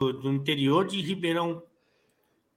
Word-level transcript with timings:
do 0.00 0.32
interior 0.32 0.86
de 0.86 1.00
Ribeirão. 1.02 1.62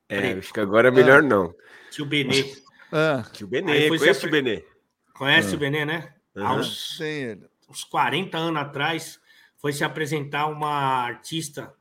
É, 0.07 0.19
Preto. 0.21 0.39
acho 0.39 0.53
que 0.53 0.59
agora 0.61 0.87
é 0.87 0.91
melhor 0.91 1.21
não. 1.21 1.53
Tio 1.91 2.05
Benê. 2.05 2.55
Ah, 2.91 3.23
Tio 3.33 3.47
Benê, 3.47 3.89
conhece 3.89 4.19
se 4.21 4.27
o 4.27 4.31
Benê? 4.31 4.65
Conhece 5.13 5.55
o 5.55 5.57
Benê, 5.57 5.83
né? 5.85 6.13
Há 6.35 6.41
Aham. 6.41 6.59
uns, 6.61 6.97
tem 6.97 7.23
ele. 7.23 7.45
uns 7.69 7.83
40 7.83 8.37
anos 8.37 8.61
atrás, 8.61 9.19
foi 9.57 9.73
se 9.73 9.83
apresentar 9.83 10.47
uma 10.47 10.69
artista 11.03 11.73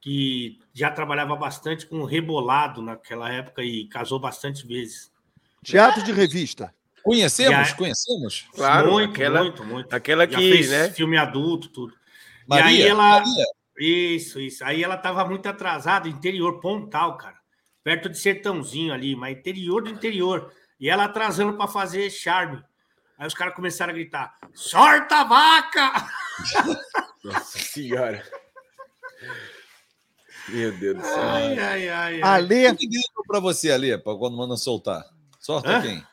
que 0.00 0.58
já 0.72 0.90
trabalhava 0.90 1.34
bastante 1.34 1.86
com 1.86 2.04
rebolado 2.04 2.82
naquela 2.82 3.30
época 3.32 3.62
e 3.64 3.88
casou 3.88 4.20
bastante 4.20 4.66
vezes. 4.66 5.10
Teatro 5.64 6.02
de 6.04 6.12
revista. 6.12 6.72
Conhecemos? 7.02 7.68
E 7.68 7.72
a- 7.72 7.76
Conhecemos? 7.76 8.48
Claro, 8.54 8.92
muito, 8.92 9.10
aquela, 9.12 9.42
muito, 9.42 9.64
muito. 9.64 9.92
aquela 9.94 10.28
Já 10.30 10.38
que, 10.38 10.50
fez 10.52 10.70
né? 10.70 10.90
filme 10.90 11.16
adulto, 11.16 11.68
tudo. 11.68 11.94
Maria? 12.46 12.66
aí 12.66 12.82
ela- 12.82 13.02
Maria? 13.20 13.44
Isso, 13.78 14.40
isso. 14.40 14.64
Aí 14.64 14.82
ela 14.82 14.96
tava 14.96 15.24
muito 15.24 15.46
atrasada, 15.46 16.08
interior, 16.08 16.60
Pontal, 16.60 17.16
cara. 17.16 17.36
Perto 17.84 18.08
de 18.08 18.18
Sertãozinho 18.18 18.92
ali, 18.92 19.14
mas 19.14 19.36
interior 19.36 19.82
do 19.82 19.90
interior. 19.90 20.52
E 20.80 20.88
ela 20.88 21.04
atrasando 21.04 21.56
para 21.56 21.68
fazer 21.68 22.10
charme. 22.10 22.62
Aí 23.18 23.26
os 23.26 23.34
caras 23.34 23.54
começaram 23.54 23.92
a 23.92 23.94
gritar: 23.94 24.36
sorta 24.54 25.20
a 25.20 25.24
vaca! 25.24 25.92
Nossa 27.24 27.58
senhora. 27.58 28.22
Meu 30.48 30.72
Deus 30.78 30.96
do 30.96 31.02
céu. 31.02 31.22
Ai, 31.22 31.58
ai, 31.58 31.88
ai. 31.88 32.22
ai. 32.22 32.22
Alê, 32.22 32.74
Quem 32.74 32.88
gritou 32.88 33.24
pra 33.26 33.40
você 33.40 33.70
pra 33.98 34.16
quando 34.16 34.36
manda 34.36 34.56
soltar? 34.56 35.04
Sorta 35.40 35.78
Hã? 35.78 35.82
quem? 35.82 36.06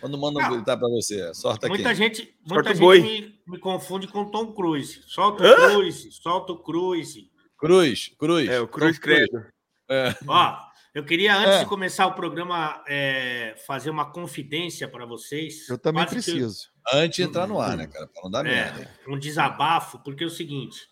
Quando 0.00 0.18
manda 0.18 0.40
Não. 0.40 0.50
gritar 0.56 0.76
pra 0.76 0.88
você, 0.88 1.32
sorta 1.34 1.68
Muita 1.68 1.88
quem? 1.88 1.94
gente, 1.96 2.34
muita 2.46 2.70
gente 2.70 2.78
boi. 2.80 3.00
me, 3.00 3.40
me 3.46 3.58
confunde 3.58 4.06
com 4.08 4.30
Tom 4.30 4.52
Cruise. 4.52 5.02
Solta 5.06 5.44
o? 5.44 5.56
Cruise, 5.72 6.10
solta 6.12 6.52
o 6.52 6.58
Cruise. 6.62 7.30
Cruz, 7.58 8.14
Cruz. 8.18 8.48
É, 8.48 8.60
o 8.60 8.68
Cruz 8.68 8.98
Credo. 8.98 9.44
É. 9.90 10.14
Ó, 10.26 10.56
eu 10.94 11.04
queria, 11.04 11.36
antes 11.36 11.54
É. 11.56 11.58
de 11.60 11.66
começar 11.66 12.06
o 12.06 12.14
programa, 12.14 12.82
é, 12.88 13.56
fazer 13.66 13.90
uma 13.90 14.10
confidência 14.12 14.86
para 14.88 15.04
vocês. 15.06 15.68
eu 15.68 15.78
também 15.78 16.06
preciso. 16.06 16.68
Antes 16.92 17.16
de 17.16 17.22
entrar 17.22 17.46
no 17.46 17.60
ar, 17.60 17.76
né, 17.76 17.86
cara? 17.86 18.06
Pra 18.06 18.22
não 18.22 18.30
dar 18.30 18.44
merda. 18.44 18.82
É, 19.06 19.10
um 19.10 19.18
desabafo, 19.18 19.98
porque 20.04 20.22
é 20.24 20.26
o 20.26 20.30
seguinte: 20.30 20.88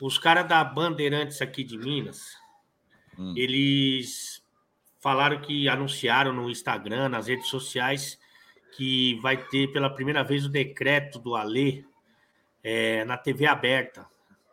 os 0.00 0.16
caras 0.18 0.46
da 0.48 0.62
Bandeirantes 0.62 1.42
aqui 1.42 1.64
de 1.64 1.76
Minas, 1.76 2.20
Hum. 3.18 3.34
eles 3.36 4.42
falaram 5.00 5.40
que 5.40 5.68
anunciaram 5.68 6.32
no 6.32 6.48
Instagram, 6.50 7.08
nas 7.10 7.26
redes 7.26 7.48
sociais, 7.48 8.18
que 8.76 9.18
vai 9.20 9.36
ter 9.36 9.72
pela 9.72 9.88
primeira 9.90 10.22
vez 10.24 10.44
o 10.44 10.48
decreto 10.48 11.18
do 11.18 11.34
Alê 11.36 11.84
é, 12.62 13.04
na 13.04 13.16
TV 13.16 13.46
aberta, 13.46 14.06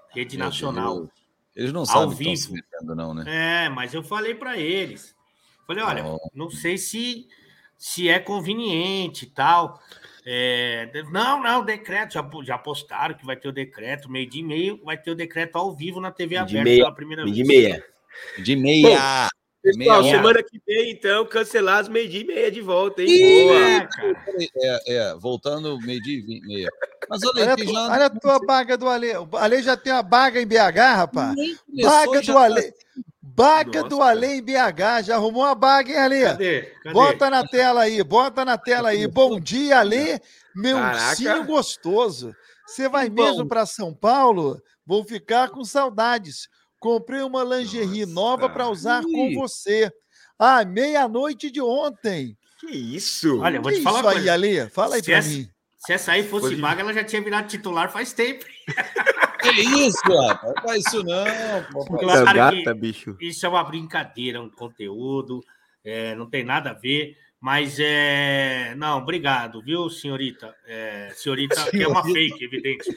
rede 0.10 0.38
Meu 0.38 0.46
nacional. 0.46 0.96
Deus. 1.00 1.10
Eles 1.56 1.74
não 1.74 1.82
Ao 1.82 1.86
sabem 1.86 2.16
que 2.16 2.24
estão 2.24 2.36
se 2.36 2.48
vivo. 2.54 2.64
metendo, 2.72 2.96
não, 2.96 3.14
né? 3.14 3.66
É, 3.66 3.70
mas 3.70 3.94
eu 3.94 4.04
falei 4.04 4.34
para 4.36 4.58
eles. 4.58 5.16
Falei, 5.68 5.84
olha, 5.84 6.04
Não. 6.04 6.18
não 6.34 6.50
sei 6.50 6.78
se, 6.78 7.28
se 7.78 8.10
é 8.10 8.20
conveniente 8.20 9.26
e 9.26 9.30
tal. 9.30 9.80
É, 10.26 10.90
não, 11.12 11.42
não, 11.42 11.66
decreto, 11.66 12.14
já, 12.14 12.30
já 12.44 12.58
postaram 12.58 13.16
que 13.16 13.26
vai 13.26 13.36
ter 13.36 13.48
o 13.48 13.52
decreto, 13.52 14.10
meio 14.10 14.30
dia 14.30 14.42
e 14.42 14.46
meio, 14.46 14.80
vai 14.84 14.98
ter 14.98 15.12
o 15.12 15.16
decreto 15.16 15.56
ao 15.58 15.76
vivo 15.76 16.00
na 16.00 16.12
TV 16.12 16.36
Meio 16.36 16.46
de 16.46 16.58
aberta 16.58 16.70
meia, 16.70 16.84
pela 16.84 16.96
primeira 16.96 17.24
Meio 17.24 17.36
vez. 17.36 17.48
de 17.48 17.54
meia. 17.54 17.86
De 18.38 18.56
meia. 18.56 19.30
Pessoal, 19.64 20.02
meia. 20.02 20.16
semana 20.18 20.42
que 20.44 20.60
vem, 20.66 20.92
então, 20.92 21.24
cancelados 21.26 21.88
meio 21.90 22.10
dia 22.10 22.22
e 22.22 22.26
meia 22.26 22.52
de 22.52 22.62
volta, 22.62 23.04
hein? 23.04 23.10
Ih, 23.10 23.44
Boa. 23.44 23.90
É. 24.56 24.96
É, 24.96 25.16
voltando 25.16 25.78
meio-dia 25.82 26.18
e 26.18 26.42
meia. 26.48 26.70
Mas 27.08 27.22
olha 27.24 27.44
Olha, 27.44 27.56
tu- 27.56 27.72
já. 27.72 27.92
olha 27.92 28.06
a 28.06 28.10
tua 28.10 28.40
baga 28.40 28.78
do 28.78 28.90
Alê. 28.90 29.16
O 29.18 29.28
Alê 29.34 29.62
já 29.62 29.78
tem 29.78 29.94
uma 29.94 30.02
baga 30.02 30.42
em 30.42 30.48
BH, 30.48 30.96
rapaz. 30.96 31.36
Baga 31.82 32.22
do 32.22 32.34
tá- 32.34 32.44
Alê. 32.44 32.74
Baga 33.22 33.78
Nossa, 33.84 33.90
do. 33.90 34.02
Alê 34.02 34.28
em 34.36 34.42
BH. 34.42 35.04
Já 35.04 35.16
arrumou 35.16 35.44
uma 35.44 35.56
baga, 35.56 35.92
hein, 35.92 35.98
Alê? 35.98 36.22
Cadê? 36.24 36.62
Cadê? 36.84 36.94
Bota 36.94 37.30
na 37.30 37.48
tela 37.48 37.82
aí, 37.82 38.04
bota 38.04 38.44
na 38.44 38.58
tela 38.58 38.90
aí. 38.90 39.08
Bom 39.08 39.40
dia, 39.40 39.80
Alê, 39.80 40.20
meu 40.56 40.78
ursinho 40.78 41.46
gostoso. 41.46 42.36
Você 42.66 42.90
vai 42.90 43.10
Que 43.10 43.16
mesmo 43.16 43.48
para 43.48 43.66
São 43.66 43.94
Paulo? 43.94 44.62
Vou 44.86 45.04
ficar 45.04 45.50
com 45.50 45.64
saudades. 45.64 46.50
Comprei 46.82 47.22
uma 47.22 47.44
lingerie 47.44 48.06
Nossa. 48.08 48.14
nova 48.14 48.50
para 48.50 48.68
usar 48.68 49.04
com 49.04 49.34
você. 49.36 49.90
Ah, 50.38 50.66
meia-noite 50.66 51.52
de 51.52 51.62
ontem. 51.62 52.36
Que 52.60 52.72
isso? 52.72 53.40
Olha, 53.40 53.58
eu 53.58 53.62
vou 53.62 53.72
que 53.72 53.78
te 53.78 53.84
falar 53.84 54.00
isso 54.00 54.06
uma 54.08 54.12
aí, 54.12 54.16
coisa. 54.18 54.34
Alê? 54.34 54.70
Fala 54.70 54.96
aí 54.96 55.02
Se 55.02 55.06
para 55.12 55.18
essa- 55.20 55.30
mim. 55.30 55.48
Se 55.78 55.94
essa 55.94 56.12
aí 56.12 56.24
fosse 56.28 56.56
de- 56.56 56.62
vaga, 56.62 56.82
ela 56.82 56.94
já 56.94 57.04
tinha 57.04 57.22
virado 57.22 57.48
titular 57.48 57.92
faz 57.92 58.12
tempo. 58.12 58.44
Que 59.42 59.50
isso, 59.62 59.98
rapaz? 60.08 60.54
Não 60.56 60.64
faz 60.64 60.86
isso 60.86 61.04
não, 61.04 61.26
papai. 61.74 62.00
Claro 62.00 62.22
Essa 62.24 62.34
gata, 62.34 62.56
que- 62.56 62.74
bicho. 62.76 63.18
Isso 63.20 63.44
é 63.44 63.50
uma 63.50 63.64
brincadeira, 63.64 64.40
um 64.40 64.50
conteúdo, 64.52 65.44
é, 65.84 66.14
não 66.16 66.30
tem 66.30 66.44
nada 66.44 66.70
a 66.70 66.74
ver, 66.74 67.18
mas 67.40 67.78
é. 67.80 68.76
Não, 68.78 69.00
obrigado, 69.00 69.60
viu, 69.64 69.90
senhorita? 69.90 70.54
É, 70.68 71.12
senhorita, 71.16 71.72
que 71.72 71.82
é 71.82 71.88
uma 71.88 72.04
fake, 72.04 72.44
evidente. 72.46 72.96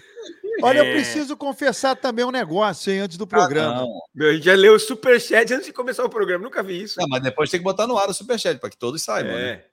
Olha, 0.63 0.79
eu 0.79 0.85
É. 0.85 0.93
preciso 0.93 1.37
confessar 1.37 1.97
também 1.97 2.25
um 2.25 2.31
negócio, 2.31 2.93
hein, 2.93 3.01
antes 3.01 3.17
do 3.17 3.25
Ah, 3.25 3.27
programa. 3.27 3.75
não. 3.83 3.89
Meu, 4.15 4.31
a 4.31 4.33
gente 4.35 4.45
já 4.45 4.55
leu 4.55 4.75
o 4.75 4.79
superchat 4.79 5.53
antes 5.53 5.67
de 5.67 5.73
começar 5.73 6.05
o 6.05 6.09
programa. 6.09 6.45
Nunca 6.45 6.63
vi 6.63 6.83
isso. 6.83 6.99
Não, 7.01 7.09
mas 7.09 7.23
depois 7.23 7.51
tem 7.51 7.61
que 7.61 7.65
botar 7.65 7.87
no 7.87 7.99
ar 7.99 8.09
o 8.09 8.15
superchat, 8.15 8.59
para 8.59 8.71
que 8.71 8.77
todos 8.77 9.03
saibam. 9.03 9.33
né? 9.35 9.49
É. 9.51 9.65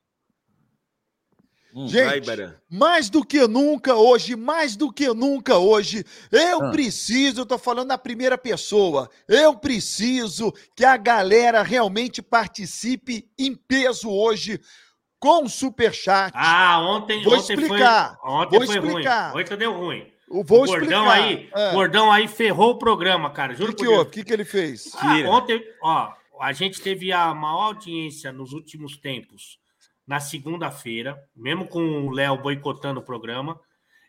Hum. 1.74 1.88
Gente, 1.88 2.26
Vai. 2.26 2.54
Mais 2.70 3.10
do 3.10 3.24
que 3.24 3.48
nunca 3.48 3.96
hoje, 3.96 4.36
mais 4.36 4.76
do 4.76 4.92
que 4.92 5.08
nunca 5.14 5.58
hoje, 5.58 6.04
eu 6.30 6.64
Ah. 6.66 6.70
preciso, 6.72 7.42
eu 7.42 7.46
tô 7.46 7.58
falando 7.58 7.88
na 7.88 7.98
primeira 7.98 8.38
pessoa, 8.38 9.10
eu 9.26 9.56
preciso 9.56 10.52
que 10.76 10.84
a 10.84 10.98
galera 10.98 11.62
realmente 11.64 12.22
participe 12.22 13.26
em 13.40 13.56
peso 13.56 14.10
hoje 14.10 14.60
com 15.18 15.46
o 15.46 15.50
superchat. 15.50 16.34
Ah, 16.36 16.82
ontem, 16.82 17.24
Vou 17.24 17.36
ontem 17.38 17.54
explicar, 17.54 18.18
foi, 18.20 18.30
ontem 18.32 18.58
vou 18.58 18.68
foi 18.68 18.76
explicar. 18.78 19.32
ruim. 19.32 19.42
Ontem 19.44 19.58
deu 19.58 19.72
ruim. 19.74 20.12
Eu 20.34 20.44
vou 20.44 20.64
o 20.64 20.66
gordão 20.66 21.06
explicar. 21.06 21.12
aí, 21.14 21.50
É. 21.54 21.72
gordão 21.74 22.12
aí 22.12 22.28
ferrou 22.28 22.72
o 22.72 22.78
programa, 22.80 23.30
cara. 23.30 23.54
O 23.54 23.56
Juro 23.56 23.76
que? 23.76 23.88
O 23.88 24.06
que, 24.06 24.24
que 24.24 24.32
ele 24.34 24.46
fez? 24.46 24.92
Ah, 24.96 25.18
ontem, 25.30 25.62
ó, 25.82 26.14
a 26.40 26.54
gente 26.54 26.82
teve 26.82 27.12
a 27.12 27.34
maior 27.34 27.66
audiência 27.68 28.32
nos 28.32 28.54
últimos 28.54 28.98
tempos 28.98 29.60
na 30.08 30.20
segunda-feira, 30.20 31.18
mesmo 31.36 31.68
com 31.68 32.08
o 32.08 32.12
Léo 32.12 32.38
boicotando 32.38 33.00
o 33.00 33.04
programa. 33.04 33.60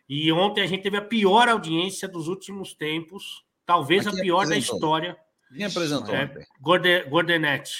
E 0.09 0.31
ontem 0.31 0.61
a 0.61 0.67
gente 0.67 0.81
teve 0.83 0.97
a 0.97 1.01
pior 1.01 1.47
audiência 1.47 2.07
dos 2.07 2.27
últimos 2.27 2.73
tempos, 2.73 3.43
talvez 3.65 4.05
a 4.07 4.11
pior 4.11 4.39
da 4.39 4.55
apresentou? 4.55 4.75
história. 4.75 5.17
Quem 5.55 5.65
apresentou 5.65 6.15
É, 6.15 6.45
Gordenete. 7.09 7.73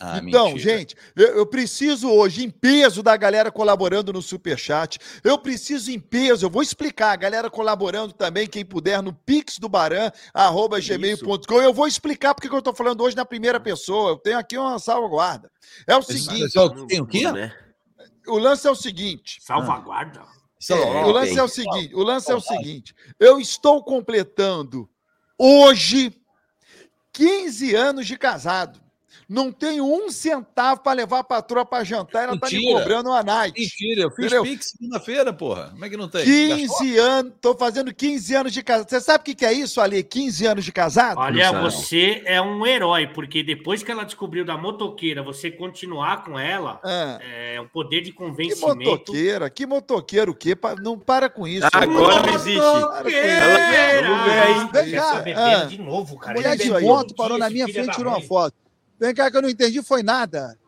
Ah, 0.00 0.20
então, 0.22 0.52
mentira. 0.52 0.78
gente, 0.78 0.96
eu, 1.16 1.38
eu 1.38 1.46
preciso 1.46 2.08
hoje, 2.08 2.44
em 2.44 2.50
peso, 2.50 3.02
da 3.02 3.16
galera 3.16 3.50
colaborando 3.50 4.12
no 4.12 4.22
Superchat. 4.22 4.98
Eu 5.24 5.38
preciso 5.38 5.90
em 5.90 5.98
peso, 5.98 6.46
eu 6.46 6.50
vou 6.50 6.62
explicar, 6.62 7.12
a 7.12 7.16
galera 7.16 7.50
colaborando 7.50 8.12
também, 8.12 8.46
quem 8.46 8.64
puder, 8.64 9.02
no 9.02 9.12
Pix 9.12 9.58
do 9.58 9.68
Baran, 9.68 10.10
arroba 10.32 10.80
gmail.com. 10.80 11.60
Eu 11.60 11.72
vou 11.72 11.86
explicar 11.86 12.34
porque 12.34 12.48
que 12.48 12.54
eu 12.54 12.62
tô 12.62 12.72
falando 12.72 13.02
hoje 13.02 13.16
na 13.16 13.24
primeira 13.24 13.58
pessoa. 13.58 14.10
Eu 14.10 14.16
tenho 14.16 14.38
aqui 14.38 14.56
uma 14.56 14.78
salvaguarda. 14.78 15.50
É 15.86 15.96
o 15.96 16.02
seguinte, 16.02 16.52
tem 16.88 17.00
o 17.00 17.06
quê? 17.06 17.30
Né? 17.30 17.52
o 18.28 18.38
lance 18.38 18.66
é 18.66 18.70
o 18.70 18.74
seguinte. 18.74 19.38
Salvaguarda. 19.40 20.20
É 20.20 20.72
É, 20.72 21.04
o 21.04 21.10
lance 21.10 21.38
é 21.38 21.42
o 21.42 21.48
seguinte, 21.48 21.94
o 21.94 22.02
lance 22.02 22.30
é 22.30 22.34
o 22.34 22.40
seguinte. 22.40 22.94
Eu 23.18 23.40
estou 23.40 23.82
completando 23.82 24.88
hoje 25.38 26.12
15 27.12 27.74
anos 27.74 28.06
de 28.06 28.18
casado. 28.18 28.80
Não 29.28 29.52
tenho 29.52 29.84
um 29.84 30.10
centavo 30.10 30.80
para 30.80 30.92
levar 30.94 31.18
a 31.18 31.24
patroa 31.24 31.62
para 31.62 31.84
jantar, 31.84 32.24
ela 32.24 32.38
tá 32.38 32.48
me 32.48 32.64
cobrando 32.72 33.10
uma 33.10 33.22
night. 33.22 33.60
Mentira, 33.60 34.02
eu 34.04 34.10
fiz 34.10 34.24
Entendeu? 34.24 34.42
Pix 34.42 34.70
segunda-feira, 34.70 35.34
porra. 35.34 35.68
Como 35.68 35.84
é 35.84 35.90
que 35.90 35.96
não 35.98 36.08
tem? 36.08 36.24
Gastou? 36.24 36.78
15 36.78 36.98
anos, 36.98 37.32
tô 37.38 37.54
fazendo 37.54 37.94
15 37.94 38.34
anos 38.34 38.52
de 38.54 38.62
casado. 38.62 38.88
Você 38.88 39.00
sabe 39.02 39.20
o 39.20 39.24
que 39.26 39.34
que 39.34 39.44
é 39.44 39.52
isso, 39.52 39.82
Ali? 39.82 40.02
15 40.02 40.46
anos 40.46 40.64
de 40.64 40.72
casado? 40.72 41.18
Olha, 41.18 41.52
você 41.60 42.22
é 42.24 42.40
um 42.40 42.66
herói, 42.66 43.06
porque 43.06 43.42
depois 43.42 43.82
que 43.82 43.90
ela 43.90 44.04
descobriu 44.04 44.46
da 44.46 44.56
motoqueira, 44.56 45.22
você 45.22 45.50
continuar 45.50 46.24
com 46.24 46.38
ela 46.38 46.80
Ah, 46.82 47.18
é 47.20 47.60
um 47.60 47.68
poder 47.68 48.00
de 48.00 48.12
que 48.12 48.16
convencimento. 48.16 48.78
motoqueira, 48.78 49.50
que 49.50 49.66
motoqueiro 49.66 50.32
o 50.32 50.34
quê? 50.34 50.56
Não 50.80 50.98
para 50.98 51.28
com 51.28 51.46
isso. 51.46 51.66
Ah, 51.66 51.82
agora 51.82 52.22
não 52.22 52.34
existe. 52.34 52.58
Motoqueira! 52.58 54.08
Aí. 54.42 54.54
Vem 54.54 54.68
cá, 54.68 54.80
Essa 54.80 55.20
bebendo 55.20 55.40
ah. 55.40 55.64
de 55.66 55.78
novo, 55.78 56.18
cara. 56.18 56.34
Mulher 56.34 56.56
de 56.56 56.70
moto 56.80 57.14
parou 57.14 57.36
na 57.36 57.50
minha 57.50 57.68
frente 57.68 57.90
e 57.90 57.92
tirou 57.92 58.10
uma 58.10 58.22
foto. 58.22 58.54
Vem 58.98 59.14
cá 59.14 59.30
que 59.30 59.36
eu 59.36 59.42
não 59.42 59.48
entendi, 59.48 59.82
foi 59.82 60.02
nada. 60.02 60.58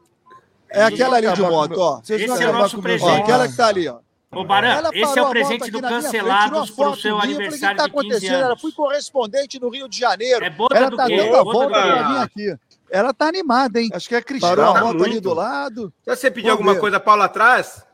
É 0.69 0.85
aquela 0.85 1.17
ali 1.17 1.32
de 1.32 1.43
moto, 1.43 1.79
ó. 1.79 2.00
Vocês 2.00 2.21
Esse 2.23 2.43
é 2.44 2.49
o 2.49 2.53
nosso 2.53 2.81
presente. 2.81 3.09
Ó, 3.11 3.23
aquela 3.23 3.49
que 3.49 3.56
tá 3.56 3.67
ali, 3.67 3.88
ó. 3.88 3.99
Ô, 4.32 4.44
Baran, 4.44 4.69
Ela 4.69 4.91
esse 4.93 5.19
é 5.19 5.23
o 5.23 5.27
a 5.27 5.31
presente 5.31 5.71
do 5.73 5.81
Cancelados 5.82 6.56
uma 6.56 6.67
pro 6.67 6.75
foto 6.77 7.00
seu 7.00 7.17
minha, 7.19 7.32
eu 7.32 7.35
falei, 7.35 7.35
aniversário 7.37 7.75
O 7.81 7.82
que 7.82 7.88
de 7.88 7.93
tá 7.94 8.00
15 8.00 8.06
acontecendo? 8.09 8.35
Ela 8.37 8.47
anos. 8.47 8.61
fui 8.61 8.73
correspondente 8.73 9.59
no 9.61 9.69
Rio 9.69 9.88
de 9.88 9.99
Janeiro. 9.99 10.44
É 10.44 10.50
boda 10.50 10.77
Ela 10.77 10.91
do 10.91 10.97
tá 10.97 11.06
quê? 11.06 11.17
dando 11.17 11.35
a 11.37 11.43
volta 11.43 11.69
pra 11.69 12.09
mim 12.09 12.19
aqui. 12.19 12.56
Ela 12.88 13.12
tá 13.12 13.27
animada, 13.27 13.81
hein? 13.81 13.88
Acho 13.93 14.09
que 14.09 14.15
é 14.15 14.23
Cristal. 14.23 14.50
Parou 14.50 14.71
a 14.71 14.75
Tá 14.75 14.81
moto 14.85 15.03
ali 15.03 15.11
muito. 15.15 15.21
do 15.23 15.35
lado. 15.35 15.93
Se 16.05 16.15
você 16.17 16.31
Vamos 16.31 16.49
alguma 16.50 16.75
ver. 16.75 16.81
coisa, 16.81 17.00
Paula, 17.00 17.25
atrás, 17.25 17.85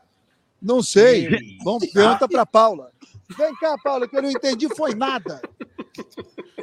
Não 0.61 0.83
sei. 0.83 1.25
Ei. 1.27 1.57
Vamos, 1.63 1.87
pergunta 1.91 2.27
pra 2.27 2.45
Paula. 2.45 2.91
Vem 3.35 3.55
cá, 3.55 3.75
Paula, 3.83 4.07
que 4.07 4.15
eu 4.15 4.21
não 4.21 4.29
entendi 4.29 4.67
foi 4.75 4.93
nada. 4.93 5.41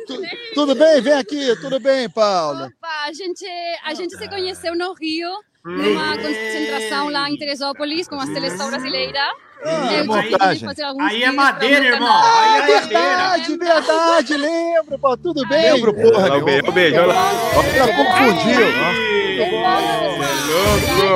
Tu- 0.07 0.23
tudo 0.55 0.75
bem? 0.75 1.01
Vem 1.01 1.13
aqui, 1.15 1.57
tudo 1.61 1.79
bem, 1.81 2.09
Paula? 2.09 2.67
Opa, 2.67 3.05
a 3.07 3.13
gente, 3.13 3.45
a 3.85 3.95
gente 3.95 4.17
se 4.17 4.29
conheceu 4.29 4.75
no 4.77 4.93
Rio, 4.95 5.31
numa 5.75 6.17
concentração 6.19 7.09
lá 7.09 7.31
em 7.31 7.37
Teresópolis, 7.39 8.07
com 8.07 8.17
a 8.21 8.27
seleção 8.27 8.69
brasileira. 8.69 9.21
Ah, 9.67 9.95
Eu 9.95 10.05
montagem. 10.05 10.37
decidi 10.39 10.65
fazer 10.67 10.83
alguns 10.83 11.11
Aí 11.11 11.23
é 11.23 11.33
madeira, 11.33 11.81
meu 11.81 11.95
irmão. 11.95 12.07
canal. 12.07 12.23
Aí 12.23 12.49
Ah, 12.49 12.57
é 12.57 12.61
madeira. 12.81 12.87
verdade, 13.01 13.57
verdade, 13.57 14.37
lembro, 14.37 14.99
pô, 14.99 15.17
tudo 15.17 15.49
bem? 15.49 15.73
Lembro, 15.73 15.95
porra, 15.95 16.29
lá, 16.29 16.37
o 16.37 16.45
beijo, 16.73 16.97
olha 16.99 17.07
lá. 17.07 17.31
Ela 17.75 17.93
confundiu. 17.95 18.61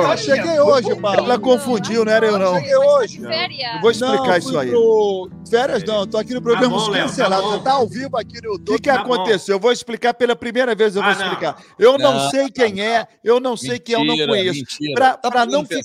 Eu 0.09 0.17
cheguei 0.17 0.59
hoje, 0.59 0.95
Paulo. 0.95 1.19
Ela 1.19 1.37
confundiu, 1.39 2.03
não 2.03 2.11
era 2.11 2.25
eu, 2.25 2.39
não. 2.39 2.55
Cheguei 2.55 2.75
hoje. 2.75 3.21
Férias. 3.21 3.75
Eu 3.75 3.81
vou 3.81 3.91
explicar 3.91 4.37
isso 4.39 4.57
aí. 4.57 4.71
Férias 5.49 5.83
não, 5.83 6.05
tô 6.07 6.17
aqui 6.17 6.33
no 6.33 6.41
programa 6.41 6.75
Tá 6.75 6.85
bom, 6.85 6.89
Léo, 6.89 7.03
cancelado. 7.03 7.51
tá 7.51 7.59
Tá, 7.59 7.71
ao 7.73 7.87
vivo 7.87 8.17
aqui 8.17 8.41
no 8.41 8.53
YouTube. 8.53 8.69
O 8.71 8.75
que, 8.77 8.81
que 8.81 8.89
Tá 8.89 9.03
bom. 9.03 9.13
aconteceu? 9.13 9.55
Eu 9.55 9.59
vou 9.59 9.71
explicar 9.71 10.13
pela 10.15 10.35
primeira 10.35 10.73
vez, 10.75 10.95
eu 10.95 11.01
vou 11.03 11.11
Ah, 11.11 11.15
não. 11.15 11.23
explicar. 11.23 11.55
Eu 11.77 11.97
não, 11.99 12.13
Não. 12.13 12.29
sei 12.31 12.49
quem 12.49 12.81
é, 12.81 13.07
eu 13.23 13.39
não 13.39 13.55
sei 13.55 13.77
quem 13.79 13.93
eu 13.95 14.03
não 14.03 14.15
conheço. 14.15 14.27
Mentira. 14.43 14.93
Pra, 14.95 15.17
Tá 15.17 15.45
não 15.45 15.65
fi- 15.65 15.81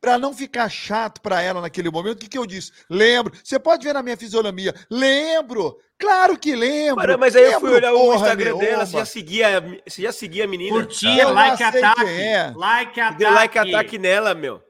pra- 0.00 0.18
não 0.18 0.34
ficar 0.34 0.68
chato 0.68 1.20
pra 1.20 1.42
ela 1.42 1.60
naquele 1.60 1.90
momento, 1.90 2.16
o 2.16 2.20
que, 2.20 2.28
que 2.28 2.38
eu 2.38 2.46
disse? 2.46 2.72
Lembro. 2.88 3.32
Você 3.42 3.58
pode 3.58 3.84
ver 3.86 3.92
na 3.94 4.02
minha 4.02 4.16
fisionomia. 4.16 4.74
Lembro. 4.90 5.76
Claro 5.98 6.38
que 6.38 6.54
lembro. 6.54 7.18
Mas 7.18 7.34
aí 7.34 7.44
eu 7.52 7.60
fui 7.60 7.70
Lembro, 7.70 7.88
olhar 7.88 7.94
o 7.94 8.14
Instagram 8.14 8.58
dela, 8.58 8.84
você 8.84 8.98
já 8.98 9.04
seguia, 9.06 9.80
você 9.88 10.02
já 10.02 10.12
seguia 10.12 10.44
a 10.44 10.46
menina? 10.48 10.76
Curtir, 10.76 11.18
Eu 11.18 11.32
like, 11.32 11.62
ataque. 11.62 12.04
quem 12.04 12.34
é. 12.34 12.52
Like, 12.54 13.00
ataque. 13.00 13.18
Deu 13.18 13.30
like 13.32 13.58
attack 13.58 13.98
nela, 13.98 14.34
meu. 14.34 14.62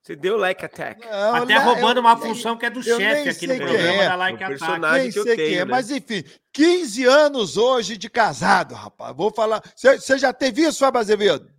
Você 0.00 0.14
deu 0.16 0.36
like 0.38 0.64
attack. 0.64 1.04
Não, 1.06 1.34
Até 1.34 1.56
eu- 1.56 1.60
roubando 1.62 1.96
eu- 1.98 2.00
uma 2.00 2.16
função 2.16 2.56
que 2.56 2.64
é 2.64 2.70
do 2.70 2.78
eu 2.78 2.96
chefe 2.96 3.28
aqui 3.28 3.46
no 3.48 3.56
programa 3.56 4.02
é. 4.04 4.08
da 4.08 4.14
Like 4.14 4.32
O 4.34 4.46
Attack. 4.46 4.58
personagem 4.60 5.02
Nem 5.02 5.12
que 5.12 5.18
eu 5.18 5.22
sei 5.24 5.36
tenho, 5.36 5.48
quem 5.48 5.56
é, 5.58 5.64
né? 5.64 5.70
mas 5.70 5.90
enfim, 5.90 6.24
15 6.52 7.04
anos 7.04 7.56
hoje 7.58 7.96
de 7.98 8.08
casado, 8.08 8.74
rapaz. 8.74 9.14
Vou 9.14 9.30
falar. 9.30 9.60
Você 9.76 10.16
já 10.16 10.32
teve 10.32 10.62
isso, 10.62 10.78
Fábio 10.78 11.00
Azevedo? 11.00 11.50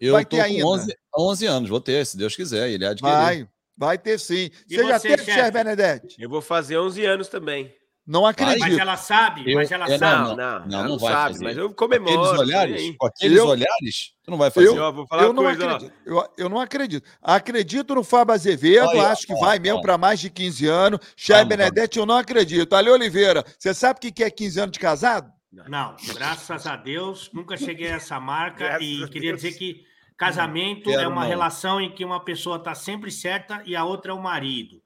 Eu 0.00 0.12
Vai 0.14 0.24
tô 0.24 0.30
ter 0.36 0.36
com 0.38 0.42
ainda. 0.44 0.66
11, 0.66 0.96
11 1.18 1.46
anos, 1.46 1.70
vou 1.70 1.80
ter, 1.80 2.04
se 2.06 2.16
Deus 2.16 2.36
quiser. 2.36 2.68
Ele 2.70 2.84
querer. 2.86 3.00
Vai, 3.00 3.48
vai 3.76 3.98
ter 3.98 4.18
sim. 4.18 4.50
E 4.68 4.74
Você 4.76 4.86
já 4.88 4.98
você, 4.98 5.08
teve, 5.08 5.24
chefe? 5.24 5.38
Cher 5.40 5.52
Benedetti? 5.52 6.16
Eu 6.20 6.28
vou 6.28 6.42
fazer 6.42 6.78
11 6.78 7.04
anos 7.04 7.28
também. 7.28 7.72
Não 8.08 8.24
acredito. 8.24 8.60
Mas 8.60 8.78
ela 8.78 8.96
sabe, 8.96 9.50
Eu- 9.50 9.56
mas 9.56 9.72
ela 9.72 9.84
é, 9.90 9.98
sabe. 9.98 10.28
Não, 10.28 10.36
não, 10.36 10.66
não, 10.66 10.78
ela 10.78 10.88
não 10.90 10.96
vai 10.98 11.12
sabe, 11.12 11.32
fazer. 11.32 11.44
mas 11.44 11.56
eu 11.56 11.68
Com 11.70 11.74
comemoro. 11.74 12.20
aqueles 12.22 12.38
olhares, 12.40 12.76
aí. 12.80 12.94
com 12.96 13.06
aqueles 13.06 13.36
Eu- 13.38 13.46
olhares, 13.48 13.96
tu 14.22 14.30
não 14.30 14.38
vai 14.38 14.48
fazer. 14.48 14.68
Eu, 14.68 14.76
ó, 14.76 14.92
vou 14.92 15.06
falar 15.08 15.22
Eu 15.24 15.32
não 15.32 15.42
coisa, 15.42 15.64
acredito. 15.72 15.92
Eu, 16.06 16.28
eu 16.38 16.48
não 16.48 16.60
acredito. 16.60 17.08
Acredito 17.20 17.94
no 17.96 18.04
Fábio 18.04 18.32
Azevedo, 18.32 18.86
ó, 18.94 19.06
acho 19.06 19.26
que 19.26 19.32
ó, 19.32 19.40
vai 19.40 19.58
mesmo 19.58 19.78
ó. 19.78 19.82
para 19.82 19.98
mais 19.98 20.20
de 20.20 20.30
15 20.30 20.68
anos. 20.68 21.00
Cher 21.16 21.38
Vamos, 21.38 21.48
Benedetti, 21.48 21.98
eu 21.98 22.06
não 22.06 22.16
acredito. 22.16 22.74
Ale 22.76 22.90
Oliveira, 22.90 23.44
você 23.58 23.74
sabe 23.74 23.98
o 23.98 24.00
que 24.00 24.12
que 24.12 24.22
é 24.22 24.30
15 24.30 24.60
anos 24.60 24.70
de 24.72 24.78
casado? 24.78 25.32
Não, 25.68 25.96
graças 26.14 26.66
a 26.66 26.76
Deus, 26.76 27.30
nunca 27.32 27.56
cheguei 27.56 27.90
a 27.90 27.96
essa 27.96 28.20
marca 28.20 28.64
Graças 28.64 28.86
e 28.86 29.08
queria 29.08 29.34
dizer 29.34 29.52
que 29.52 29.84
casamento 30.16 30.90
Quero 30.90 31.02
é 31.02 31.08
uma 31.08 31.22
não. 31.22 31.28
relação 31.28 31.80
em 31.80 31.90
que 31.90 32.04
uma 32.04 32.24
pessoa 32.24 32.56
está 32.56 32.74
sempre 32.74 33.10
certa 33.10 33.62
e 33.64 33.74
a 33.74 33.84
outra 33.84 34.12
é 34.12 34.14
o 34.14 34.22
marido. 34.22 34.82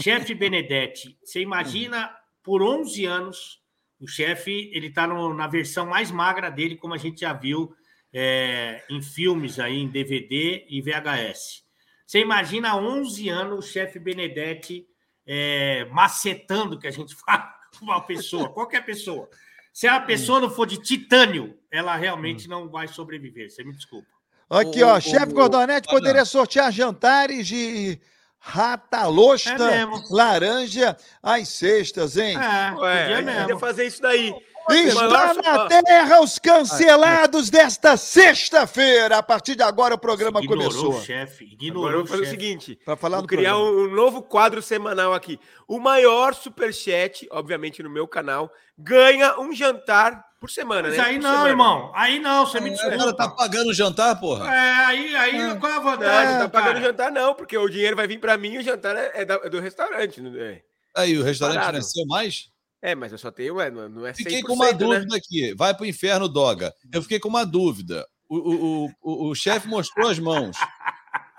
Chefe 0.00 0.34
Benedetti, 0.34 1.18
você 1.22 1.40
imagina 1.40 2.14
por 2.42 2.62
11 2.62 3.04
anos, 3.04 3.62
o 4.00 4.06
chefe 4.06 4.70
ele 4.72 4.88
está 4.88 5.06
na 5.06 5.46
versão 5.46 5.86
mais 5.86 6.10
magra 6.10 6.50
dele, 6.50 6.76
como 6.76 6.94
a 6.94 6.98
gente 6.98 7.20
já 7.20 7.32
viu 7.32 7.74
é, 8.12 8.84
em 8.90 9.00
filmes 9.00 9.58
aí, 9.58 9.78
em 9.78 9.88
DVD 9.88 10.66
e 10.68 10.80
VHS. 10.82 11.64
Você 12.06 12.20
imagina 12.20 12.70
há 12.70 12.76
11 12.76 13.28
anos 13.28 13.64
o 13.64 13.68
chefe 13.68 13.98
Benedetti 13.98 14.86
é, 15.26 15.86
macetando, 15.86 16.78
que 16.78 16.86
a 16.86 16.90
gente 16.90 17.14
fala, 17.26 17.54
uma 17.80 18.00
pessoa, 18.00 18.52
qualquer 18.52 18.84
pessoa. 18.84 19.28
Se 19.74 19.88
a 19.88 19.98
pessoa 20.00 20.38
não 20.40 20.48
for 20.48 20.66
de 20.68 20.76
titânio, 20.80 21.58
ela 21.68 21.96
realmente 21.96 22.46
não 22.48 22.68
vai 22.68 22.86
sobreviver. 22.86 23.50
Você 23.50 23.64
me 23.64 23.72
desculpa. 23.74 24.06
Aqui, 24.48 24.84
O- 24.84 24.86
ó, 24.88 24.96
o- 24.98 25.00
chefe 25.00 25.32
o- 25.32 25.34
Gordonete 25.34 25.88
Olha. 25.90 25.98
poderia 25.98 26.24
sortear 26.24 26.70
jantares 26.70 27.44
de 27.48 27.98
ratalosta, 28.38 29.50
É 29.50 29.84
laranja 30.10 30.96
às 31.20 31.48
sextas, 31.48 32.16
hein? 32.16 32.36
É, 32.36 32.72
Ué, 32.76 33.02
podia 33.08 33.22
mesmo. 33.22 33.40
podia 33.40 33.58
fazer 33.58 33.86
isso 33.86 34.00
daí. 34.00 34.32
Está 34.70 35.34
na 35.34 35.68
terra 35.82 36.20
os 36.20 36.38
cancelados 36.38 37.50
desta 37.50 37.96
sexta-feira. 37.96 39.18
A 39.18 39.22
partir 39.22 39.54
de 39.54 39.62
agora 39.62 39.94
o 39.94 39.98
programa 39.98 40.40
Ignorou 40.42 40.64
começou. 40.70 40.94
o 40.94 41.02
chefe. 41.02 41.44
Ignorou 41.44 41.82
Agora 41.88 41.94
eu 41.96 41.98
vou 42.00 42.06
fazer 42.06 42.22
o 42.22 42.24
chefe. 42.24 42.40
seguinte. 42.40 42.78
Para 42.84 42.96
falar 42.96 43.18
Vou 43.18 43.26
criar 43.26 43.54
programa. 43.54 43.78
um, 43.80 43.84
um 43.84 43.94
novo 43.94 44.22
quadro 44.22 44.62
semanal 44.62 45.12
aqui. 45.12 45.38
O 45.68 45.78
maior 45.78 46.34
superchat, 46.34 47.26
obviamente 47.30 47.82
no 47.82 47.90
meu 47.90 48.06
canal, 48.08 48.50
ganha 48.78 49.38
um 49.38 49.52
jantar 49.52 50.24
por 50.40 50.50
semana, 50.50 50.88
Mas 50.88 50.98
né? 50.98 51.04
aí 51.04 51.14
Por 51.16 51.22
não, 51.22 51.30
semana. 51.30 51.48
irmão. 51.48 51.92
Aí 51.94 52.18
não, 52.18 52.44
você 52.46 52.60
me 52.60 52.70
O 52.70 52.76
cara 52.76 52.90
desculpa. 52.96 53.16
tá 53.16 53.28
pagando 53.30 53.70
o 53.70 53.74
jantar, 53.74 54.18
porra. 54.20 54.54
É, 54.54 54.84
aí, 54.86 55.16
aí 55.16 55.58
qual 55.58 55.72
é 55.72 55.76
a 55.76 55.78
Não, 55.78 55.84
vantagem? 55.84 56.32
não 56.34 56.40
tá 56.40 56.48
pagando 56.48 56.74
cara? 56.74 56.86
jantar 56.86 57.12
não, 57.12 57.34
porque 57.34 57.56
o 57.56 57.68
dinheiro 57.68 57.96
vai 57.96 58.06
vir 58.06 58.18
pra 58.20 58.36
mim 58.36 58.52
e 58.54 58.58
o 58.58 58.62
jantar 58.62 58.94
é, 58.96 59.10
é 59.14 59.22
é 59.22 59.48
do 59.48 59.60
restaurante. 59.60 60.20
não 60.20 60.38
é? 60.38 60.60
Aí, 60.96 61.18
o 61.18 61.22
restaurante 61.24 61.56
Parado. 61.56 61.72
não 61.72 61.78
é 61.80 61.82
seu 61.82 62.06
mais? 62.06 62.48
É, 62.86 62.94
mas 62.94 63.12
eu 63.12 63.16
só 63.18 63.30
tenho, 63.30 63.54
ué, 63.54 63.70
não 63.70 63.88
não 63.88 64.06
é 64.06 64.12
100%, 64.12 64.16
Fiquei 64.16 64.42
com 64.42 64.52
uma 64.52 64.66
né? 64.66 64.72
dúvida 64.74 65.16
aqui. 65.16 65.54
Vai 65.54 65.74
pro 65.74 65.86
inferno, 65.86 66.28
Doga. 66.28 66.70
Eu 66.92 67.00
fiquei 67.00 67.18
com 67.18 67.28
uma 67.30 67.44
dúvida. 67.46 68.06
O, 68.28 68.36
o, 68.36 68.84
o, 68.84 68.90
o, 69.02 69.30
o 69.30 69.34
chefe 69.34 69.66
mostrou 69.66 70.06
as 70.08 70.18
mãos. 70.18 70.54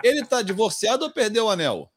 Ele 0.04 0.26
tá 0.26 0.42
divorciado 0.42 1.04
ou 1.06 1.12
perdeu 1.12 1.46
o 1.46 1.50
anel? 1.50 1.88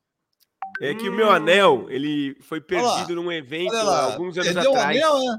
É 0.83 0.95
que 0.95 1.09
o 1.09 1.13
meu 1.15 1.31
anel, 1.31 1.87
ele 1.89 2.37
foi 2.43 2.61
perdido 2.61 3.15
num 3.15 3.33
evento 3.33 3.71
Olha 3.73 3.83
lá. 3.83 4.13
alguns 4.13 4.37
anos 4.37 4.53
Perdeu 4.53 4.71
atrás. 4.77 4.97
o 4.99 5.07
anel, 5.07 5.19
né? 5.25 5.39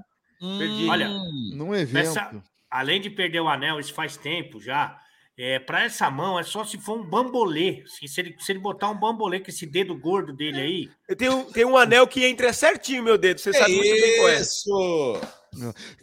Perdi. 0.58 0.90
Olha, 0.90 1.10
Num 1.54 1.76
evento. 1.76 2.08
Essa- 2.08 2.44
além 2.72 3.00
de 3.00 3.10
perder 3.12 3.42
o 3.42 3.48
anel, 3.48 3.80
isso 3.80 3.94
faz 3.94 4.18
tempo 4.18 4.60
já. 4.60 5.00
É, 5.42 5.58
para 5.58 5.86
essa 5.86 6.12
mão 6.12 6.38
é 6.38 6.44
só 6.44 6.66
se 6.66 6.78
for 6.78 7.00
um 7.00 7.04
bambolê. 7.04 7.82
Se, 7.88 8.06
se 8.10 8.20
ele, 8.20 8.36
se 8.38 8.52
ele 8.52 8.60
botar 8.60 8.90
um 8.90 9.00
bambolê 9.00 9.40
com 9.40 9.50
esse 9.50 9.66
dedo 9.66 9.96
gordo 9.96 10.34
dele 10.34 10.60
aí. 10.60 10.90
Eu 11.08 11.16
tenho, 11.16 11.46
tenho 11.46 11.70
um 11.70 11.78
anel 11.78 12.06
que 12.06 12.26
entra 12.26 12.52
certinho, 12.52 13.02
meu 13.02 13.18
dedo. 13.18 13.40
Você 13.40 13.54
sabe 13.54 13.74
muito 13.74 13.90
bem 13.90 14.18
qual 14.18 14.28
é. 14.28 14.42
Isso! 14.42 15.22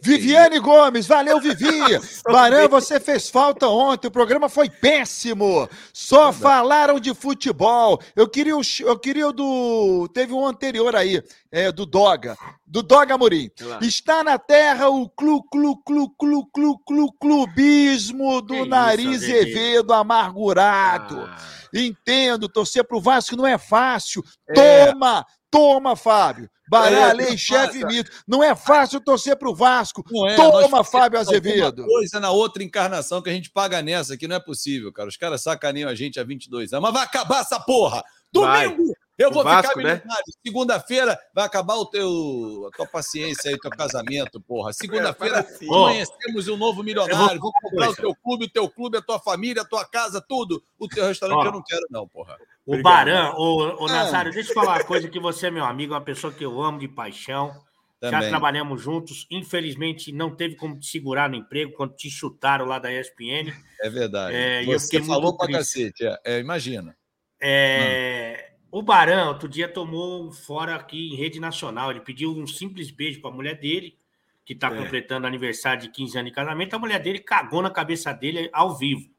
Viviane 0.01 0.59
Gomes, 0.59 1.07
valeu, 1.07 1.39
Vivi. 1.39 1.67
Baran, 2.25 2.67
você 2.67 2.99
fez 2.99 3.29
falta 3.29 3.67
ontem, 3.67 4.07
o 4.07 4.11
programa 4.11 4.49
foi 4.49 4.69
péssimo. 4.69 5.69
Só 5.93 6.31
falaram 6.33 6.99
de 6.99 7.13
futebol. 7.13 8.01
Eu 8.15 8.27
queria 8.27 8.57
o, 8.57 8.61
eu 8.81 8.99
queria 8.99 9.27
o 9.29 9.33
do. 9.33 10.09
Teve 10.13 10.33
um 10.33 10.45
anterior 10.45 10.95
aí, 10.95 11.21
é, 11.51 11.71
do 11.71 11.85
Doga, 11.85 12.37
do 12.65 12.83
Doga 12.83 13.15
Amorim. 13.15 13.49
Está 13.81 14.23
na 14.23 14.37
terra 14.37 14.89
o 14.89 15.09
clu, 15.09 15.43
clu, 15.43 15.77
clu, 15.83 16.09
clu, 16.09 16.45
clu, 16.47 16.79
clu, 16.85 17.11
clubismo 17.13 18.41
do 18.41 18.53
Que 18.53 18.65
nariz. 18.65 19.23
Evedo 19.23 19.93
amargurado. 19.93 21.27
Ah, 21.27 21.37
Entendo, 21.73 22.49
torcer 22.49 22.83
pro 22.83 23.01
Vasco 23.01 23.35
não 23.35 23.45
é 23.45 23.57
fácil. 23.57 24.23
É. 24.49 24.53
Toma, 24.53 25.25
toma, 25.57 25.95
Fábio. 25.95 26.49
Bará, 26.69 27.09
É, 27.09 27.13
lei, 27.13 27.37
chefe 27.37 27.85
mito. 27.85 28.11
Não 28.27 28.43
é 28.43 28.55
fácil 28.55 28.99
torcer 28.99 29.37
pro 29.37 29.55
Vasco. 29.55 30.03
Não 30.11 30.27
é, 30.27 30.35
Toma, 30.35 30.83
Fábio 30.83 31.19
Azevedo. 31.19 31.85
Coisa 31.85 32.19
na 32.19 32.29
outra 32.29 32.61
encarnação 32.63 33.21
que 33.21 33.29
a 33.29 33.33
gente 33.33 33.49
paga 33.49 33.81
nessa, 33.81 34.17
que 34.17 34.27
não 34.27 34.35
é 34.35 34.39
possível, 34.39 34.91
cara. 34.91 35.07
Os 35.07 35.17
caras 35.17 35.41
sacaneiam 35.41 35.89
a 35.89 35.95
gente 35.95 36.19
há 36.19 36.23
22 36.23 36.73
anos. 36.73 36.83
Mas 36.83 36.93
vai 36.93 37.03
acabar 37.03 37.41
essa 37.41 37.59
porra! 37.59 38.03
Domingo! 38.31 38.93
Eu 39.17 39.29
O 39.29 39.33
vou 39.33 39.43
Vasco, 39.43 39.69
ficar 39.69 39.81
né? 39.83 39.93
milionário. 39.95 40.23
Segunda-feira 40.45 41.19
vai 41.33 41.43
acabar 41.45 41.75
o 41.75 41.85
teu, 41.87 42.69
a 42.71 42.77
tua 42.77 42.85
paciência 42.85 43.49
aí, 43.49 43.57
teu 43.59 43.71
casamento, 43.71 44.39
porra. 44.39 44.71
Segunda-feira 44.73 45.37
É, 45.37 45.39
assim. 45.39 45.67
amanhecemos 45.67 46.47
um 46.47 46.55
novo 46.57 46.83
milionário. 46.83 47.15
Eu 47.37 47.39
Vou 47.41 47.51
vou- 47.51 47.53
comprar 47.71 47.89
o 47.89 47.95
teu 47.95 48.15
clube, 48.15 48.45
o 48.45 48.49
teu 48.49 48.69
clube, 48.69 48.97
a 48.97 49.01
tua 49.01 49.19
família, 49.19 49.63
a 49.63 49.65
tua 49.65 49.83
casa, 49.85 50.21
tudo. 50.21 50.61
O 50.77 50.87
teu 50.87 51.05
restaurante 51.07 51.39
Ó. 51.39 51.45
eu 51.45 51.51
não 51.51 51.63
quero, 51.63 51.81
não, 51.89 52.07
porra. 52.07 52.37
O 52.65 52.73
Obrigado. 52.73 52.83
Baran, 52.93 53.33
o, 53.37 53.85
o 53.85 53.87
Nazário, 53.87 54.31
deixa 54.31 54.51
eu 54.51 54.53
falar 54.53 54.77
uma 54.77 54.83
coisa 54.83 55.09
que 55.09 55.19
você 55.19 55.47
é 55.47 55.51
meu 55.51 55.65
amigo, 55.65 55.93
uma 55.93 56.01
pessoa 56.01 56.31
que 56.31 56.45
eu 56.45 56.61
amo 56.61 56.77
de 56.79 56.87
paixão. 56.87 57.51
Já 57.99 58.11
Também. 58.11 58.29
trabalhamos 58.29 58.79
juntos. 58.79 59.25
Infelizmente, 59.31 60.11
não 60.11 60.29
teve 60.35 60.55
como 60.55 60.77
te 60.79 60.85
segurar 60.85 61.27
no 61.27 61.35
emprego 61.35 61.73
quando 61.75 61.95
te 61.95 62.11
chutaram 62.11 62.65
lá 62.65 62.77
da 62.77 62.91
ESPN. 62.93 63.51
É 63.81 63.89
verdade. 63.89 64.35
É, 64.35 64.61
eu 64.63 64.79
Você 64.79 64.99
muito 64.99 65.11
falou 65.11 65.35
pra 65.35 65.47
triste. 65.47 65.91
cacete. 65.93 66.05
É, 66.05 66.35
é, 66.35 66.39
imagina. 66.39 66.95
É, 67.41 68.51
O 68.77 68.81
Barão, 68.83 69.29
outro 69.29 69.49
dia, 69.49 69.67
tomou 69.67 70.27
um 70.27 70.31
fora 70.31 70.75
aqui 70.75 71.09
em 71.11 71.15
rede 71.15 71.39
nacional. 71.39 71.89
Ele 71.89 71.99
pediu 72.01 72.31
um 72.31 72.45
simples 72.45 72.91
beijo 72.91 73.19
para 73.21 73.31
a 73.31 73.33
mulher 73.33 73.55
dele, 73.59 73.97
que 74.45 74.53
está 74.53 74.67
É. 74.67 74.75
completando 74.77 75.25
aniversário 75.25 75.81
de 75.81 75.89
15 75.89 76.17
anos 76.17 76.29
de 76.29 76.35
casamento. 76.35 76.75
A 76.75 76.79
mulher 76.79 76.99
dele 77.01 77.17
cagou 77.19 77.61
na 77.61 77.71
cabeça 77.71 78.13
dele 78.13 78.49
ao 78.53 78.77
vivo. 78.77 79.09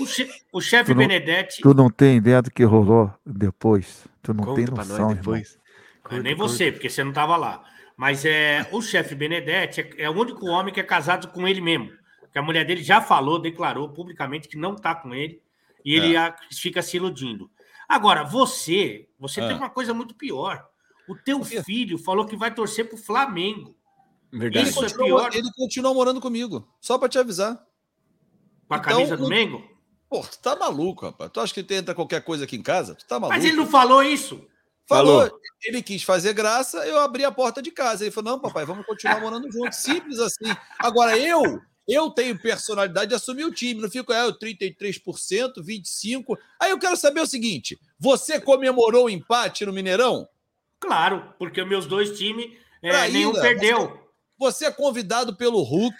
O, 0.00 0.06
che- 0.06 0.28
o 0.52 0.60
chefe 0.60 0.86
Tu 0.86 0.90
não- 0.96 1.06
Benedetti, 1.06 1.62
Tu 1.62 1.72
não 1.74 1.88
tem 1.88 2.16
ideia 2.16 2.42
do 2.42 2.50
que 2.50 2.64
rolou 2.64 3.12
depois. 3.24 4.08
Tu 4.20 4.34
não 4.34 4.52
tem 4.54 4.64
Conta 4.66 4.72
pra 4.72 4.84
noção, 4.84 4.98
nós 5.10 5.10
irmão. 5.18 5.34
depois. 5.34 5.58
é 6.10 6.20
nem 6.20 6.34
você, 6.34 6.72
porque 6.72 6.88
você 6.90 7.04
não 7.04 7.10
estava 7.12 7.36
lá. 7.36 7.62
Mas 7.96 8.24
é, 8.24 8.66
o 8.72 8.82
chefe 8.82 9.14
Benedetti 9.14 9.80
é, 9.80 9.90
é 9.98 10.10
o 10.10 10.12
único 10.20 10.44
homem 10.46 10.74
que 10.74 10.80
é 10.80 10.82
casado 10.82 11.28
com 11.28 11.46
ele 11.46 11.60
mesmo. 11.60 11.92
Que 12.32 12.38
a 12.38 12.42
mulher 12.42 12.64
dele 12.64 12.82
já 12.82 13.00
falou, 13.00 13.38
declarou 13.38 13.88
publicamente 13.90 14.48
que 14.48 14.56
não 14.56 14.74
está 14.74 14.92
com 14.92 15.14
ele. 15.14 15.40
E 15.84 15.94
ele 15.94 16.16
a- 16.16 16.34
fica 16.50 16.82
se 16.82 16.96
iludindo. 16.96 17.48
Agora, 17.92 18.24
você, 18.24 19.06
você 19.18 19.40
É. 19.42 19.48
tem 19.48 19.56
uma 19.56 19.68
coisa 19.68 19.92
muito 19.92 20.14
pior. 20.14 20.66
O 21.06 21.14
teu 21.14 21.44
filho 21.44 21.98
falou 21.98 22.24
que 22.24 22.34
vai 22.36 22.52
torcer 22.54 22.88
pro 22.88 22.96
Flamengo. 22.96 23.76
Verdade. 24.32 24.64
Ele 24.64 24.70
Isso 24.70 24.78
é 24.78 24.88
continua, 24.88 25.06
pior. 25.28 25.34
ele 25.34 25.50
continua 25.54 25.92
morando 25.92 26.20
comigo. 26.20 26.66
Só 26.80 26.96
pra 26.96 27.06
te 27.08 27.18
avisar. 27.18 27.62
Com 28.66 28.74
a 28.74 28.78
Então, 28.78 28.92
camisa 28.92 29.16
do 29.16 29.28
Mengo? 29.28 29.62
Pô, 30.08 30.20
tu 30.22 30.38
tá 30.38 30.56
maluco, 30.56 31.04
rapaz. 31.04 31.30
Tu 31.30 31.40
acha 31.40 31.52
que 31.52 31.62
tenta 31.62 31.94
qualquer 31.94 32.22
coisa 32.24 32.44
aqui 32.44 32.56
em 32.56 32.62
casa? 32.62 32.94
Tu 32.94 33.06
tá 33.06 33.20
maluco. 33.20 33.36
Mas 33.36 33.44
ele 33.44 33.56
não 33.56 33.66
falou 33.66 34.02
isso. 34.02 34.42
Falou. 34.86 35.20
Falou. 35.26 35.40
Ele 35.62 35.82
quis 35.82 36.02
fazer 36.02 36.32
graça, 36.32 36.78
eu 36.86 36.98
abri 36.98 37.24
a 37.26 37.30
porta 37.30 37.60
de 37.60 37.70
casa. 37.70 38.04
Ele 38.04 38.10
falou: 38.10 38.32
não, 38.32 38.40
papai, 38.40 38.64
vamos 38.64 38.86
continuar 38.86 39.20
morando 39.20 39.52
juntos. 39.52 39.78
Simples 39.78 40.18
assim. 40.18 40.50
Agora, 40.78 41.18
eu, 41.18 41.60
eu 41.86 42.10
tenho 42.10 42.38
personalidade 42.38 43.08
de 43.10 43.14
assumir 43.14 43.44
o 43.44 43.52
time. 43.52 43.80
Não 43.80 43.90
fico, 43.90 44.12
é, 44.12 44.24
eu 44.24 44.38
33%, 44.38 45.54
25%. 45.58 46.36
Aí 46.60 46.70
eu 46.70 46.78
quero 46.78 46.96
saber 46.96 47.20
o 47.20 47.26
seguinte: 47.26 47.78
você 47.98 48.40
comemorou 48.40 49.06
o 49.06 49.10
empate 49.10 49.66
no 49.66 49.72
Mineirão? 49.72 50.28
Claro, 50.78 51.32
porque 51.38 51.64
meus 51.64 51.86
dois 51.86 52.18
times, 52.18 52.50
é, 52.82 53.08
nenhum 53.08 53.32
perdeu. 53.32 54.00
Você 54.38 54.66
é 54.66 54.70
convidado 54.72 55.36
pelo 55.36 55.62
Hulk, 55.62 55.96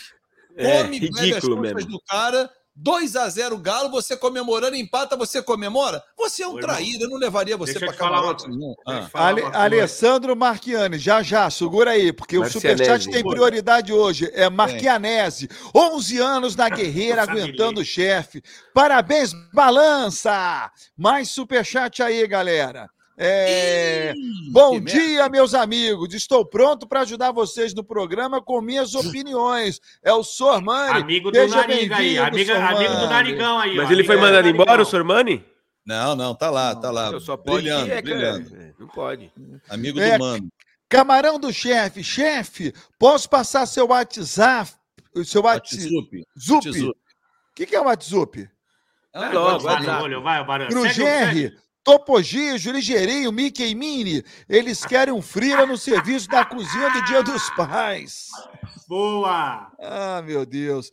É, 0.56 0.82
come, 0.82 0.96
as 0.96 1.20
ridículo 1.20 1.60
mesmo. 1.60 1.86
do 1.86 2.00
cara. 2.00 2.50
2 2.74 3.16
a 3.16 3.28
0 3.28 3.58
Galo, 3.58 3.90
você 3.90 4.16
comemorando, 4.16 4.76
empata, 4.76 5.16
você 5.16 5.42
comemora? 5.42 6.02
Você 6.16 6.42
é 6.42 6.46
um 6.46 6.56
irmão, 6.56 6.62
traíra, 6.62 7.04
eu 7.04 7.10
não 7.10 7.18
levaria 7.18 7.56
você 7.56 7.78
para 7.78 7.88
uma 7.88 7.94
eu 7.94 8.76
Ah. 8.86 9.08
Ale-. 9.12 9.42
Alessandro 9.42 10.34
Marchiani, 10.34 10.98
já 10.98 11.22
já, 11.22 11.50
segura 11.50 11.90
aí, 11.90 12.12
porque 12.12 12.38
o. 12.38 12.48
Superchat 12.48 13.10
tem 13.10 13.22
prioridade 13.22 13.92
hoje. 13.92 14.30
É 14.32 14.48
Marchianese, 14.48 15.48
11 15.74 16.18
anos 16.18 16.56
na 16.56 16.68
guerreira, 16.68 17.22
aguentando 17.22 17.80
o 17.80 17.84
chefe. 17.84 18.42
Parabéns, 18.72 19.32
balança! 19.52 20.70
Mais 20.96 21.28
Superchat 21.28 22.02
aí, 22.02 22.26
galera. 22.26 22.88
É, 23.24 24.12
Bom 24.50 24.72
que 24.72 24.80
merda. 24.80 25.00
dia, 25.00 25.28
meus 25.28 25.54
amigos. 25.54 26.12
Estou 26.12 26.44
pronto 26.44 26.86
para 26.88 27.00
ajudar 27.00 27.30
vocês 27.32 27.72
no 27.72 27.84
programa 27.84 28.42
com 28.42 28.60
minhas 28.60 28.94
opiniões. 28.94 29.80
É 30.02 30.12
o 30.12 30.24
Sormani. 30.24 31.00
Amigo 31.00 31.30
do 31.30 31.36
Seja 31.38 31.56
Nariga 31.56 31.96
aí, 31.96 32.18
amiga, 32.18 32.56
amigo 32.68 32.94
do 32.96 33.06
Narigão 33.06 33.58
aí. 33.58 33.76
Mas 33.76 33.88
ó, 33.88 33.92
ele 33.92 34.04
foi 34.04 34.16
amigo 34.16 34.26
do 34.26 34.30
mandado 34.30 34.44
Narigão. 34.44 34.62
embora, 34.64 34.82
o 34.82 34.84
Sormani? 34.84 35.44
Não, 35.86 36.14
não, 36.16 36.34
tá 36.34 36.50
lá, 36.50 36.74
tá 36.74 36.90
lá. 36.90 37.18
Só 37.20 37.36
pode 37.36 37.62
Brilhando, 37.62 37.86
que 37.86 37.92
é, 37.92 38.02
brilhando. 38.02 38.56
É, 38.56 38.72
Não 38.78 38.88
pode. 38.88 39.32
Amigo 39.68 40.00
É, 40.00 40.16
do 40.16 40.24
mano. 40.24 40.48
Camarão 40.88 41.38
do 41.38 41.52
chefe. 41.52 42.04
Chefe, 42.04 42.74
posso 42.98 43.28
passar 43.28 43.66
seu 43.66 43.86
WhatsApp? 43.88 44.72
O 45.14 45.24
seu 45.24 45.42
WhatsApp? 45.42 46.24
Zup. 46.38 46.82
O 46.88 46.94
que, 47.54 47.66
que 47.66 47.74
é 47.76 47.80
o 47.80 47.84
WhatsApp? 47.84 48.48
Ah, 49.14 49.28
logo, 49.30 49.60
Vai, 49.60 49.82
lá. 49.84 50.02
olho, 50.02 50.22
vai, 50.22 50.44
Barão. 50.44 50.68
Pro 51.84 51.94
Segue 51.94 52.12
o- 52.12 52.16
segue. 52.16 52.22
Gerry, 52.22 52.62
Topogijo, 52.62 52.70
Ligeirinho, 52.72 53.32
Mickey 53.32 53.70
e 53.70 53.74
Mini. 53.74 54.24
Eles 54.48 54.84
querem 54.84 55.12
um 55.12 55.22
frila 55.22 55.66
no 55.66 55.76
serviço 55.76 56.28
da 56.28 56.44
cozinha 56.44 56.90
do 56.90 57.04
Dia 57.04 57.22
dos 57.22 57.50
Pais. 57.50 58.28
Boa! 58.88 59.70
Ah, 59.80 60.22
meu 60.24 60.44
Deus. 60.46 60.90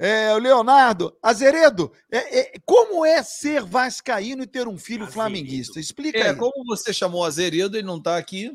É, 0.00 0.32
o 0.32 0.38
Leonardo, 0.38 1.12
Azeredo, 1.20 1.90
é- 2.08 2.38
é- 2.40 2.52
como 2.64 3.04
é 3.04 3.20
ser 3.20 3.62
vascaíno 3.64 4.44
e 4.44 4.46
ter 4.46 4.68
um 4.68 4.78
filho 4.78 5.02
Azeredo. 5.02 5.12
flamenguista? 5.12 5.80
Explica 5.80 6.18
É, 6.18 6.28
aí. 6.30 6.36
como 6.36 6.52
você 6.66 6.92
chamou 6.92 7.24
Azeredo, 7.24 7.76
ele 7.76 7.86
não 7.86 8.00
tá 8.00 8.16
aqui, 8.16 8.52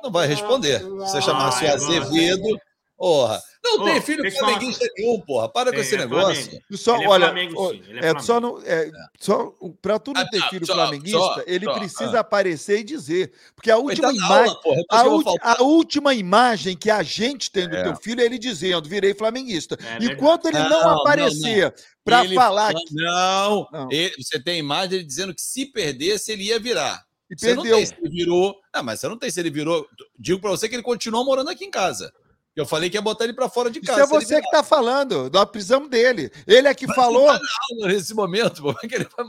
não 0.00 0.12
vai 0.12 0.28
responder. 0.28 0.78
Se 0.78 0.84
você 0.88 1.20
chamasse 1.22 1.66
Azevedo, 1.66 2.56
porra. 2.98 3.42
Não 3.64 3.80
Ô, 3.80 3.84
tem 3.84 4.00
filho 4.00 4.30
flamenguista 4.32 4.86
nenhum, 4.96 5.20
porra. 5.20 5.48
Para 5.48 5.72
com 5.72 5.78
esse 5.78 5.94
é 5.94 5.98
negócio. 5.98 6.42
Flamengo. 6.44 6.64
Só, 6.76 6.94
Ele 6.96 7.04
é 7.04 7.08
olha, 7.08 7.26
Flamengo, 7.26 7.54
ó, 7.60 7.70
sim, 7.70 7.82
ele 7.86 7.92
é 7.92 7.98
é, 7.98 8.00
Flamengo. 8.02 8.22
só 8.22 8.40
não, 8.40 8.62
é, 8.64 8.90
só 9.20 9.54
para 9.82 9.98
tu 9.98 10.12
não 10.14 10.20
Ah, 10.22 10.28
ter 10.30 10.40
tá, 10.40 10.48
filho 10.48 10.66
só, 10.66 10.74
flamenguista, 10.74 11.18
só, 11.18 11.42
ele 11.46 11.64
só, 11.66 11.72
precisa 11.78 12.20
aparecer 12.20 12.78
e 12.80 12.84
dizer, 12.84 13.32
porque 13.54 13.70
a 13.70 13.76
última 13.76 14.08
tá 14.08 14.14
imagem, 14.14 14.48
aula, 14.48 14.60
porra. 14.62 14.78
é 14.80 14.84
a, 14.88 15.02
que 15.02 15.08
ulti- 15.08 15.38
a 15.42 15.62
última 15.62 16.14
imagem 16.14 16.76
que 16.76 16.90
a 16.90 17.02
gente 17.02 17.50
tem 17.50 17.68
do 17.68 17.76
É. 17.76 17.82
teu 17.82 17.96
filho 17.96 18.20
é 18.20 18.24
ele 18.24 18.38
dizendo, 18.38 18.88
virei 18.88 19.12
flamenguista. 19.14 19.76
É. 20.00 20.04
Enquanto 20.04 20.46
ele 20.46 20.58
não, 20.58 20.68
Não, 20.70 20.82
não, 20.82 21.00
aparecer 21.00 21.74
para 22.04 22.24
falar 22.30 22.72
fala- 22.72 22.84
Não, 22.90 23.68
Não. 23.72 23.88
ele- 23.92 24.14
você 24.18 24.42
tem 24.42 24.58
imagem 24.58 24.88
dele 24.90 25.04
dizendo 25.04 25.34
que 25.34 25.42
se 25.42 25.66
perdesse, 25.66 26.32
ele 26.32 26.44
ia 26.44 26.58
virar. 26.58 27.06
que 27.28 27.38
Você 27.38 27.54
não 27.54 27.62
perdeu, 27.62 27.76
tem 27.76 27.84
se 27.86 27.94
ele 28.00 28.08
virou. 28.08 28.56
Ah, 28.72 28.82
mas 28.82 29.00
você 29.00 29.08
não 29.08 29.18
tem 29.18 29.30
se 29.30 29.38
ele 29.38 29.50
virou. 29.50 29.86
Digo 30.18 30.40
pra 30.40 30.48
você 30.48 30.66
que 30.66 30.74
ele 30.74 30.82
continuou 30.82 31.26
morando 31.26 31.50
aqui 31.50 31.62
em 31.66 31.70
casa. 31.70 32.10
Eu 32.58 32.66
falei 32.66 32.90
que 32.90 32.96
ia 32.96 33.02
botar 33.02 33.22
ele 33.22 33.32
pra 33.32 33.48
fora 33.48 33.70
de 33.70 33.78
isso 33.78 33.86
casa. 33.86 34.02
é 34.02 34.06
se 34.06 34.14
ele 34.14 34.24
você 34.24 34.42
que 34.42 34.50
tá 34.50 34.64
falando, 34.64 35.30
nós 35.32 35.44
precisamos 35.44 35.88
dele. 35.88 36.28
Ele 36.44 36.66
é 36.66 36.74
que 36.74 36.92
falou, 36.92 37.32
virar 37.32 37.40
aula 37.70 37.88
nesse 37.92 38.12
momento. 38.12 38.62
Como 38.62 38.76
é 38.82 38.88
que 38.88 38.94
ele 38.96 39.08
vai? 39.16 39.26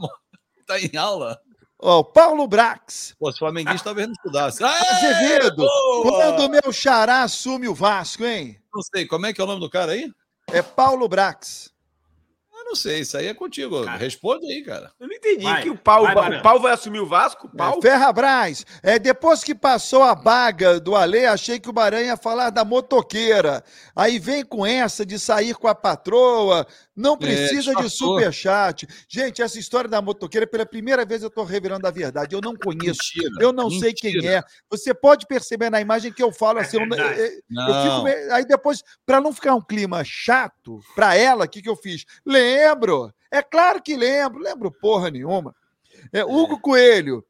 Tá 0.65 0.79
em 0.79 0.97
aula? 0.97 1.39
ó, 1.79 1.99
o 1.99 2.03
Paulo 2.03 2.47
Brax, 2.47 3.15
Pô, 3.19 3.31
se 3.31 3.37
flamenguista 3.37 3.83
talvez 3.83 4.07
não 4.07 4.13
estudasse. 4.13 4.63
Ah, 4.63 4.73
Azevedo, 4.95 5.63
quando 6.01 6.39
o 6.45 6.49
meu 6.49 6.73
xará 6.73 7.21
assume 7.21 7.67
o 7.67 7.75
Vasco, 7.75 8.25
hein? 8.25 8.59
Não 8.73 8.81
sei, 8.81 9.05
como 9.05 9.27
é 9.27 9.33
que 9.33 9.39
é 9.39 9.43
o 9.43 9.47
nome 9.47 9.61
do 9.61 9.69
cara 9.69 9.91
aí? 9.91 10.11
É 10.47 10.63
Paulo 10.63 11.07
Brax. 11.07 11.71
Não 12.69 12.75
sei, 12.75 12.99
isso 12.99 13.17
aí 13.17 13.25
é 13.25 13.33
contigo. 13.33 13.83
Cara. 13.83 13.97
Responde 13.97 14.45
aí, 14.45 14.61
cara. 14.61 14.91
Eu 14.99 15.07
não 15.07 15.15
entendi 15.15 15.43
Vai, 15.43 15.63
que 15.63 15.71
o 15.71 15.75
pau, 15.75 16.03
vai, 16.03 16.37
o 16.37 16.41
pau 16.43 16.59
vai 16.59 16.71
assumir 16.71 16.99
o 16.99 17.07
Vasco? 17.07 17.47
O 17.47 17.49
pau? 17.49 17.79
É, 17.79 17.81
Ferrabras, 17.81 18.63
é, 18.83 18.99
depois 18.99 19.43
que 19.43 19.55
passou 19.55 20.03
a 20.03 20.13
baga 20.13 20.79
do 20.79 20.95
Ale, 20.95 21.25
achei 21.25 21.59
que 21.59 21.67
o 21.67 21.73
Baran 21.73 22.01
ia 22.01 22.15
falar 22.15 22.51
da 22.51 22.63
motoqueira. 22.63 23.63
Aí 23.95 24.19
vem 24.19 24.45
com 24.45 24.63
essa 24.63 25.03
de 25.03 25.17
sair 25.17 25.55
com 25.55 25.67
a 25.67 25.73
patroa, 25.73 26.67
não 26.99 27.17
precisa 27.17 27.73
de 27.73 27.81
disfarçou. 27.81 28.15
superchat. 28.17 28.87
Gente, 29.07 29.41
essa 29.41 29.57
história 29.57 29.89
da 29.89 30.01
motoqueira, 30.01 30.45
pela 30.45 30.65
primeira 30.65 31.05
vez 31.05 31.23
eu 31.23 31.29
tô 31.29 31.43
revelando 31.43 31.87
a 31.87 31.91
verdade. 31.91 32.35
Eu 32.35 32.41
não 32.41 32.55
conheço, 32.55 32.99
Mentira. 33.15 33.43
eu 33.43 33.53
não 33.53 33.69
sei 33.69 33.93
quem 33.93 34.13
mentira. 34.13 34.33
é. 34.35 34.43
Você 34.69 34.93
pode 34.93 35.25
perceber 35.27 35.69
na 35.69 35.79
imagem 35.81 36.11
que 36.11 36.21
eu 36.21 36.31
falo 36.31 36.59
É 36.59 36.63
assim. 36.63 36.77
verdade. 36.77 37.19
eu- 37.21 37.61
eu 37.67 37.83
fico 37.83 38.03
meio- 38.03 38.33
aí 38.33 38.45
depois, 38.45 38.83
para 39.05 39.21
não 39.21 39.33
ficar 39.33 39.55
um 39.55 39.61
clima 39.61 40.03
chato 40.03 40.79
para 40.95 41.15
ela, 41.15 41.45
o 41.45 41.49
que, 41.49 41.61
que 41.61 41.69
eu 41.69 41.75
fiz? 41.75 42.05
Lembro. 42.25 43.13
É 43.31 43.41
claro 43.41 43.81
que 43.81 43.95
lembro. 43.95 44.39
Lembro 44.39 44.71
porra 44.71 45.09
nenhuma. 45.09 45.55
É, 46.13 46.23
Hugo 46.23 46.59
Coelho. 46.59 47.25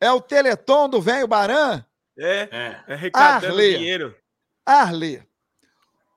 É 0.00 0.10
o 0.10 0.20
Teleton 0.20 0.88
do 0.88 1.00
velho 1.00 1.28
Baran? 1.28 1.84
É, 2.18 2.48
É. 2.50 2.82
é 2.88 2.92
arrecadando 2.94 3.46
Arley. 3.52 3.76
dinheiro. 3.76 4.14
Arley. 4.64 5.22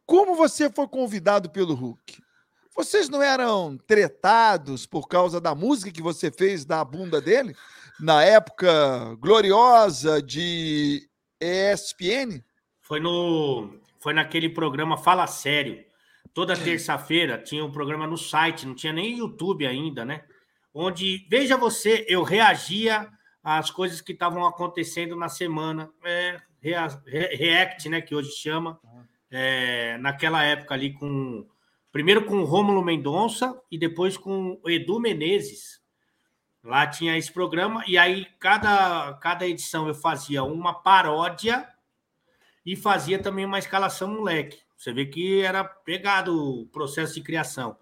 Como 0.05 0.35
você 0.35 0.69
foi 0.69 0.87
convidado 0.87 1.49
pelo 1.49 1.73
Hulk? 1.73 2.22
Vocês 2.75 3.07
não 3.09 3.21
eram 3.21 3.77
tretados 3.85 4.85
por 4.85 5.07
causa 5.07 5.39
da 5.39 5.53
música 5.53 5.91
que 5.91 6.01
você 6.01 6.31
fez 6.31 6.65
da 6.65 6.83
bunda 6.83 7.21
dele? 7.21 7.55
Na 7.99 8.23
época 8.23 9.15
gloriosa 9.19 10.21
de 10.21 11.07
ESPN? 11.39 12.43
Foi 12.81 12.99
no 12.99 13.79
foi 13.99 14.13
naquele 14.13 14.49
programa 14.49 14.97
Fala 14.97 15.27
Sério. 15.27 15.83
Toda 16.33 16.57
terça-feira 16.57 17.37
tinha 17.37 17.63
um 17.63 17.71
programa 17.71 18.07
no 18.07 18.17
site, 18.17 18.65
não 18.65 18.73
tinha 18.75 18.91
nem 18.91 19.19
YouTube 19.19 19.65
ainda, 19.65 20.03
né? 20.03 20.23
Onde, 20.73 21.25
veja 21.29 21.55
você, 21.55 22.03
eu 22.09 22.23
reagia 22.23 23.07
às 23.43 23.69
coisas 23.69 24.01
que 24.01 24.11
estavam 24.13 24.45
acontecendo 24.45 25.15
na 25.15 25.29
semana. 25.29 25.89
É, 26.03 26.41
rea- 26.59 27.01
re- 27.05 27.35
react, 27.35 27.87
né? 27.87 28.01
Que 28.01 28.15
hoje 28.15 28.31
chama. 28.31 28.79
É, 29.31 29.97
naquela 29.99 30.43
época 30.43 30.73
ali 30.73 30.93
com. 30.93 31.45
Primeiro 31.93 32.25
com 32.25 32.39
o 32.39 32.43
Rômulo 32.43 32.83
Mendonça 32.83 33.55
e 33.69 33.77
depois 33.77 34.17
com 34.17 34.59
o 34.63 34.67
Edu 34.67 34.99
Menezes. 34.99 35.79
Lá 36.63 36.87
tinha 36.87 37.15
esse 37.15 37.31
programa, 37.31 37.83
e 37.85 37.99
aí 37.99 38.25
cada, 38.39 39.13
cada 39.21 39.47
edição 39.47 39.87
eu 39.87 39.93
fazia 39.93 40.43
uma 40.43 40.73
paródia 40.73 41.69
e 42.65 42.75
fazia 42.75 43.19
também 43.19 43.45
uma 43.45 43.59
escalação 43.59 44.07
moleque. 44.07 44.57
Você 44.75 44.91
vê 44.91 45.05
que 45.05 45.41
era 45.41 45.63
pegado 45.63 46.61
o 46.61 46.65
processo 46.65 47.13
de 47.13 47.21
criação. 47.21 47.77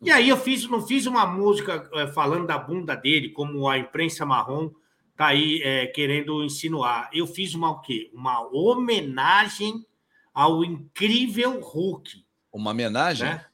E 0.00 0.10
aí 0.10 0.30
eu 0.30 0.38
fiz, 0.38 0.66
não 0.66 0.80
fiz 0.80 1.04
uma 1.04 1.26
música 1.26 1.86
eh, 1.92 2.06
falando 2.06 2.46
da 2.46 2.56
bunda 2.56 2.94
dele, 2.94 3.28
como 3.28 3.68
a 3.68 3.76
imprensa 3.76 4.24
marrom 4.24 4.70
tá 5.14 5.26
aí 5.26 5.60
eh, 5.62 5.86
querendo 5.88 6.42
insinuar. 6.42 7.10
Eu 7.12 7.26
fiz 7.26 7.54
uma 7.54 7.70
o 7.72 7.80
quê? 7.82 8.10
Uma 8.14 8.40
homenagem 8.40 9.84
ao 10.32 10.64
incrível 10.64 11.60
Hulk, 11.60 12.24
Uma 12.50 12.70
homenagem? 12.70 13.28
né? 13.28 13.44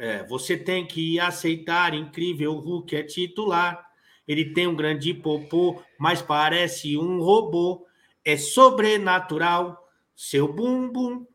É, 0.00 0.24
você 0.24 0.56
tem 0.56 0.86
que 0.86 1.20
aceitar, 1.20 1.92
incrível, 1.92 2.54
o 2.54 2.60
Hulk 2.60 2.96
é 2.96 3.02
titular. 3.02 3.86
Ele 4.26 4.46
tem 4.46 4.66
um 4.66 4.74
grande 4.74 5.12
popô, 5.12 5.82
mas 5.98 6.22
parece 6.22 6.96
um 6.96 7.20
robô. 7.20 7.86
É 8.24 8.38
sobrenatural. 8.38 9.78
Seu 10.16 10.50
bumbum, 10.50 11.26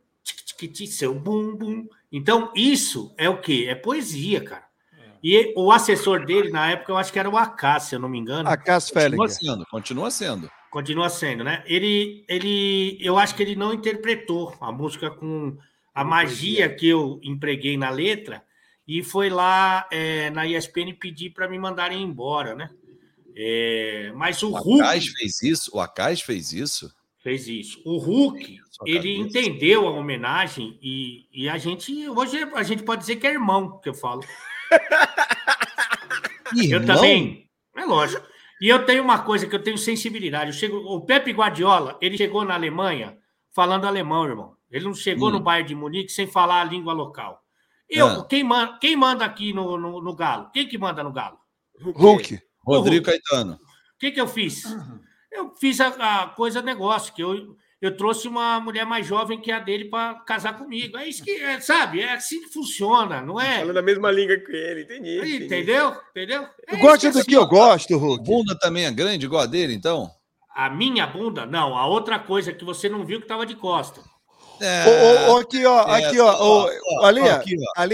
seu 0.87 1.13
bumbum. 1.13 1.87
Então, 2.11 2.51
isso 2.55 3.13
é 3.17 3.29
o 3.29 3.39
quê? 3.39 3.67
É 3.69 3.75
poesia, 3.75 4.43
cara. 4.43 4.65
E 5.23 5.53
o 5.55 5.71
assessor 5.71 6.25
dele, 6.25 6.49
na 6.49 6.71
época, 6.71 6.91
eu 6.91 6.97
acho 6.97 7.13
que 7.13 7.19
era 7.19 7.29
o 7.29 7.37
AK, 7.37 7.81
se 7.81 7.95
eu 7.95 7.99
não 7.99 8.09
me 8.09 8.17
engano. 8.17 8.49
A 8.49 8.57
Cass 8.57 8.89
Continua 8.89 9.27
Fellinger. 9.27 9.29
sendo, 9.29 9.65
continua 9.67 10.11
sendo. 10.11 10.51
Continua 10.71 11.09
sendo, 11.09 11.43
né? 11.43 11.63
Ele, 11.67 12.25
ele, 12.27 12.97
eu 12.99 13.17
acho 13.17 13.35
que 13.35 13.43
ele 13.43 13.55
não 13.55 13.73
interpretou 13.73 14.55
a 14.59 14.71
música 14.71 15.11
com 15.11 15.55
a 15.93 16.03
magia 16.03 16.67
que 16.67 16.87
eu 16.87 17.19
empreguei 17.23 17.77
na 17.77 17.89
letra 17.89 18.43
e 18.87 19.03
foi 19.03 19.29
lá 19.29 19.87
é, 19.91 20.29
na 20.29 20.45
ESPN 20.45 20.93
pedir 20.99 21.31
para 21.31 21.47
me 21.47 21.57
mandarem 21.57 22.01
embora, 22.03 22.55
né? 22.55 22.69
É, 23.35 24.11
mas 24.15 24.41
o 24.43 24.49
O 24.51 24.57
Hulk 24.57 24.81
Acais 24.81 25.07
fez 25.07 25.41
isso? 25.41 25.71
O 25.75 25.79
Acais 25.81 26.21
fez 26.21 26.53
isso? 26.53 26.93
Fez 27.19 27.47
isso. 27.47 27.81
O 27.83 27.97
Hulk, 27.97 28.59
ele 28.85 29.17
entendeu 29.17 29.87
a 29.87 29.91
homenagem 29.91 30.77
e, 30.81 31.25
e 31.33 31.49
a 31.49 31.57
gente, 31.57 32.07
hoje 32.07 32.37
a 32.53 32.63
gente 32.63 32.83
pode 32.83 33.01
dizer 33.01 33.15
que 33.15 33.25
é 33.27 33.31
irmão, 33.31 33.79
que 33.79 33.89
eu 33.89 33.93
falo. 33.93 34.23
Eu 36.55 36.79
Irmão? 36.79 36.85
também, 36.95 37.49
é 37.75 37.85
lógico. 37.85 38.25
E 38.61 38.69
eu 38.69 38.85
tenho 38.85 39.03
uma 39.03 39.19
coisa 39.19 39.47
que 39.47 39.55
eu 39.55 39.61
tenho 39.61 39.77
sensibilidade. 39.77 40.51
Eu 40.51 40.53
chego, 40.53 40.77
o 40.77 41.01
Pepe 41.01 41.31
Guardiola, 41.31 41.97
ele 41.99 42.17
chegou 42.17 42.45
na 42.45 42.53
Alemanha 42.53 43.17
falando 43.51 43.85
alemão, 43.85 44.25
irmão. 44.25 44.55
Ele 44.71 44.85
não 44.85 44.93
chegou 44.93 45.29
Hum. 45.29 45.33
no 45.33 45.39
Bayern 45.39 45.67
de 45.67 45.75
Munique 45.75 46.11
sem 46.11 46.27
falar 46.27 46.61
a 46.61 46.63
língua 46.63 46.93
local. 46.93 47.41
Eu, 47.89 48.07
Ah. 48.07 48.25
quem, 48.25 48.43
manda, 48.43 48.77
quem 48.79 48.95
manda 48.95 49.25
aqui 49.25 49.53
no, 49.53 49.77
no, 49.77 50.01
no 50.01 50.15
Galo? 50.15 50.49
Quem 50.53 50.67
que 50.67 50.77
manda 50.77 51.03
no 51.03 51.11
Galo? 51.11 51.37
Hulk. 51.81 52.39
Rodrigo 52.65 53.05
Caetano. 53.05 53.53
O 53.53 53.99
que, 53.99 54.11
que 54.11 54.19
eu 54.19 54.27
fiz? 54.27 54.63
Eu 55.31 55.53
fiz 55.55 55.79
a, 55.79 56.23
a 56.23 56.27
coisa 56.29 56.61
negócio, 56.61 57.13
que 57.13 57.21
eu, 57.21 57.55
eu 57.81 57.95
trouxe 57.95 58.27
uma 58.27 58.59
mulher 58.59 58.85
mais 58.85 59.05
jovem 59.05 59.39
que 59.39 59.51
a 59.51 59.59
dele 59.59 59.85
para 59.85 60.15
casar 60.21 60.57
comigo. 60.57 60.97
É 60.97 61.07
isso 61.07 61.23
que, 61.23 61.31
é, 61.31 61.59
sabe? 61.59 62.01
É 62.01 62.13
assim 62.13 62.41
que 62.41 62.51
funciona, 62.51 63.21
não 63.21 63.39
é? 63.39 63.59
Falando 63.59 63.77
a 63.77 63.81
mesma 63.81 64.11
língua 64.11 64.37
que 64.37 64.51
ele, 64.51 64.83
entendi. 64.83 65.17
Entendi. 65.17 65.45
Entendeu? 65.45 65.95
Entendeu? 66.11 66.47
É 66.67 66.77
gosta 66.77 67.07
é 67.07 67.11
do 67.11 67.19
assim, 67.19 67.29
que 67.29 67.35
eu 67.35 67.45
gosto, 67.45 67.97
Hulk? 67.97 68.23
Bunda 68.23 68.57
também 68.57 68.85
é 68.85 68.91
grande, 68.91 69.25
igual 69.25 69.43
a 69.43 69.45
dele, 69.45 69.73
então? 69.73 70.09
A 70.55 70.69
minha 70.69 71.05
bunda? 71.05 71.45
Não, 71.45 71.77
a 71.77 71.85
outra 71.85 72.17
coisa 72.17 72.53
que 72.53 72.63
você 72.63 72.87
não 72.87 73.05
viu 73.05 73.19
que 73.19 73.25
estava 73.25 73.45
de 73.45 73.55
costa. 73.55 74.01
É. 74.61 75.29
Ô, 75.29 75.37
aqui, 75.37 75.65
ó, 75.65 75.95
É, 75.97 76.05
aqui, 76.05 76.19
ó, 76.19 76.35
ó. 76.39 76.69
Ale, 77.05 77.21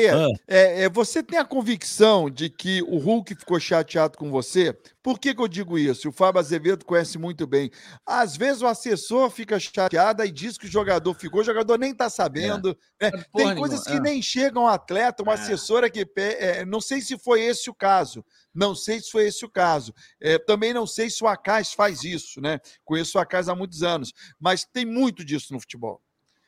Ah. 0.08 0.28
é, 0.48 0.84
é, 0.84 0.90
você 0.90 1.24
tem 1.24 1.40
a 1.40 1.46
convicção 1.46 2.30
de 2.30 2.50
que 2.50 2.82
o 2.84 2.98
Hulk 2.98 3.36
ficou 3.36 3.60
chateado 3.60 4.18
com 4.18 4.30
você? 4.30 4.78
Por 5.04 5.20
que, 5.20 5.34
que 5.34 5.42
eu 5.42 5.48
digo 5.48 5.80
isso? 5.80 6.10
O 6.10 6.12
Fábio 6.12 6.40
Azevedo 6.40 6.86
conhece 6.86 7.18
muito 7.18 7.48
bem. 7.48 7.72
Às 8.06 8.38
vezes 8.38 8.62
o 8.62 8.68
assessor 8.68 9.30
fica 9.32 9.60
chateado 9.60 10.24
e 10.24 10.32
diz 10.32 10.58
que 10.58 10.66
o 10.68 10.72
jogador 10.72 11.14
ficou, 11.16 11.42
o 11.42 11.44
jogador 11.44 11.80
nem 11.80 11.94
tá 11.94 12.10
sabendo. 12.10 12.78
né? 13.02 13.10
Porra 13.32 13.46
Tem 13.48 13.56
coisas 13.56 13.84
que 13.84 13.94
é. 13.94 14.00
nem 14.00 14.22
chegam 14.22 14.68
ao 14.68 14.74
atleta, 14.74 15.24
uma 15.24 15.32
É. 15.34 15.36
assessora 15.36 15.90
que. 15.90 16.06
é, 16.18 16.64
não 16.66 16.80
sei 16.80 17.02
se 17.02 17.18
foi 17.18 17.42
esse 17.42 17.70
o 17.70 17.74
caso. 17.74 18.24
Não 18.54 18.76
sei 18.76 19.00
se 19.00 19.10
foi 19.10 19.28
esse 19.28 19.44
o 19.44 19.50
caso. 19.50 19.94
É, 20.22 20.38
também 20.38 20.74
não 20.74 20.86
sei 20.86 21.10
se 21.10 21.24
o 21.24 21.28
Acais 21.28 21.74
faz 21.74 22.04
isso, 22.04 22.40
né? 22.40 22.60
Conheço 22.86 23.18
o 23.18 23.22
Acais 23.22 23.50
há 23.50 23.56
muitos 23.56 23.82
anos. 23.82 24.14
Mas 24.40 24.66
tem 24.66 24.86
muito 24.86 25.26
disso 25.26 25.54
no 25.54 25.60
futebol. 25.60 26.00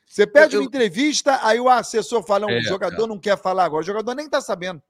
Você 0.06 0.26
pede 0.26 0.54
Eu- 0.54 0.60
uma 0.60 0.66
entrevista, 0.66 1.38
aí 1.42 1.58
o 1.58 1.68
assessor 1.68 2.22
fala, 2.24 2.50
É, 2.50 2.58
o 2.58 2.62
jogador 2.62 2.96
cara. 2.96 3.06
não 3.08 3.18
quer 3.18 3.36
falar 3.38 3.64
agora, 3.64 3.82
o 3.82 3.86
jogador 3.86 4.14
nem 4.14 4.28
tá 4.28 4.40
sabendo. 4.40 4.82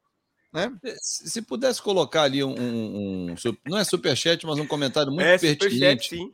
Né? 0.53 0.73
Se 1.01 1.29
se 1.31 1.43
pudesse 1.43 1.83
colocar 1.83 2.23
ali 2.23 2.45
um, 2.45 2.51
um- 2.55 3.31
um 3.33 3.35
Não 3.67 3.77
é 3.79 3.83
superchat, 3.85 4.47
mas 4.47 4.59
um 4.59 4.67
comentário 4.67 5.11
muito 5.11 5.25
É, 5.27 5.37
superchat, 5.37 5.59
pertinente. 5.69 6.09
sim. 6.11 6.31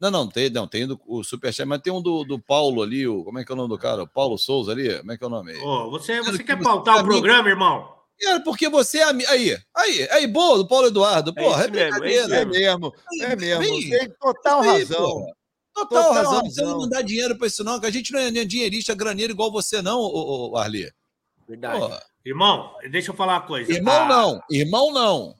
Não, 0.00 0.10
não, 0.10 0.28
tem, 0.28 0.50
não, 0.50 0.66
tem 0.66 0.86
do, 0.86 1.00
o 1.06 1.22
superchat, 1.22 1.64
mas 1.66 1.80
tem 1.80 1.92
um 1.92 2.02
do, 2.02 2.24
do 2.24 2.38
Paulo 2.38 2.82
ali, 2.82 3.06
o, 3.06 3.22
como 3.24 3.38
é 3.38 3.44
que 3.44 3.52
é 3.52 3.54
o 3.54 3.56
nome 3.56 3.68
do 3.68 3.78
cara? 3.78 4.02
O 4.02 4.06
Paulo 4.08 4.36
Souza 4.36 4.72
ali, 4.72 4.98
como 4.98 5.12
é 5.12 5.16
que 5.16 5.22
é 5.24 5.26
o 5.26 5.30
nome? 5.30 5.54
Ô, 5.58 5.90
você, 5.90 6.20
você 6.20 6.38
que 6.38 6.44
quer 6.44 6.58
você 6.58 6.64
pautar 6.64 6.96
o 6.96 6.98
amigo- 6.98 7.12
programa, 7.14 7.48
irmão? 7.48 7.88
É, 8.20 8.38
porque 8.40 8.68
você 8.68 8.98
é 8.98 9.04
ami- 9.04 9.24
Aí, 9.26 9.56
aí, 9.74 10.08
aí, 10.10 10.26
boa, 10.26 10.58
do 10.58 10.66
Paulo 10.66 10.88
Eduardo. 10.88 11.32
Porra, 11.34 11.64
é, 11.64 11.88
isso 11.88 12.00
mesmo, 12.00 12.34
é. 12.34 12.40
É 12.40 12.44
mesmo, 12.44 12.92
é 13.20 13.36
mesmo. 13.36 13.90
Tem 13.90 14.10
total 14.20 14.60
razão. 14.60 15.02
porra. 15.02 15.32
Total, 15.74 16.02
Total 16.02 16.12
razão. 16.14 16.40
Você 16.44 16.60
razão. 16.62 16.78
não 16.80 16.88
dá 16.88 17.00
dinheiro 17.02 17.36
pra 17.38 17.46
isso, 17.46 17.64
não, 17.64 17.80
que 17.80 17.86
a 17.86 17.90
gente 17.90 18.12
não 18.12 18.20
é 18.20 18.30
nem 18.30 18.46
dinheirista, 18.46 18.94
graneiro 18.94 19.32
igual 19.32 19.50
você, 19.50 19.80
não, 19.80 19.98
ô, 19.98 20.50
ô, 20.50 20.56
Arli. 20.56 20.90
Verdade. 21.48 21.78
Porra. 21.80 22.02
Irmão, 22.24 22.74
deixa 22.90 23.10
eu 23.10 23.14
falar 23.16 23.34
uma 23.34 23.46
coisa. 23.46 23.72
Irmão, 23.72 24.02
A- 24.02 24.08
não. 24.08 24.40
Irmão, 24.50 24.92
não. 24.92 25.34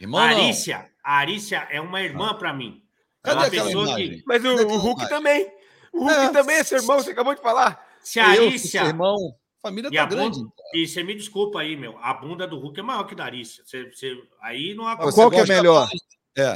Irmão, 0.00 0.20
A 0.20 0.30
não. 0.30 0.36
Arícia, 0.44 0.90
a 1.04 1.16
Arícia 1.18 1.68
é 1.70 1.80
uma 1.80 2.00
irmã 2.02 2.34
para 2.34 2.52
mim. 2.52 2.82
É 3.22 3.28
Cadê 3.28 3.36
uma 3.38 3.46
aquela 3.46 3.66
pessoa 3.66 3.84
imagem? 3.84 4.10
que. 4.18 4.22
Mas 4.26 4.44
o, 4.44 4.48
o 4.48 4.76
Hulk 4.78 5.02
aquela 5.02 5.18
também. 5.20 5.52
O 5.92 5.98
Hulk 6.00 6.14
É. 6.14 6.28
também 6.30 6.56
é 6.56 6.64
seu 6.64 6.78
irmão, 6.78 6.96
você 6.98 7.10
acabou 7.10 7.34
de 7.34 7.42
falar. 7.42 7.86
Se 8.02 8.18
a 8.18 8.28
Arícia. 8.28 8.80
seu 8.80 8.86
irmão. 8.88 9.16
Família 9.62 9.88
E 9.88 9.94
tá 9.94 10.02
a 10.04 10.06
grande. 10.06 10.38
bunda, 10.38 10.52
e 10.74 10.88
você 10.88 11.02
me 11.04 11.14
desculpa 11.14 11.60
aí, 11.60 11.76
meu. 11.76 11.98
A 11.98 12.14
bunda 12.14 12.46
do 12.46 12.58
Hulk 12.58 12.80
é 12.80 12.82
maior 12.82 13.04
que 13.04 13.14
da 13.14 13.26
Arícia. 13.26 13.62
Você, 13.62 13.90
você- 13.90 14.16
aí 14.40 14.72
não 14.74 14.86
há 14.88 14.96
Mas 14.96 15.04
Você 15.04 15.20
qual 15.20 15.30
que 15.30 15.36
é 15.36 15.44
melhor? 15.44 15.86
mais- 15.86 16.00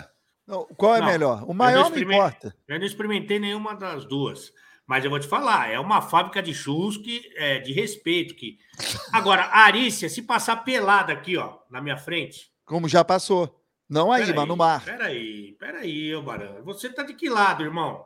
É. 0.01 0.09
Não, 0.47 0.65
qual 0.77 0.97
é 0.97 1.01
Não, 1.01 1.07
melhor? 1.07 1.45
O 1.49 1.55
maior 1.55 1.91
não 1.91 1.99
importa. 1.99 2.55
Eu 2.69 2.79
não 2.79 2.87
experimentei 2.87 3.39
nenhuma 3.39 3.75
das 3.75 4.05
duas. 4.05 4.53
Mas 4.87 5.03
eu 5.03 5.11
vou 5.11 5.19
te 5.19 5.27
falar, 5.27 5.71
é 5.71 5.81
uma 5.81 6.03
fábrica 6.03 6.43
de 6.43 6.53
churros 6.53 6.99
que 6.99 7.33
é 7.37 7.59
de 7.59 7.73
respeito. 7.73 8.35
Que... 8.35 8.59
Agora, 9.13 9.45
a 9.45 9.61
Arícia, 9.61 10.09
se 10.11 10.21
passar 10.23 10.57
pelada 10.65 11.13
aqui, 11.13 11.39
ó, 11.39 11.59
na 11.71 11.81
minha 11.81 11.97
frente. 11.97 12.53
Como 12.67 12.87
já 12.89 13.03
passou. 13.03 13.63
Não 13.89 14.13
aí, 14.13 14.23
Peraí, 14.23 14.37
mas 14.37 14.49
no 14.49 14.57
mar. 14.57 14.85
Peraí, 14.85 15.53
peraí, 15.59 16.15
ô 16.15 16.23
Barão. 16.23 16.63
Você 16.65 16.91
tá 16.91 17.03
de 17.03 17.15
que 17.15 17.29
lado, 17.31 17.63
irmão? 17.63 18.05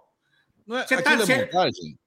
Não 0.67 0.77
é, 0.79 0.87
Você 0.87 1.03
tá- 1.03 1.13
é 1.13 1.17
você- 1.17 1.45
montagem? 1.45 1.99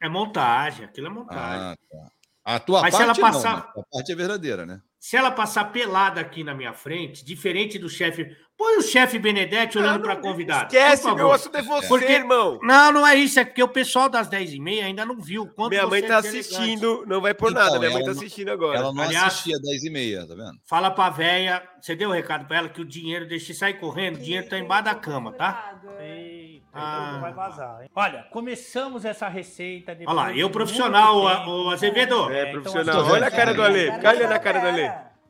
É 0.00 0.08
montagem, 0.08 0.84
aquilo 0.84 1.06
é 1.06 1.10
montagem. 1.10 1.60
Ah, 1.60 1.76
tá. 1.90 2.08
A 2.44 2.60
tua 2.60 2.82
Mas 2.82 2.94
se 2.94 2.98
parte 3.04 3.20
ela 3.20 3.28
não, 3.30 3.34
passar- 3.34 3.56
né? 3.56 3.72
A 3.82 3.96
parte 3.96 4.12
é 4.12 4.14
verdadeira, 4.14 4.66
né? 4.66 4.80
Se 4.98 5.16
ela 5.16 5.30
passar 5.30 5.66
pelada 5.66 6.20
aqui 6.20 6.42
na 6.44 6.54
minha 6.54 6.72
frente, 6.72 7.24
diferente 7.24 7.78
do 7.78 7.88
chefe. 7.88 8.36
Põe 8.56 8.76
o 8.76 8.82
chefe 8.82 9.18
Benedetti 9.18 9.76
olhando 9.78 10.02
para 10.02 10.14
convidado. 10.16 10.66
Esquece, 10.72 11.12
meu 11.12 11.32
assunto 11.32 11.56
é 11.56 11.62
você, 11.62 11.88
Porque- 11.88 12.12
irmão. 12.12 12.58
Não, 12.62 12.92
não 12.92 13.06
é 13.06 13.16
isso. 13.16 13.40
É 13.40 13.44
porque 13.44 13.62
o 13.62 13.68
pessoal 13.68 14.08
das 14.08 14.28
10h30 14.28 14.84
ainda 14.84 15.04
não 15.04 15.16
viu. 15.20 15.46
Quanto 15.56 15.70
Minha 15.70 15.86
mãe 15.88 16.00
tá 16.02 16.14
é 16.14 16.16
assistindo, 16.18 17.04
não 17.06 17.20
vai 17.20 17.34
por 17.34 17.50
Então, 17.50 17.64
nada. 17.64 17.78
Minha 17.80 17.90
mãe 17.90 18.00
tá 18.04 18.12
não- 18.12 18.16
assistindo 18.16 18.50
agora. 18.50 18.78
Ela 18.78 18.92
não 18.92 19.02
Aliás- 19.02 19.26
assistia 19.26 19.58
10 19.58 19.82
e 19.84 19.90
meia, 19.90 20.20
tá 20.26 20.34
vendo? 20.34 20.52
Fala 20.68 20.90
pra 20.90 21.10
véia. 21.10 21.62
Você 21.80 21.96
deu 21.96 22.10
o 22.10 22.12
recado 22.12 22.46
pra 22.46 22.58
ela 22.58 22.68
que 22.68 22.80
o 22.80 22.84
dinheiro, 22.84 23.26
deixa 23.26 23.52
sair 23.52 23.74
correndo, 23.74 24.16
o 24.16 24.20
dinheiro 24.20 24.48
tá 24.48 24.56
embaixo 24.56 24.84
da 24.84 24.94
cama, 24.94 25.32
tá? 25.32 25.74
Eita, 26.00 26.64
Ah. 26.72 27.06
então 27.08 27.20
vai 27.22 27.32
vazar. 27.34 27.82
hein? 27.82 27.90
Olha, 27.94 28.22
começamos 28.30 29.04
essa 29.04 29.28
receita. 29.28 29.96
Olha 30.06 30.12
lá, 30.12 30.32
eu 30.36 30.48
profissional, 30.48 31.16
o- 31.24 31.28
tempo. 31.28 31.50
o 31.50 31.70
Azevedo. 31.70 32.30
É, 32.30 32.50
então, 32.50 32.62
profissional. 32.62 33.04
Olha 33.10 33.26
a 33.26 33.30
cara 33.32 33.52
do 33.52 33.62
Ale. 33.62 33.90
Olha 33.90 34.28
na 34.28 34.38
cara 34.38 34.60
do 34.60 34.66
Ale. 34.68 34.82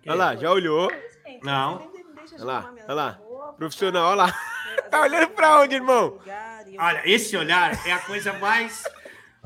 Olha 0.06 0.14
lá, 0.14 0.36
já 0.36 0.50
olhou. 0.52 0.92
Não. 1.42 1.93
Olha 2.36 2.44
lá, 2.44 2.74
olha 2.86 2.94
lá. 2.94 3.20
Profissional, 3.56 4.06
olha 4.12 4.16
lá. 4.24 4.40
Tá 4.90 5.02
olhando 5.02 5.28
pra 5.30 5.60
onde, 5.60 5.74
irmão? 5.76 6.18
Olha, 6.78 7.02
esse 7.04 7.36
olhar 7.36 7.86
é 7.86 7.92
a 7.92 7.98
coisa 8.00 8.32
mais 8.34 8.82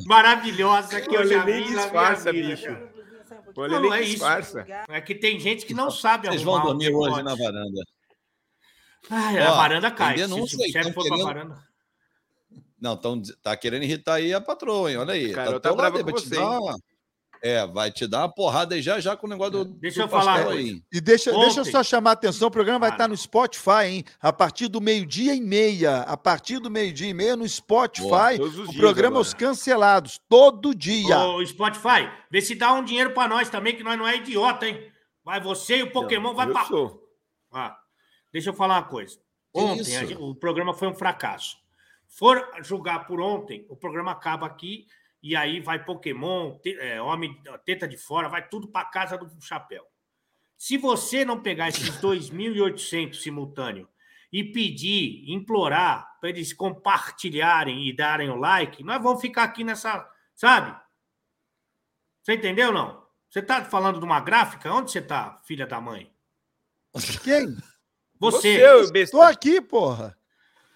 maravilhosa 0.06 1.00
que 1.00 1.14
eu 1.14 1.26
já 1.26 1.44
vi 1.44 1.60
na 1.60 1.82
disfarça, 1.82 2.32
minha 2.32 2.44
vida. 2.44 2.56
bicho. 2.56 2.64
cara. 2.66 2.92
Olha, 3.56 3.80
Não, 3.80 3.92
é 3.94 4.00
isso. 4.02 4.10
disfarça. 4.12 4.66
É 4.88 5.00
que 5.00 5.14
tem 5.14 5.38
gente 5.38 5.66
que 5.66 5.74
não 5.74 5.90
sabe 5.90 6.28
Vocês 6.28 6.42
arrumar 6.42 6.58
vão 6.62 6.66
dormir 6.68 6.94
hoje 6.94 7.22
na 7.22 7.34
varanda. 7.34 7.82
Ai, 9.10 9.38
a 9.42 9.52
Ó, 9.52 9.56
varanda 9.56 9.88
tem 9.90 9.96
cai. 9.98 10.16
Se, 10.18 10.22
denúncia 10.28 10.58
se 10.58 10.68
o 10.68 10.72
chefe 10.72 10.92
for 10.92 11.02
pra 11.02 11.10
querendo- 11.10 11.24
varanda. 11.24 11.68
Não, 12.80 12.96
tão, 12.96 13.20
tá 13.42 13.56
querendo 13.56 13.82
irritar 13.82 14.14
aí 14.14 14.32
a 14.32 14.40
patroa, 14.40 14.90
hein? 14.90 14.98
Olha 14.98 15.12
aí. 15.14 15.32
Carol 15.32 15.58
tá 15.60 15.70
lado 15.70 15.76
brava 15.78 15.96
aí, 15.98 16.04
com 16.04 16.10
você, 16.12 16.36
dar 16.36 16.74
É, 17.42 17.66
vai 17.66 17.90
te 17.90 18.06
dar 18.06 18.20
uma 18.20 18.28
porrada 18.34 18.74
aí 18.74 18.82
já 18.82 18.98
já 19.00 19.16
com 19.16 19.26
o 19.26 19.30
negócio 19.30 19.52
do. 19.52 19.64
Deixa 19.64 20.00
do 20.00 20.02
eu 20.04 20.08
falar 20.08 20.48
aí. 20.48 20.82
E 20.92 21.00
deixa, 21.00 21.30
deixa 21.32 21.60
eu 21.60 21.64
só 21.64 21.82
chamar 21.82 22.10
a 22.10 22.12
atenção, 22.14 22.48
o 22.48 22.50
programa 22.50 22.80
vai 22.80 22.90
estar 22.90 23.06
no 23.08 23.16
Spotify, 23.16 23.84
hein? 23.86 24.04
A 24.20 24.32
partir 24.32 24.68
do 24.68 24.80
meio-dia 24.80 25.34
e 25.34 25.40
meia. 25.40 25.98
A 26.02 26.16
partir 26.16 26.58
do 26.58 26.70
meio-dia 26.70 27.08
e 27.08 27.14
meia 27.14 27.36
no 27.36 27.48
Spotify. 27.48 28.08
Boa, 28.08 28.36
todos 28.36 28.58
os 28.58 28.68
o 28.68 28.70
dias 28.70 28.80
programa 28.80 29.08
agora. 29.16 29.22
Os 29.22 29.34
Cancelados, 29.34 30.20
todo 30.28 30.74
dia. 30.74 31.18
Ô, 31.18 31.44
Spotify, 31.46 32.10
vê 32.30 32.40
se 32.40 32.54
dá 32.54 32.72
um 32.72 32.84
dinheiro 32.84 33.12
pra 33.12 33.28
nós 33.28 33.48
também, 33.48 33.76
que 33.76 33.84
nós 33.84 33.96
não 33.98 34.06
é 34.06 34.16
idiota, 34.16 34.66
hein? 34.66 34.90
Vai 35.24 35.40
você 35.40 35.78
e 35.78 35.82
o 35.82 35.90
Pokémon 35.92 36.34
vai 36.34 36.48
eu 36.48 36.52
pra. 36.52 36.64
sou. 36.64 37.02
Ah, 37.52 37.76
deixa 38.32 38.50
eu 38.50 38.54
falar 38.54 38.76
uma 38.76 38.82
coisa. 38.88 39.16
Ontem 39.54 39.84
gente- 39.84 40.14
o 40.14 40.34
programa 40.34 40.74
foi 40.74 40.88
um 40.88 40.94
fracasso. 40.94 41.56
For 42.08 42.42
julgar 42.62 43.06
por 43.06 43.20
ontem, 43.20 43.66
o 43.68 43.76
programa 43.76 44.10
acaba 44.12 44.46
aqui 44.46 44.86
e 45.28 45.36
aí 45.36 45.60
vai 45.60 45.84
Pokémon, 45.84 46.58
te- 46.58 46.78
é, 46.78 47.00
Homem 47.00 47.40
Teta 47.64 47.86
de 47.86 47.96
Fora, 47.96 48.28
vai 48.28 48.48
tudo 48.48 48.68
para 48.68 48.86
casa 48.88 49.16
do 49.18 49.40
chapéu. 49.40 49.84
Se 50.56 50.76
você 50.76 51.24
não 51.24 51.40
pegar 51.40 51.68
esses 51.68 51.90
2.800 52.00 53.14
simultâneo 53.14 53.88
e 54.32 54.42
pedir, 54.44 55.24
implorar 55.30 56.18
para 56.20 56.28
eles 56.30 56.52
compartilharem 56.52 57.86
e 57.86 57.92
darem 57.94 58.28
o 58.30 58.36
like, 58.36 58.82
nós 58.82 59.02
vamos 59.02 59.20
ficar 59.20 59.44
aqui 59.44 59.62
nessa, 59.64 60.08
sabe? 60.34 60.76
Você 62.22 62.34
entendeu 62.34 62.72
não? 62.72 63.06
Você 63.30 63.40
tá 63.42 63.64
falando 63.64 63.98
de 63.98 64.04
uma 64.04 64.20
gráfica? 64.20 64.72
Onde 64.72 64.90
você 64.90 65.00
tá, 65.02 65.40
filha 65.44 65.66
da 65.66 65.80
mãe? 65.80 66.12
Quem? 67.22 67.56
Você. 68.18 68.58
Tô 69.10 69.22
aqui, 69.22 69.60
porra. 69.60 70.16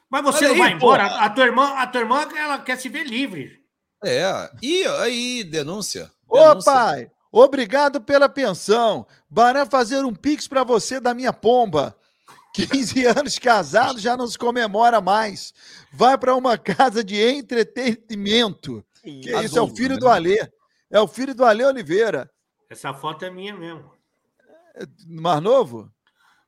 Mas 0.08 0.22
você 0.22 0.44
Olha 0.44 0.48
não 0.48 0.54
aí, 0.54 0.60
vai 0.60 0.72
embora? 0.72 1.08
porra. 1.08 1.20
A 1.24 1.30
tua 1.30 1.44
irmã, 1.46 1.74
a 1.74 1.86
tua 1.86 2.00
irmã, 2.02 2.28
ela 2.36 2.58
quer 2.58 2.76
se 2.76 2.88
ver 2.88 3.04
livre. 3.04 3.61
É. 4.04 4.50
Ih, 4.60 4.86
aí, 4.86 5.44
denúncia. 5.44 6.10
Ô, 6.28 6.62
pai, 6.62 7.10
obrigado 7.30 8.00
pela 8.00 8.28
pensão. 8.28 9.06
Bará 9.28 9.64
fazer 9.64 10.04
um 10.04 10.14
pix 10.14 10.48
pra 10.48 10.64
você 10.64 10.98
da 10.98 11.14
minha 11.14 11.32
pomba. 11.32 11.96
15 12.52 13.06
anos 13.06 13.38
casado 13.38 13.98
já 13.98 14.16
não 14.16 14.26
se 14.26 14.36
comemora 14.36 15.00
mais. 15.00 15.54
Vai 15.92 16.18
pra 16.18 16.36
uma 16.36 16.58
casa 16.58 17.02
de 17.02 17.16
entretenimento. 17.16 18.84
Que 19.02 19.32
Azul, 19.32 19.44
isso, 19.44 19.58
é 19.58 19.62
o 19.62 19.68
filho 19.68 19.94
né? 19.94 20.00
do 20.00 20.08
Alê. 20.08 20.48
É 20.90 21.00
o 21.00 21.08
filho 21.08 21.34
do 21.34 21.44
Alê 21.44 21.64
Oliveira. 21.64 22.30
Essa 22.68 22.92
foto 22.92 23.24
é 23.24 23.30
minha 23.30 23.54
mesmo. 23.54 23.90
Mais 25.06 25.42
novo? 25.42 25.90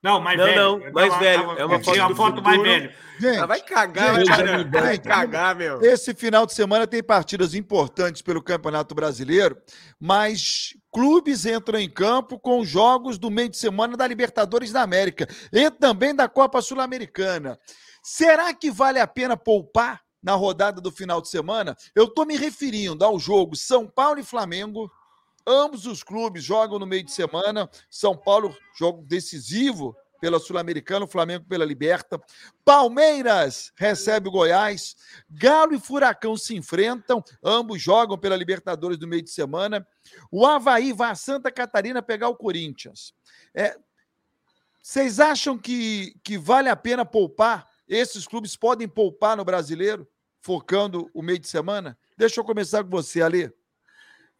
Não, 0.05 0.21
mais 0.21 0.37
Não, 0.38 0.45
velho. 0.45 0.61
não, 0.61 0.81
Eu 0.83 0.93
mais 0.93 1.19
velho. 1.19 1.40
tava- 1.43 1.61
É 1.61 1.64
uma 1.64 1.75
eu 1.77 1.83
foto 1.83 2.09
do 2.09 2.14
foto 2.17 2.43
mais 2.43 2.61
velho. 2.62 2.93
Gente, 3.19 3.38
Ah, 3.38 3.47
vai 3.47 3.61
cagar, 3.62 4.17
Gente, 4.17 4.29
vai, 4.29 4.37
gente, 4.59 4.71
vai 4.71 4.93
gente, 4.97 5.09
cagar, 5.09 5.57
meu. 5.57 5.81
Esse 5.83 6.12
final 6.14 6.45
de 6.45 6.53
semana 6.53 6.87
tem 6.87 7.03
partidas 7.03 7.55
importantes 7.55 8.21
pelo 8.21 8.43
Campeonato 8.43 8.95
Brasileiro, 8.95 9.57
mas 9.99 10.75
clubes 10.93 11.47
entram 11.47 11.79
em 11.79 11.88
campo 11.88 12.38
com 12.38 12.62
jogos 12.64 13.17
do 13.19 13.31
meio 13.31 13.49
de 13.49 13.57
semana 13.57 13.97
da 13.97 14.07
Libertadores 14.07 14.71
da 14.73 14.83
América 14.83 15.27
e 15.51 15.71
também 15.71 16.14
da 16.14 16.29
Copa 16.29 16.61
Sul-Americana. 16.61 17.59
Será 18.03 18.53
que 18.53 18.71
vale 18.71 18.99
a 19.01 19.07
pena 19.07 19.35
poupar 19.38 20.03
na 20.23 20.35
rodada 20.35 20.81
do 20.83 20.93
final 20.93 21.23
de 21.23 21.31
semana? 21.31 21.75
Eu 21.97 22.05
estou 22.05 22.27
me 22.27 22.37
referindo 22.37 23.03
ao 23.05 23.19
jogo 23.19 23.57
São 23.57 23.87
Paulo 23.87 24.21
e 24.21 24.25
Flamengo. 24.25 24.90
Ambos 25.46 25.87
os 25.87 26.02
clubes 26.02 26.42
jogam 26.42 26.78
no 26.78 26.87
meio 26.87 27.04
de 27.04 27.12
semana. 27.12 27.68
São 27.90 28.16
Paulo, 28.16 28.57
jogo 28.78 29.02
decisivo 29.02 29.96
pela 30.20 30.38
Sul-Americana, 30.38 31.04
o 31.04 31.09
Flamengo 31.09 31.44
pela 31.44 31.66
Liberta. 31.66 32.18
Palmeiras 32.64 33.70
recebe 33.76 34.28
o 34.28 34.33
Goiás. 34.33 34.96
Galo 35.28 35.74
e 35.74 35.78
Furacão 35.78 36.35
se 36.35 36.57
enfrentam. 36.57 37.22
Ambos 37.42 37.83
jogam 37.83 38.16
pela 38.16 38.35
Libertadores 38.35 38.96
do 38.96 39.07
meio 39.07 39.22
de 39.22 39.30
semana. 39.30 39.87
O 40.30 40.46
Havaí 40.46 40.94
vai 40.94 41.11
a 41.11 41.14
Santa 41.14 41.52
Catarina 41.52 42.00
pegar 42.00 42.30
o 42.30 42.37
Corinthians. 42.37 43.12
É, 43.54 43.76
vocês 44.83 45.20
acham 45.20 45.59
que, 45.59 46.14
que 46.24 46.38
vale 46.38 46.70
a 46.70 46.76
pena 46.76 47.04
poupar? 47.04 47.68
Esses 47.87 48.26
clubes 48.26 48.57
podem 48.57 48.88
poupar 48.88 49.37
no 49.37 49.44
brasileiro, 49.44 50.09
focando 50.40 51.11
o 51.12 51.20
meio 51.22 51.38
de 51.38 51.48
semana? 51.48 51.98
Deixa 52.16 52.40
eu 52.40 52.44
começar 52.44 52.83
com 52.83 52.90
você, 52.90 53.20
Ale. 53.20 53.52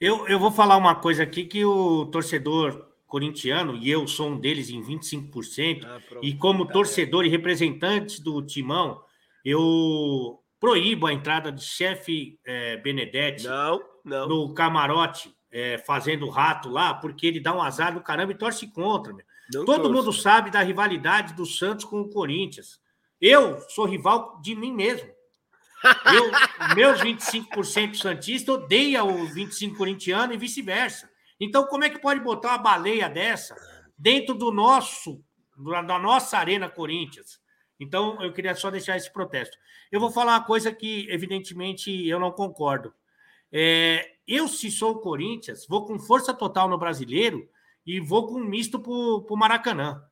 Eu, 0.04 0.26
eu 0.28 0.38
vou 0.38 0.50
falar 0.52 0.76
uma 0.76 0.94
coisa 0.94 1.22
aqui 1.22 1.44
que 1.44 1.64
o 1.64 2.06
torcedor 2.06 2.88
corintiano, 3.06 3.76
e 3.76 3.88
eu 3.90 4.06
sou 4.06 4.28
um 4.28 4.38
deles 4.38 4.68
em 4.68 4.82
25%, 4.82 5.84
Ah, 5.84 6.00
pronto. 6.08 6.26
e 6.26 6.34
como 6.34 6.66
Tá 6.66 6.72
torcedor 6.72 7.24
e 7.24 7.28
representante 7.28 8.22
do 8.22 8.42
Timão, 8.42 9.00
eu 9.44 10.40
proíbo 10.60 11.06
a 11.06 11.12
entrada 11.12 11.52
de 11.52 11.62
chefe 11.62 12.38
eh, 12.44 12.76
Benedetti 12.78 13.44
Não, 13.46 13.80
não. 14.04 14.28
no 14.28 14.54
camarote 14.54 15.34
eh, 15.52 15.78
fazendo 15.86 16.28
rato 16.28 16.68
lá, 16.68 16.92
porque 16.94 17.26
ele 17.26 17.40
dá 17.40 17.54
um 17.54 17.62
azar 17.62 17.94
do 17.94 18.00
caramba 18.02 18.32
e 18.32 18.36
torce 18.38 18.70
contra. 18.72 19.12
meu. 19.12 19.24
não 19.52 19.64
Todo 19.64 19.82
torço. 19.82 19.92
mundo 19.92 20.12
sabe 20.12 20.50
da 20.50 20.60
rivalidade 20.62 21.34
do 21.34 21.46
Santos 21.46 21.84
com 21.84 22.00
o 22.00 22.10
Corinthians. 22.10 22.78
Eu 23.20 23.58
sou 23.68 23.84
rival 23.86 24.40
de 24.42 24.54
mim 24.54 24.72
mesmo. 24.72 25.08
Eu, 26.14 26.75
meus 26.75 27.01
25% 27.01 27.97
Santista 27.97 28.53
odeia 28.53 29.05
o 29.05 29.27
25 29.27 29.77
corintiano 29.77 30.33
e 30.33 30.37
vice-versa. 30.37 31.11
Então, 31.38 31.66
como 31.66 31.85
é 31.85 31.90
que 31.90 31.99
pode 31.99 32.20
botar 32.20 32.51
uma 32.51 32.59
baleia 32.59 33.09
dessa 33.09 33.55
dentro 33.99 34.35
do 34.35 34.51
nosso, 34.51 35.23
da 35.87 35.99
nossa 35.99 36.38
Arena 36.38 36.68
Corinthians? 36.68 37.40
Então, 37.79 38.23
eu 38.23 38.33
queria 38.33 38.55
só 38.55 38.70
deixar 38.70 38.97
esse 38.97 39.12
protesto. 39.12 39.57
Eu 39.90 40.01
vou 40.01 40.11
falar 40.11 40.33
uma 40.33 40.44
coisa 40.44 40.73
que, 40.73 41.07
evidentemente, 41.11 42.07
eu 42.09 42.18
não 42.18 42.31
concordo. 42.31 42.94
É, 43.53 44.14
eu, 44.27 44.49
se 44.49 44.70
sou 44.70 44.92
o 44.92 45.01
Corinthians, 45.01 45.66
vou 45.68 45.85
com 45.85 45.99
força 45.99 46.33
total 46.33 46.68
no 46.68 46.79
brasileiro 46.79 47.49
e 47.87 48.01
vou 48.01 48.27
com 48.27 48.35
um 48.35 48.44
misto 48.44 48.79
para 48.79 48.92
o 48.92 49.37
Maracanã. 49.37 50.03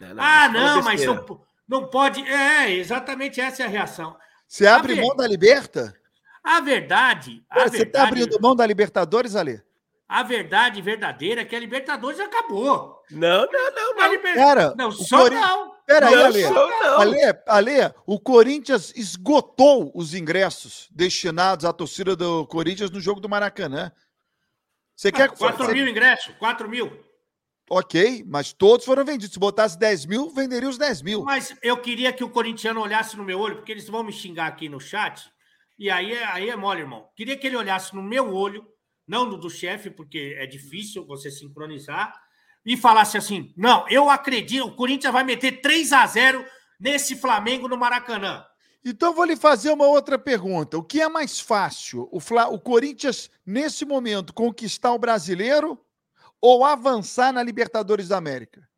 Não, 0.00 0.08
ah, 0.18 0.46
fala 0.46 0.52
não, 0.52 0.82
mas 0.82 1.04
não, 1.04 1.46
não 1.66 1.88
pode. 1.88 2.20
É, 2.22 2.70
exatamente 2.72 3.40
essa 3.40 3.62
é 3.62 3.66
a 3.66 3.68
reação. 3.68 4.16
Você 4.46 4.66
abre 4.66 4.94
ver- 4.94 5.02
mão 5.02 5.16
da 5.16 5.26
Liberta? 5.26 5.94
A 6.42 6.60
verdade, 6.60 7.44
a 7.50 7.54
Pô, 7.54 7.60
Você 7.62 7.66
está 7.78 7.82
verdade, 8.04 8.06
abrindo 8.22 8.40
mão 8.40 8.54
da 8.54 8.64
Libertadores, 8.66 9.34
Ale? 9.34 9.60
a 10.08 10.22
verdade 10.22 10.80
verdadeira 10.80 11.40
é 11.40 11.44
que 11.44 11.56
a 11.56 11.58
Libertadores 11.58 12.20
acabou. 12.20 13.02
Não, 13.10 13.46
não, 13.50 13.72
não, 13.74 13.94
não. 13.96 14.10
Liber- 14.10 14.34
Cara, 14.34 14.74
não, 14.76 14.88
o 14.88 14.92
só 14.92 15.22
Cori- 15.22 15.34
não. 15.34 15.74
Peraí, 15.86 16.14
Não, 16.16 16.24
Ale. 16.24 16.42
sou, 16.42 16.52
não. 16.68 17.00
Ale, 17.00 17.18
Ale, 17.46 17.94
o 18.04 18.18
Corinthians 18.18 18.92
esgotou 18.96 19.92
os 19.94 20.14
ingressos 20.14 20.88
destinados 20.90 21.64
à 21.64 21.72
torcida 21.72 22.16
do 22.16 22.44
Corinthians 22.46 22.90
no 22.90 23.00
jogo 23.00 23.20
do 23.20 23.28
Maracanã. 23.28 23.92
Você 24.96 25.12
quer 25.12 25.30
que 25.30 25.38
4 25.38 25.64
você- 25.66 25.72
mil 25.72 25.86
ingressos, 25.86 26.34
4 26.40 26.68
mil. 26.68 26.90
Ok, 27.68 28.24
mas 28.28 28.52
todos 28.52 28.86
foram 28.86 29.04
vendidos. 29.04 29.32
Se 29.34 29.38
botasse 29.40 29.78
10 29.78 30.06
mil, 30.06 30.30
venderia 30.30 30.68
os 30.68 30.78
10 30.78 31.02
mil. 31.02 31.24
Mas 31.24 31.54
eu 31.62 31.76
queria 31.78 32.12
que 32.12 32.22
o 32.22 32.30
corintiano 32.30 32.80
olhasse 32.80 33.16
no 33.16 33.24
meu 33.24 33.40
olho, 33.40 33.56
porque 33.56 33.72
eles 33.72 33.88
vão 33.88 34.04
me 34.04 34.12
xingar 34.12 34.46
aqui 34.46 34.68
no 34.68 34.78
chat. 34.80 35.28
E 35.78 35.90
aí, 35.90 36.12
é- 36.12 36.24
aí 36.26 36.48
é 36.48 36.56
mole, 36.56 36.80
irmão. 36.82 37.08
Queria 37.16 37.36
que 37.36 37.46
ele 37.46 37.56
olhasse 37.56 37.94
no 37.94 38.02
meu 38.02 38.32
olho, 38.32 38.64
não 39.06 39.26
no 39.26 39.36
do 39.36 39.50
chefe, 39.50 39.90
porque 39.90 40.36
é 40.38 40.46
difícil 40.46 41.04
você 41.06 41.30
sincronizar, 41.30 42.14
e 42.64 42.76
falasse 42.76 43.16
assim: 43.18 43.52
não, 43.56 43.84
eu 43.88 44.08
acredito, 44.08 44.64
o 44.66 44.74
Corinthians 44.76 45.12
vai 45.12 45.24
meter 45.24 45.60
3 45.60 45.92
a 45.92 46.06
0 46.06 46.44
nesse 46.80 47.16
Flamengo 47.16 47.68
no 47.68 47.76
Maracanã. 47.76 48.44
Então 48.84 49.12
vou 49.12 49.24
lhe 49.24 49.34
fazer 49.36 49.70
uma 49.72 49.86
outra 49.86 50.16
pergunta. 50.16 50.78
O 50.78 50.82
que 50.84 51.00
é 51.00 51.08
mais 51.08 51.40
fácil? 51.40 52.08
O, 52.12 52.20
Fla- 52.20 52.46
o 52.48 52.60
Corinthians, 52.60 53.28
nesse 53.44 53.84
momento, 53.84 54.32
conquistar 54.32 54.92
o 54.92 54.98
brasileiro 54.98 55.76
ou 56.46 56.64
avançar 56.64 57.32
na 57.32 57.42
Libertadores 57.42 58.08
da 58.08 58.16
América? 58.16 58.68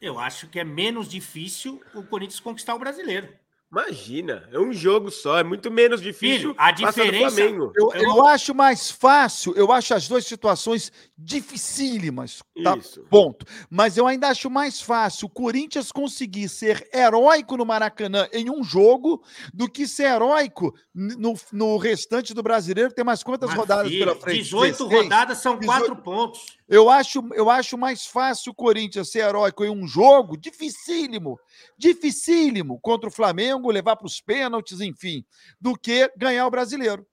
Eu 0.00 0.18
acho 0.18 0.46
que 0.48 0.58
é 0.58 0.64
menos 0.64 1.08
difícil 1.08 1.82
o 1.94 2.02
Corinthians 2.04 2.40
conquistar 2.40 2.74
o 2.74 2.78
brasileiro. 2.78 3.28
Imagina, 3.70 4.48
é 4.52 4.58
um 4.58 4.72
jogo 4.72 5.10
só, 5.12 5.38
é 5.38 5.44
muito 5.44 5.70
menos 5.70 6.00
difícil 6.00 6.50
Filho, 6.50 6.54
a 6.58 6.72
diferença- 6.72 7.36
Flamengo. 7.36 7.72
Eu, 7.76 7.92
Eu 7.94 8.02
eu 8.02 8.26
acho 8.26 8.52
mais 8.54 8.90
fácil, 8.90 9.52
eu 9.56 9.70
acho 9.70 9.94
as 9.94 10.08
duas 10.08 10.26
situações 10.26 10.92
dificílimas, 11.22 12.42
tá? 12.64 12.76
Isso. 12.76 13.02
Ponto. 13.10 13.44
Mas 13.68 13.96
eu 13.96 14.06
ainda 14.06 14.28
acho 14.28 14.48
mais 14.48 14.80
fácil 14.80 15.26
o 15.26 15.30
Corinthians 15.30 15.92
conseguir 15.92 16.48
ser 16.48 16.88
heróico 16.94 17.56
no 17.56 17.66
Maracanã 17.66 18.26
em 18.32 18.50
um 18.50 18.64
jogo 18.64 19.22
do 19.52 19.70
que 19.70 19.86
ser 19.86 20.04
heróico 20.04 20.74
no, 20.94 21.34
no 21.52 21.76
restante 21.76 22.32
do 22.32 22.42
brasileiro. 22.42 22.92
Tem 22.92 23.04
mais 23.04 23.22
quantas 23.22 23.50
Mas, 23.50 23.58
rodadas 23.58 23.88
filho, 23.88 24.06
pela 24.06 24.18
frente? 24.18 24.38
18 24.38 24.78
16? 24.78 25.02
rodadas 25.02 25.38
são 25.38 25.58
18. 25.58 25.78
4 25.78 25.96
pontos. 26.02 26.58
Eu 26.66 26.88
acho, 26.88 27.28
eu 27.34 27.50
acho 27.50 27.76
mais 27.76 28.06
fácil 28.06 28.52
o 28.52 28.54
Corinthians 28.54 29.10
ser 29.10 29.20
heróico 29.20 29.64
em 29.64 29.70
um 29.70 29.86
jogo 29.86 30.36
dificílimo, 30.36 31.38
dificílimo 31.76 32.80
contra 32.80 33.08
o 33.08 33.12
Flamengo, 33.12 33.70
levar 33.70 33.96
para 33.96 34.06
os 34.06 34.20
pênaltis, 34.20 34.80
enfim, 34.80 35.24
do 35.60 35.76
que 35.76 36.10
ganhar 36.16 36.46
o 36.46 36.50
brasileiro. 36.50 37.06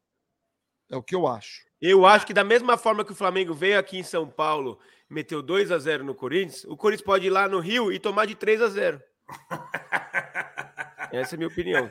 É 0.90 0.96
o 0.96 1.04
que 1.04 1.16
eu 1.16 1.28
acho. 1.28 1.67
Eu 1.82 2.06
acho 2.06 2.26
que 2.26 2.34
da 2.34 2.44
mesma 2.44 2.78
forma 2.78 3.06
que 3.06 3.12
o 3.12 3.16
Flamengo 3.16 3.54
veio 3.54 3.78
aqui 3.80 3.98
em 4.00 4.04
São 4.04 4.28
Paulo 4.28 4.80
meteu 5.10 5.42
2 5.42 5.72
a 5.72 5.78
0 5.78 6.04
no 6.04 6.14
Corinthians, 6.16 6.64
o 6.66 6.76
Corinthians 6.76 7.06
pode 7.06 7.28
ir 7.28 7.30
lá 7.30 7.48
no 7.48 7.60
Rio 7.60 7.92
e 7.92 8.00
tomar 8.00 8.26
de 8.26 8.36
3 8.36 8.62
a 8.62 8.68
0. 8.68 9.02
Essa 11.12 11.36
é 11.36 11.36
a 11.36 11.38
minha 11.38 11.48
opinião. 11.48 11.90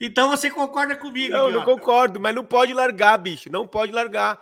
Então 0.00 0.28
você 0.28 0.50
concorda 0.50 0.94
comigo, 0.96 1.32
Não, 1.32 1.44
não 1.44 1.48
idiota. 1.60 1.64
concordo, 1.66 2.20
mas 2.20 2.34
não 2.34 2.44
pode 2.44 2.74
largar, 2.74 3.16
bicho. 3.16 3.50
Não 3.50 3.66
pode 3.66 3.92
largar. 3.92 4.38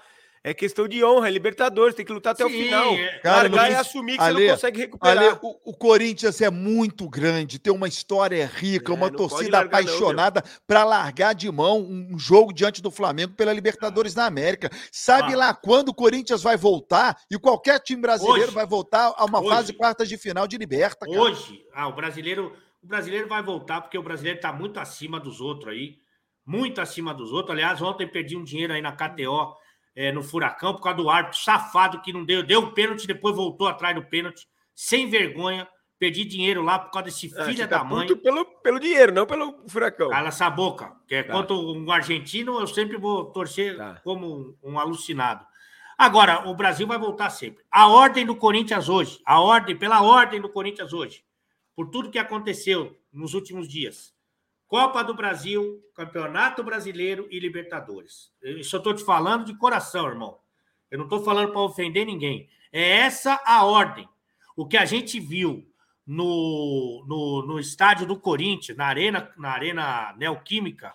É 0.46 0.52
questão 0.52 0.86
de 0.86 1.02
honra, 1.02 1.28
é 1.28 1.30
Libertadores, 1.30 1.94
tem 1.94 2.04
que 2.04 2.12
lutar 2.12 2.34
até 2.34 2.44
o 2.44 2.50
Sim, 2.50 2.64
final. 2.64 2.92
é. 2.92 3.18
Cara, 3.20 3.36
largar 3.48 3.62
não- 3.64 3.70
e 3.70 3.74
assumir 3.76 4.16
que 4.18 4.22
Ale, 4.22 4.34
você 4.42 4.46
não 4.48 4.54
consegue 4.54 4.78
recuperar. 4.80 5.24
Ale, 5.24 5.38
o, 5.40 5.70
o 5.70 5.74
Corinthians 5.74 6.38
é 6.42 6.50
muito 6.50 7.08
grande, 7.08 7.58
tem 7.58 7.72
uma 7.72 7.88
história 7.88 8.44
rica, 8.46 8.92
É, 8.92 8.94
uma 8.94 9.10
torcida 9.10 9.60
apaixonada 9.60 10.44
para 10.66 10.84
largar 10.84 11.34
de 11.34 11.50
mão 11.50 11.80
um 11.80 12.18
jogo 12.18 12.52
diante 12.52 12.82
do 12.82 12.90
Flamengo 12.90 13.32
pela 13.32 13.54
Libertadores 13.54 14.12
da 14.12 14.26
América. 14.26 14.68
Sabe 14.92 15.32
Ah. 15.32 15.36
lá 15.38 15.54
quando 15.54 15.88
o 15.88 15.94
Corinthians 15.94 16.42
vai 16.42 16.58
voltar 16.58 17.16
e 17.30 17.38
qualquer 17.38 17.80
time 17.80 18.02
brasileiro 18.02 18.48
Hoje. 18.48 18.54
vai 18.54 18.66
voltar 18.66 19.14
a 19.16 19.24
uma 19.24 19.40
Hoje. 19.40 19.48
fase 19.48 19.72
quartas 19.72 20.08
de 20.10 20.18
final 20.18 20.46
de 20.46 20.58
Liberta, 20.58 21.06
cara. 21.06 21.20
Hoje, 21.22 21.64
ah, 21.72 21.88
o 21.88 21.92
brasileiro, 21.94 22.54
o 22.82 22.86
brasileiro 22.86 23.26
vai 23.28 23.42
voltar 23.42 23.80
porque 23.80 23.96
o 23.96 24.02
brasileiro 24.02 24.36
está 24.36 24.52
muito 24.52 24.78
acima 24.78 25.18
dos 25.18 25.40
outros 25.40 25.72
aí, 25.72 25.96
muito 26.46 26.82
acima 26.82 27.14
dos 27.14 27.32
outros. 27.32 27.52
Aliás, 27.54 27.80
ontem 27.80 28.06
perdi 28.06 28.36
um 28.36 28.44
dinheiro 28.44 28.74
aí 28.74 28.82
na 28.82 28.92
KTO 28.92 29.54
eh, 29.96 30.12
no 30.12 30.22
Furacão 30.22 30.74
por 30.74 30.82
causa 30.82 30.96
do 30.98 31.08
árbitro 31.10 31.38
safado 31.38 32.00
que 32.02 32.12
não 32.12 32.24
deu, 32.24 32.42
deu 32.42 32.60
o 32.60 32.72
pênalti, 32.72 33.06
depois 33.06 33.34
voltou 33.36 33.66
atrás 33.68 33.94
do 33.94 34.02
pênalti, 34.04 34.46
sem 34.74 35.08
vergonha. 35.08 35.68
Perdi 35.96 36.24
dinheiro 36.24 36.60
lá 36.60 36.78
por 36.78 36.90
causa 36.90 37.04
desse 37.06 37.32
Ah, 37.38 37.44
filho 37.44 37.56
você 37.56 37.66
da 37.66 37.78
tá 37.78 37.84
mãe. 37.84 38.14
pelo, 38.16 38.44
pelo 38.44 38.80
dinheiro, 38.80 39.12
não 39.12 39.24
pelo 39.24 39.64
furacão. 39.68 40.10
Cala 40.10 40.28
essa 40.28 40.50
boca. 40.50 40.92
Que 41.06 41.14
é 41.14 41.22
Tá. 41.22 41.32
Quanto 41.32 41.54
um 41.54 41.90
argentino, 41.90 42.58
eu 42.60 42.66
sempre 42.66 42.96
vou 42.98 43.26
torcer 43.26 43.76
Tá. 43.76 44.00
como 44.02 44.26
um, 44.62 44.72
um 44.72 44.78
alucinado. 44.78 45.46
Agora, 45.96 46.48
o 46.48 46.54
Brasil 46.54 46.86
vai 46.86 46.98
voltar 46.98 47.30
sempre. 47.30 47.62
A 47.70 47.86
ordem 47.86 48.26
do 48.26 48.34
Corinthians 48.34 48.88
hoje, 48.88 49.20
a 49.24 49.40
ordem, 49.40 49.76
pela 49.78 50.02
ordem 50.02 50.40
do 50.40 50.48
Corinthians 50.48 50.92
hoje, 50.92 51.24
por 51.76 51.88
tudo 51.88 52.10
que 52.10 52.18
aconteceu 52.18 52.98
nos 53.12 53.32
últimos 53.32 53.68
dias. 53.68 54.12
Copa 54.66 55.04
do 55.04 55.14
Brasil, 55.14 55.82
Campeonato 55.94 56.62
Brasileiro 56.62 57.28
e 57.30 57.38
Libertadores. 57.38 58.32
Eu 58.42 58.58
estou 58.58 58.94
te 58.94 59.04
falando 59.04 59.44
de 59.44 59.56
coração, 59.56 60.06
irmão. 60.06 60.38
Eu 60.90 60.98
não 60.98 61.04
estou 61.04 61.22
falando 61.22 61.52
para 61.52 61.60
ofender 61.60 62.06
ninguém. 62.06 62.48
É 62.72 62.98
essa 62.98 63.40
a 63.44 63.64
ordem. 63.64 64.08
O 64.56 64.66
que 64.66 64.76
a 64.76 64.84
gente 64.84 65.20
viu 65.20 65.66
no, 66.06 67.04
no, 67.06 67.46
no 67.46 67.58
estádio 67.58 68.06
do 68.06 68.18
Corinthians, 68.18 68.76
na 68.76 68.86
Arena, 68.86 69.32
na 69.36 69.50
arena 69.50 70.14
Neoquímica, 70.16 70.94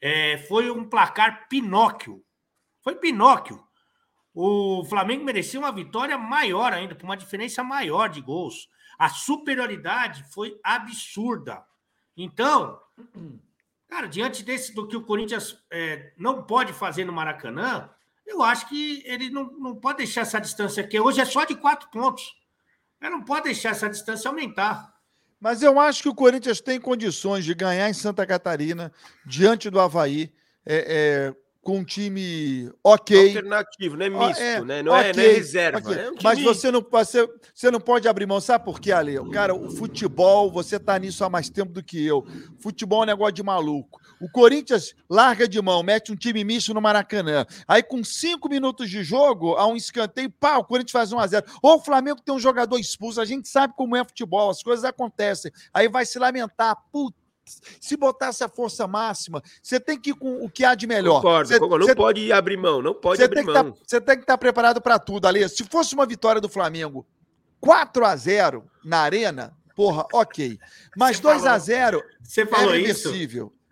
é, 0.00 0.38
foi 0.38 0.70
um 0.70 0.88
placar 0.88 1.48
Pinóquio. 1.48 2.24
Foi 2.82 2.94
Pinóquio. 2.94 3.62
o 4.34 4.84
Flamengo 4.84 5.24
merecia 5.24 5.58
uma 5.58 5.72
vitória 5.72 6.16
maior 6.16 6.72
ainda, 6.72 6.94
por 6.94 7.04
uma 7.04 7.16
diferença 7.16 7.62
maior 7.62 8.08
de 8.08 8.20
gols. 8.20 8.68
A 8.98 9.08
superioridade 9.08 10.24
foi 10.32 10.58
absurda. 10.62 11.64
Então, 12.20 12.80
cara, 13.88 14.08
diante 14.08 14.42
desse 14.42 14.74
do 14.74 14.88
que 14.88 14.96
o 14.96 15.04
Corinthians 15.04 15.56
é, 15.70 16.12
não 16.18 16.42
pode 16.42 16.72
fazer 16.72 17.04
no 17.04 17.12
Maracanã, 17.12 17.88
eu 18.26 18.42
acho 18.42 18.68
que 18.68 19.02
ele 19.06 19.30
não, 19.30 19.44
não 19.52 19.76
pode 19.76 19.98
deixar 19.98 20.22
essa 20.22 20.40
distância 20.40 20.82
aqui. 20.82 20.98
Hoje 20.98 21.20
é 21.20 21.24
só 21.24 21.44
de 21.44 21.54
quatro 21.54 21.88
pontos. 21.90 22.36
Ele 23.00 23.10
não 23.10 23.22
pode 23.22 23.44
deixar 23.44 23.70
essa 23.70 23.88
distância 23.88 24.28
aumentar. 24.28 24.92
Mas 25.40 25.62
eu 25.62 25.78
acho 25.78 26.02
que 26.02 26.08
o 26.08 26.14
Corinthians 26.14 26.60
tem 26.60 26.80
condições 26.80 27.44
de 27.44 27.54
ganhar 27.54 27.88
em 27.88 27.94
Santa 27.94 28.26
Catarina, 28.26 28.92
diante 29.24 29.70
do 29.70 29.78
Havaí, 29.78 30.32
é, 30.66 31.32
é, 31.32 31.36
com 31.62 31.78
um 31.78 31.84
time 31.84 32.70
ok. 32.82 33.28
Alternativo, 33.28 33.96
não 33.96 34.06
é 34.06 34.10
Ó, 34.10 34.28
misto, 34.28 34.42
é, 34.42 34.64
né? 34.64 34.82
Não, 34.82 34.96
é, 34.96 35.12
não 35.12 35.22
é 35.22 35.26
reserva. 35.32 35.78
ok. 35.78 35.94
é 35.94 36.10
um 36.10 36.14
Mas 36.22 36.42
você 36.42 36.70
não, 36.70 36.86
você, 36.88 37.28
você 37.54 37.70
não 37.70 37.80
pode 37.80 38.08
abrir 38.08 38.26
mão. 38.26 38.40
Sabe 38.40 38.64
por 38.64 38.80
quê, 38.80 38.92
Ale? 38.92 39.16
Cara, 39.30 39.54
o 39.54 39.70
futebol, 39.70 40.50
você 40.50 40.78
tá 40.78 40.98
nisso 40.98 41.24
há 41.24 41.28
mais 41.30 41.50
tempo 41.50 41.72
do 41.72 41.82
que 41.82 42.04
eu. 42.04 42.26
Futebol 42.58 43.00
é 43.00 43.02
um 43.02 43.06
negócio 43.06 43.34
de 43.34 43.42
maluco. 43.42 44.00
O 44.20 44.28
Corinthians 44.30 44.94
larga 45.08 45.46
de 45.46 45.60
mão, 45.60 45.82
mete 45.82 46.10
um 46.10 46.16
time 46.16 46.42
misto 46.42 46.72
no 46.74 46.80
Maracanã. 46.80 47.46
Aí, 47.66 47.82
com 47.82 48.02
cinco 48.02 48.48
minutos 48.48 48.90
de 48.90 49.04
jogo, 49.04 49.54
há 49.54 49.66
um 49.66 49.76
escanteio, 49.76 50.30
pá, 50.30 50.58
o 50.58 50.64
Corinthians 50.64 50.92
faz 50.92 51.12
1 51.12 51.18
a 51.18 51.26
0 51.26 51.46
Ou 51.62 51.76
o 51.76 51.84
Flamengo 51.84 52.20
tem 52.20 52.34
um 52.34 52.40
jogador 52.40 52.78
expulso. 52.78 53.20
A 53.20 53.24
gente 53.24 53.48
sabe 53.48 53.74
como 53.76 53.96
é 53.96 54.04
futebol, 54.04 54.50
as 54.50 54.62
coisas 54.62 54.84
acontecem. 54.84 55.52
Aí 55.72 55.88
vai 55.88 56.06
se 56.06 56.18
lamentar. 56.18 56.76
Putz, 56.90 57.17
se 57.80 57.96
botasse 57.96 58.42
a 58.44 58.48
força 58.48 58.86
máxima, 58.86 59.42
você 59.62 59.78
tem 59.80 59.98
que 60.00 60.10
ir 60.10 60.14
com 60.14 60.44
o 60.44 60.50
que 60.50 60.64
há 60.64 60.74
de 60.74 60.86
melhor. 60.86 61.16
Concordo, 61.16 61.48
Você- 61.48 61.58
concordo. 61.58 61.86
Não 61.86 61.94
pode 61.94 62.32
abrir 62.32 62.56
mão, 62.56 62.80
não 62.82 62.94
pode 62.94 63.18
você 63.18 63.24
abrir 63.24 63.36
tem, 63.36 63.46
que 63.46 63.52
tá, 63.52 63.62
mão. 63.62 63.74
você 63.86 64.00
tem 64.00 64.16
que 64.16 64.22
estar 64.22 64.38
preparado 64.38 64.80
para 64.80 64.98
tudo, 64.98 65.26
Ale. 65.26 65.48
Se 65.48 65.64
fosse 65.64 65.94
uma 65.94 66.06
vitória 66.06 66.40
do 66.40 66.48
Flamengo 66.48 67.06
4 67.60 68.04
a 68.04 68.14
0 68.16 68.64
na 68.84 68.98
Arena, 69.00 69.52
porra, 69.74 70.06
ok. 70.12 70.58
Mas 70.96 71.16
Você 71.16 71.22
2 71.22 71.38
a 71.38 71.50
falou- 71.50 71.58
0 71.60 72.02
Você 72.22 72.40
é 72.42 72.46
falou 72.46 72.74
isso? 72.76 73.12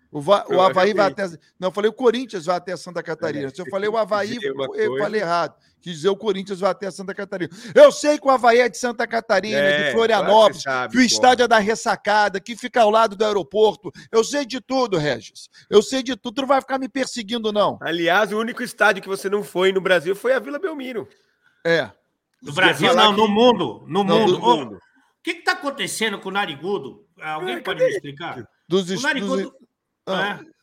O, 0.09 0.21
Va- 0.21 0.45
o 0.49 0.61
Havaí 0.61 0.93
vai 0.93 1.07
até. 1.07 1.27
Não, 1.59 1.67
eu 1.67 1.71
falei 1.71 1.89
o 1.89 1.93
Corinthians 1.93 2.45
vai 2.45 2.55
até 2.55 2.75
Santa 2.77 3.03
Catarina. 3.03 3.47
É, 3.47 3.49
Se 3.49 3.61
eu 3.61 3.65
falei 3.65 3.89
o 3.89 3.97
Havaí, 3.97 4.37
eu 4.75 4.97
falei 4.97 5.21
errado. 5.21 5.55
Quis 5.81 5.95
dizer 5.97 6.09
o 6.09 6.15
Corinthians 6.15 6.59
vai 6.61 6.71
até 6.71 6.89
Santa 6.89 7.13
Catarina. 7.13 7.51
Eu 7.75 7.91
sei 7.91 8.17
que 8.17 8.25
o 8.25 8.29
Havaí 8.31 8.59
é 8.59 8.69
de 8.69 8.77
Santa 8.77 9.05
Catarina, 9.05 9.57
É, 9.59 9.87
de 9.87 9.91
Florianópolis, 9.91 10.63
claro 10.63 10.89
que 10.89 10.97
que 10.97 11.03
o 11.03 11.05
estádio 11.05 11.43
é 11.43 11.47
da 11.47 11.59
ressacada, 11.59 12.39
que 12.39 12.55
fica 12.55 12.81
ao 12.81 12.89
lado 12.89 13.15
do 13.15 13.25
aeroporto. 13.25 13.91
Eu 14.11 14.23
sei 14.23 14.45
de 14.45 14.59
tudo, 14.61 14.97
Regis. 14.97 15.49
Eu 15.69 15.81
sei 15.81 16.01
de 16.01 16.15
tudo. 16.15 16.35
Tu 16.35 16.41
não 16.41 16.47
vai 16.47 16.61
ficar 16.61 16.79
me 16.79 16.87
perseguindo, 16.89 17.51
não. 17.51 17.77
Aliás, 17.81 18.31
o 18.31 18.39
único 18.39 18.63
estádio 18.63 19.03
que 19.03 19.09
você 19.09 19.29
não 19.29 19.43
foi 19.43 19.71
no 19.73 19.81
Brasil 19.81 20.15
foi 20.15 20.33
a 20.33 20.39
Vila 20.39 20.57
Belmiro. 20.57 21.07
É. 21.65 21.91
No 22.41 22.53
Brasil, 22.53 22.93
não, 22.95 23.13
que- 23.13 23.19
no 23.21 23.27
mundo. 23.27 23.83
No 23.87 24.03
Não, 24.03 24.19
mundo. 24.27 24.75
O 24.75 24.79
que 25.23 25.31
está 25.31 25.51
acontecendo 25.51 26.17
com 26.19 26.29
o 26.29 26.31
Narigudo? 26.31 27.05
Alguém 27.21 27.55
É, 27.55 27.59
pode 27.59 27.79
cadê? 27.79 27.89
me 27.89 27.95
explicar? 27.95 28.47
Dos, 28.67 28.89
O 28.89 29.01
Narigudo. 29.01 29.41
dos- 29.43 29.51
Ah, 30.07 30.39
é, 30.41 30.57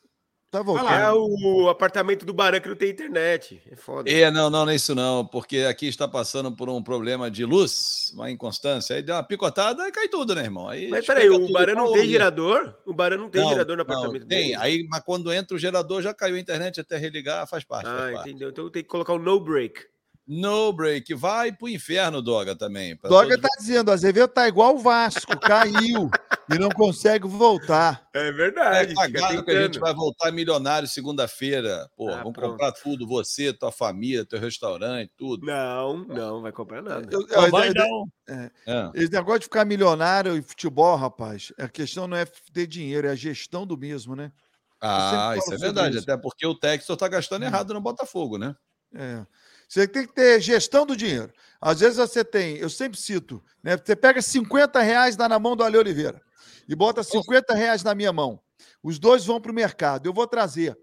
Tá 0.55 0.63
voltando. 0.63 0.85
lá. 0.85 1.01
É 1.01 1.13
o 1.13 1.69
apartamento 1.69 2.25
do 2.25 2.33
Barão 2.33 2.61
que 2.61 2.69
não 2.69 2.77
tem 2.77 2.89
internet. 2.91 3.61
É 3.69 3.75
foda. 3.75 4.09
É, 4.09 4.31
não, 4.31 4.49
não, 4.49 4.65
não 4.65 4.71
é 4.71 4.77
isso 4.77 4.95
não, 4.95 5.27
porque 5.27 5.67
aqui 5.69 5.89
está 5.89 6.07
passando 6.07 6.53
por 6.55 6.69
um 6.69 6.81
problema 6.81 7.29
de 7.29 7.45
luz, 7.45 8.13
uma 8.15 8.31
inconstância, 8.31 8.95
aí 8.95 9.03
dá 9.03 9.17
uma 9.17 9.25
picotada 9.25 9.89
e 9.89 9.91
cai 9.91 10.07
tudo, 10.07 10.33
né, 10.33 10.45
irmão? 10.45 10.69
Aí 10.69 10.89
Mas 10.89 11.05
peraí, 11.05 11.29
o 11.29 11.51
Barão 11.53 11.75
não 11.75 11.87
pô, 11.87 11.95
tem 11.95 12.09
gerador? 12.09 12.73
O 12.87 12.95
Barão 12.95 13.19
não 13.19 13.29
tem 13.29 13.43
Não, 13.43 13.49
gerador 13.49 13.77
no 13.77 13.83
não, 13.85 13.93
apartamento 13.93 14.29
Tem, 14.29 14.51
dele? 14.51 14.55
aí, 14.57 14.87
mas 14.89 15.03
quando 15.03 15.33
entra 15.33 15.57
o 15.57 15.59
gerador 15.59 16.01
já 16.03 16.15
caiu 16.15 16.37
a 16.37 16.39
internet 16.39 16.81
até 16.81 16.97
religar, 16.99 17.49
faz 17.49 17.65
parte. 17.65 17.89
Ah, 17.89 17.97
faz 17.99 18.15
parte. 18.15 18.31
entendeu. 18.31 18.51
Então 18.51 18.71
tem 18.71 18.83
que 18.85 18.89
colocar 18.89 19.15
o 19.15 19.19
no 19.19 19.41
break. 19.41 19.81
No 20.27 20.73
break, 20.73 21.13
vai 21.13 21.53
pro 21.53 21.69
inferno, 21.69 22.23
Doga, 22.23 22.57
também. 22.57 22.97
Doga 23.03 23.39
tá 23.39 23.49
dizendo, 23.59 23.91
Azevedo 23.91 24.29
tá 24.29 24.49
igual 24.49 24.75
o 24.75 24.79
Vasco, 24.79 25.39
caiu 25.39 26.11
e 26.51 26.59
não 26.59 26.71
consegue 26.71 27.29
voltar. 27.29 28.09
É 28.15 28.29
É 28.29 28.33
verdade. 28.33 28.89
fica 28.91 29.03
cagado 29.03 29.45
que 29.45 29.51
a 29.51 29.63
gente 29.65 29.79
vai 29.79 29.93
voltar 29.93 30.33
milionário 30.33 30.89
segunda-feira. 30.89 31.91
Pô, 31.95 32.09
Ah, 32.09 32.19
vamos 32.19 32.33
pronto. 32.33 32.53
comprar 32.53 32.73
tudo, 32.73 33.07
você, 33.07 33.53
tua 33.53 33.71
família, 33.71 34.25
teu 34.25 34.41
restaurante, 34.41 35.13
tudo. 35.15 35.45
Não, 35.45 35.99
não 36.07 36.41
vai 36.41 36.53
comprar 36.53 36.81
nada. 36.81 37.07
Eu- 37.11 37.21
Não 37.29 37.45
eu- 37.45 37.51
vai 37.51 37.69
eu- 37.69 37.75
não. 37.75 38.05
É. 38.27 38.51
Esse 38.95 39.13
negócio 39.13 39.41
de 39.41 39.45
ficar 39.45 39.67
milionário 39.67 40.35
em 40.35 40.43
futebol, 40.43 40.97
rapaz, 40.97 41.53
a 41.59 41.69
questão 41.69 42.07
não 42.09 42.17
é 42.17 42.25
ter 42.51 42.67
dinheiro, 42.67 43.07
é 43.07 43.11
a 43.11 43.15
gestão 43.15 43.67
do 43.67 43.77
mesmo, 43.77 44.17
né? 44.17 44.33
Ah, 44.81 45.35
isso 45.37 45.53
é 45.53 45.59
verdade, 45.59 45.97
isso. 45.97 45.99
Hum. 46.01 46.13
até 46.15 46.17
porque 46.17 46.47
o 46.47 46.55
Textor 46.55 46.97
tá 46.97 47.09
gastando 47.09 47.43
errado 47.45 47.75
no 47.75 47.81
Botafogo, 47.83 48.39
né? 48.39 48.55
É. 48.95 49.25
Você 49.69 49.87
tem 49.89 50.07
que 50.07 50.13
ter 50.15 50.41
gestão 50.41 50.85
do 50.87 50.97
dinheiro. 50.97 51.33
Às 51.61 51.81
vezes 51.81 51.97
você 51.97 52.25
tem, 52.25 52.57
eu 52.59 52.69
sempre 52.69 52.99
cito, 52.99 53.43
né? 53.63 53.77
Você 53.77 53.97
pega 53.97 54.21
50 54.21 54.81
reais, 54.81 55.17
dá 55.17 55.29
na 55.29 55.39
mão 55.39 55.57
do 55.57 55.65
Ale 55.65 55.79
Oliveira 55.79 56.21
e 56.69 56.75
bota 56.75 57.03
50 57.03 57.55
reais 57.55 57.83
na 57.83 57.95
minha 57.95 58.13
mão. 58.13 58.39
Os 58.83 58.99
dois 58.99 59.25
vão 59.25 59.41
para 59.41 59.51
o 59.51 59.55
mercado. 59.55 60.07
Eu 60.07 60.13
vou 60.13 60.27
trazer 60.27 60.77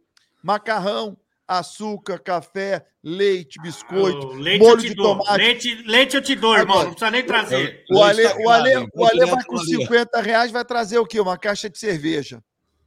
macarrão, 0.44 1.16
açúcar, 1.48 2.18
café, 2.18 2.86
leite, 3.04 3.62
biscoito, 3.62 4.28
O 4.28 4.34
leite 4.36 4.60
molho 4.64 4.78
eu 4.80 4.82
te 4.82 4.90
de 4.90 4.96
dou. 4.96 5.18
tomate. 5.18 5.38
Leite, 5.38 5.84
leite 5.86 6.16
eu 6.16 6.22
te 6.22 6.36
dou, 6.36 6.58
irmão. 6.58 6.78
Não 6.84 6.92
precisa 6.92 7.12
nem 7.12 7.24
trazer. 7.26 7.84
O 7.92 8.02
Ale, 8.02 8.24
tá 8.28 8.36
o 8.38 8.50
Ale, 8.50 8.88
o 8.96 9.06
Ale 9.06 9.26
vai 9.26 9.44
com 9.44 9.58
ali. 9.60 9.66
50 9.68 10.22
reais, 10.22 10.52
vai 10.52 10.66
trazer 10.66 10.98
o 10.98 11.06
quê? 11.06 11.20
Uma 11.20 11.38
caixa 11.38 11.70
de 11.70 11.78
cerveja. 11.78 12.42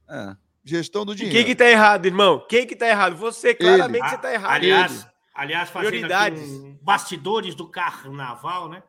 É. 0.09 0.35
Gestão 0.63 1.05
do 1.05 1.13
E 1.13 1.15
dinheiro. 1.15 1.37
quem 1.37 1.45
que 1.45 1.55
tá 1.55 1.69
errado, 1.69 2.05
irmão? 2.07 2.43
Quem 2.49 2.65
que 2.65 2.75
tá 2.75 2.87
errado? 2.87 3.15
Você, 3.17 3.53
claramente 3.53 4.09
você 4.09 4.17
tá 4.17 4.33
errado. 4.33 4.51
Aliás, 4.51 5.07
aliás 5.35 5.69
fazendo 5.69 6.07
um 6.39 6.77
bastidores 6.81 7.53
do 7.53 7.69
carnaval, 7.69 8.69
né? 8.69 8.81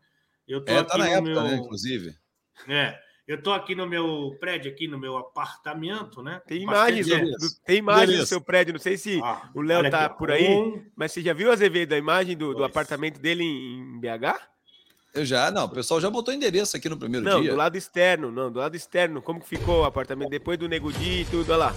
Eu 0.46 0.64
tô 0.64 0.72
É, 0.72 0.78
aqui 0.78 0.90
tá 0.90 0.98
na 0.98 1.04
no 1.04 1.10
época, 1.10 1.28
meu... 1.28 1.42
né, 1.42 1.56
inclusive. 1.56 2.14
É, 2.68 2.98
eu 3.26 3.42
tô 3.42 3.52
aqui 3.52 3.74
no 3.74 3.86
meu 3.86 4.36
prédio, 4.38 4.70
aqui 4.70 4.86
no 4.86 4.98
meu 4.98 5.16
apartamento, 5.16 6.22
né? 6.22 6.40
Tem 6.46 6.62
imagens, 6.62 7.06
do, 7.08 7.16
tem 7.64 7.78
imagens 7.78 8.18
do 8.20 8.26
seu 8.26 8.40
prédio. 8.40 8.72
Não 8.72 8.80
sei 8.80 8.96
se 8.96 9.20
Ah, 9.22 9.50
o 9.54 9.60
Léo 9.60 9.90
tá 9.90 10.06
aqui, 10.06 10.18
por 10.18 10.30
aí, 10.30 10.46
Um, 10.48 10.86
mas 10.94 11.10
você 11.12 11.20
já 11.20 11.32
viu, 11.32 11.50
Azevedo, 11.50 11.92
a 11.92 11.98
imagem 11.98 12.36
do, 12.36 12.54
do 12.54 12.62
apartamento 12.64 13.18
dele 13.20 13.42
em, 13.42 13.96
em 13.96 14.00
BH? 14.00 14.38
Eu 15.12 15.24
já, 15.24 15.50
não, 15.50 15.64
o 15.64 15.68
pessoal 15.70 16.00
já 16.00 16.10
botou 16.10 16.32
endereço 16.32 16.76
aqui 16.76 16.88
no 16.90 16.96
primeiro 16.96 17.24
Não, 17.24 17.40
dia. 17.40 17.50
do 17.50 17.56
lado 17.56 17.76
externo, 17.76 18.30
não, 18.30 18.52
do 18.52 18.58
lado 18.58 18.76
externo. 18.76 19.20
Como 19.22 19.40
que 19.40 19.48
ficou 19.48 19.80
o 19.80 19.84
apartamento 19.84 20.28
depois 20.28 20.58
do 20.58 20.68
Nego 20.68 20.92
Di 20.92 21.22
e 21.22 21.24
tudo, 21.24 21.50
olha 21.52 21.56
lá. 21.66 21.74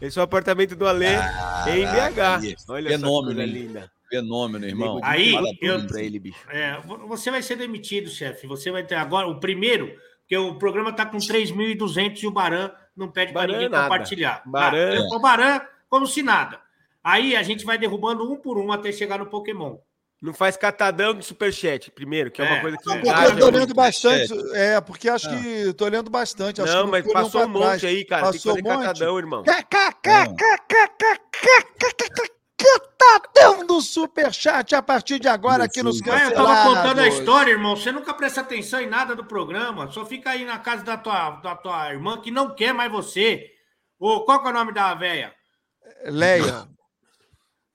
Esse 0.00 0.18
é 0.18 0.20
o 0.20 0.24
apartamento 0.24 0.76
do 0.76 0.86
Alê 0.86 1.14
em 1.14 1.84
Caraca, 1.86 2.38
BH. 2.38 2.44
aí, 2.44 2.56
Olha 2.68 2.90
fenômeno, 2.90 3.40
só 3.40 3.46
que 3.46 3.46
linda. 3.52 3.92
Fenômeno, 4.20 4.66
irmão. 4.66 5.00
Aí, 5.02 5.34
eu- 5.60 5.86
ele, 5.98 6.18
bicho. 6.18 6.38
É, 6.50 6.78
você 7.06 7.30
vai 7.30 7.42
ser 7.42 7.56
demitido, 7.56 8.08
chefe. 8.10 8.46
Você 8.46 8.70
vai 8.70 8.84
ter 8.84 8.94
agora 8.94 9.26
o 9.26 9.40
primeiro, 9.40 9.94
porque 10.20 10.36
o 10.36 10.54
programa 10.56 10.90
está 10.90 11.04
com 11.06 11.18
3.200 11.18 12.22
e 12.22 12.26
o 12.26 12.30
Baran 12.30 12.70
não 12.96 13.08
pede 13.10 13.32
para 13.32 13.46
ninguém 13.52 13.68
nada. 13.68 13.84
compartilhar. 13.84 14.42
Baran- 14.46 15.08
Tá? 15.08 15.16
O 15.16 15.20
Baran, 15.20 15.60
como 15.88 16.06
se 16.06 16.22
nada. 16.22 16.60
Aí 17.02 17.36
a 17.36 17.42
gente 17.42 17.64
vai 17.64 17.76
derrubando 17.76 18.30
um 18.30 18.36
por 18.36 18.56
um 18.58 18.72
até 18.72 18.90
chegar 18.90 19.18
no 19.18 19.26
Pokémon. 19.26 19.76
Não 20.22 20.32
faz 20.32 20.56
catadão 20.56 21.12
do 21.14 21.22
superchat, 21.22 21.90
primeiro, 21.90 22.30
que 22.30 22.40
é, 22.40 22.46
uma 22.46 22.56
É, 22.56 22.60
coisa 22.62 22.78
que 22.78 22.90
é. 22.90 22.96
Porque 22.98 23.10
eu 23.10 23.38
tô 23.38 23.46
olhando 23.46 23.74
bastante. 23.74 24.32
É, 24.54 24.80
porque 24.80 25.06
acho 25.10 25.28
Ah. 25.28 25.36
que 25.36 25.74
tô 25.74 25.84
olhando 25.84 26.08
bastante. 26.10 26.62
Acho 26.62 26.72
Não, 26.72 26.84
que 26.86 26.90
mas 26.92 27.12
passou 27.12 27.42
um 27.42 27.52
pra 27.52 27.60
trás. 27.60 27.82
monte 27.82 27.86
aí, 27.86 28.04
cara. 28.06 28.22
Passou 28.22 28.54
Tem 28.54 28.62
que 28.62 28.68
fazer 28.70 28.74
um 28.74 28.78
monte? 28.80 28.86
catadão, 28.98 29.18
irmão. 29.18 29.44
Catadão 32.64 33.66
do 33.66 33.80
superchat 33.80 34.74
a 34.74 34.82
partir 34.82 35.18
de 35.18 35.28
agora 35.28 35.64
aqui 35.64 35.82
nos 35.82 36.00
Mas 36.00 36.30
eu 36.30 36.34
tava 36.34 36.62
contando 36.68 36.76
a 36.76 36.82
cancelados. 36.94 37.18
história, 37.18 37.50
irmão. 37.52 37.76
Você 37.76 37.92
nunca 37.92 38.14
presta 38.14 38.40
atenção 38.40 38.80
em 38.80 38.88
nada 38.88 39.14
do 39.14 39.24
programa. 39.24 39.90
Só 39.90 40.04
fica 40.06 40.30
aí 40.30 40.44
na 40.44 40.58
casa 40.58 40.82
da 40.84 40.96
tua, 40.96 41.30
da 41.42 41.54
tua 41.54 41.92
irmã 41.92 42.20
que 42.20 42.30
não 42.30 42.54
quer 42.54 42.72
mais 42.72 42.90
você. 42.90 43.50
Ô, 43.98 44.24
qual 44.24 44.40
que 44.40 44.48
é 44.48 44.50
o 44.50 44.54
nome 44.54 44.72
da 44.72 44.94
véia? 44.94 45.34
Leia. 46.06 46.68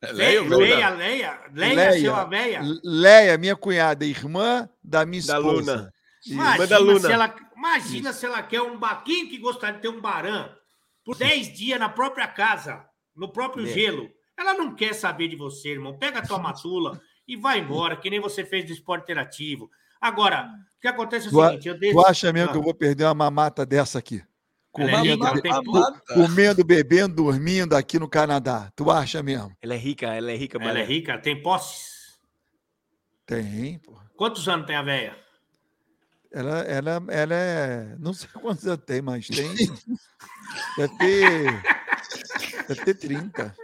É, 0.02 0.12
Leia, 0.14 0.42
Leia, 0.44 0.90
Leia, 0.92 1.42
Leia, 1.52 1.92
seu 2.00 2.30
véia. 2.30 2.62
Leia, 2.84 3.38
minha 3.38 3.56
cunhada, 3.56 4.06
irmã 4.06 4.68
da 4.84 5.06
minha 5.06 5.22
Da 5.26 5.38
esposa. 5.38 5.72
Luna. 5.76 5.94
Imagina, 6.26 6.58
Manda 6.58 6.76
a 6.76 6.80
Luna. 6.80 7.00
Se 7.00 7.12
ela, 7.12 7.36
imagina 7.56 8.14
se 8.14 8.26
ela 8.26 8.42
quer 8.44 8.62
um 8.62 8.78
baquinho 8.78 9.30
que 9.30 9.38
gostaria 9.38 9.76
de 9.76 9.82
ter 9.82 9.90
um 9.90 10.00
barã 10.00 10.50
por 11.04 11.18
10 11.18 11.54
dias 11.54 11.80
na 11.80 11.90
própria 11.90 12.28
casa, 12.28 12.86
no 13.16 13.32
próprio 13.32 13.66
É. 13.68 13.70
gelo. 13.74 14.10
Ela 14.40 14.54
não 14.54 14.74
quer 14.74 14.94
saber 14.94 15.28
de 15.28 15.36
você, 15.36 15.70
irmão. 15.70 15.98
Pega 15.98 16.20
a 16.20 16.26
tua 16.26 16.40
matula 16.40 17.02
e 17.28 17.36
vai 17.36 17.60
embora, 17.60 17.96
que 17.98 18.10
nem 18.10 18.20
você 18.20 18.46
fez 18.46 18.66
do 18.66 18.72
esporte 18.72 19.04
interativo. 19.04 19.70
Agora, 20.00 20.50
o 20.78 20.80
que 20.82 20.88
acontece 20.88 21.26
é 21.26 21.30
o 21.30 21.32
Tu, 21.32 21.42
a- 21.42 21.50
seguinte: 21.50 21.68
eu 21.68 21.78
deixo. 21.78 21.96
tu 22.00 22.06
acha 22.06 22.32
mesmo 22.32 22.50
Ah. 22.50 22.52
que 22.54 22.58
eu 22.58 22.64
vou 22.64 22.74
perder 22.74 23.04
uma 23.04 23.14
mamata 23.14 23.66
dessa 23.66 24.00
aqui? 24.00 24.18
É 24.18 24.24
Comendo, 24.72 25.26
rica, 25.26 25.34
tudo. 25.62 25.72
Mamata. 25.74 26.14
comendo, 26.14 26.64
bebendo, 26.64 27.16
dormindo 27.16 27.76
aqui 27.76 28.00
no 28.00 28.08
Canadá. 28.08 28.72
Tu 28.76 28.90
acha 28.90 29.22
mesmo? 29.22 29.52
Ela 29.62 29.74
é 29.74 29.78
rica, 29.78 30.06
ela 30.14 30.32
é 30.32 30.36
rica, 30.38 30.58
Ela 30.62 30.80
é 30.80 30.84
rica, 30.86 31.18
tem 31.18 31.42
posses. 31.42 32.18
Tem, 33.26 33.80
pô. 33.80 33.98
Quantos 34.16 34.48
anos 34.48 34.66
tem 34.68 34.76
a 34.76 34.82
véia? 34.84 35.18
Ela, 36.32 36.60
ela, 36.62 37.04
ela 37.10 37.34
é. 37.36 37.96
Não 38.00 38.14
sei 38.14 38.30
quantos 38.40 38.66
anos 38.68 38.84
tem, 38.86 39.02
mas 39.02 39.28
tem. 39.28 39.50
Deve 40.78 40.98
ter. 40.98 41.62
Deve 42.68 42.86
ter 42.86 42.94
30. 42.94 43.56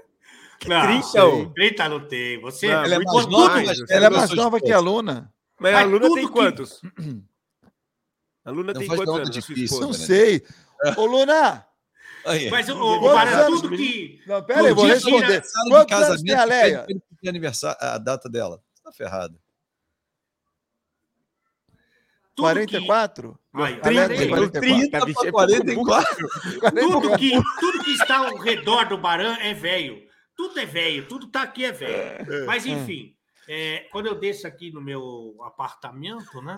Não, 0.68 0.82
30, 0.82 1.26
ô. 1.26 1.50
30 1.54 1.90
não 1.90 2.08
tem. 2.08 2.40
Você, 2.42 2.68
Não, 2.68 2.84
Ela 2.84 2.96
é 2.96 3.00
mais 3.00 3.28
nova, 3.28 3.50
mais, 3.56 3.80
Ela 3.90 4.06
é 4.06 4.10
mais 4.10 4.32
nova 4.32 4.60
que 4.60 4.72
a. 4.72 4.80
Luna. 4.80 5.34
Mas 5.60 5.74
Mas 5.74 5.84
a 5.84 5.86
Luna 5.86 6.10
tem 6.14 6.26
que- 6.28 6.32
quantos? 6.34 6.82
A 8.46 8.52
Luna 8.52 8.74
Não 8.74 8.80
tem 8.80 8.88
faz 8.88 9.00
quantos 9.00 9.16
anos? 9.16 9.30
difícil, 9.30 9.80
Não 9.80 9.88
né? 9.90 9.94
sei. 9.94 10.44
Ô, 10.98 11.06
Luna! 11.06 11.66
Mas 12.52 12.70
o, 12.70 12.76
o 12.76 13.10
anos, 13.10 13.62
tudo 13.62 13.76
que. 13.78 14.22
Não, 14.26 14.44
pera 14.44 14.62
aí, 14.68 14.74
vou 14.74 14.86
responder. 14.86 15.44
Quantos 15.70 15.94
anos 16.02 16.22
tem 16.24 16.34
a 16.36 16.44
Leia? 16.44 16.88
aniversário, 17.28 17.78
a 17.82 17.98
data 17.98 18.28
dela. 18.30 18.62
Você 18.76 18.84
tá 18.84 18.92
ferrado. 18.92 19.40
tudo 22.36 22.46
44? 22.48 23.40
Que, 23.56 23.62
Aí, 23.62 23.80
A 23.82 23.90
Leia 23.90 24.08
tem 24.10 24.18
30, 24.18 24.30
44. 24.36 24.60
30, 24.62 25.06
bicho, 25.06 25.26
é 25.26 25.32
44. 25.32 26.30
tudo, 26.80 27.18
que, 27.18 27.32
tudo 27.60 27.84
que 27.84 27.92
está 27.92 28.18
ao 28.18 28.38
redor 28.38 28.86
do 28.90 28.98
Barão 28.98 29.36
é 29.40 29.54
velho. 29.54 30.05
Tudo 30.36 30.60
é 30.60 30.66
velho, 30.66 31.08
tudo 31.08 31.28
tá 31.28 31.44
aqui 31.44 31.64
é 31.66 31.72
velho. 31.72 32.46
Mas 32.46 32.66
enfim, 32.66 33.16
é, 33.48 33.88
quando 33.92 34.08
eu 34.08 34.16
desço 34.16 34.46
aqui 34.48 34.72
no 34.72 34.82
meu 34.82 35.38
apartamento, 35.44 36.42
né? 36.42 36.56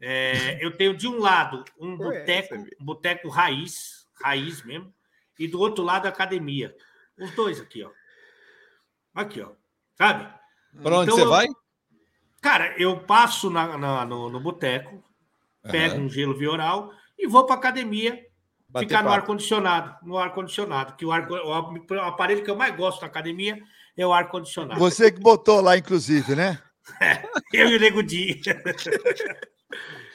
é, 0.00 0.64
eu 0.64 0.76
tenho 0.76 0.96
de 0.96 1.06
um 1.06 1.18
lado 1.18 1.64
um 1.78 1.94
é 1.94 1.96
boteco, 1.96 2.54
um 2.80 2.84
boteco 2.84 3.28
raiz, 3.28 4.06
raiz 4.22 4.64
mesmo, 4.64 4.92
e 5.38 5.46
do 5.46 5.60
outro 5.60 5.84
lado 5.84 6.06
a 6.06 6.08
academia. 6.08 6.74
Os 7.18 7.30
dois 7.32 7.60
aqui, 7.60 7.82
ó. 7.84 7.90
Aqui, 9.14 9.40
ó. 9.40 9.52
Sabe? 9.96 10.28
Pra 10.82 10.98
onde 10.98 11.04
Então, 11.04 11.16
você 11.16 11.22
eu- 11.24 11.28
vai? 11.30 11.46
Cara, 12.40 12.74
eu 12.78 13.00
passo 13.00 13.48
na, 13.48 13.78
na- 13.78 14.04
no, 14.04 14.28
no 14.28 14.38
boteco, 14.40 15.02
pego 15.62 15.96
um 16.00 16.10
gelo 16.10 16.36
vioral 16.36 16.92
e 17.18 17.26
vou 17.26 17.46
para 17.46 17.54
academia 17.54 18.26
Bater 18.74 18.88
ficar 18.88 19.02
no 19.04 19.10
ar-condicionado. 19.10 19.96
No 20.02 20.18
ar-condicionado, 20.18 20.96
que 20.96 21.06
o, 21.06 21.12
ar, 21.12 21.26
o 21.30 22.00
aparelho 22.02 22.42
que 22.44 22.50
eu 22.50 22.56
mais 22.56 22.74
gosto 22.76 23.00
na 23.00 23.06
academia 23.06 23.56
é 23.96 24.06
o 24.06 24.12
ar-condicionado. 24.12 24.78
Você 24.80 25.10
que 25.12 25.20
botou 25.20 25.60
lá, 25.60 25.76
inclusive, 25.78 26.34
né? 26.34 26.58
Eu 27.54 27.68
e 27.70 27.76
o 27.76 27.80
Nego 27.80 28.02
Di. 28.02 28.40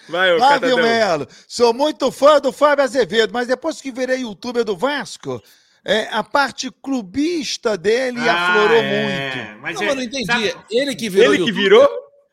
Vai, 0.07 0.37
Catadão. 0.39 0.77
Melo, 0.81 1.27
sou 1.47 1.73
muito 1.73 2.11
fã 2.11 2.39
do 2.39 2.51
Fábio 2.51 2.83
Azevedo, 2.83 3.31
mas 3.33 3.47
depois 3.47 3.79
que 3.81 3.91
virei 3.91 4.21
youtuber 4.21 4.63
do 4.63 4.75
Vasco, 4.75 5.41
é, 5.85 6.07
a 6.11 6.23
parte 6.23 6.69
clubista 6.81 7.77
dele 7.77 8.19
aflorou 8.27 8.81
muito. 8.83 9.37
é, 9.37 9.57
Mas 9.61 9.75
Não, 9.75 9.83
é, 9.83 9.89
eu 9.89 9.95
não 9.95 10.03
entendi. 10.03 10.25
sabe- 10.25 10.55
Ele 10.71 10.95
que 10.95 11.09
virou 11.09 11.33
Ele 11.33 11.43
que 11.43 11.49
YouTube? 11.49 11.61
virou? 11.63 11.89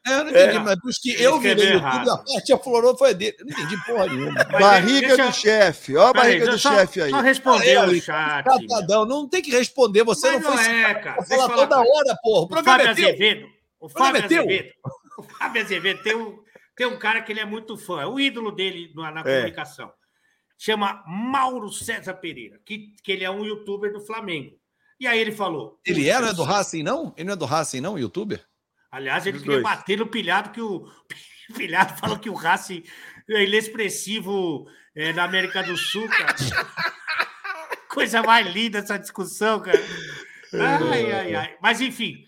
É, 0.07 0.13
eu 0.13 0.25
não 0.25 0.31
entendi, 0.31 0.57
É. 0.57 0.59
mas 0.61 0.75
depois 0.77 0.99
que 0.99 1.21
eu 1.23 1.41
virei 1.41 1.73
YouTube, 1.73 2.11
a 2.11 2.17
parte 2.19 2.53
aflorou 2.53 2.97
foi 2.97 3.13
dele. 3.15 3.37
Eu 3.41 3.47
não 3.47 3.53
entendi 3.53 3.85
porra 3.85 4.07
nenhuma. 4.07 4.41
é- 4.41 4.45
barriga 4.61 5.09
deixa- 5.09 5.27
do 5.27 5.33
chefe, 5.35 5.97
ó 5.97 6.07
a 6.09 6.13
barriga 6.13 6.47
do 6.51 6.59
só- 6.59 6.75
chefe 6.75 7.03
aí. 7.03 7.11
Só 7.11 7.21
responder 7.21 7.77
Aí, 7.79 7.87
o 7.89 7.91
aí, 7.91 8.01
chat. 8.01 8.45
Catadão, 8.45 9.05
não 9.05 9.29
tem 9.29 9.43
que 9.43 9.51
responder, 9.51 10.05
você 10.05 10.31
Mas 10.33 10.43
não 10.43 10.53
foi 10.53 10.63
não 10.65 10.71
é, 10.71 10.87
citado 10.89 11.01
cara. 11.05 11.23
falar 11.25 11.55
toda 11.55 11.77
uma 11.81 11.97
hora, 11.97 12.17
porra. 12.23 12.41
O 12.41 12.45
O 12.45 12.49
programa 12.49 12.79
Fábio 12.79 12.91
é 12.93 12.95
teu. 12.95 13.09
Azevedo. 13.09 13.49
O 13.81 13.89
Fábio 13.89 14.19
é 14.25 14.29
teu. 14.29 14.43
Azevedo. 14.43 14.69
O 15.19 15.23
Fábio 15.23 15.63
Azevedo 15.63 16.03
tem 16.03 16.15
um, 16.15 16.39
tem 16.77 16.87
um 16.87 16.99
cara 16.99 17.23
que 17.23 17.33
ele 17.33 17.41
é 17.41 17.45
muito 17.47 17.75
fã, 17.79 18.03
é 18.03 18.07
o 18.07 18.21
ídolo 18.21 18.53
dele 18.53 18.93
na, 18.95 19.11
na 19.11 19.21
É. 19.21 19.23
comunicação. 19.25 19.91
Chama 20.59 21.03
Mauro 21.07 21.71
César 21.73 22.15
Pereira, 22.15 22.59
que, 22.65 22.95
que 23.03 23.13
ele 23.13 23.25
é 23.25 23.31
um 23.31 23.45
youtuber 23.45 23.93
do 23.93 24.01
Flamengo. 24.01 24.53
E 25.01 25.07
aí 25.07 25.19
ele 25.19 25.33
falou. 25.33 25.79
Ele 25.87 26.01
"Puxa, 26.05 26.27
é, 26.27 26.29
é 26.31 26.33
do 26.35 26.43
Racing, 26.43 26.83
não? 26.83 27.15
Ele 27.17 27.27
não 27.27 27.33
é 27.33 27.37
do 27.37 27.45
Racing, 27.47 27.81
não, 27.81 27.99
youtuber? 27.99 28.45
Aliás, 28.91 29.27
ele 29.27 29.39
queria 29.39 29.61
dois. 29.61 29.63
bater 29.63 29.99
no 29.99 30.07
pilhado 30.07 30.51
que 30.51 30.61
o 30.61 30.89
pilhado 31.57 31.99
falou 31.99 32.19
que 32.19 32.31
o 32.31 32.35
Racing 32.35 32.83
é 33.29 33.45
inexpressivo 33.45 34.67
é, 34.95 35.13
na 35.13 35.25
América 35.25 35.63
do 35.63 35.77
Sul, 35.77 36.09
cara. 36.09 36.35
Coisa 37.89 38.23
mais 38.23 38.47
linda 38.53 38.79
essa 38.79 38.99
discussão, 38.99 39.61
cara. 39.61 39.83
Ai, 40.53 41.13
ai, 41.13 41.35
ai. 41.35 41.57
Mas, 41.63 41.81
enfim, 41.81 42.25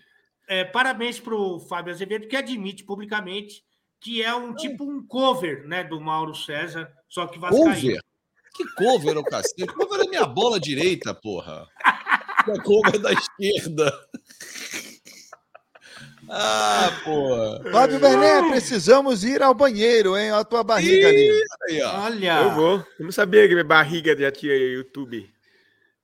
é, 0.47 0.65
parabéns 0.65 1.19
para 1.19 1.35
o 1.35 1.59
Fábio 1.59 1.93
Azevedo, 1.93 2.27
que 2.27 2.35
admite 2.35 2.83
publicamente 2.83 3.63
que 4.01 4.23
é 4.23 4.33
um 4.33 4.55
tipo 4.55 4.83
um 4.83 5.05
cover 5.05 5.67
né, 5.67 5.83
do 5.83 5.99
Mauro 5.99 6.33
César, 6.33 6.91
só 7.07 7.27
que 7.27 7.37
vascaíno. 7.37 7.73
Cover? 7.73 7.99
Que 8.55 8.65
cover, 8.75 9.17
ô 9.17 9.23
cacete? 9.23 9.67
Cover 9.67 10.01
é 10.01 10.09
minha 10.09 10.25
bola 10.25 10.59
direita, 10.59 11.13
porra. 11.13 11.67
É 12.47 12.59
cover 12.61 12.99
da 12.99 13.11
esquerda. 13.11 13.91
Ah, 16.31 16.91
porra. 17.03 17.61
Fábio 17.71 17.99
Berné, 17.99 18.49
precisamos 18.49 19.23
ir 19.23 19.41
ao 19.41 19.53
banheiro, 19.53 20.15
hein? 20.17 20.31
Olha 20.31 20.41
a 20.41 20.45
tua 20.45 20.63
barriga 20.63 21.07
ali. 21.07 21.29
Aí, 21.69 21.81
ó. 21.81 22.01
Olha, 22.03 22.39
Eu 22.41 22.51
vou. 22.51 22.85
Eu 22.99 23.05
não 23.05 23.11
sabia 23.11 23.47
que 23.47 23.53
minha 23.53 23.63
barriga 23.63 24.15
já 24.17 24.31
tinha 24.31 24.53
YouTube. 24.55 25.27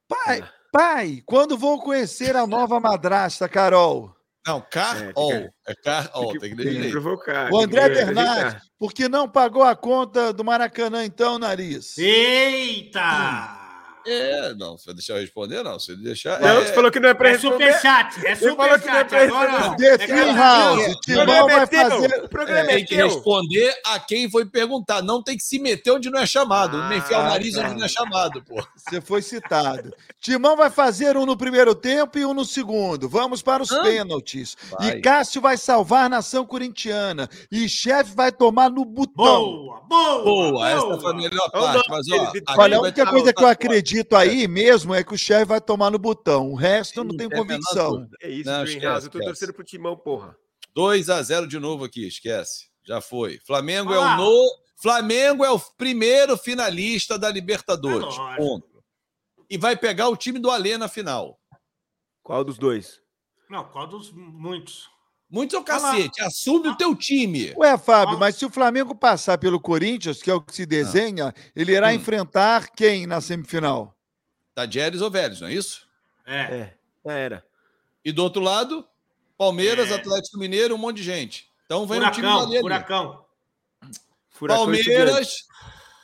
Pai, 0.07 0.43
pai, 0.71 1.21
quando 1.25 1.57
vou 1.57 1.79
conhecer 1.81 2.35
a 2.35 2.45
nova 2.47 2.79
madrasta, 2.79 3.47
Carol? 3.47 4.11
Não, 4.47 4.61
car 4.61 4.95
É, 4.97 4.99
tem 4.99 5.13
all. 5.15 5.29
que- 5.29 5.49
É 5.67 5.73
car 5.83 6.09
all, 6.13 6.37
tem 6.37 6.55
que 6.55 6.63
Tem 6.63 6.81
que 6.83 6.89
provocar. 6.91 7.51
O 7.51 7.59
André 7.59 7.83
ajeitar. 7.85 8.61
porque 8.77 9.09
não 9.09 9.27
pagou 9.27 9.63
a 9.63 9.75
conta 9.75 10.31
do 10.31 10.43
Maracanã, 10.43 11.03
então, 11.03 11.39
nariz? 11.39 11.97
eita! 11.97 13.64
É, 14.07 14.53
não, 14.55 14.77
você 14.77 14.85
vai 14.85 14.95
deixar 14.95 15.13
eu 15.15 15.21
responder? 15.21 15.63
Não, 15.63 15.79
se 15.79 15.95
deixar. 15.95 16.39
Não, 16.39 16.47
é, 16.47 16.65
você 16.65 16.73
falou 16.73 16.91
que 16.91 16.99
não 16.99 17.09
é 17.09 17.13
pra 17.13 17.29
É 17.29 17.31
responder. 17.33 17.73
superchat, 17.73 18.25
é 18.25 18.31
Ele 18.31 18.39
que 18.39 18.45
não 18.45 18.63
é 18.65 18.77
superchat. 18.77 19.09
pra 19.09 19.23
Agora. 19.23 19.75
The 19.77 19.85
é 19.85 20.33
House, 20.33 20.95
Timão 21.01 21.25
programa 21.25 21.47
vai 21.47 21.63
é 21.63 21.67
fazer... 21.67 22.23
O 22.23 22.29
programa 22.29 22.65
tem 22.67 22.75
é 22.75 22.81
que 22.85 22.95
teu. 22.95 23.07
responder 23.07 23.75
a 23.85 23.99
quem 23.99 24.29
foi 24.29 24.45
perguntar. 24.45 25.01
Não 25.01 25.21
tem 25.23 25.35
que 25.37 25.43
se 25.43 25.57
meter 25.59 25.91
onde 25.91 26.09
não 26.09 26.19
é 26.19 26.25
chamado. 26.25 26.77
não 26.77 26.93
enfiar 26.93 27.19
o 27.19 27.25
Ah, 27.25 27.29
nariz 27.29 27.55
tá. 27.55 27.61
onde 27.65 27.75
não 27.79 27.85
é 27.85 27.87
chamado, 27.89 28.43
pô. 28.43 28.63
Você 28.75 29.01
foi 29.01 29.21
citado. 29.21 29.93
Timão 30.19 30.55
vai 30.55 30.69
fazer 30.69 31.17
um 31.17 31.25
no 31.25 31.37
primeiro 31.37 31.73
tempo 31.75 32.17
e 32.17 32.25
um 32.25 32.33
no 32.33 32.45
segundo. 32.45 33.07
Vamos 33.09 33.41
para 33.41 33.61
os 33.63 33.71
Hã? 33.71 33.81
pênaltis. 33.83 34.55
Vai. 34.71 34.89
E 34.97 35.01
Cássio 35.01 35.41
vai 35.41 35.57
salvar 35.57 36.05
a 36.05 36.09
nação 36.09 36.45
corintiana. 36.45 37.29
E 37.51 37.67
chefe 37.69 38.15
vai 38.15 38.31
tomar 38.31 38.69
no 38.69 38.83
botão. 38.85 39.13
Boa, 39.15 39.81
boa, 39.87 40.23
Boa, 40.23 40.69
essa 40.69 40.99
foi 40.99 41.11
a 41.11 41.15
melhor 41.15 41.49
parte. 41.51 41.89
Mas, 41.89 42.07
ele- 42.07 42.19
ó, 42.19 42.31
ele- 42.33 42.43
Olha, 42.57 42.77
a 42.77 42.81
única 42.81 43.05
tá- 43.05 43.11
coisa 43.11 43.33
que 43.33 43.39
eu 43.43 43.47
tá- 43.47 43.55
acredito 43.95 44.15
aí 44.15 44.47
mesmo 44.47 44.93
é 44.93 45.03
que 45.03 45.13
o 45.13 45.17
chefe 45.17 45.45
vai 45.45 45.61
tomar 45.61 45.89
no 45.91 45.97
botão. 45.99 46.51
O 46.51 46.55
resto 46.55 46.99
eu 46.99 47.03
não 47.03 47.15
tenho 47.15 47.29
menor 47.29 47.43
convicção. 47.45 48.09
É 48.21 48.29
isso, 48.29 48.49
Não, 48.49 48.63
esquece, 48.63 48.85
Eu 49.07 49.11
tô 49.11 49.17
esquece. 49.19 49.25
torcendo 49.25 49.53
pro 49.53 49.63
Timão, 49.63 49.95
porra. 49.95 50.37
2 50.73 51.09
a 51.09 51.21
0 51.21 51.47
de 51.47 51.57
novo 51.59 51.85
aqui, 51.85 52.05
esquece. 52.07 52.69
Já 52.83 52.99
foi. 52.99 53.39
Flamengo 53.45 53.93
é 53.93 53.97
Olá. 53.97 54.15
o 54.15 54.23
no... 54.23 54.65
Flamengo 54.77 55.45
é 55.45 55.49
o 55.49 55.59
primeiro 55.59 56.37
finalista 56.37 57.17
da 57.17 57.29
Libertadores. 57.29 58.13
É. 58.33 58.35
Ponto. 58.35 58.83
E 59.49 59.57
vai 59.57 59.77
pegar 59.77 60.09
o 60.09 60.17
time 60.17 60.37
do 60.37 60.49
Alê 60.51 60.77
na 60.77 60.87
final. 60.89 61.39
Qual 62.21 62.43
dos 62.43 62.57
dois? 62.57 62.99
Não, 63.49 63.63
qual 63.63 63.87
dos 63.87 64.11
muitos? 64.11 64.89
Muito 65.29 65.55
é 65.55 65.59
o 65.59 65.63
cacete. 65.63 66.21
Assume 66.21 66.69
o 66.69 66.75
teu 66.77 66.95
time. 66.95 67.53
Ué, 67.57 67.77
Fábio, 67.77 68.15
Ah. 68.15 68.19
mas 68.19 68.35
se 68.35 68.45
o 68.45 68.49
Flamengo 68.49 68.93
passar 68.95 69.37
pelo 69.37 69.59
Corinthians, 69.59 70.21
que 70.21 70.29
é 70.29 70.33
o 70.33 70.39
que 70.41 70.53
se 70.55 70.65
desenha, 70.65 71.33
ele 71.55 71.73
irá 71.73 71.87
Hum. 71.89 71.91
enfrentar 71.93 72.69
quem 72.69 73.05
na 73.07 73.19
semifinal? 73.19 73.95
Tadieres 74.53 75.01
ou 75.01 75.09
Vélez, 75.11 75.41
não 75.41 75.47
é 75.47 75.53
isso? 75.53 75.85
É. 76.25 76.39
É, 76.41 76.73
já 77.05 77.13
era. 77.13 77.45
E 78.03 78.11
do 78.11 78.23
outro 78.23 78.41
lado, 78.41 78.87
Palmeiras, 79.37 79.91
É. 79.91 79.95
Atlético 79.95 80.37
Mineiro, 80.37 80.75
um 80.75 80.77
monte 80.77 80.97
de 80.97 81.03
gente. 81.03 81.49
Então 81.65 81.85
vem 81.87 81.99
o 81.99 82.11
time 82.11 82.27
do 82.27 82.59
Furacão, 82.59 83.25
furacão. 84.31 84.65
Palmeiras 84.65 85.33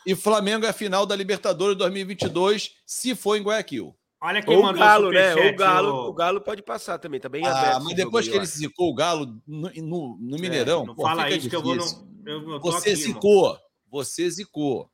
e 0.06 0.16
Flamengo 0.16 0.66
é 0.66 0.70
a 0.70 0.74
final 0.74 1.06
da 1.06 1.16
Libertadores 1.16 1.78
2022, 1.78 2.72
se 2.86 3.14
for 3.16 3.36
em 3.38 3.44
Guayaquil. 3.44 3.96
Olha 4.24 4.42
quem 4.44 4.54
Ou 4.56 4.62
o 4.62 4.66
mandou 4.66 4.80
Galo, 4.80 5.10
né? 5.12 5.34
Ou 5.36 5.50
o 5.50 5.56
Galo, 5.56 5.94
o 6.10 6.14
Galo 6.14 6.42
pode 6.42 6.62
passar 6.62 7.00
também, 7.00 7.20
tá 7.20 7.28
bem 7.28 7.46
Ah, 7.46 7.52
aberto. 7.60 7.84
mas 7.86 7.96
depois 7.96 8.26
jogo 8.26 8.34
que 8.34 8.40
ele 8.40 8.46
zicou 8.46 8.90
o 8.92 8.94
Galo 8.96 9.42
no, 9.48 9.70
no- 9.76 10.18
no 10.22 10.38
Mineirão, 10.38 10.86
Não 10.86 10.94
pô, 10.96 11.02
fala 11.02 11.24
fica 11.24 11.36
isso 11.38 11.50
que 11.50 11.56
eu 11.56 11.62
vou 11.64 11.76
difícil. 11.76 11.98
no. 12.24 12.30
Eu, 12.30 12.50
eu 12.52 12.60
tô 12.60 12.72
Você 12.72 12.92
aqui, 12.92 13.02
irmão. 13.02 13.14
zicou. 13.16 13.58
Você 13.90 14.30
zicou. 14.30 14.92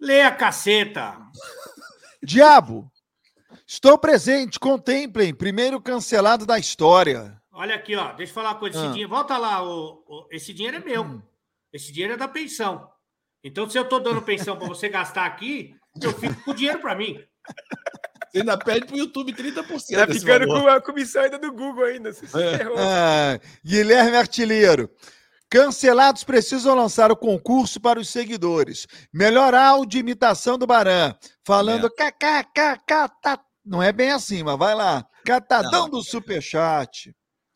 Lê 0.00 0.22
a 0.22 0.34
caceta. 0.34 1.16
Diabo! 2.22 2.90
Estou 3.66 3.96
presente, 3.96 4.58
contemplem. 4.58 5.32
Primeiro 5.32 5.80
cancelado 5.80 6.44
da 6.44 6.58
história. 6.58 7.40
Olha 7.52 7.76
aqui, 7.76 7.94
ó. 7.94 8.12
Deixa 8.14 8.30
eu 8.32 8.34
falar 8.34 8.50
uma 8.50 8.58
coisa. 8.58 8.76
Esse 8.78 8.86
Ah. 8.86 8.90
dinheiro, 8.90 9.10
volta 9.10 9.38
lá. 9.38 9.62
O, 9.62 10.02
o- 10.08 10.26
esse 10.32 10.52
dinheiro 10.52 10.78
é 10.78 10.80
meu. 10.80 11.22
Esse 11.72 11.92
dinheiro 11.92 12.14
é 12.14 12.16
da 12.16 12.26
pensão. 12.26 12.90
Então, 13.44 13.70
se 13.70 13.78
eu 13.78 13.88
tô 13.88 14.00
dando 14.00 14.20
pensão 14.22 14.56
para 14.58 14.66
você 14.66 14.88
gastar 14.88 15.24
aqui, 15.24 15.74
eu 16.02 16.12
fico 16.12 16.42
com 16.44 16.50
o 16.50 16.54
dinheiro 16.54 16.80
para 16.80 16.96
mim. 16.96 17.16
Você 18.30 18.38
ainda 18.38 18.56
pede 18.56 18.86
pro 18.86 18.96
YouTube 18.96 19.32
30%. 19.32 19.64
Tá 19.94 20.06
ficando 20.06 20.46
valor. 20.46 20.62
com 20.62 20.68
a 20.68 20.80
comissão 20.80 21.22
ainda 21.22 21.38
do 21.38 21.52
Google 21.52 21.84
ainda. 21.84 22.12
Você 22.12 22.26
É. 22.36 22.66
Ah, 22.76 23.40
Guilherme 23.64 24.16
Artilheiro. 24.16 24.90
Cancelados 25.50 26.22
precisam 26.22 26.76
lançar 26.76 27.10
o 27.10 27.16
concurso 27.16 27.80
para 27.80 27.98
os 27.98 28.08
seguidores. 28.08 28.86
Melhor 29.12 29.52
áudio 29.52 29.98
e 29.98 30.00
imitação 30.00 30.56
do 30.56 30.64
Baran. 30.64 31.12
Falando 31.44 31.90
kkkk. 31.90 33.10
Tá... 33.20 33.40
Não 33.64 33.82
é 33.82 33.92
bem 33.92 34.12
assim, 34.12 34.44
mas 34.44 34.56
vai 34.56 34.76
lá. 34.76 35.04
Catadão 35.26 35.82
Não. 35.82 35.90
do 35.90 36.02
Superchat. 36.04 37.12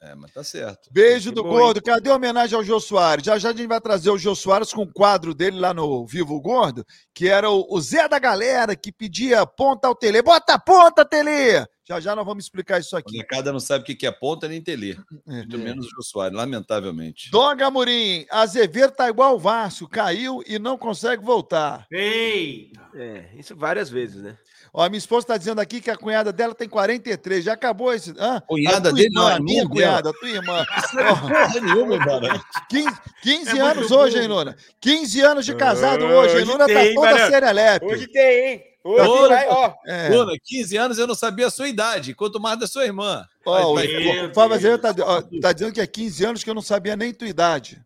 É, 0.07 0.15
mas 0.15 0.33
tá 0.33 0.45
certo. 0.45 0.91
Beijo 0.93 1.31
Que 1.31 1.35
do 1.37 1.43
bom, 1.43 1.51
Gordo. 1.51 1.83
Cadê 1.83 2.11
a 2.11 2.17
homenagem 2.17 2.57
ao 2.57 2.63
Jô 2.65 2.79
Soares? 2.79 3.25
Já 3.25 3.39
já 3.39 3.51
a 3.51 3.53
gente 3.53 3.67
vai 3.67 3.81
trazer 3.81 4.11
o 4.11 4.19
Jô 4.19 4.35
Soares 4.35 4.73
com 4.73 4.83
o 4.83 4.93
quadro 4.93 5.35
dele 5.35 5.59
lá 5.59 5.73
no 5.73 6.07
Vivo 6.07 6.39
Gordo, 6.41 6.85
que 7.15 7.27
era 7.29 7.49
o, 7.51 7.67
o 7.71 7.81
Zé 7.81 8.07
da 8.09 8.19
Galera, 8.19 8.77
que 8.77 8.93
pedia 8.93 9.47
ponta 9.47 9.89
ao 9.89 9.95
Tele. 9.95 10.21
Bota 10.21 10.55
a 10.55 10.59
ponta, 10.59 11.05
Tele! 11.05 11.65
Já 11.87 12.01
já 12.01 12.17
nós 12.17 12.25
vamos 12.25 12.45
explicar 12.45 12.81
isso 12.81 12.97
A 12.97 12.99
aqui. 12.99 13.13
molecada 13.13 13.53
não 13.53 13.61
sabe 13.61 13.83
o 13.83 13.87
que 13.87 13.95
que 13.95 14.07
é 14.07 14.11
ponta 14.11 14.49
nem 14.49 14.61
telê. 14.63 14.93
É. 15.29 15.33
Muito 15.33 15.59
menos 15.59 15.87
o 15.87 15.91
Jô 15.91 16.03
Soares, 16.03 16.37
lamentavelmente. 16.37 17.31
Doga 17.31 17.67
Amorim, 17.67 18.27
Azevedo 18.31 18.93
tá 18.93 19.09
igual 19.09 19.35
o 19.37 19.39
Vasco, 19.39 19.89
caiu 19.89 20.43
e 20.47 20.59
não 20.59 20.77
consegue 20.79 21.23
voltar. 21.23 21.87
Eita! 21.91 22.81
É, 22.95 23.31
isso 23.37 23.55
várias 23.57 23.91
vezes, 23.91 24.23
né? 24.23 24.37
Ó, 24.77 24.83
a 24.83 24.89
minha 24.89 24.99
esposa 24.99 25.25
tá 25.29 25.37
dizendo 25.37 25.61
aqui 25.61 25.81
que 25.81 25.89
a 25.89 25.97
cunhada 25.97 26.33
dela 26.33 26.53
tem 26.53 26.69
43, 26.69 27.45
já 27.45 27.53
acabou 27.53 27.95
esse... 27.95 28.13
Hã? 28.19 28.41
Cunhada 28.41 28.93
dele 28.93 29.07
irmã, 29.07 29.21
não, 29.21 29.31
é 29.31 29.35
a 29.35 29.41
minha 29.41 29.63
dela. 29.63 29.71
cunhada, 29.71 30.11
a 30.11 30.13
tua 30.13 30.29
irmã. 30.29 30.67
Porra 30.91 31.61
nenhuma, 31.61 31.99
Barão. 32.05 32.41
15, 32.69 32.89
15 33.23 33.57
É 33.57 33.61
anos 33.61 33.91
hoje, 33.93 34.19
hein. 34.19 34.27
Luna? 34.27 34.57
15 34.81 35.21
anos 35.21 35.47
de 35.47 35.55
casado 35.55 36.05
hoje, 36.05 36.35
hein? 36.39 36.43
hoje 36.43 36.45
Luna 36.53 36.67
tá 36.67 36.75
tem, 36.75 36.93
toda 36.95 37.13
Barão. 37.13 37.31
serelepe. 37.31 37.87
Hoje 37.87 38.07
tem, 38.09 38.47
hein? 38.51 38.63
Hoje 38.83 39.09
Hoje- 39.09 39.29
vai, 39.29 39.49
ó. 39.49 39.73
É. 39.87 40.09
Bruna, 40.11 40.33
15 40.43 40.77
anos 40.77 40.99
eu 40.99 41.07
não 41.07 41.15
sabia 41.15 41.47
a 41.47 41.51
sua 41.51 41.69
idade, 41.69 42.13
quanto 42.13 42.41
mais 42.41 42.59
da 42.59 42.67
sua 42.67 42.85
irmã. 42.85 43.25
Ó, 43.47 43.75
o, 43.75 44.35
Fábio. 44.35 44.57
Azevedo 44.57 44.81
tá, 44.81 44.95
ó, 45.05 45.23
tá 45.41 45.53
dizendo 45.53 45.73
que 45.73 45.81
é 45.81 45.87
15 45.87 46.25
anos 46.25 46.43
que 46.43 46.51
eu 46.51 46.55
não 46.55 46.61
sabia 46.63 46.97
nem 46.97 47.15
tua 47.15 47.29
idade. 47.29 47.81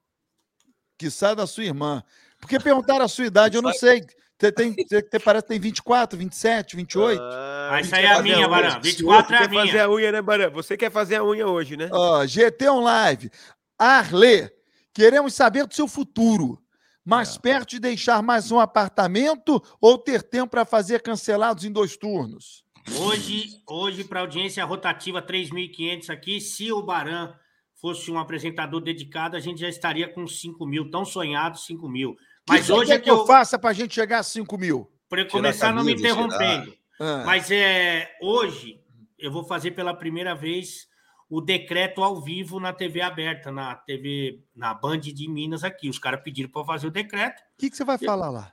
Que 0.96 1.10
sai 1.10 1.36
da 1.36 1.46
sua 1.46 1.64
irmã. 1.64 2.02
Porque 2.40 2.58
perguntaram 2.58 3.04
a 3.04 3.08
sua 3.08 3.26
idade, 3.26 3.56
eu 3.56 3.62
não 3.62 3.74
sei. 3.74 4.02
Você 4.40 4.52
tem, 4.52 4.72
você 4.88 5.02
tem- 5.02 5.20
parece 5.20 5.42
que 5.44 5.48
tem 5.48 5.60
24, 5.60 6.18
27, 6.18 6.76
28. 6.76 7.20
Ah, 7.20 7.68
Vai 7.70 7.84
você 7.84 7.90
sair 7.90 8.02
quer 8.02 8.12
a 8.14 8.22
minha. 8.22 8.48
Barão. 8.48 8.70
Você 8.70 8.80
24 8.90 9.34
é 9.34 9.36
a 9.36 9.40
quer 9.40 9.54
fazer 9.54 9.72
minha. 9.72 9.84
a 9.84 9.90
unha, 9.90 10.12
né, 10.12 10.22
Barão? 10.22 10.50
Você 10.52 10.76
quer 10.76 10.90
fazer 10.90 11.16
a 11.16 11.24
unha 11.24 11.46
hoje, 11.46 11.76
né? 11.76 11.88
Ó, 11.92 12.24
GT 12.26 12.68
On 12.68 12.80
Live. 12.80 13.30
Arlê, 13.78 14.50
queremos 14.94 15.34
saber 15.34 15.66
do 15.66 15.74
seu 15.74 15.86
futuro. 15.88 16.58
Mais 17.04 17.36
É. 17.36 17.40
perto 17.40 17.70
de 17.70 17.78
deixar 17.80 18.22
mais 18.22 18.50
um 18.52 18.60
apartamento 18.60 19.62
ou 19.80 19.96
ter 19.96 20.22
tempo 20.22 20.50
para 20.50 20.64
fazer 20.64 21.00
cancelados 21.02 21.64
em 21.64 21.72
dois 21.72 21.96
turnos? 21.96 22.62
Hoje, 23.00 23.46
hoje 23.66 24.04
para 24.04 24.20
audiência 24.20 24.64
rotativa 24.64 25.20
3.500 25.22 26.10
aqui, 26.10 26.40
se 26.40 26.70
o 26.72 26.82
Baran 26.82 27.32
fosse 27.80 28.10
um 28.10 28.18
apresentador 28.18 28.80
dedicado, 28.80 29.36
a 29.36 29.40
gente 29.40 29.60
já 29.60 29.68
estaria 29.68 30.08
com 30.12 30.26
5 30.26 30.66
mil, 30.66 30.90
tão 30.90 31.04
sonhado 31.04 31.58
5 31.58 31.88
mil. 31.88 32.14
Mas 32.48 32.66
que 32.66 32.72
hoje 32.72 32.92
é 32.92 32.98
que 32.98 33.10
eu 33.10 33.26
faça 33.26 33.58
para 33.58 33.70
a 33.70 33.72
gente 33.72 33.94
chegar 33.94 34.18
a 34.18 34.22
5 34.22 34.58
mil? 34.58 34.90
Para 35.08 35.24
começar 35.26 35.72
não 35.72 35.84
me 35.84 35.94
interrompendo. 35.94 36.74
Ah, 37.00 37.22
Mas 37.24 37.50
é 37.50 38.16
hoje 38.20 38.80
eu 39.18 39.30
vou 39.30 39.44
fazer 39.44 39.70
pela 39.72 39.94
primeira 39.94 40.34
vez 40.34 40.88
o 41.30 41.40
decreto 41.40 42.02
ao 42.02 42.20
vivo 42.20 42.58
na 42.58 42.72
TV 42.72 43.00
aberta, 43.00 43.52
na 43.52 43.74
TV, 43.74 44.40
na 44.54 44.72
Band 44.74 45.00
de 45.00 45.28
Minas 45.28 45.62
aqui. 45.62 45.88
Os 45.88 45.98
caras 45.98 46.22
pediram 46.22 46.48
para 46.50 46.64
fazer 46.64 46.86
o 46.86 46.90
decreto. 46.90 47.40
O 47.40 47.58
que, 47.58 47.70
que 47.70 47.76
você 47.76 47.84
vai 47.84 47.98
falar 47.98 48.30
lá? 48.30 48.52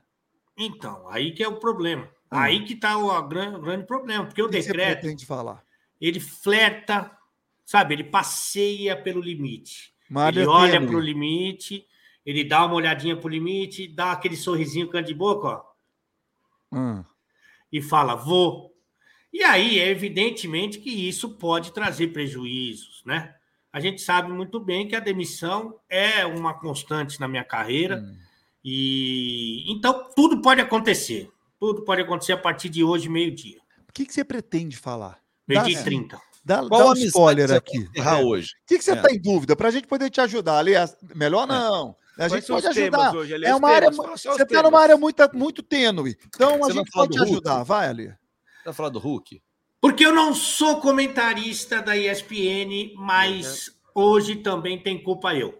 Então, 0.57 1.07
aí 1.09 1.31
que 1.31 1.43
é 1.43 1.47
o 1.47 1.59
problema. 1.59 2.03
Hum. 2.03 2.37
Aí 2.37 2.63
que 2.65 2.73
está 2.73 2.97
o, 2.97 3.09
o 3.09 3.27
grande 3.27 3.85
problema, 3.85 4.25
porque 4.25 4.41
o 4.41 4.45
O 4.45 4.49
que 4.49 4.57
que 4.57 4.63
você 4.63 4.69
decreto 4.69 4.99
pretende 5.01 5.25
falar? 5.25 5.63
ele 5.99 6.19
flerta, 6.19 7.11
sabe? 7.65 7.93
Ele 7.93 8.03
passeia 8.03 8.95
pelo 8.95 9.21
limite. 9.21 9.93
Mário 10.09 10.41
ele 10.41 10.45
é 10.45 10.49
olha 10.49 10.81
para 10.85 10.95
o 10.95 10.99
limite, 10.99 11.85
ele 12.25 12.43
dá 12.43 12.65
uma 12.65 12.75
olhadinha 12.75 13.15
para 13.15 13.27
o 13.27 13.29
limite, 13.29 13.87
dá 13.87 14.11
aquele 14.11 14.35
sorrisinho 14.35 14.89
canto 14.89 15.07
de 15.07 15.13
boca, 15.13 15.47
ó, 15.47 15.63
Hum. 16.71 17.03
e 17.71 17.81
fala, 17.81 18.15
vou. 18.15 18.73
E 19.31 19.43
aí, 19.43 19.79
é 19.79 19.89
evidentemente 19.89 20.79
que 20.79 20.89
isso 20.89 21.29
pode 21.37 21.71
trazer 21.73 22.07
prejuízos, 22.07 23.03
né? 23.05 23.35
A 23.71 23.79
gente 23.81 24.01
sabe 24.01 24.31
muito 24.31 24.59
bem 24.59 24.87
que 24.87 24.95
a 24.95 24.99
demissão 25.01 25.77
é 25.89 26.25
uma 26.25 26.53
constante 26.53 27.19
na 27.19 27.27
minha 27.27 27.43
carreira. 27.43 27.97
Hum. 27.99 28.17
E 28.63 29.65
então 29.71 30.09
tudo 30.15 30.41
pode 30.41 30.61
acontecer. 30.61 31.29
Tudo 31.59 31.83
pode 31.83 32.01
acontecer 32.01 32.31
a 32.33 32.37
partir 32.37 32.69
de 32.69 32.83
hoje, 32.83 33.09
meio-dia. 33.09 33.59
O 33.87 33.91
que, 33.93 34.05
que 34.05 34.13
você 34.13 34.23
pretende 34.23 34.75
falar? 34.77 35.19
Meio-dia 35.47 35.79
e 35.79 35.83
30. 35.83 36.19
Dá, 36.43 36.65
Qual 36.67 36.69
dá 36.69 36.89
um 36.91 36.93
spoiler 37.05 37.51
aqui. 37.51 37.85
É. 37.95 38.15
hoje? 38.23 38.51
O 38.63 38.67
que, 38.67 38.77
que 38.77 38.83
você 38.83 38.91
É. 38.91 38.95
está 38.95 39.11
em 39.11 39.19
dúvida? 39.19 39.55
Para 39.55 39.67
a 39.67 39.71
gente 39.71 39.87
poder 39.87 40.09
te 40.09 40.21
ajudar. 40.21 40.57
Aliás, 40.59 40.95
melhor 41.13 41.45
não. 41.45 41.95
A 42.17 42.27
gente 42.29 42.47
pode 42.47 42.67
ajudar. 42.67 43.15
hoje? 43.15 43.45
É 43.45 43.55
uma 43.55 43.69
área, 43.69 43.91
você 43.91 44.43
está 44.43 44.63
numa 44.63 44.79
área 44.79 44.97
muito, 44.97 45.21
muito 45.33 45.61
tênue. 45.61 46.15
Então 46.27 46.57
Você 46.59 46.71
a 46.71 46.75
gente 46.75 46.91
pode 46.91 47.11
te 47.13 47.21
ajudar. 47.23 47.63
Vai, 47.63 47.87
Ali. 47.89 48.13
Vai 48.63 48.73
falar 48.73 48.89
do 48.89 48.99
Hulk? 48.99 49.41
Porque 49.81 50.05
eu 50.05 50.13
não 50.13 50.33
sou 50.33 50.79
comentarista 50.79 51.81
da 51.81 51.95
ESPN, 51.95 52.93
mas 52.97 53.69
hoje 53.93 54.37
também 54.37 54.81
tem 54.81 55.01
culpa 55.03 55.35
eu. 55.35 55.53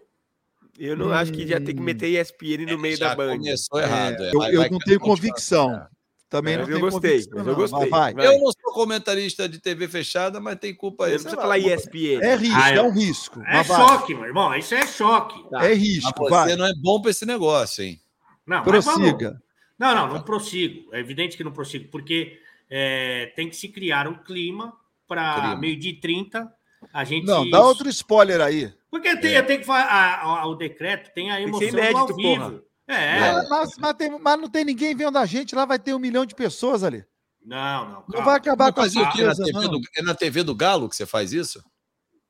Eu 0.78 0.96
não 0.96 1.12
acho 1.12 1.32
que 1.32 1.46
já 1.46 1.58
tem 1.60 1.74
que 1.74 1.80
meter 1.80 2.08
ESPN 2.20 2.66
no 2.70 2.78
meio 2.78 2.96
Já 2.96 3.10
da 3.10 3.16
Band. 3.16 3.36
começou 3.38 3.80
errado. 3.80 4.22
é. 4.22 4.30
eu 4.32 4.38
Vai- 4.38 4.54
eu 4.54 4.60
vai 4.60 4.68
não 4.70 4.78
tenho 4.78 4.98
continuar. 5.00 5.16
convicção. 5.16 5.86
Também 6.28 6.56
Mas 6.58 6.68
não 6.68 6.74
eu 6.76 6.80
gostei, 6.80 7.16
mas 7.18 7.28
eu 7.38 7.44
não. 7.44 7.54
gostei. 7.54 7.88
Vai. 7.88 8.12
Vai. 8.12 8.26
Eu 8.26 8.32
não 8.40 8.50
sou 8.50 8.72
comentarista 8.74 9.48
de 9.48 9.60
TV 9.60 9.86
fechada, 9.86 10.40
mas 10.40 10.58
tem 10.58 10.74
culpa 10.74 11.06
aí. 11.06 11.12
Não 11.12 11.18
Sei 11.20 11.30
precisa 11.30 11.40
falar 11.42 11.58
ESPN. 11.58 12.20
É 12.20 12.34
risco, 12.34 12.58
Ah, 12.60 12.70
é 12.70 12.82
um 12.82 12.90
risco. 12.92 13.40
É 13.42 13.52
mas 13.58 13.66
vai. 13.68 13.76
choque, 13.88 14.14
meu 14.14 14.24
irmão. 14.24 14.54
Isso 14.56 14.74
é 14.74 14.86
choque. 14.86 15.40
Tá. 15.50 15.64
É 15.64 15.68
Mas 15.68 15.78
risco, 15.78 16.12
você 16.24 16.30
vai. 16.30 16.56
não 16.56 16.66
é 16.66 16.72
bom 16.82 17.00
para 17.00 17.12
esse 17.12 17.24
negócio, 17.24 17.84
hein? 17.84 18.00
Não, 18.44 18.56
mas 18.58 18.84
Prossiga. 18.84 19.40
Não, 19.78 19.94
não, 19.94 20.08
não 20.14 20.22
prossigo. 20.22 20.92
É 20.92 20.98
evidente 20.98 21.36
que 21.36 21.44
não 21.44 21.52
prossigo, 21.52 21.88
porque 21.92 22.40
é, 22.68 23.32
tem 23.36 23.48
que 23.48 23.54
se 23.54 23.68
criar 23.68 24.08
um 24.08 24.14
clima 24.14 24.72
para 25.06 25.54
meio-dia 25.56 25.92
e 25.92 26.00
30. 26.00 26.52
A 26.92 27.04
gente. 27.04 27.24
Não, 27.26 27.48
dá 27.48 27.60
outro 27.60 27.88
spoiler 27.88 28.40
aí. 28.40 28.72
Porque 28.90 29.16
tem, 29.18 29.34
É. 29.34 29.38
eu 29.38 29.46
tenho 29.46 29.60
que 29.60 29.66
falar. 29.66 30.44
o 30.46 30.54
decreto 30.56 31.12
tem 31.14 31.30
a 31.30 31.36
que 31.36 31.42
emoção 31.42 31.68
do 31.68 31.78
inédito, 31.78 31.98
ao 31.98 32.06
vivo. 32.08 32.22
porra. 32.22 32.62
É. 32.88 33.20
Mas, 33.32 33.48
mas- 33.48 33.78
mas 33.78 33.92
tem- 33.94 34.18
mas 34.20 34.40
não 34.40 34.48
tem 34.48 34.64
ninguém 34.64 34.94
vendo 34.94 35.18
a 35.18 35.26
gente, 35.26 35.54
lá 35.54 35.64
vai 35.64 35.78
ter 35.78 35.94
um 35.94 35.98
milhão 35.98 36.24
de 36.24 36.34
pessoas 36.34 36.84
ali. 36.84 37.04
Não, 37.44 37.84
não. 37.84 37.92
Não 37.94 38.02
calma. 38.02 38.24
vai 38.26 38.36
acabar 38.36 38.72
com 38.72 38.80
a 38.80 38.84
fazer 38.84 39.00
o 39.00 39.10
quê 39.10 39.22
na 39.24 39.34
surpresa, 39.34 39.44
TV 39.60 39.72
não. 39.72 39.80
do, 39.80 39.88
é 39.96 40.02
na 40.02 40.14
TV 40.14 40.42
do 40.42 40.54
Galo 40.54 40.88
que 40.88 40.96
você 40.96 41.06
faz 41.06 41.32
isso? 41.32 41.62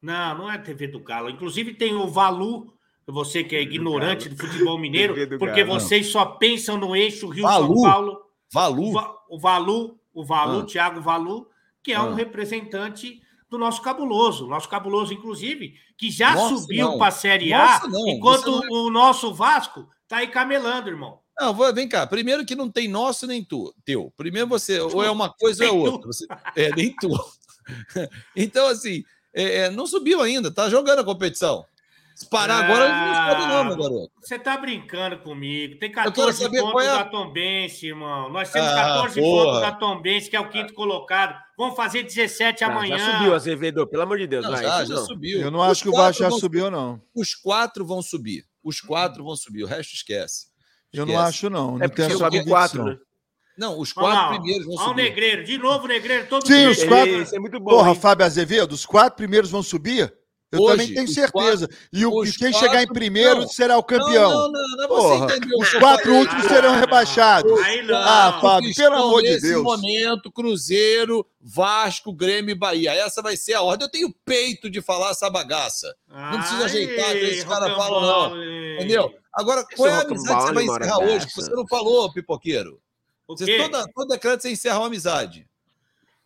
Não, 0.02 0.38
não 0.38 0.52
é 0.52 0.58
TV 0.58 0.86
do 0.88 1.00
Galo. 1.00 1.30
Inclusive 1.30 1.74
tem 1.74 1.94
o 1.94 2.06
Valu, 2.08 2.72
você 3.06 3.42
que 3.42 3.56
é 3.56 3.62
ignorante 3.62 4.28
do 4.28 4.36
futebol 4.36 4.78
mineiro, 4.78 5.14
porque 5.38 5.64
Galo. 5.64 5.80
vocês 5.80 6.08
só 6.08 6.24
pensam 6.26 6.76
no 6.76 6.94
eixo 6.94 7.28
Rio-São 7.28 7.50
Valu? 7.68 7.82
Paulo. 7.82 8.12
O, 8.12 8.52
Valu? 8.52 8.92
Va- 8.92 9.16
o 9.30 9.38
Valu, 9.38 10.00
o 10.14 10.24
Valu, 10.24 10.60
Ah. 10.60 10.66
Thiago 10.66 11.00
Valu, 11.00 11.48
que 11.82 11.92
é 11.92 12.00
um 12.00 12.12
Ah. 12.12 12.14
representante 12.14 13.20
do 13.48 13.56
nosso 13.58 13.80
cabuloso. 13.82 14.46
Nosso 14.46 14.68
cabuloso, 14.68 15.12
inclusive, 15.14 15.74
que 15.96 16.10
já 16.10 16.34
Nossa, 16.34 16.56
subiu 16.58 16.90
não. 16.90 16.98
para 16.98 17.08
a 17.08 17.10
Série 17.12 17.50
Nossa, 17.50 17.86
A, 17.86 17.88
não. 17.88 18.08
enquanto 18.08 18.50
não 18.64 18.86
o 18.86 18.90
nosso 18.90 19.32
Vasco 19.32 19.88
tá 20.08 20.18
aí 20.18 20.28
camelando, 20.28 20.88
irmão. 20.88 21.20
Não, 21.38 21.52
vou- 21.52 21.72
vem 21.74 21.88
cá. 21.88 22.06
Primeiro 22.06 22.46
que 22.46 22.54
não 22.54 22.70
tem 22.70 22.88
nosso 22.88 23.26
nem 23.26 23.44
tu, 23.44 23.74
teu. 23.84 24.12
Primeiro 24.16 24.48
você, 24.48 24.80
ou 24.80 25.04
é 25.04 25.10
uma 25.10 25.28
coisa 25.32 25.64
ou 25.70 25.86
é 25.86 25.90
outra. 25.90 26.06
Você, 26.06 26.26
é, 26.56 26.70
nem 26.74 26.94
tu. 26.96 27.08
então, 28.34 28.66
assim, 28.68 29.04
é, 29.34 29.58
é, 29.66 29.70
não 29.70 29.86
subiu 29.86 30.20
ainda, 30.22 30.50
tá 30.50 30.68
jogando 30.70 31.00
a 31.00 31.04
competição. 31.04 31.64
Se 32.14 32.26
parar 32.30 32.64
agora, 32.64 32.88
não 32.88 33.14
sobe 33.34 33.46
não, 33.52 33.64
meu 33.64 33.76
garoto. 33.76 34.10
Você 34.22 34.38
tá 34.38 34.56
brincando 34.56 35.18
comigo. 35.18 35.78
Tem 35.78 35.92
quero 35.92 36.06
14 36.10 36.44
saber 36.44 36.62
pontos 36.62 36.82
é 36.82 36.88
a- 36.88 36.96
da 36.96 37.04
Tombense, 37.04 37.86
irmão. 37.88 38.30
Nós 38.32 38.50
temos 38.50 38.70
Ah, 38.70 38.74
14 38.74 39.20
porra. 39.20 39.44
pontos 39.44 39.60
da 39.60 39.72
Tombense, 39.72 40.30
que 40.30 40.36
é 40.36 40.40
o 40.40 40.48
quinto 40.48 40.72
colocado. 40.72 41.38
Vamos 41.58 41.76
fazer 41.76 42.04
17 42.04 42.60
Tá, 42.60 42.72
amanhã. 42.72 42.96
Já 42.96 43.18
subiu, 43.18 43.34
Azevedo, 43.34 43.86
pelo 43.86 44.02
amor 44.02 44.16
de 44.16 44.26
Deus. 44.26 44.46
Não, 44.46 44.52
vai, 44.52 44.62
já, 44.62 44.84
já 44.86 44.96
subiu. 44.96 45.42
Eu 45.42 45.50
não 45.50 45.60
Os 45.60 45.66
acho 45.72 45.82
que 45.82 45.88
o 45.90 45.92
Vasco 45.92 46.22
já 46.22 46.30
vão- 46.30 46.38
subiu, 46.40 46.70
não. 46.70 46.98
Os 47.14 47.34
quatro 47.34 47.84
vão 47.84 48.00
subir. 48.00 48.46
Os 48.66 48.80
quatro 48.80 49.22
vão 49.22 49.36
subir, 49.36 49.62
o 49.62 49.66
resto 49.66 49.94
esquece. 49.94 50.46
Eu 50.92 51.06
não 51.06 51.14
Esquece. 51.14 51.28
acho, 51.28 51.50
não. 51.50 51.76
Não 51.78 51.84
É 51.84 51.88
porque 51.88 52.02
tenho 52.02 52.14
essa 52.16 52.44
quatro, 52.44 52.84
né? 52.84 52.98
Não, 53.56 53.78
os 53.78 53.92
quatro 53.92 54.34
primeiros 54.40 54.66
vão 54.66 54.74
Olha 54.74 54.84
o 54.84 54.88
subir. 54.88 55.02
Negreiro. 55.04 55.44
De 55.44 55.56
novo 55.58 55.84
o 55.84 55.88
Negreiro. 55.88 56.26
Todo 56.28 56.46
Sim, 56.46 56.52
dia. 56.54 56.70
os 56.70 56.82
quatro- 56.84 57.22
Esse 57.22 57.36
é 57.36 57.38
muito 57.38 57.60
bom. 57.60 57.70
Porra, 57.70 57.90
hein? 57.90 57.94
Fábio 58.00 58.26
Azevedo, 58.26 58.72
os 58.72 58.84
quatro 58.84 59.16
primeiros 59.16 59.50
vão 59.50 59.62
subir? 59.62 60.12
Eu 60.52 60.60
Hoje, 60.60 60.70
também 60.78 60.94
tenho 60.94 61.08
certeza. 61.08 61.68
e 61.92 62.06
o, 62.06 62.24
e 62.24 62.32
quem 62.32 62.52
chegar 62.52 62.74
em 62.80 62.86
quatro- 62.86 62.94
primeiro 62.94 63.40
não. 63.40 63.48
será 63.48 63.76
o 63.76 63.82
campeão. 63.82 64.30
Não, 64.30 64.52
não, 64.52 64.52
não, 64.52 64.76
não 64.78 64.88
Porra, 64.88 65.18
você 65.28 65.36
entendeu. 65.36 65.58
o 65.58 65.62
Os 65.62 65.74
quatro 65.74 66.14
últimos 66.14 66.44
serão 66.46 66.72
Ah, 66.72 66.76
rebaixados. 66.76 67.52
Ah, 67.92 68.38
Fábio, 68.40 68.72
pelo 68.74 68.94
amor 68.94 69.22
de 69.22 69.30
nesse 69.30 69.48
Deus. 69.48 69.62
momento, 69.64 70.30
Cruzeiro, 70.30 71.26
Vasco, 71.40 72.12
Grêmio 72.12 72.52
e 72.52 72.54
Bahia. 72.54 72.92
Essa 72.94 73.20
vai 73.20 73.36
ser 73.36 73.54
a 73.54 73.62
ordem. 73.62 73.86
Eu 73.86 73.90
tenho 73.90 74.14
peito 74.24 74.70
de 74.70 74.80
falar 74.80 75.10
essa 75.10 75.28
bagaça. 75.28 75.92
Não 76.08 76.38
precisa 76.38 76.64
ajeitar, 76.66 77.10
que 77.10 77.18
esses 77.18 77.44
caras 77.44 77.76
falam, 77.76 78.00
não. 78.30 78.36
Entendeu? 78.76 79.12
Agora, 79.34 79.64
qual 79.76 79.88
é 79.88 79.92
a 79.92 79.96
Esse 79.98 80.06
amizade 80.06 80.38
que 80.40 80.46
você 80.46 80.52
vai 80.54 80.64
encerrar 80.64 80.98
hoje? 81.00 81.26
Você 81.34 81.50
não 81.50 81.66
falou, 81.66 82.12
pipoqueiro. 82.12 82.80
Você, 83.28 83.44
quê? 83.44 83.58
toda, 83.58 83.84
todo 83.92 84.08
decreto 84.08 84.42
você 84.42 84.50
encerra 84.52 84.78
uma 84.78 84.86
amizade. 84.86 85.44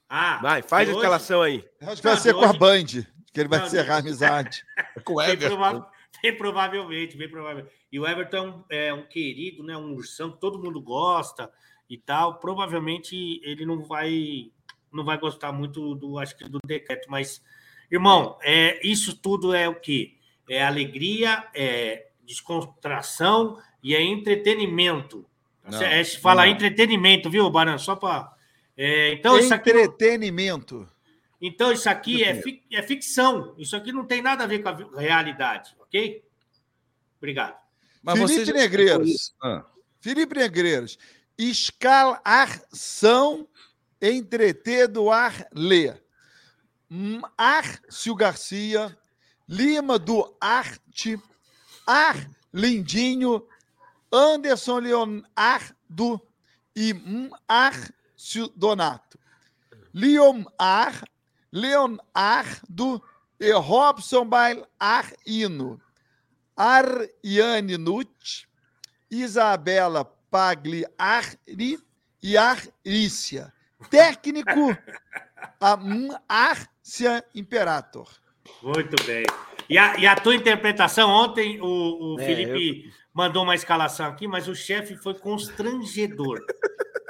Ah, 0.08 0.38
Vai, 0.42 0.60
faz 0.62 0.88
a 0.88 0.92
escalação 0.92 1.40
aí. 1.40 1.64
Acho 1.80 1.96
que 1.96 2.02
vai 2.02 2.14
Não, 2.16 2.20
ser 2.22 2.34
com 2.34 2.44
a 2.44 2.52
Band, 2.52 2.84
que 3.32 3.40
ele 3.40 3.48
vai 3.48 3.58
Não, 3.60 3.66
encerrar 3.66 3.96
a 3.96 3.98
amizade. 3.98 4.64
Com 5.04 5.14
o 5.14 5.16
Bem, 5.22 5.30
Everton. 5.30 5.56
prova- 5.56 5.90
bem 6.22 6.36
provavelmente, 6.36 7.16
bem 7.16 7.28
provavelmente. 7.28 7.72
E 7.92 7.98
o 8.00 8.06
Everton 8.06 8.64
é 8.68 8.92
um 8.92 9.02
querido, 9.06 9.62
né? 9.62 9.76
Um 9.76 9.94
ursão 9.94 10.30
que 10.32 10.40
todo 10.40 10.62
mundo 10.62 10.80
gosta 10.80 11.50
e 11.88 11.96
tal. 11.96 12.38
Provavelmente 12.40 13.40
ele 13.44 13.64
não 13.64 13.82
vai 13.84 14.50
não 14.92 15.04
vai 15.04 15.16
gostar 15.18 15.52
muito 15.52 15.94
do 15.94 16.18
acho 16.18 16.36
que 16.36 16.48
do 16.48 16.58
decreto, 16.66 17.08
mas 17.08 17.40
irmão, 17.90 18.36
é 18.42 18.84
isso 18.86 19.16
tudo 19.16 19.54
é 19.54 19.68
o 19.68 19.74
quê? 19.76 20.14
É 20.48 20.64
alegria, 20.64 21.46
é 21.54 22.08
descontração 22.26 23.58
e 23.82 23.94
é 23.94 24.02
entretenimento. 24.02 25.24
Não, 25.64 25.80
é, 25.80 26.02
se 26.02 26.18
fala 26.18 26.44
não. 26.44 26.52
entretenimento, 26.52 27.30
viu, 27.30 27.48
Baran? 27.50 27.78
Só 27.78 27.94
para 27.94 28.32
então 28.76 29.38
isso 29.38 29.54
aqui 29.54 29.70
Entretenimento. 29.70 30.88
Então, 31.40 31.72
isso 31.72 31.88
aqui 31.88 32.22
é, 32.22 32.34
fi- 32.42 32.62
é 32.70 32.82
ficção. 32.82 33.54
Isso 33.56 33.74
aqui 33.74 33.92
não 33.92 34.04
tem 34.04 34.20
nada 34.20 34.44
a 34.44 34.46
ver 34.46 34.62
com 34.62 34.68
a 34.68 35.00
realidade, 35.00 35.74
ok? 35.80 36.22
Obrigado. 37.18 37.56
Mas 38.02 38.18
você 38.18 38.34
Felipe 38.34 38.46
já 38.58 38.64
Negreiros. 38.64 39.34
Ah. 39.42 39.64
Felipe 40.00 40.34
Negreiros. 40.36 40.98
Escalação 41.38 43.48
entreter 44.00 44.88
do 44.88 45.10
ar 45.10 45.46
lê. 45.52 45.94
Arcio 47.36 48.14
Garcia, 48.14 48.96
Lima 49.48 49.98
do 49.98 50.36
Arte, 50.40 51.20
Ar 51.86 52.28
Lindinho, 52.52 53.46
Anderson 54.12 54.78
Leonardo 54.78 56.20
e 56.74 56.94
Arcio 57.46 58.48
Donato. 58.56 59.18
Leomar, 59.92 61.04
Leonardo 61.52 63.02
e 63.38 63.52
Robson 63.52 64.24
Bailarino. 64.24 65.80
Ariane 66.56 67.78
Nutt, 67.78 68.46
Isabela 69.10 70.04
Pagliari 70.30 71.78
e 72.22 72.36
Arícia. 72.36 73.52
Técnico, 73.88 74.76
a 75.58 75.78
Árcia 76.28 77.24
Imperator. 77.34 78.08
Muito 78.62 79.02
bem. 79.06 79.24
E 79.70 79.78
a, 79.78 79.96
e 79.96 80.06
a 80.06 80.16
tua 80.16 80.34
interpretação, 80.34 81.08
ontem 81.08 81.60
o, 81.60 82.14
o 82.14 82.20
É, 82.20 82.26
Felipe 82.26 82.92
mandou 83.14 83.42
uma 83.42 83.54
escalação 83.54 84.06
aqui, 84.06 84.26
mas 84.26 84.48
o 84.48 84.54
chefe 84.54 84.96
foi 84.96 85.14
constrangedor. 85.14 86.44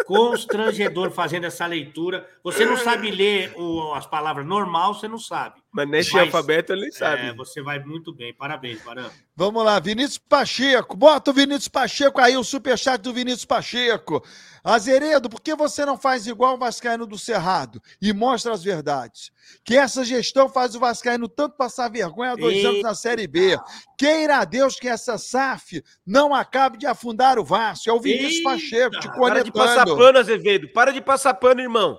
Constrangedor 0.07 1.11
fazendo 1.11 1.45
essa 1.45 1.67
leitura. 1.67 2.29
Você 2.43 2.65
não 2.65 2.77
sabe 2.77 3.11
ler 3.11 3.53
o- 3.57 3.93
as 3.95 4.07
palavras 4.07 4.47
normal, 4.47 4.95
você 4.95 5.07
não 5.09 5.19
sabe. 5.19 5.60
Mas 5.73 5.89
nesse 5.89 6.13
Mas, 6.13 6.23
alfabeto 6.23 6.73
ele 6.73 6.91
sabe. 6.91 7.29
É, 7.29 7.35
você 7.35 7.63
vai 7.63 7.79
muito 7.79 8.13
bem. 8.13 8.35
Parabéns, 8.35 8.83
Barão. 8.83 9.09
Vamos 9.37 9.65
lá, 9.65 9.79
Vinícius 9.79 10.19
Pacheco. 10.19 10.97
Bota 10.97 11.31
o 11.31 11.35
Vinícius 11.35 11.69
Pacheco 11.69 12.21
aí, 12.21 12.37
o 12.37 12.43
superchat 12.43 13.01
do 13.01 13.13
Vinícius 13.15 13.45
Pacheco. 13.45 14.21
Azeredo, 14.65 15.31
por 15.31 15.41
que 15.41 15.55
você 15.55 15.87
não 15.87 15.97
faz 15.97 16.27
igual 16.27 16.55
o 16.57 16.59
Vascaíno 16.59 17.07
do 17.07 17.17
Cerrado 17.17 17.81
e 18.03 18.13
mostra 18.13 18.53
as 18.53 18.65
verdades? 18.65 19.31
Que 19.65 19.77
essa 19.77 20.05
gestão 20.05 20.49
faz 20.49 20.75
o 20.75 20.81
Vascaíno 20.81 21.29
tanto 21.29 21.57
passar 21.57 21.89
vergonha 21.89 22.33
há 22.33 22.37
dois 22.37 22.57
Eita. 22.57 22.69
anos 22.69 22.83
na 22.83 22.95
Série 22.95 23.29
B. 23.29 23.57
Queira 23.97 24.39
a 24.39 24.45
Deus 24.45 24.75
que 24.75 24.89
essa 24.89 25.17
SAF 25.19 25.83
não 26.05 26.35
acabe 26.35 26.79
de 26.79 26.87
afundar 26.87 27.39
o 27.39 27.45
Vasco. 27.45 27.89
É 27.89 27.93
o 27.93 28.01
Vinícius 28.01 28.39
Eita. 28.39 28.51
Pacheco 28.51 29.01
te 29.01 29.09
Para 29.09 29.45
de 29.45 29.53
passar 29.53 29.85
conectando. 29.85 29.97
pano, 29.97 30.19
Azevedo. 30.19 30.69
Para 30.73 30.93
de 30.93 31.01
passar 31.01 31.35
pano, 31.35 31.61
irmão. 31.61 31.97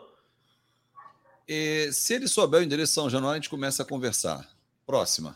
Eh, 1.54 1.90
se 1.92 2.14
ele 2.14 2.28
souber 2.30 2.62
o 2.62 2.64
endereço 2.64 2.92
de 2.92 2.96
São 2.96 3.10
Januário, 3.10 3.34
a 3.34 3.42
gente 3.42 3.50
começa 3.50 3.84
a 3.84 3.86
conversar. 3.86 4.48
Próxima. 4.86 5.36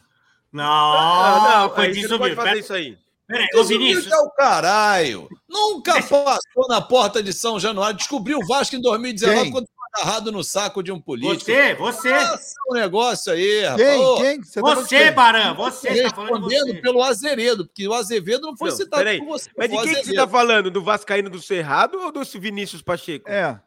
Não, 0.51 0.63
Ah, 0.63 1.69
foi 1.75 1.87
aí 1.87 1.93
você 1.93 1.99
disso 1.99 2.11
não 2.13 2.19
pode 2.19 2.35
fazer 2.35 2.47
Pera- 2.49 2.59
isso 2.59 2.73
aí. 2.73 2.97
Peraí, 3.27 3.47
ô 3.55 3.63
Vinícius. 3.63 4.11
é 4.11 4.17
o 4.17 4.29
caralho. 4.29 5.27
Nunca 5.49 5.95
passou 6.01 6.67
na 6.69 6.79
porta 6.79 7.21
de 7.21 7.33
São 7.33 7.59
Januário. 7.59 7.97
Descobriu 7.97 8.37
o 8.39 8.45
Vasco 8.47 8.75
em 8.75 8.81
2019 8.81 9.41
Quem? 9.43 9.51
quando 9.51 9.65
foi 9.65 10.03
agarrado 10.03 10.31
no 10.31 10.43
saco 10.43 10.81
de 10.83 10.91
um 10.91 11.01
político. 11.01 11.39
Você, 11.51 11.73
você. 11.75 12.11
Passa 12.11 12.53
um 12.69 12.73
negócio 12.75 13.33
aí, 13.33 13.63
rapaz. 13.65 13.81
Quem? 13.83 14.15
Quem? 14.17 14.43
Você 14.43 14.61
tá 14.61 14.67
falando 14.69 14.83
de 14.87 14.89
Você? 14.97 15.11
Barão, 15.11 15.55
você 15.55 16.03
tá 16.03 16.09
falando 16.15 16.47
de 16.47 16.55
você. 16.59 16.73
pelo 16.75 17.03
Azeredo, 17.03 17.65
porque 17.65 17.87
o 17.87 17.93
Azevedo 17.93 18.41
não 18.43 18.55
foi 18.55 18.69
Não, 18.69 18.77
citado 18.77 18.97
peraí. 19.03 19.17
por 19.19 19.27
você. 19.27 19.49
Mas 19.57 19.69
de 19.69 19.75
foi 19.75 19.83
o 19.83 19.85
quem 19.87 19.93
que 19.95 19.99
você 20.05 20.11
Azevedo. 20.11 20.25
tá 20.25 20.31
falando? 20.31 20.71
Do 20.71 20.83
Vascaíno 20.83 21.29
do 21.29 21.41
Cerrado 21.41 21.97
ou 21.99 22.11
do 22.11 22.23
Vinícius 22.39 22.81
Pacheco? 22.81 23.27
É. 23.29 23.59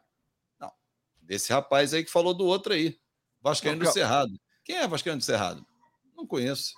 Desse 1.29 1.53
rapaz 1.53 1.93
aí 1.93 2.03
que 2.03 2.09
falou 2.09 2.33
do 2.33 2.43
outro 2.43 2.73
aí. 2.73 2.97
Vascaíno 3.39 3.77
Não, 3.77 3.85
do 3.85 3.93
Cerrado. 3.93 4.31
Quem 4.65 4.77
é 4.77 4.87
Vascaíno 4.87 5.19
do 5.19 5.23
Cerrado? 5.23 5.63
Não 6.17 6.25
conheço. 6.25 6.73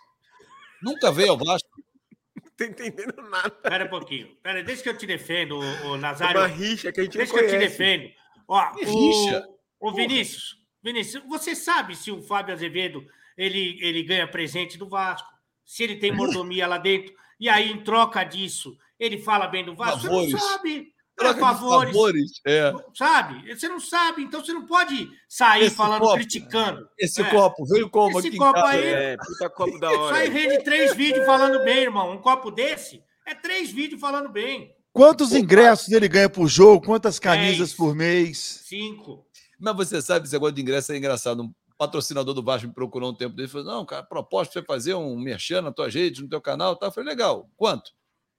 Nunca 0.84 1.10
veio 1.10 1.32
ao 1.32 1.38
Vasco. 1.38 1.70
Não 2.44 2.52
tô 2.58 2.64
entendendo 2.66 3.22
nada. 3.30 3.50
Pera 3.50 3.86
um 3.86 3.90
pouquinho. 3.90 4.36
Pera, 4.44 4.62
deixa 4.62 4.84
que 4.84 4.90
eu 4.90 4.98
te 4.98 5.08
defendo, 5.08 5.58
ô, 5.58 5.92
ô 5.92 5.96
É 5.96 6.00
Nazário. 6.00 6.42
uma 6.42 6.48
rixa 6.48 6.92
que 6.92 7.00
a 7.00 7.04
gente 7.06 7.18
Deixa 7.18 7.34
que 7.34 7.40
eu 7.40 7.48
te 7.50 7.58
defendo. 7.58 8.12
Ó, 8.46 8.72
Que 8.74 8.86
o, 8.86 8.90
rixa? 8.90 9.48
o 9.80 9.94
Vinícius, 9.94 10.58
Vinícius, 10.84 11.24
você 11.30 11.56
sabe 11.56 11.96
se 11.96 12.12
o 12.12 12.22
Fábio 12.22 12.54
Azevedo 12.54 13.06
ele, 13.38 13.80
ele 13.82 14.04
ganha 14.04 14.28
presente 14.28 14.78
do 14.78 14.90
Vasco, 14.90 15.30
se 15.66 15.82
ele 15.84 15.96
tem 15.96 16.12
mordomia 16.12 16.68
lá 16.68 16.78
dentro, 16.78 17.16
e 17.40 17.48
aí, 17.48 17.72
em 17.72 17.82
troca 17.84 18.22
disso, 18.26 18.78
ele 19.00 19.18
fala 19.18 19.48
bem 19.48 19.64
do 19.64 19.74
Vasco? 19.76 20.02
Você 20.02 20.10
não 20.34 20.40
sabe. 20.40 20.94
É, 21.22 21.34
Troca 21.34 21.34
de 21.34 21.40
favores, 21.60 21.92
favores. 21.94 22.32
É. 22.46 22.74
sabe? 22.96 23.56
Você 23.56 23.68
não 23.70 23.80
sabe, 23.80 24.24
então 24.24 24.44
você 24.44 24.54
não 24.54 24.66
pode 24.66 25.10
sair 25.30 25.66
Esse 25.66 25.76
falando, 25.76 26.02
copo. 26.02 26.16
criticando. 26.16 26.88
Esse 26.98 27.22
É. 27.22 27.30
copo 27.30 27.66
veio 27.66 27.90
como 27.90 28.18
Esse 28.20 28.28
aqui 28.28 28.38
em 28.38 28.40
copo 28.40 28.54
casa? 28.54 28.68
aí- 28.70 28.86
É, 28.86 29.18
puta 29.18 29.50
copo 29.50 29.80
da 29.80 29.90
Isso 29.92 30.00
hora. 30.02 30.18
aí 30.18 30.30
rende 30.30 30.64
três 30.64 30.96
vídeos 30.96 31.26
falando 31.26 31.64
bem, 31.64 31.78
irmão. 31.84 32.12
Um 32.12 32.18
copo 32.22 32.50
desse 32.52 33.04
é 33.26 33.34
três 33.36 33.72
vídeos 33.72 34.00
falando 34.02 34.30
bem. 34.30 34.74
Quantos 34.94 35.32
ingressos 35.32 35.90
ele 35.90 36.08
ganha 36.10 36.30
por 36.30 36.48
jogo? 36.48 36.86
Quantas 36.86 37.18
camisas 37.18 37.70
Dez. 37.70 37.74
por 37.74 37.96
mês? 37.96 38.38
Cinco. 38.66 39.26
Mas 39.60 39.76
você 39.76 40.02
sabe, 40.02 40.26
esse 40.26 40.34
negócio 40.34 40.56
de 40.56 40.62
ingresso 40.62 40.92
é 40.92 40.98
engraçado. 40.98 41.44
Um 41.44 41.54
patrocinador 41.78 42.34
do 42.34 42.44
Vasco 42.44 42.68
me 42.68 42.74
procurou 42.74 43.10
um 43.12 43.16
tempo 43.16 43.36
dele 43.36 43.48
e 43.48 43.52
falou: 43.52 43.68
Não, 43.68 43.86
cara, 43.86 44.04
proposta 44.04 44.52
você 44.60 44.66
fazer 44.66 44.94
um 44.96 45.18
merchan 45.18 45.62
na 45.62 45.72
tua 45.72 45.88
rede, 45.90 46.22
no 46.22 46.28
teu 46.28 46.42
canal. 46.42 46.76
Tá? 46.76 46.88
Eu 46.88 46.92
falei: 46.92 47.10
Legal, 47.10 47.50
quanto? 47.56 47.92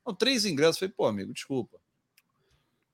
Não, 0.07 0.15
três 0.15 0.45
ingressos. 0.45 0.77
Eu 0.77 0.81
falei: 0.89 0.95
Pô, 0.97 1.07
amigo, 1.07 1.33
desculpa. 1.33 1.79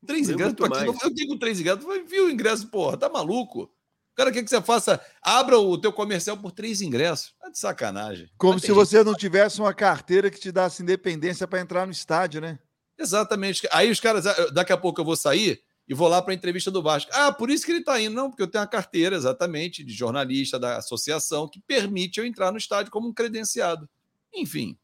Três 0.06 0.28
ingressos? 0.28 0.54
aqui, 0.54 0.86
mais. 0.86 1.02
eu 1.02 1.14
tenho 1.14 1.38
três 1.38 1.60
ingressos. 1.60 1.84
Viu 2.08 2.26
o 2.26 2.30
ingresso, 2.30 2.68
porra, 2.68 2.96
tá 2.96 3.08
maluco? 3.08 3.62
O 3.62 4.16
cara 4.16 4.32
quer 4.32 4.42
que 4.42 4.50
você 4.50 4.60
faça, 4.60 5.00
abra 5.22 5.58
o 5.58 5.78
teu 5.78 5.92
comercial 5.92 6.36
por 6.36 6.50
três 6.50 6.80
ingressos. 6.80 7.34
Tá 7.40 7.50
de 7.50 7.58
sacanagem. 7.58 8.28
Como 8.36 8.54
Mas 8.54 8.62
se 8.62 8.72
você 8.72 9.04
não 9.04 9.14
tivesse 9.14 9.60
uma 9.60 9.72
carteira 9.72 10.30
que 10.30 10.40
te 10.40 10.50
desse 10.50 10.82
independência 10.82 11.46
para 11.46 11.60
entrar 11.60 11.86
no 11.86 11.92
estádio, 11.92 12.40
né? 12.40 12.58
Exatamente. 12.98 13.68
Aí 13.70 13.90
os 13.90 14.00
caras, 14.00 14.26
ah, 14.26 14.50
daqui 14.52 14.72
a 14.72 14.76
pouco 14.76 15.00
eu 15.00 15.04
vou 15.04 15.14
sair 15.14 15.62
e 15.88 15.94
vou 15.94 16.08
lá 16.08 16.20
para 16.20 16.32
a 16.32 16.34
entrevista 16.34 16.70
do 16.70 16.82
Vasco. 16.82 17.10
Ah, 17.14 17.32
por 17.32 17.48
isso 17.48 17.64
que 17.64 17.70
ele 17.70 17.78
está 17.78 18.00
indo. 18.00 18.14
Não, 18.14 18.28
porque 18.28 18.42
eu 18.42 18.50
tenho 18.50 18.62
uma 18.62 18.68
carteira, 18.68 19.16
exatamente, 19.16 19.84
de 19.84 19.92
jornalista 19.92 20.58
da 20.58 20.76
associação 20.76 21.48
que 21.48 21.60
permite 21.60 22.18
eu 22.18 22.26
entrar 22.26 22.50
no 22.50 22.58
estádio 22.58 22.90
como 22.90 23.08
um 23.08 23.14
credenciado. 23.14 23.88
Enfim, 24.34 24.76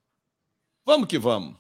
vamos 0.87 1.09
que 1.09 1.19
vamos. 1.19 1.57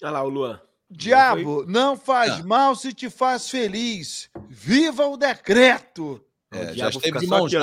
Olha 0.00 0.12
lá 0.12 0.22
o 0.22 0.28
Luan. 0.28 0.67
Diabo, 0.90 1.64
não 1.66 1.96
faz 1.96 2.40
Ah. 2.40 2.42
mal 2.44 2.74
se 2.74 2.92
te 2.92 3.10
faz 3.10 3.50
feliz. 3.50 4.30
Viva 4.48 5.06
o 5.06 5.16
decreto! 5.16 6.20
É, 6.50 6.56
O 6.56 6.64
já 6.68 6.72
diabo 6.72 6.88
esteve 6.96 7.06
fica 7.06 7.18
de 7.20 7.26
só 7.26 7.38
mãos 7.38 7.46
aqui, 7.54 7.56
ó, 7.56 7.60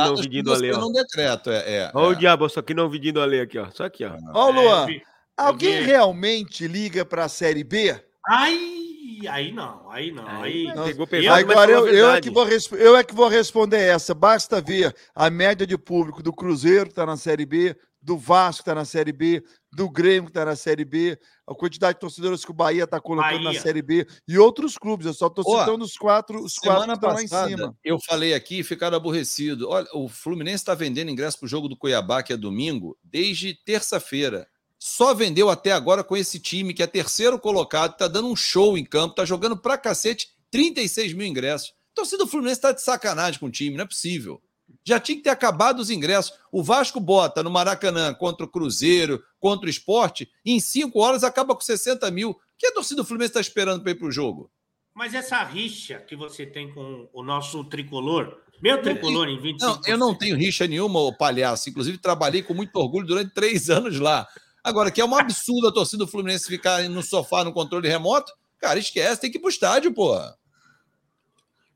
não, 0.80 0.89
ó. 0.89 0.91
decreto. 0.91 1.49
É, 1.49 1.76
é, 1.76 1.91
Olha 1.93 2.07
o 2.09 2.11
é. 2.11 2.15
diabo, 2.15 2.47
só 2.49 2.61
que 2.61 2.73
não 2.76 2.88
vidinho 2.88 3.19
ali 3.19 3.39
aqui, 3.39 3.57
ó. 3.57 3.67
Só 3.71 3.86
aqui, 3.86 4.05
ó. 4.05 4.15
Ó, 4.32 4.49
É, 4.49 4.53
Luan, 4.53 4.82
eu 4.82 4.86
vi. 4.88 5.01
alguém 5.36 5.80
vi. 5.80 5.86
realmente 5.86 6.67
liga 6.67 7.03
para 7.03 7.26
a 7.26 7.30
Série 7.30 7.63
B? 7.63 7.99
Aí, 8.28 9.21
aí 9.28 9.51
não, 9.51 9.89
aí 9.89 10.11
não. 10.11 10.28
Aí, 10.28 10.67
Aí 10.67 10.84
pegou 10.84 11.03
Eu- 11.03 11.07
pesado, 11.07 11.51
Agora 11.51 11.71
eu, 11.71 11.86
a 11.86 11.89
eu, 11.89 12.11
é 12.11 12.21
que 12.21 12.30
vou, 12.30 12.43
resp- 12.43 12.73
eu 12.73 12.95
é 12.95 13.03
que 13.03 13.13
vou 13.15 13.28
responder 13.28 13.80
essa. 13.80 14.13
Basta 14.13 14.61
ver 14.61 14.95
a 15.15 15.30
média 15.32 15.65
de 15.65 15.78
público 15.78 16.21
do 16.21 16.32
Cruzeiro, 16.32 16.86
que 16.86 16.91
está 16.91 17.05
na 17.07 17.17
Série 17.17 17.45
B, 17.45 17.76
do 18.01 18.17
Vasco, 18.17 18.57
que 18.63 18.69
está 18.69 18.76
na 18.76 18.86
Série 18.86 19.11
B, 19.11 19.43
do 19.76 19.89
Grêmio, 19.89 20.23
que 20.23 20.30
está 20.30 20.45
na 20.45 20.55
Série 20.55 20.86
B, 20.86 21.19
a 21.45 21.53
quantidade 21.53 21.95
de 21.95 21.99
torcedores 21.99 22.45
que 22.45 22.51
o 22.51 22.53
Bahia 22.53 22.86
está 22.86 22.99
colocando 22.99 23.39
na 23.39 23.49
Bahia. 23.49 23.61
Série 23.61 23.82
B 23.82 24.07
e 24.26 24.39
outros 24.39 24.78
clubes. 24.78 25.05
Eu 25.05 25.13
só 25.13 25.28
estou 25.28 25.43
citando 25.43 25.84
os 25.84 25.97
quatro, 25.97 26.41
os 26.41 26.55
quatro 26.55 26.61
que 26.61 26.86
Semana 26.86 26.93
estão 26.93 27.13
lá 27.13 27.21
em 27.21 27.49
cima. 27.49 27.78
eu 27.84 27.99
falei 27.99 28.34
aqui 28.34 28.59
e 28.59 28.63
ficaram 28.63 28.95
aborrecidos. 28.95 29.67
Olha, 29.67 29.88
o 29.93 30.07
Fluminense 30.07 30.63
está 30.63 30.73
vendendo 30.73 31.11
ingresso 31.11 31.38
para 31.38 31.45
o 31.45 31.49
jogo 31.49 31.67
do 31.67 31.76
Cuiabá, 31.76 32.23
que 32.23 32.32
é 32.32 32.38
domingo, 32.38 32.97
desde 33.03 33.53
terça-feira. 33.53 34.47
Só 34.80 35.13
vendeu 35.13 35.49
até 35.49 35.71
agora 35.73 36.03
com 36.03 36.15
esse 36.15 36.39
time, 36.39 36.73
que 36.73 36.82
é 36.82 36.88
terceiro 36.88 37.38
colocado, 37.38 37.93
está 37.93 38.07
dando 38.07 38.30
um 38.30 38.36
show 38.36 38.78
em 38.78 38.86
campo, 38.86 39.11
está 39.11 39.26
jogando 39.26 39.57
pra 39.57 39.78
cacete, 39.78 40.30
36 40.51 41.13
mil 41.13 41.28
ingressos. 41.28 41.73
A 41.91 41.95
torcida 41.95 42.23
do 42.23 42.30
Fluminense 42.30 42.59
está 42.59 42.71
de 42.71 42.82
sacanagem 42.82 43.39
com 43.39 43.47
o 43.47 43.51
time, 43.51 43.76
não 43.76 43.84
é 43.84 43.88
possível. 43.88 44.41
Já 44.86 44.99
tinha 44.99 45.17
que 45.17 45.23
ter 45.23 45.31
acabado 45.31 45.79
os 45.79 45.89
ingressos. 45.89 46.38
O 46.51 46.63
Vasco 46.63 46.99
bota 46.99 47.41
no 47.41 47.49
Maracanã 47.49 48.13
contra 48.13 48.45
o 48.45 48.49
Cruzeiro, 48.49 49.23
contra 49.39 49.65
o 49.67 49.69
esporte, 49.69 50.29
e 50.45 50.53
em 50.53 50.59
cinco 50.59 50.99
horas 50.99 51.23
acaba 51.23 51.55
com 51.55 51.61
60 51.61 52.09
mil. 52.11 52.29
O 52.31 52.38
que 52.57 52.67
a 52.67 52.73
torcida 52.73 53.01
do 53.01 53.05
Fluminense 53.05 53.31
está 53.31 53.41
esperando 53.41 53.81
para 53.81 53.91
ir 53.91 53.95
para 53.95 54.07
o 54.07 54.11
jogo? 54.11 54.51
mas 54.95 55.13
essa 55.13 55.43
rixa 55.43 55.99
que 55.99 56.15
você 56.15 56.45
tem 56.45 56.73
com 56.73 57.09
o 57.11 57.21
nosso 57.21 57.65
tricolor, 57.65 58.39
meu 58.61 58.81
tricolor 58.81 59.27
em 59.27 59.38
25%. 59.38 59.59
Não, 59.59 59.81
eu 59.86 59.97
não 59.97 60.15
tenho 60.15 60.38
rixa 60.38 60.65
nenhuma, 60.65 61.01
ô 61.01 61.13
palhaço. 61.13 61.69
Inclusive, 61.69 61.97
trabalhei 61.97 62.41
com 62.41 62.53
muito 62.53 62.73
orgulho 62.77 63.05
durante 63.05 63.33
três 63.33 63.69
anos 63.69 63.99
lá. 63.99 64.25
Agora, 64.63 64.89
que 64.89 65.01
é 65.01 65.05
um 65.05 65.13
absurdo 65.13 65.67
a 65.67 65.71
torcida 65.71 66.05
do 66.05 66.09
Fluminense 66.09 66.47
ficar 66.47 66.81
no 66.89 67.03
sofá 67.03 67.43
no 67.43 67.51
controle 67.51 67.89
remoto, 67.89 68.31
cara, 68.57 68.79
esquece, 68.79 69.19
tem 69.19 69.29
que 69.29 69.38
ir 69.38 69.41
pro 69.41 69.49
estádio, 69.49 69.93
porra. 69.93 70.33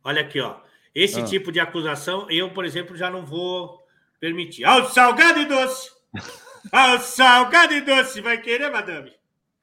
Olha 0.02 0.22
aqui, 0.22 0.40
ó. 0.40 0.56
Esse 0.94 1.20
Ah. 1.20 1.24
tipo 1.26 1.52
de 1.52 1.60
acusação, 1.60 2.30
eu, 2.30 2.52
por 2.54 2.66
exemplo, 2.66 2.96
já 2.96 3.10
não 3.10 3.26
vou 3.26 3.80
permitir. 4.20 4.66
Ao 4.66 4.90
salgado 4.92 5.40
e 5.40 5.46
doce! 5.46 5.90
Ao 6.72 7.00
salgado 7.00 7.74
e 7.74 7.82
doce! 7.82 8.22
Vai 8.22 8.42
querer, 8.42 8.70
madame? 8.72 9.12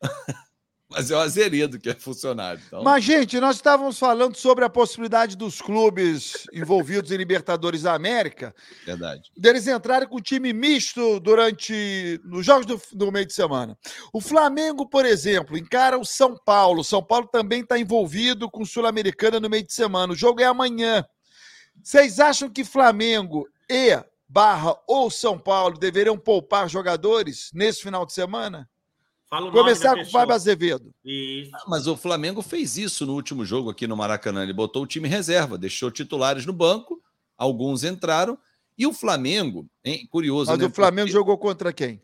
Mas 0.88 1.10
é 1.10 1.16
o 1.16 1.18
Azeredo 1.18 1.80
que 1.80 1.90
é 1.90 1.94
funcionário. 1.94 2.62
Então... 2.64 2.82
Mas, 2.84 3.02
gente, 3.04 3.40
nós 3.40 3.56
estávamos 3.56 3.98
falando 3.98 4.36
sobre 4.36 4.64
a 4.64 4.70
possibilidade 4.70 5.36
dos 5.36 5.60
clubes 5.60 6.46
envolvidos 6.54 7.10
em 7.10 7.16
Libertadores 7.16 7.82
da 7.82 7.92
América 7.92 8.54
Verdade. 8.86 9.28
deles 9.36 9.66
entrarem 9.66 10.08
com 10.08 10.20
time 10.20 10.52
misto 10.52 11.18
durante 11.18 12.20
nos 12.24 12.46
jogos 12.46 12.64
do, 12.66 12.80
do 12.92 13.10
meio 13.12 13.26
de 13.26 13.32
semana. 13.34 13.76
O 14.12 14.20
Flamengo, 14.20 14.88
por 14.88 15.04
exemplo, 15.04 15.58
encara 15.58 15.98
o 15.98 16.04
São 16.04 16.36
Paulo. 16.46 16.84
São 16.84 17.02
Paulo 17.02 17.26
também 17.26 17.62
está 17.62 17.76
envolvido 17.76 18.48
com 18.48 18.62
o 18.62 18.66
Sul-Americana 18.66 19.40
no 19.40 19.50
meio 19.50 19.66
de 19.66 19.72
semana. 19.74 20.12
O 20.12 20.16
jogo 20.16 20.40
é 20.40 20.44
amanhã. 20.44 21.04
Vocês 21.82 22.18
acham 22.20 22.48
que 22.50 22.64
Flamengo 22.64 23.48
e 23.70 23.98
Barra 24.28 24.76
ou 24.86 25.10
São 25.10 25.38
Paulo 25.38 25.78
deveriam 25.78 26.18
poupar 26.18 26.68
jogadores 26.68 27.50
nesse 27.54 27.82
final 27.82 28.04
de 28.04 28.12
semana? 28.12 28.68
Fala 29.28 29.42
o 29.42 29.46
nome 29.46 29.58
Começar 29.58 29.94
com 29.94 30.02
o. 30.02 30.10
Fábio 30.10 30.34
Azevedo. 30.34 30.94
Isso. 31.04 31.50
Mas 31.66 31.86
o 31.86 31.96
Flamengo 31.96 32.42
fez 32.42 32.76
isso 32.76 33.04
no 33.06 33.14
último 33.14 33.44
jogo 33.44 33.70
aqui 33.70 33.86
no 33.86 33.96
Maracanã. 33.96 34.42
Ele 34.42 34.52
botou 34.52 34.82
o 34.82 34.86
time 34.86 35.08
reserva, 35.08 35.58
deixou 35.58 35.90
titulares 35.90 36.46
no 36.46 36.52
banco, 36.52 37.00
alguns 37.36 37.82
entraram. 37.84 38.38
E 38.78 38.86
o 38.86 38.92
Flamengo, 38.92 39.66
hein, 39.84 40.06
curioso, 40.10 40.50
Mas 40.50 40.60
né? 40.60 40.66
o 40.66 40.70
Flamengo 40.70 41.06
Porque- 41.08 41.12
jogou 41.18 41.38
contra 41.38 41.72
quem? 41.72 42.00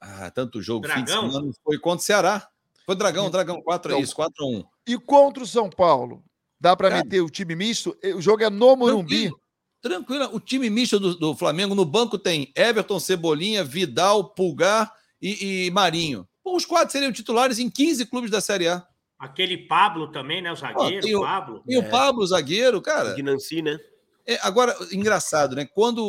Ah, 0.00 0.30
tanto 0.30 0.60
jogo, 0.60 0.86
fim 0.88 0.96
de 0.96 1.04
Dragão? 1.04 1.30
semana 1.30 1.52
foi 1.62 1.78
contra 1.78 1.98
o 2.02 2.04
Ceará. 2.04 2.48
Foi 2.86 2.94
Dragão, 2.96 3.30
Dragão 3.30 3.62
4 3.62 3.92
é 3.92 3.94
Então, 3.94 4.02
isso, 4.04 4.14
4 4.16 4.44
a 4.44 4.46
1. 4.48 4.64
E 4.86 4.98
contra 4.98 5.42
o 5.42 5.46
São 5.46 5.70
Paulo? 5.70 6.22
Dá 6.64 6.74
para 6.74 6.88
meter 6.96 7.20
o 7.20 7.28
time 7.28 7.54
misto? 7.54 7.94
O 8.16 8.22
jogo 8.22 8.42
é 8.42 8.48
no 8.48 8.74
Morumbi. 8.74 9.28
Tranquilo, 9.28 9.40
tranquilo. 9.82 10.30
O 10.32 10.40
time 10.40 10.70
misto 10.70 10.98
do, 10.98 11.14
do 11.14 11.36
Flamengo 11.36 11.74
no 11.74 11.84
banco 11.84 12.16
tem 12.18 12.50
Everton, 12.56 12.98
Cebolinha, 12.98 13.62
Vidal, 13.62 14.30
Pulgar 14.30 14.90
e, 15.20 15.66
e 15.66 15.70
Marinho. 15.70 16.26
Pô, 16.42 16.56
os 16.56 16.64
quatro 16.64 16.90
seriam 16.90 17.12
titulares 17.12 17.58
em 17.58 17.68
15 17.68 18.06
clubes 18.06 18.30
da 18.30 18.40
Série 18.40 18.66
A. 18.66 18.82
Aquele 19.18 19.58
Pablo 19.58 20.10
também, 20.10 20.40
né? 20.40 20.50
O 20.50 20.56
zagueiro, 20.56 21.02
tem 21.02 21.14
o- 21.14 21.20
Pablo. 21.20 21.62
E 21.68 21.76
o 21.76 21.90
Pablo, 21.90 22.26
zagueiro, 22.26 22.80
cara. 22.80 23.12
De 23.12 23.22
Nancy, 23.22 23.60
né? 23.60 23.78
É, 24.26 24.38
agora, 24.40 24.74
engraçado, 24.90 25.54
né? 25.54 25.66
Quando 25.66 25.98
o, 25.98 26.08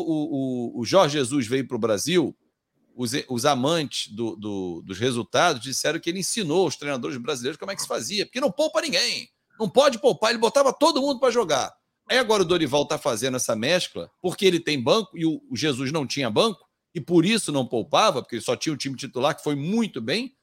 o- 0.77 0.79
o 0.79 0.85
Jorge 0.85 1.17
Jesus 1.17 1.45
veio 1.45 1.67
para 1.67 1.75
o 1.75 1.79
Brasil, 1.79 2.33
os, 2.95 3.11
os 3.27 3.45
amantes 3.45 4.07
do- 4.13 4.37
do- 4.37 4.81
dos 4.85 4.97
resultados 4.97 5.61
disseram 5.61 5.99
que 5.99 6.09
ele 6.09 6.19
ensinou 6.19 6.65
os 6.65 6.77
treinadores 6.77 7.17
brasileiros 7.17 7.57
como 7.59 7.73
é 7.73 7.75
que 7.75 7.81
se 7.81 7.87
fazia, 7.89 8.25
porque 8.25 8.39
não 8.39 8.49
poupa 8.49 8.79
ninguém. 8.81 9.27
Não 9.59 9.69
pode 9.69 9.99
poupar, 9.99 10.31
ele 10.31 10.39
botava 10.39 10.73
todo 10.73 11.01
mundo 11.01 11.19
para 11.19 11.31
jogar. 11.31 11.73
Aí 12.09 12.17
agora 12.17 12.43
o 12.43 12.45
Dorival 12.45 12.83
está 12.83 12.97
fazendo 12.97 13.37
essa 13.37 13.55
mescla, 13.55 14.11
porque 14.21 14.45
ele 14.45 14.59
tem 14.59 14.81
banco 14.81 15.17
e 15.17 15.25
o, 15.25 15.41
Jesus 15.53 15.91
não 15.91 16.05
tinha 16.05 16.29
banco, 16.29 16.63
e 16.93 17.01
por 17.01 17.25
isso 17.25 17.51
não 17.51 17.65
poupava, 17.65 18.21
porque 18.21 18.35
ele 18.35 18.43
só 18.43 18.55
tinha 18.55 18.73
o 18.73 18.77
time 18.77 18.95
titular, 18.95 19.35
que 19.35 19.43
foi 19.43 19.55
muito 19.55 19.99
bem. 19.99 20.35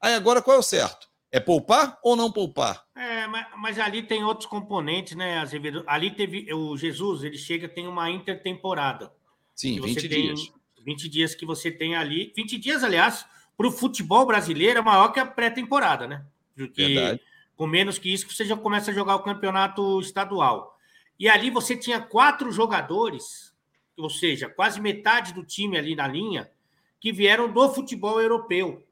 Aí 0.00 0.14
agora 0.14 0.40
qual 0.40 0.56
é 0.56 0.60
o 0.60 0.62
certo? 0.62 1.08
É 1.32 1.38
poupar 1.38 1.98
ou 2.02 2.16
não 2.16 2.30
poupar? 2.30 2.84
É, 2.96 3.26
mas, 3.26 3.46
mas 3.56 3.78
ali 3.78 4.02
tem 4.02 4.24
outros 4.24 4.48
componentes, 4.48 5.16
né, 5.16 5.38
Azevedo? 5.38 5.84
Ali 5.86 6.10
teve. 6.10 6.52
O 6.52 6.76
Jesus, 6.76 7.22
ele 7.22 7.38
chega, 7.38 7.68
tem 7.68 7.86
uma 7.86 8.10
intertemporada. 8.10 9.12
Sim, 9.54 9.74
que 9.74 9.80
20 9.80 10.00
você 10.00 10.08
tem 10.08 10.22
dias. 10.22 10.52
20 10.84 11.08
dias 11.08 11.34
que 11.34 11.46
você 11.46 11.70
tem 11.70 11.94
ali. 11.94 12.32
20 12.34 12.58
dias, 12.58 12.82
aliás, 12.82 13.26
para 13.56 13.66
o 13.66 13.70
futebol 13.70 14.26
brasileiro 14.26 14.78
é 14.78 14.82
maior 14.82 15.08
que 15.08 15.20
a 15.20 15.26
pré-temporada, 15.26 16.06
né? 16.06 16.24
Porque 16.56 16.86
Verdade. 16.86 17.20
Com 17.60 17.66
menos 17.66 17.98
que 17.98 18.10
isso, 18.10 18.26
você 18.26 18.42
já 18.42 18.56
começa 18.56 18.90
a 18.90 18.94
jogar 18.94 19.16
o 19.16 19.22
campeonato 19.22 20.00
estadual. 20.00 20.78
E 21.18 21.28
ali 21.28 21.50
você 21.50 21.76
tinha 21.76 22.00
quatro 22.00 22.50
jogadores, 22.50 23.54
ou 23.98 24.08
seja, 24.08 24.48
quase 24.48 24.80
metade 24.80 25.34
do 25.34 25.44
time 25.44 25.76
ali 25.76 25.94
na 25.94 26.08
linha, 26.08 26.50
que 26.98 27.12
vieram 27.12 27.52
do 27.52 27.68
futebol 27.68 28.18
europeu. 28.18 28.82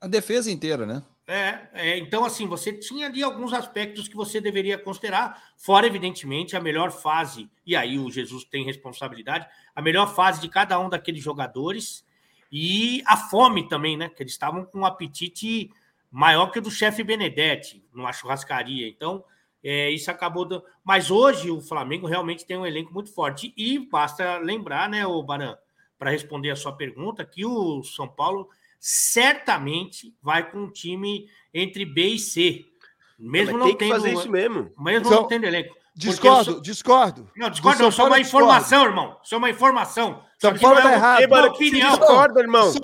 A 0.00 0.08
defesa 0.08 0.50
inteira, 0.50 0.84
né? 0.84 1.04
É, 1.24 1.68
é, 1.72 1.98
então, 1.98 2.24
assim, 2.24 2.48
você 2.48 2.72
tinha 2.72 3.06
ali 3.06 3.22
alguns 3.22 3.52
aspectos 3.52 4.08
que 4.08 4.16
você 4.16 4.40
deveria 4.40 4.76
considerar, 4.76 5.40
fora, 5.56 5.86
evidentemente, 5.86 6.56
a 6.56 6.60
melhor 6.60 6.90
fase, 6.90 7.48
e 7.64 7.76
aí 7.76 7.96
o 7.96 8.10
Jesus 8.10 8.42
tem 8.42 8.64
responsabilidade, 8.64 9.46
a 9.72 9.80
melhor 9.80 10.12
fase 10.12 10.40
de 10.40 10.48
cada 10.48 10.76
um 10.80 10.88
daqueles 10.88 11.22
jogadores 11.22 12.04
e 12.50 13.04
a 13.06 13.16
fome 13.16 13.68
também, 13.68 13.96
né? 13.96 14.08
Que 14.08 14.20
eles 14.24 14.32
estavam 14.32 14.64
com 14.64 14.80
um 14.80 14.84
apetite 14.84 15.70
maior 16.18 16.46
que 16.50 16.58
o 16.58 16.62
do 16.62 16.70
chefe 16.70 17.02
Benedetti, 17.04 17.84
numa 17.92 18.10
churrascaria. 18.12 18.88
Então, 18.88 19.22
é, 19.62 19.90
isso 19.90 20.10
acabou. 20.10 20.46
dando- 20.46 20.64
Mas 20.82 21.10
hoje 21.10 21.50
o 21.50 21.60
Flamengo 21.60 22.06
realmente 22.06 22.46
tem 22.46 22.56
um 22.56 22.64
elenco 22.66 22.92
muito 22.94 23.12
forte. 23.12 23.52
E 23.56 23.78
basta 23.78 24.38
lembrar, 24.38 24.88
né, 24.88 25.06
o 25.06 25.22
Baran, 25.22 25.56
para 25.98 26.10
responder 26.10 26.50
a 26.50 26.56
sua 26.56 26.72
pergunta, 26.72 27.24
que 27.24 27.44
o 27.44 27.82
São 27.82 28.08
Paulo 28.08 28.48
certamente 28.78 30.14
vai 30.22 30.48
com 30.50 30.58
um 30.64 30.70
time 30.70 31.26
entre 31.52 31.84
B 31.84 32.06
e 32.08 32.18
C. 32.18 32.64
Mesmo 33.18 33.58
não 33.58 33.66
tem 33.66 33.76
tendo. 33.76 33.90
fazer 33.90 34.12
isso 34.12 34.30
mesmo. 34.30 34.70
Mesmo 34.78 35.06
Então, 35.06 35.22
não 35.22 35.28
tendo 35.28 35.44
elenco. 35.44 35.74
Discordo, 35.94 36.52
sou- 36.52 36.60
discordo. 36.60 37.30
Não, 37.34 37.48
Do 37.48 37.52
discordo, 37.52 37.82
não. 37.82 37.88
Isso 37.88 38.00
é 38.02 38.04
uma 38.04 38.18
discordo. 38.20 38.46
informação, 38.46 38.84
irmão. 38.84 39.16
Isso 39.24 39.34
é 39.34 39.38
uma 39.38 39.48
informação. 39.50 40.22
São 40.38 40.54
Paulo 40.58 40.82
tá 40.82 40.90
é 40.90 40.94
errado. 40.94 41.58
Discorda, 41.58 42.40
irmão? 42.40 42.70
São, 42.70 42.80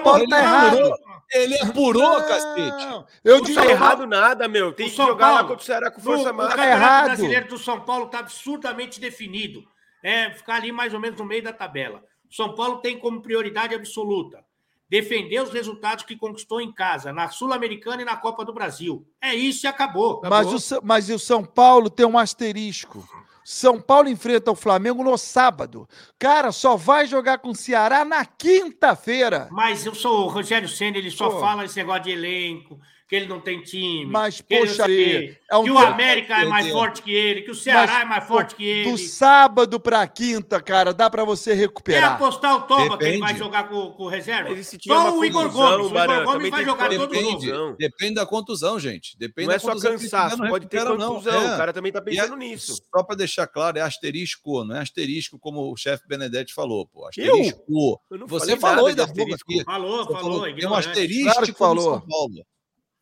Paulo 0.00 0.28
tá 0.28 0.36
opinião. 0.36 0.38
errado. 0.38 0.92
Ele 1.32 1.58
apurou, 1.60 2.16
cacete. 2.22 2.84
Não, 2.86 3.06
Eu 3.24 3.38
Não 3.38 3.44
digo 3.44 3.60
tá 3.60 3.66
errado 3.66 4.06
nada, 4.06 4.46
meu. 4.48 4.72
Tem 4.72 4.86
O 4.86 4.90
que 4.90 4.96
São 4.96 5.06
jogar 5.06 5.26
lá 5.26 5.32
Paulo, 5.34 5.48
contra 5.48 5.62
o 5.62 5.66
Ceará 5.66 5.90
com 5.90 6.00
força 6.00 6.30
o 6.30 6.34
máxima. 6.34 6.56
Campeonato 6.56 6.82
errado. 6.82 7.04
Brasileiro 7.06 7.48
do 7.48 7.58
São 7.58 7.80
Paulo 7.80 8.06
está 8.06 8.18
absurdamente 8.18 9.00
definido. 9.00 9.64
É 10.02 10.30
ficar 10.30 10.56
ali 10.56 10.70
mais 10.72 10.92
ou 10.92 11.00
menos 11.00 11.18
no 11.18 11.24
meio 11.24 11.42
da 11.42 11.52
tabela. 11.52 12.02
O 12.30 12.34
São 12.34 12.54
Paulo 12.54 12.78
tem 12.78 12.98
como 12.98 13.22
prioridade 13.22 13.74
absoluta 13.74 14.44
defender 14.92 15.40
os 15.40 15.50
resultados 15.50 16.04
que 16.04 16.14
conquistou 16.14 16.60
em 16.60 16.70
casa, 16.70 17.14
na 17.14 17.26
Sul-Americana 17.30 18.02
e 18.02 18.04
na 18.04 18.14
Copa 18.14 18.44
do 18.44 18.52
Brasil. 18.52 19.06
É 19.22 19.34
isso 19.34 19.64
e 19.64 19.66
acabou. 19.66 20.20
Mas 20.22 20.70
o, 20.70 20.80
mas 20.82 21.08
o 21.08 21.18
São 21.18 21.42
Paulo 21.42 21.88
tem 21.88 22.04
um 22.04 22.18
asterisco. 22.18 23.02
São 23.44 23.80
Paulo 23.80 24.08
enfrenta 24.08 24.50
o 24.50 24.56
Flamengo 24.56 25.02
no 25.02 25.16
sábado. 25.18 25.88
Cara, 26.18 26.52
só 26.52 26.76
vai 26.76 27.06
jogar 27.06 27.38
com 27.38 27.50
o 27.50 27.54
Ceará 27.54 28.04
na 28.04 28.24
quinta-feira. 28.24 29.48
Mas 29.50 29.84
eu 29.84 29.94
sou 29.94 30.26
o 30.26 30.28
Rogério 30.28 30.68
Senna, 30.68 30.98
ele 30.98 31.10
só 31.10 31.28
Pô. 31.28 31.40
fala 31.40 31.64
esse 31.64 31.76
negócio 31.76 32.04
de 32.04 32.10
elenco, 32.10 32.78
que 33.12 33.16
ele 33.16 33.26
não 33.26 33.40
tem 33.40 33.60
time. 33.60 34.06
Mas, 34.06 34.40
que 34.40 34.54
ele 34.54 34.66
poxa, 34.68 34.86
sei 34.86 35.36
é 35.50 35.56
um 35.58 35.64
que 35.64 35.70
o 35.70 35.76
América 35.76 36.40
é 36.40 36.46
mais 36.46 36.66
forte 36.70 37.02
que 37.02 37.12
ele, 37.12 37.42
que 37.42 37.50
o 37.50 37.54
Ceará 37.54 37.92
Mas, 37.92 38.00
é 38.00 38.04
mais 38.06 38.24
forte 38.26 38.54
que 38.54 38.64
ele. 38.64 38.90
Do 38.90 38.96
sábado 38.96 39.78
pra 39.78 40.06
quinta, 40.08 40.62
cara, 40.62 40.94
dá 40.94 41.10
pra 41.10 41.22
você 41.22 41.50
Quer 41.50 41.56
recuperar. 41.58 42.12
apostar 42.14 42.56
o 42.56 42.62
Toba 42.62 42.96
que 42.96 43.04
ele 43.04 43.18
vai 43.18 43.36
jogar 43.36 43.68
com, 43.68 43.90
com 43.90 44.04
o 44.04 44.08
reserva? 44.08 44.48
É 44.58 44.62
Só 44.62 45.14
o 45.18 45.22
Igor 45.26 45.50
Gomes. 45.52 45.90
O 45.92 45.94
Igor 45.94 46.06
Gomes 46.24 46.32
também 46.32 46.50
vai 46.50 46.64
jogar 46.64 46.88
que- 46.88 46.96
todo 46.96 47.10
Depende, 47.12 47.46
jogo. 47.48 47.76
depende 47.78 48.14
da 48.14 48.24
contusão, 48.24 48.80
gente. 48.80 49.14
Depende 49.18 49.46
Não 49.48 49.52
é 49.52 49.56
da 49.56 49.60
só 49.60 49.78
cansaço, 49.78 50.38
não 50.38 50.48
pode 50.48 50.66
ter 50.68 50.82
contusão. 50.82 51.34
É. 51.34 51.54
O 51.54 51.56
cara 51.58 51.72
também 51.74 51.92
tá 51.92 52.00
pensando 52.00 52.32
é- 52.34 52.38
nisso. 52.38 52.80
Só 52.96 53.02
para 53.02 53.16
deixar 53.16 53.46
claro, 53.46 53.76
é 53.76 53.82
asterisco, 53.82 54.64
não 54.64 54.76
é 54.76 54.80
asterisco 54.80 55.38
como 55.38 55.70
o 55.70 55.76
chefe 55.76 56.08
Benedetti 56.08 56.54
falou, 56.54 56.86
pô. 56.86 57.06
Asterisco. 57.06 58.00
Eu 58.10 58.18
não 58.20 58.26
Você 58.26 58.56
falou 58.56 58.86
aí 58.86 58.94
nada 58.94 59.06
da 59.06 59.12
de 59.12 59.18
boca 59.20 59.34
asterisco. 59.34 59.52
aqui. 59.52 59.64
Falou, 59.64 60.06
falou. 60.06 60.54
tem 60.54 60.66
um 60.66 60.74
asterisco 60.74 61.30
Claro 61.34 61.54
falou. 61.54 62.00
São 62.00 62.08
Paulo. 62.08 62.46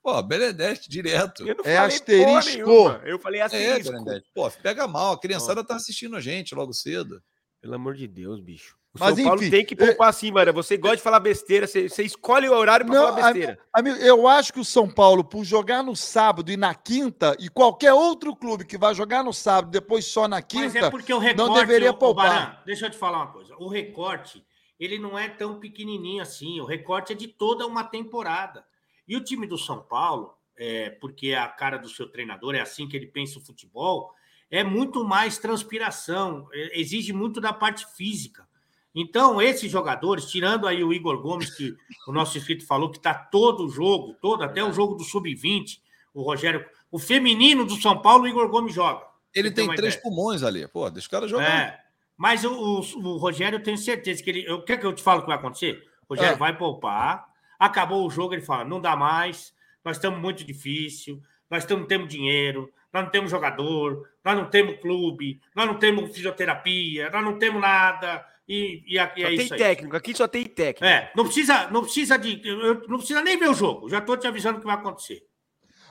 Pô, 0.03 0.23
Benedetti, 0.23 0.89
direto. 0.89 1.47
Eu 1.47 1.57
não 1.57 1.65
É 1.65 1.77
falei 1.77 2.01
porra 2.01 2.39
asterisco. 2.39 2.71
Eu 3.05 3.19
falei 3.19 3.41
É, 3.41 3.45
asterisco. 3.45 3.93
Benedetti. 3.93 4.31
Pô, 4.35 4.51
pega 4.51 4.89
mal, 4.89 5.13
a 5.13 5.21
criançada 5.21 5.63
tá 5.63 5.77
assistindo 5.77 6.17
a 6.17 6.21
gente 6.21 6.55
logo 6.55 6.73
cedo. 6.73 7.23
Pelo 7.61 7.75
amor 7.75 7.95
de 7.95 8.09
Deus, 8.09 8.41
bicho. 8.41 8.75
O 8.95 8.99
Mas, 8.99 9.15
São 9.15 9.25
Paulo 9.25 9.41
enfim, 9.41 9.51
tem 9.51 9.65
que 9.65 9.77
poupar 9.77 10.09
assim, 10.09 10.33
mano. 10.33 10.53
Você 10.53 10.77
gosta 10.77 10.97
de 10.97 11.03
falar 11.03 11.21
besteira, 11.21 11.67
você, 11.67 11.89
você 11.89 12.03
escolhe 12.03 12.49
o 12.49 12.53
horário 12.53 12.85
pra 12.87 12.95
Não, 12.95 13.07
falar 13.15 13.33
besteira. 13.33 13.59
Amigo, 13.73 13.97
eu 13.99 14.27
acho 14.27 14.53
que 14.53 14.59
o 14.59 14.65
São 14.65 14.89
Paulo, 14.91 15.23
por 15.23 15.45
jogar 15.45 15.83
no 15.83 15.95
sábado 15.95 16.51
e 16.51 16.57
na 16.57 16.75
quinta, 16.75 17.37
e 17.39 17.49
qualquer 17.49 17.93
outro 17.93 18.35
clube 18.35 18.65
que 18.65 18.77
vai 18.77 18.93
jogar 18.95 19.23
no 19.23 19.33
sábado 19.33 19.71
depois 19.71 20.07
só 20.07 20.27
na 20.27 20.37
Mas 20.37 20.45
quinta, 20.47 20.87
é 20.87 20.91
porque 20.91 21.13
o 21.15 21.19
recorte... 21.19 21.49
não 21.49 21.55
deveria 21.55 21.93
poupar. 21.93 22.29
Baran, 22.31 22.57
deixa 22.67 22.87
eu 22.87 22.91
te 22.91 22.97
falar 22.97 23.19
uma 23.19 23.33
coisa. 23.33 23.55
O 23.59 23.69
recorte, 23.69 24.45
ele 24.79 24.99
não 24.99 25.17
é 25.17 25.29
tão 25.29 25.61
pequenininho 25.61 26.23
assim. 26.23 26.61
O 26.61 26.65
recorte 26.65 27.13
é 27.13 27.17
de 27.17 27.29
toda 27.29 27.67
uma 27.67 27.85
temporada. 27.85 28.65
E 29.07 29.17
o 29.17 29.25
time 29.25 29.47
do 29.47 29.59
São 29.59 29.81
Paulo, 29.81 30.35
é, 30.57 30.91
porque 30.91 31.29
é 31.29 31.39
a 31.39 31.49
cara 31.49 31.79
do 31.79 31.89
seu 31.89 32.09
treinador, 32.09 32.55
é 32.55 32.61
assim 32.61 32.87
que 32.89 32.97
ele 32.97 33.07
pensa 33.07 33.39
o 33.39 33.43
futebol, 33.43 34.15
é 34.51 34.65
muito 34.65 35.05
mais 35.05 35.39
transpiração, 35.39 36.49
é, 36.53 36.81
exige 36.81 37.13
muito 37.13 37.41
da 37.41 37.53
parte 37.53 37.87
física. 37.97 38.49
Então, 38.95 39.41
esses 39.41 39.71
jogadores, 39.71 40.27
tirando 40.27 40.67
aí 40.67 40.83
o 40.83 40.93
Igor 40.93 41.21
Gomes, 41.23 41.55
que 41.55 41.75
o 42.09 42.13
nosso 42.13 42.37
inscrito 42.37 42.67
falou 42.67 42.91
que 42.91 42.99
está 42.99 43.15
todo 43.15 43.67
o 43.67 43.71
jogo, 43.71 44.15
todo, 44.21 44.43
até 44.43 44.65
o 44.65 44.73
jogo 44.73 44.95
do 44.95 45.05
Sub-20, 45.05 45.81
o 46.13 46.23
Rogério, 46.23 46.67
o 46.91 46.99
feminino 46.99 47.65
do 47.65 47.77
São 47.77 48.03
Paulo, 48.03 48.25
o 48.25 48.29
Igor 48.29 48.49
Gomes 48.49 48.75
joga. 48.75 49.07
Ele 49.35 49.51
tem 49.51 49.67
três 49.69 49.95
ideia. 49.95 50.03
pulmões 50.03 50.43
ali. 50.43 50.67
Pô, 50.67 50.91
deixa 50.91 51.07
o 51.07 51.11
cara 51.11 51.29
jogar. 51.29 51.49
É. 51.49 51.81
Mas 52.17 52.45
o, 52.45 52.53
o, 52.53 52.81
o 52.81 53.17
Rogério, 53.17 53.57
eu 53.57 53.63
tenho 53.63 53.79
certeza 53.79 54.23
que 54.23 54.29
ele. 54.29 54.45
Eu, 54.45 54.63
quer 54.63 54.77
que 54.77 54.85
eu 54.85 54.93
te 54.93 55.03
falo 55.03 55.21
o 55.21 55.23
que 55.23 55.29
vai 55.29 55.39
acontecer? 55.39 55.83
O 56.09 56.15
Rogério 56.15 56.35
É. 56.35 56.39
vai 56.39 56.57
poupar. 56.57 57.30
Acabou 57.61 58.07
o 58.07 58.11
jogo, 58.11 58.35
ele 58.35 58.43
fala: 58.43 58.65
não 58.65 58.81
dá 58.81 58.97
mais, 58.97 59.55
nós 59.85 59.99
estamos 59.99 60.19
muito 60.19 60.43
difícil, 60.45 61.23
nós 61.51 61.65
não 61.69 61.87
temos 61.87 62.09
dinheiro, 62.09 62.73
nós 62.93 63.05
não 63.05 63.11
temos 63.11 63.31
jogador, 63.31 64.09
nós 64.25 64.37
não 64.37 64.47
temos 64.51 64.81
clube, 64.81 65.41
nós 65.55 65.67
não 65.67 65.75
temos 65.79 66.11
fisioterapia, 66.13 67.11
nós 67.11 67.23
não 67.23 67.39
temos 67.39 67.61
nada. 67.61 68.27
e, 68.49 68.83
e, 68.87 68.97
e 68.97 68.99
Só 68.99 69.03
é 69.03 69.13
tem 69.15 69.35
isso 69.35 69.55
aí. 69.55 69.59
técnico, 69.61 69.97
aqui 69.97 70.15
só 70.17 70.27
tem 70.27 70.45
técnico. 70.47 70.85
É, 70.87 71.13
não 71.15 71.25
precisa, 71.25 71.71
não 71.71 71.83
precisa 71.83 72.19
de. 72.19 72.41
eu- 72.49 72.89
Não 72.89 72.97
precisa 72.99 73.23
nem 73.23 73.39
ver 73.39 73.51
o 73.51 73.55
jogo. 73.55 73.89
Já 73.91 74.01
tô 74.01 74.17
te 74.17 74.27
avisando 74.27 74.57
o 74.57 74.61
que 74.61 74.67
vai 74.67 74.77
acontecer. 74.77 75.23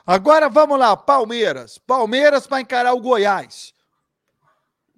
Agora 0.04 0.48
vamos 0.48 0.78
lá, 0.78 0.96
Palmeiras. 0.96 1.78
Palmeiras 1.78 2.46
para 2.46 2.60
encarar 2.60 2.94
o 2.94 3.00
Goiás. 3.00 3.72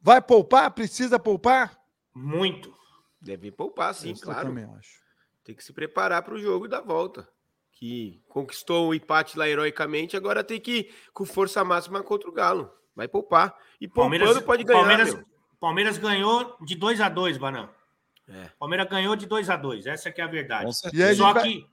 Vai 0.01 0.23
poupar? 0.23 0.71
Precisa 0.71 1.19
poupar? 1.19 1.77
Muito. 2.15 2.75
Deve 3.21 3.53
poupar, 3.53 3.95
sim, 3.95 4.11
eu 4.11 4.17
claro. 4.21 4.49
também 4.49 4.65
acho. 4.79 5.02
Tem 5.45 5.55
que 5.55 5.65
se 5.65 5.73
preparar 5.73 6.23
para 6.23 6.35
o 6.35 6.39
jogo 6.39 6.69
da 6.69 6.81
volta. 6.81 7.29
Que 7.73 8.23
conquistou 8.29 8.89
o 8.89 8.95
empate 8.95 9.37
lá 9.37 9.49
heroicamente, 9.49 10.17
agora 10.17 10.45
tem 10.45 10.61
que 10.61 10.73
ir 10.79 10.95
com 11.13 11.25
força 11.25 11.65
máxima 11.65 12.03
contra 12.03 12.29
o 12.29 12.33
Galo. 12.33 12.71
Vai 12.95 13.09
poupar. 13.09 13.57
E 13.81 13.89
poupando 13.89 14.19
Palmeiras, 14.19 14.43
pode 14.45 14.63
ganhar, 14.65 14.79
Palmeiras, 14.81 15.15
meu. 15.15 15.25
Palmeiras 15.59 15.99
ganhou 15.99 16.57
de 16.61 16.77
2 16.77 17.01
a 17.01 17.09
2 17.09 17.39
Banão. 17.39 17.69
É. 18.29 18.51
Palmeiras 18.59 18.89
ganhou 18.89 19.17
de 19.17 19.27
2 19.27 19.51
a 19.51 19.57
2 19.57 19.87
Essa 19.87 20.13
que 20.13 20.21
é 20.21 20.25
a 20.25 20.29
verdade. 20.29 20.71
E 20.71 20.73
Só 20.75 20.89
gente 20.91 21.19
vai- 21.35 21.43
que. 21.43 21.67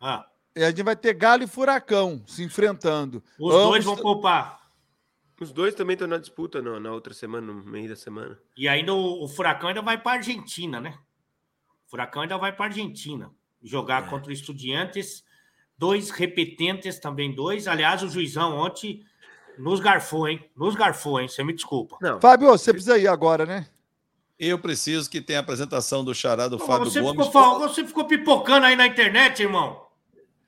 Ah, 0.00 0.26
E 0.56 0.62
a 0.62 0.68
gente 0.70 0.82
vai 0.82 0.94
ter 0.94 1.14
Galo 1.14 1.42
e 1.42 1.46
Furacão 1.46 2.22
se 2.26 2.42
enfrentando. 2.42 3.22
os 3.38 3.54
Ambos- 3.54 3.68
dois 3.70 3.84
vão 3.84 3.96
poupar. 3.96 4.62
Os 5.40 5.52
dois 5.52 5.74
também 5.74 5.94
estão 5.94 6.06
na 6.06 6.18
disputa 6.18 6.60
no- 6.62 6.78
na 6.78 6.92
outra 6.92 7.12
semana, 7.14 7.46
no 7.46 7.64
meio 7.64 7.88
da 7.88 7.96
semana. 7.96 8.38
E 8.56 8.68
ainda 8.68 8.92
o, 8.94 9.24
o 9.24 9.28
Furacão 9.28 9.68
ainda 9.68 9.82
vai 9.82 9.98
para 9.98 10.18
Argentina, 10.18 10.80
né? 10.80 10.96
O 11.94 11.96
Furacão 11.96 12.22
ainda 12.22 12.36
vai 12.36 12.50
para 12.52 12.64
Argentina 12.66 13.30
jogar 13.62 14.02
É. 14.04 14.06
contra 14.08 14.28
o 14.28 14.32
Estudiantes. 14.32 15.22
Dois 15.78 16.10
repetentes 16.10 16.98
também, 16.98 17.32
dois. 17.32 17.68
Aliás, 17.68 18.02
o 18.02 18.08
juizão 18.08 18.56
ontem 18.58 19.04
nos 19.56 19.78
garfou, 19.78 20.26
hein? 20.28 20.44
Nos 20.56 20.74
garfou, 20.74 21.20
hein? 21.20 21.28
Você 21.28 21.44
me 21.44 21.52
desculpa. 21.52 21.96
Não, 22.00 22.20
Fábio, 22.20 22.48
você 22.48 22.72
precisa 22.72 22.98
ir 22.98 23.06
agora, 23.06 23.46
né? 23.46 23.68
Eu 24.36 24.58
preciso 24.58 25.08
que 25.08 25.20
tenha 25.20 25.38
a 25.38 25.42
apresentação 25.42 26.04
do 26.04 26.12
Chará 26.12 26.48
do 26.48 26.58
Pô, 26.58 26.66
Fábio 26.66 26.90
você, 26.90 27.00
Gomes. 27.00 27.26
ficou, 27.26 27.58
você 27.60 27.86
ficou 27.86 28.04
pipocando 28.06 28.66
aí 28.66 28.74
na 28.74 28.88
internet, 28.88 29.40
irmão. 29.44 29.80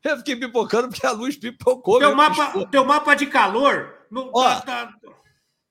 Eu 0.02 0.16
fiquei 0.16 0.34
pipocando 0.34 0.88
porque 0.88 1.06
a 1.06 1.12
luz 1.12 1.36
pipocou. 1.36 2.00
Teu 2.00 2.12
mapa, 2.16 2.44
piscou. 2.46 2.66
teu 2.66 2.84
mapa 2.84 3.14
de 3.14 3.26
calor. 3.26 3.94
Não, 4.10 4.32
Ó, 4.34 4.42
tá- 4.42 4.62
tá- 4.62 4.94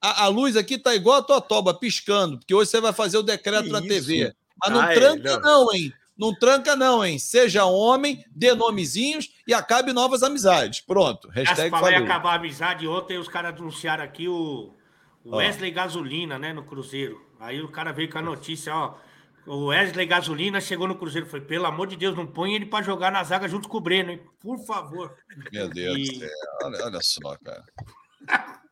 A, 0.02 0.24
a 0.24 0.28
luz 0.28 0.56
aqui 0.56 0.78
tá 0.78 0.96
igual 0.96 1.18
a 1.18 1.22
tua 1.22 1.42
toba, 1.42 1.74
piscando, 1.74 2.38
porque 2.38 2.54
hoje 2.56 2.70
você 2.72 2.80
vai 2.80 2.94
fazer 2.94 3.18
o 3.18 3.24
decreto 3.24 3.66
Que 3.66 3.72
na 3.72 3.80
isso? 3.80 3.88
TV. 3.90 4.34
Mas 4.66 4.74
não 4.74 4.82
Ah, 4.82 4.92
é, 4.92 4.96
tranca, 4.96 5.40
não. 5.40 5.66
não. 5.66 5.74
hein? 5.74 5.94
Não 6.18 6.34
tranca, 6.34 6.76
não, 6.78 7.04
hein? 7.06 7.20
Seja 7.20 7.66
homem, 7.66 8.24
dê 8.34 8.54
nomezinhos 8.54 9.30
e 9.46 9.54
acabe 9.54 9.92
novas 9.92 10.24
amizades. 10.24 10.80
Pronto. 10.80 11.28
Hashtag 11.30 11.70
falar 11.70 11.92
em 11.92 11.94
falou. 11.96 12.08
acabar 12.08 12.32
a 12.32 12.36
amizade. 12.36 12.88
Ontem 12.88 13.18
os 13.18 13.28
caras 13.28 13.60
anunciaram 13.60 14.04
aqui 14.04 14.28
o 14.30 14.74
Ó. 15.26 15.38
Wesley 15.38 15.72
Gasolina, 15.72 16.40
né, 16.40 16.54
no 16.54 16.64
Cruzeiro. 16.64 17.20
Aí 17.38 17.62
o 17.62 17.68
cara 17.70 17.92
veio 17.92 18.10
com 18.10 18.18
a 18.18 18.22
notícia, 18.22 18.74
ó. 18.74 18.96
O 19.46 19.66
Wesley 19.68 20.06
Gasolina 20.06 20.62
chegou 20.62 20.88
no 20.88 20.96
Cruzeiro. 20.96 21.28
Foi, 21.28 21.42
pelo 21.42 21.66
amor 21.66 21.86
de 21.88 21.98
Deus, 21.98 22.16
não 22.16 22.26
põe 22.26 22.56
ele 22.56 22.66
pra 22.66 22.82
jogar 22.82 23.12
na 23.12 23.22
zaga 23.24 23.48
junto 23.50 23.68
com 23.68 23.78
o 23.78 23.82
Breno, 23.82 24.12
hein? 24.12 24.22
Por 24.40 24.58
favor. 24.66 25.14
Meu 25.52 25.68
Deus 25.70 25.98
E-. 25.98 26.30
Olha, 26.64 26.86
olha 26.86 27.00
só, 27.02 27.38
cara. 27.44 27.64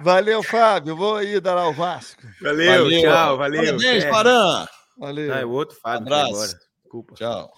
Valeu, 0.00 0.42
Fábio. 0.42 0.96
Vou 0.96 1.16
aí 1.16 1.40
dar 1.40 1.54
lá 1.54 1.68
o 1.68 1.72
Vasco. 1.72 2.22
Valeu, 2.40 2.88
tchau, 3.00 3.36
valeu. 3.38 3.64
Parabéns, 3.64 4.04
É. 4.04 4.10
Paran. 4.10 4.66
Valeu. 4.98 5.34
Ah, 5.34 5.38
é 5.40 5.44
o 5.44 5.50
outro 5.50 5.76
Fábio 5.80 6.06
embora. 6.06 6.58
Desculpa. 6.82 7.14
Tchau. 7.14 7.52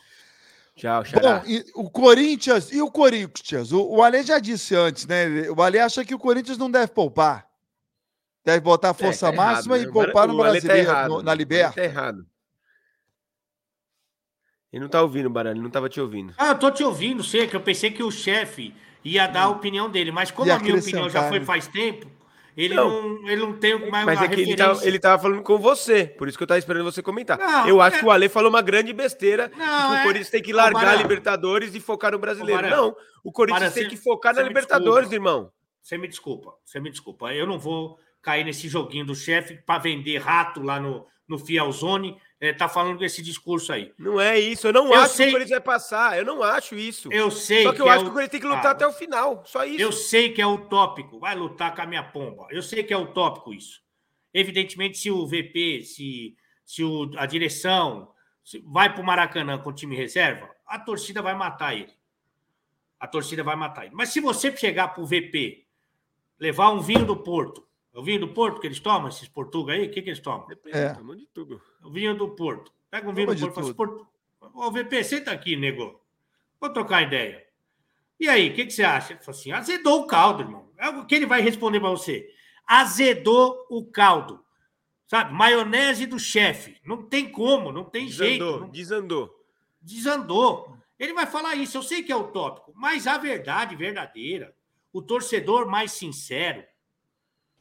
Tchau, 0.77 1.05
Xará. 1.05 1.39
Bom, 1.39 1.45
e 1.47 1.65
o 1.75 1.89
Corinthians 1.89 2.73
e 2.73 2.83
o 2.83 2.91
Corinthians. 2.91 3.71
O, 3.71 3.81
o 3.97 4.03
Ale 4.03 4.23
já 4.25 4.39
disse 4.41 4.75
antes, 4.75 5.07
né? 5.07 5.49
O 5.57 5.63
Ale 5.63 5.79
acha 5.79 6.05
que 6.05 6.15
o 6.15 6.19
Corinthians 6.19 6.59
não 6.59 6.71
deve 6.71 6.89
poupar. 6.89 7.47
Deve 8.45 8.61
botar 8.61 8.91
a 8.91 8.95
força 8.95 9.29
É, 9.29 9.31
tá 9.31 9.35
errado, 9.35 9.55
máxima 9.55 9.79
né? 9.79 9.85
e 9.85 9.93
poupar 9.93 10.27
no 10.29 10.37
tá 10.37 10.43
brasileiro, 10.43 10.89
errado, 10.91 11.09
no- 11.09 11.19
né? 11.19 11.23
na 11.25 11.31
Ale 11.31 11.39
Liberta. 11.39 11.75
Tá 11.75 11.85
errado. 11.85 12.27
Ele 14.73 14.83
não 14.83 14.89
tá 14.89 15.01
ouvindo, 15.03 15.31
Barão, 15.31 15.53
ele 15.53 15.61
não 15.61 15.71
tava 15.71 15.89
te 15.89 16.01
ouvindo. 16.01 16.35
Ah, 16.37 16.49
eu 16.49 16.59
tô 16.59 16.71
te 16.71 16.83
ouvindo, 16.83 17.23
sei 17.23 17.47
que 17.47 17.55
eu 17.55 17.61
pensei 17.61 17.93
que 17.93 18.03
o 18.03 18.11
chefe 18.11 18.75
ia 19.05 19.27
dar 19.29 19.43
a 19.43 19.49
opinião 19.49 19.89
dele, 19.89 20.11
mas 20.11 20.33
como 20.33 20.49
Ia 20.49 20.57
a 20.57 20.59
minha 20.59 20.75
opinião 20.77 21.09
já 21.09 21.29
foi 21.29 21.39
né? 21.39 21.45
faz 21.45 21.69
tempo, 21.69 22.11
ele 22.57 22.75
Não. 22.75 23.19
não, 23.19 23.29
ele 23.29 23.41
não 23.43 23.53
tem 23.55 23.91
mais 23.91 24.05
Mas 24.07 24.19
uma 24.19 24.27
é 24.27 24.29
que 24.29 24.41
ele, 24.41 24.57
tá, 24.57 24.79
ele 24.83 24.99
tava 24.99 25.21
falando 25.23 25.43
com 25.43 25.59
você, 25.59 26.07
por 26.07 26.29
isso 26.29 26.37
que 26.39 26.43
eu 26.45 26.47
tava 26.49 26.59
esperando 26.59 26.85
você 26.85 27.03
comentar. 27.03 27.39
Não, 27.39 27.69
eu 27.69 27.81
acho 27.81 27.97
é- 27.97 27.99
que 28.01 28.05
o 28.07 28.11
Ale 28.11 28.29
falou 28.29 28.51
uma 28.51 28.63
grande 28.63 28.93
besteira 28.93 29.51
Não, 29.57 29.91
que 29.91 29.97
é- 29.97 30.01
o 30.01 30.03
Corinthians 30.05 30.31
tem 30.31 30.43
que 30.43 30.53
largar 30.53 30.89
a. 30.89 30.95
Libertadores 30.95 31.75
e 31.75 31.81
focar 31.81 32.13
no 32.13 32.19
brasileiro. 32.19 32.63
Barão. 32.63 32.77
não, 32.89 32.97
o 33.25 33.33
Corinthians 33.33 33.61
Barão, 33.73 33.75
tem 33.75 33.89
que 33.89 33.97
focar 33.97 34.35
na 34.35 34.43
Libertadores, 34.43 35.09
desculpa. 35.09 35.15
irmão. 35.15 35.51
Você 35.83 35.99
me 35.99 36.09
desculpa, 36.09 36.55
você 36.65 36.81
me 36.81 36.91
desculpa. 36.91 37.35
Eu 37.35 37.47
não 37.47 37.59
vou 37.59 37.99
cair 38.23 38.45
nesse 38.45 38.69
joguinho 38.69 39.05
do 39.05 39.15
chefe 39.15 39.57
para 39.67 39.79
vender 39.81 40.19
rato 40.19 40.63
lá 40.63 40.81
no, 40.81 41.07
no 41.29 41.39
Fielzone. 41.39 42.17
É, 42.41 42.53
tá 42.53 42.69
falando 42.69 42.99
desse 42.99 43.23
discurso 43.23 43.73
aí. 43.73 43.95
Não 43.99 44.21
é 44.21 44.39
isso, 44.39 44.67
eu 44.67 44.73
não 44.73 44.87
Eu 44.93 44.95
acho 45.01 45.15
sei- 45.15 45.27
que 45.27 45.31
o 45.31 45.35
Corinthians 45.35 45.51
vai 45.65 45.75
passar, 45.75 46.19
eu 46.19 46.25
não 46.27 46.43
acho 46.43 46.75
isso. 46.75 47.09
Eu 47.13 47.31
sei 47.31 47.63
Só 47.63 47.73
que 47.73 47.81
eu 47.81 47.89
é 47.89 47.91
acho 47.93 48.01
o- 48.01 48.05
que 48.05 48.11
o 48.11 48.13
Corinthians 48.13 48.31
tem 48.33 48.41
que 48.41 48.47
lutar 48.47 48.67
Ah, 48.67 48.71
até 48.73 48.87
o 48.87 48.93
final, 48.93 49.43
só 49.47 49.65
isso. 49.65 49.81
Eu 49.81 49.93
sei 49.93 50.33
que 50.33 50.43
é 50.43 50.47
utópico. 50.47 51.19
Vai 51.19 51.35
lutar 51.35 51.75
com 51.75 51.81
a 51.83 51.87
minha 51.87 52.03
pomba. 52.03 52.47
Eu 52.51 52.63
sei 52.63 52.83
que 52.83 52.93
é 52.93 52.99
utópico 52.99 53.55
isso. 53.55 53.83
Evidentemente, 54.33 54.99
se 54.99 55.11
o 55.11 55.27
VP, 55.27 55.83
se, 55.85 56.37
se 56.65 56.83
o, 56.83 57.11
a 57.17 57.25
direção 57.25 58.13
se 58.43 58.59
vai 58.67 58.93
para 58.93 59.01
o 59.01 59.07
Maracanã 59.07 59.57
com 59.59 59.71
o 59.71 59.73
time 59.73 59.97
reserva, 59.97 60.51
a 60.67 60.79
torcida 60.79 61.23
vai 61.23 61.35
matar 61.35 61.75
ele. 61.75 61.93
A 63.01 63.07
torcida 63.07 63.43
vai 63.43 63.57
matar 63.57 63.87
ele. 63.87 63.95
Mas 63.95 64.11
se 64.11 64.21
você 64.21 64.55
chegar 64.55 64.89
para 64.89 65.03
o 65.03 65.07
VP, 65.07 65.65
levar 66.39 66.71
um 66.73 66.81
vinho 66.81 67.07
do 67.07 67.17
Porto, 67.17 67.67
é 67.95 67.99
o 67.99 68.03
vinho 68.03 68.21
do 68.21 68.29
Porto 68.29 68.61
que 68.61 68.67
eles 68.67 68.81
tomam, 68.81 69.09
esses 69.09 69.29
portugueses 69.29 69.83
aí, 69.85 69.89
o 69.89 69.91
que, 69.93 70.03
que 70.03 70.11
eles 70.11 70.21
tomam? 70.21 70.47
Depende, 70.47 70.77
É. 70.77 70.93
tomou 70.95 71.15
de 71.15 71.27
tudo. 71.27 71.63
O 71.85 71.91
vinho 71.91 72.17
do 72.17 72.29
Porto. 72.31 72.73
Pega 72.91 73.09
um 73.09 73.15
vinho 73.15 73.27
Toma 73.29 73.39
do 73.39 73.41
Porto 73.41 73.55
fala 73.55 73.67
assim, 73.67 73.75
Porto, 73.75 74.09
ô 74.55 74.71
VP, 74.71 75.05
senta 75.05 75.31
aqui, 75.31 75.57
nego. 75.57 76.01
Vou 76.61 76.71
trocar 76.71 77.03
ideia. 77.03 77.45
E 78.19 78.29
aí, 78.29 78.51
o 78.51 78.55
que, 78.55 78.65
que 78.67 78.73
você 78.73 78.83
acha? 78.83 79.13
Ele 79.13 79.21
falou 79.23 79.39
assim: 79.39 79.53
azedou 79.53 80.01
o 80.03 80.07
caldo, 80.07 80.43
irmão. 80.43 80.71
É 80.79 80.89
o 80.89 81.05
que 81.05 81.15
ele 81.15 81.27
vai 81.27 81.41
responder 81.41 81.81
para 81.81 81.91
você. 81.91 82.29
Azedou 82.67 83.67
o 83.69 83.85
caldo. 83.85 84.45
Sabe? 85.07 85.33
Maionese 85.35 86.07
do 86.07 86.19
chefe. 86.19 86.81
Não 86.85 87.03
tem 87.03 87.31
como, 87.31 87.71
não 87.71 87.85
tem 87.85 88.09
jeito. 88.09 88.39
Desandou, 88.45 88.61
não- 88.61 88.71
desandou. 88.71 89.45
Desandou. 89.81 90.79
Ele 90.99 91.13
vai 91.13 91.27
falar 91.27 91.57
isso, 91.57 91.77
eu 91.77 91.83
sei 91.83 92.03
que 92.03 92.13
é 92.13 92.17
utópico, 92.17 92.73
mas 92.75 93.07
a 93.07 93.19
verdade 93.19 93.77
verdadeira, 93.77 94.57
o 94.93 95.03
torcedor 95.03 95.67
mais 95.69 95.93
sincero, 95.93 96.65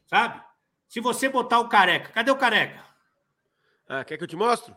sabe? 0.05 0.41
Se 0.87 0.99
você 1.01 1.27
botar 1.27 1.59
o 1.59 1.67
careca, 1.67 2.09
cadê 2.09 2.29
o 2.29 2.37
careca? 2.37 2.85
Ah, 3.87 4.03
quer 4.03 4.17
que 4.17 4.23
eu 4.23 4.27
te 4.27 4.35
mostro? 4.35 4.75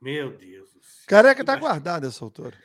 Meu 0.00 0.30
Deus 0.36 0.72
do 0.72 0.82
céu. 0.82 1.04
Careca 1.06 1.44
tá 1.44 1.56
guardado 1.56 2.06
essa 2.06 2.24
altura. 2.24 2.56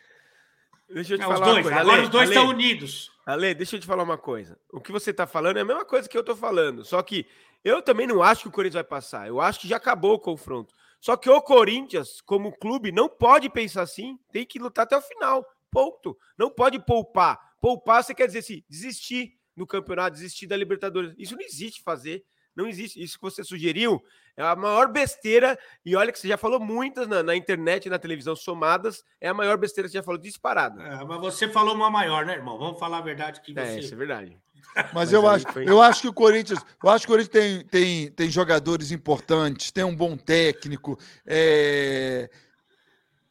Deixa 0.90 1.14
eu 1.14 1.18
te 1.18 1.24
É, 1.24 1.28
os 1.28 1.34
falar 1.34 1.46
uma 1.48 1.54
dois, 1.54 1.64
coisa. 1.66 1.80
agora 1.80 1.94
Ale, 1.98 2.04
os 2.04 2.10
dois 2.10 2.30
Ale, 2.30 2.36
estão 2.38 2.50
unidos. 2.50 3.12
Ale, 3.26 3.54
deixa 3.56 3.76
eu 3.76 3.80
te 3.80 3.86
falar 3.88 4.04
uma 4.04 4.18
coisa. 4.18 4.58
O 4.72 4.80
que 4.80 4.92
você 4.92 5.14
tá 5.14 5.26
falando 5.28 5.58
é 5.58 5.62
a 5.62 5.66
mesma 5.66 5.84
coisa 5.84 6.08
que 6.08 6.18
eu 6.18 6.24
tô 6.24 6.36
falando. 6.36 6.86
Só 6.86 7.02
que 7.02 7.26
eu 7.64 7.82
também 7.82 8.08
não 8.08 8.22
acho 8.22 8.44
que 8.44 8.48
o 8.48 8.52
Corinthians 8.52 8.76
vai 8.76 8.84
passar. 8.84 9.28
Eu 9.28 9.42
acho 9.42 9.60
que 9.60 9.68
já 9.68 9.78
acabou 9.78 10.14
o 10.14 10.20
confronto. 10.20 10.74
Só 11.02 11.18
que 11.18 11.30
o 11.30 11.42
Corinthians, 11.42 12.22
como 12.22 12.56
clube, 12.58 12.92
não 12.92 13.10
pode 13.10 13.50
pensar 13.50 13.82
assim. 13.82 14.18
Tem 14.32 14.46
que 14.46 14.60
lutar 14.60 14.84
até 14.84 14.96
o 14.96 15.02
final. 15.02 15.46
Ponto. 15.72 16.18
Não 16.38 16.50
pode 16.50 16.80
poupar. 16.86 17.38
Poupar, 17.60 18.04
você 18.04 18.14
quer 18.14 18.28
dizer 18.28 18.40
assim, 18.40 18.64
desistir 18.70 19.34
do 19.58 19.66
campeonato, 19.68 20.16
desistir 20.16 20.46
da 20.48 20.56
Libertadores. 20.56 21.14
Isso 21.18 21.36
não 21.36 21.42
existe 21.44 21.82
fazer. 21.82 22.24
Não 22.56 22.68
existe. 22.68 23.02
Isso 23.02 23.18
que 23.18 23.24
você 23.24 23.44
sugeriu 23.44 24.02
é 24.38 24.44
a 24.44 24.56
maior 24.56 24.88
besteira. 24.92 25.58
E 25.86 25.96
olha 25.96 26.12
que 26.12 26.20
você 26.20 26.28
já 26.28 26.38
falou 26.38 26.60
muitas 26.60 27.08
na, 27.08 27.24
na 27.24 27.36
internet 27.36 27.86
e 27.86 27.90
na 27.90 27.98
televisão 28.00 28.36
somadas. 28.36 29.04
É 29.20 29.30
a 29.30 29.34
maior 29.34 29.58
besteira 29.58 29.88
que 29.88 29.92
você 29.94 29.98
já 30.00 30.04
falou 30.04 30.20
disparada. 30.20 30.82
É, 30.82 31.04
mas 31.06 31.20
você 31.22 31.48
falou 31.48 31.74
uma 31.76 31.90
maior, 31.90 32.26
né, 32.26 32.34
irmão? 32.34 32.58
Vamos 32.58 32.80
falar 32.80 32.98
a 32.98 33.02
verdade 33.02 33.42
que 33.42 33.58
É, 33.58 33.66
você. 33.66 33.80
isso 33.80 33.94
é 33.94 33.98
verdade. 33.98 34.38
Mas, 34.76 34.94
Mas 34.94 35.14
eu, 35.14 35.28
acho, 35.28 35.46
foi- 35.54 35.70
eu 35.70 35.82
acho 35.82 36.02
que 36.02 36.08
o 36.08 36.14
Corinthians, 36.14 36.60
eu 36.84 36.90
acho 36.90 37.06
que 37.06 37.12
o 37.12 37.16
Corinthians 37.16 37.32
tem, 37.44 37.66
tem, 37.68 38.12
tem 38.12 38.30
jogadores 38.30 38.92
importantes, 38.92 39.72
tem 39.72 39.84
um 39.86 39.96
bom 39.96 40.18
técnico. 40.18 41.00
é, 41.26 42.30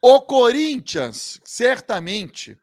O 0.00 0.22
Corinthians 0.22 1.40
certamente 1.44 2.56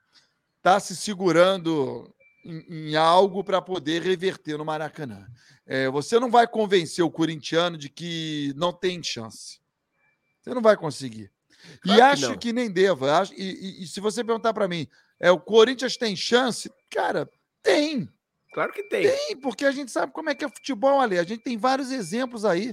está 0.58 0.80
se 0.80 0.96
segurando 0.96 2.12
em, 2.44 2.90
em 2.92 2.96
algo 2.96 3.44
para 3.44 3.62
poder 3.62 4.02
reverter 4.02 4.58
no 4.58 4.66
Maracanã. 4.66 5.28
É, 5.66 5.90
você 5.90 6.20
não 6.20 6.30
vai 6.30 6.48
convencer 6.48 7.04
o 7.04 7.12
corintiano 7.12 7.78
de 7.78 7.88
que 7.90 8.54
não 8.56 8.74
tem 8.74 9.02
chance. 9.02 9.60
Você 10.42 10.54
não 10.54 10.62
vai 10.62 10.76
conseguir. 10.76 11.32
Claro 11.82 11.86
e 11.86 11.96
que 11.96 12.02
acho 12.02 12.30
não. 12.30 12.38
que 12.38 12.52
nem 12.52 12.70
deva. 12.72 13.20
Acho- 13.20 13.34
E, 13.36 13.44
e- 13.44 13.84
e 13.84 13.88
se 13.88 14.00
você 14.00 14.24
perguntar 14.24 14.54
para 14.54 14.68
mim, 14.68 14.88
é 15.20 15.30
o 15.32 15.40
Corinthians 15.40 15.96
tem 15.98 16.16
chance? 16.16 16.70
Cara, 16.90 17.30
tem. 17.62 18.10
Claro 18.54 18.74
que 18.74 18.84
tem. 18.84 19.04
Tem, 19.08 19.38
porque 19.38 19.66
a 19.66 19.72
gente 19.72 19.92
sabe 19.92 20.12
como 20.12 20.30
é 20.30 20.36
que 20.36 20.44
é 20.44 20.50
futebol, 20.50 21.00
Ale. 21.00 21.20
A 21.20 21.24
gente 21.24 21.44
tem 21.44 21.58
vários 21.58 21.92
exemplos 21.92 22.44
aí. 22.44 22.72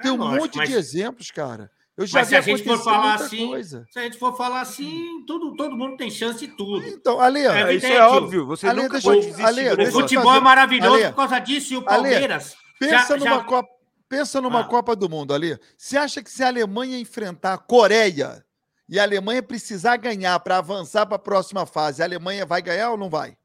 Tem 0.00 0.10
É 0.10 0.14
um 0.14 0.16
lógico, 0.16 0.42
monte 0.42 0.56
mas- 0.58 0.68
de 0.70 0.74
exemplos, 0.76 1.30
cara. 1.32 1.70
Eu 1.98 2.06
já 2.06 2.20
Mas 2.20 2.28
se 2.28 2.36
a 2.36 2.40
gente 2.40 2.62
for 2.62 2.78
falar 2.78 3.14
assim, 3.14 3.48
coisa. 3.48 3.84
se 3.90 3.98
a 3.98 4.02
gente 4.04 4.16
for 4.18 4.36
falar 4.36 4.60
assim, 4.60 5.24
tudo, 5.26 5.56
todo 5.56 5.76
mundo 5.76 5.96
tem 5.96 6.08
chance 6.08 6.38
de 6.38 6.46
tudo. 6.54 6.86
Então, 6.86 7.18
Ale, 7.20 7.40
É 7.40 7.48
Ah, 7.64 7.72
isso 7.72 7.86
é 7.86 8.00
óbvio. 8.06 8.46
Você 8.46 8.68
Ale, 8.68 8.82
nunca 8.82 9.00
pode 9.00 9.20
desistir 9.20 9.42
Ale, 9.44 9.82
O 9.88 9.90
futebol 9.92 10.24
fazer- 10.26 10.38
é 10.38 10.40
maravilhoso 10.40 10.94
Ale, 10.94 11.08
por 11.08 11.16
causa 11.16 11.38
disso 11.40 11.74
e 11.74 11.76
o 11.76 11.80
Ale, 11.80 11.86
Palmeiras. 11.88 12.56
pensa 12.78 12.96
já- 12.96 13.24
numa 13.24 13.36
já- 13.38 13.44
Copa. 13.44 13.68
pensa 14.08 14.40
numa 14.40 14.60
Ah. 14.60 14.64
Copa 14.64 14.94
do 14.94 15.08
Mundo 15.08 15.34
ali. 15.34 15.58
Você 15.76 15.98
acha 15.98 16.22
que 16.22 16.30
se 16.30 16.44
a 16.44 16.46
Alemanha 16.46 16.96
enfrentar 17.00 17.54
a 17.54 17.58
Coreia 17.58 18.44
e 18.88 18.96
a 18.96 19.02
Alemanha 19.02 19.42
precisar 19.42 19.96
ganhar 19.96 20.38
para 20.38 20.58
avançar 20.58 21.04
para 21.04 21.16
a 21.16 21.18
próxima 21.18 21.66
fase, 21.66 22.00
a 22.00 22.04
Alemanha 22.04 22.46
vai 22.46 22.62
ganhar 22.62 22.92
ou 22.92 22.96
não 22.96 23.10
vai? 23.10 23.36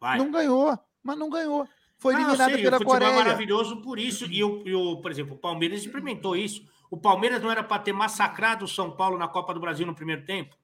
Vai. 0.00 0.16
Não 0.16 0.30
ganhou, 0.30 0.78
mas 1.02 1.18
não 1.18 1.28
ganhou. 1.28 1.68
Foi 1.98 2.14
Ah, 2.14 2.20
eliminada 2.22 2.54
sei, 2.54 2.62
pela 2.62 2.76
o 2.76 2.78
futebol 2.78 2.96
é 2.96 3.00
Coreia. 3.00 3.24
maravilhoso 3.24 3.76
por 3.82 3.98
isso. 3.98 4.24
E, 4.24 4.42
o, 4.42 4.62
e 4.66 4.74
o, 4.74 4.96
por 5.02 5.10
exemplo, 5.10 5.34
o 5.34 5.38
Palmeiras 5.38 5.80
experimentou 5.80 6.34
isso. 6.34 6.62
O 6.90 6.96
Palmeiras 6.96 7.40
não 7.40 7.50
era 7.50 7.62
para 7.62 7.80
ter 7.80 7.92
massacrado 7.92 8.64
o 8.64 8.68
São 8.68 8.90
Paulo 8.90 9.16
na 9.16 9.28
Copa 9.28 9.54
do 9.54 9.60
Brasil 9.60 9.86
no 9.86 9.94
primeiro 9.94 10.24
tempo. 10.24 10.56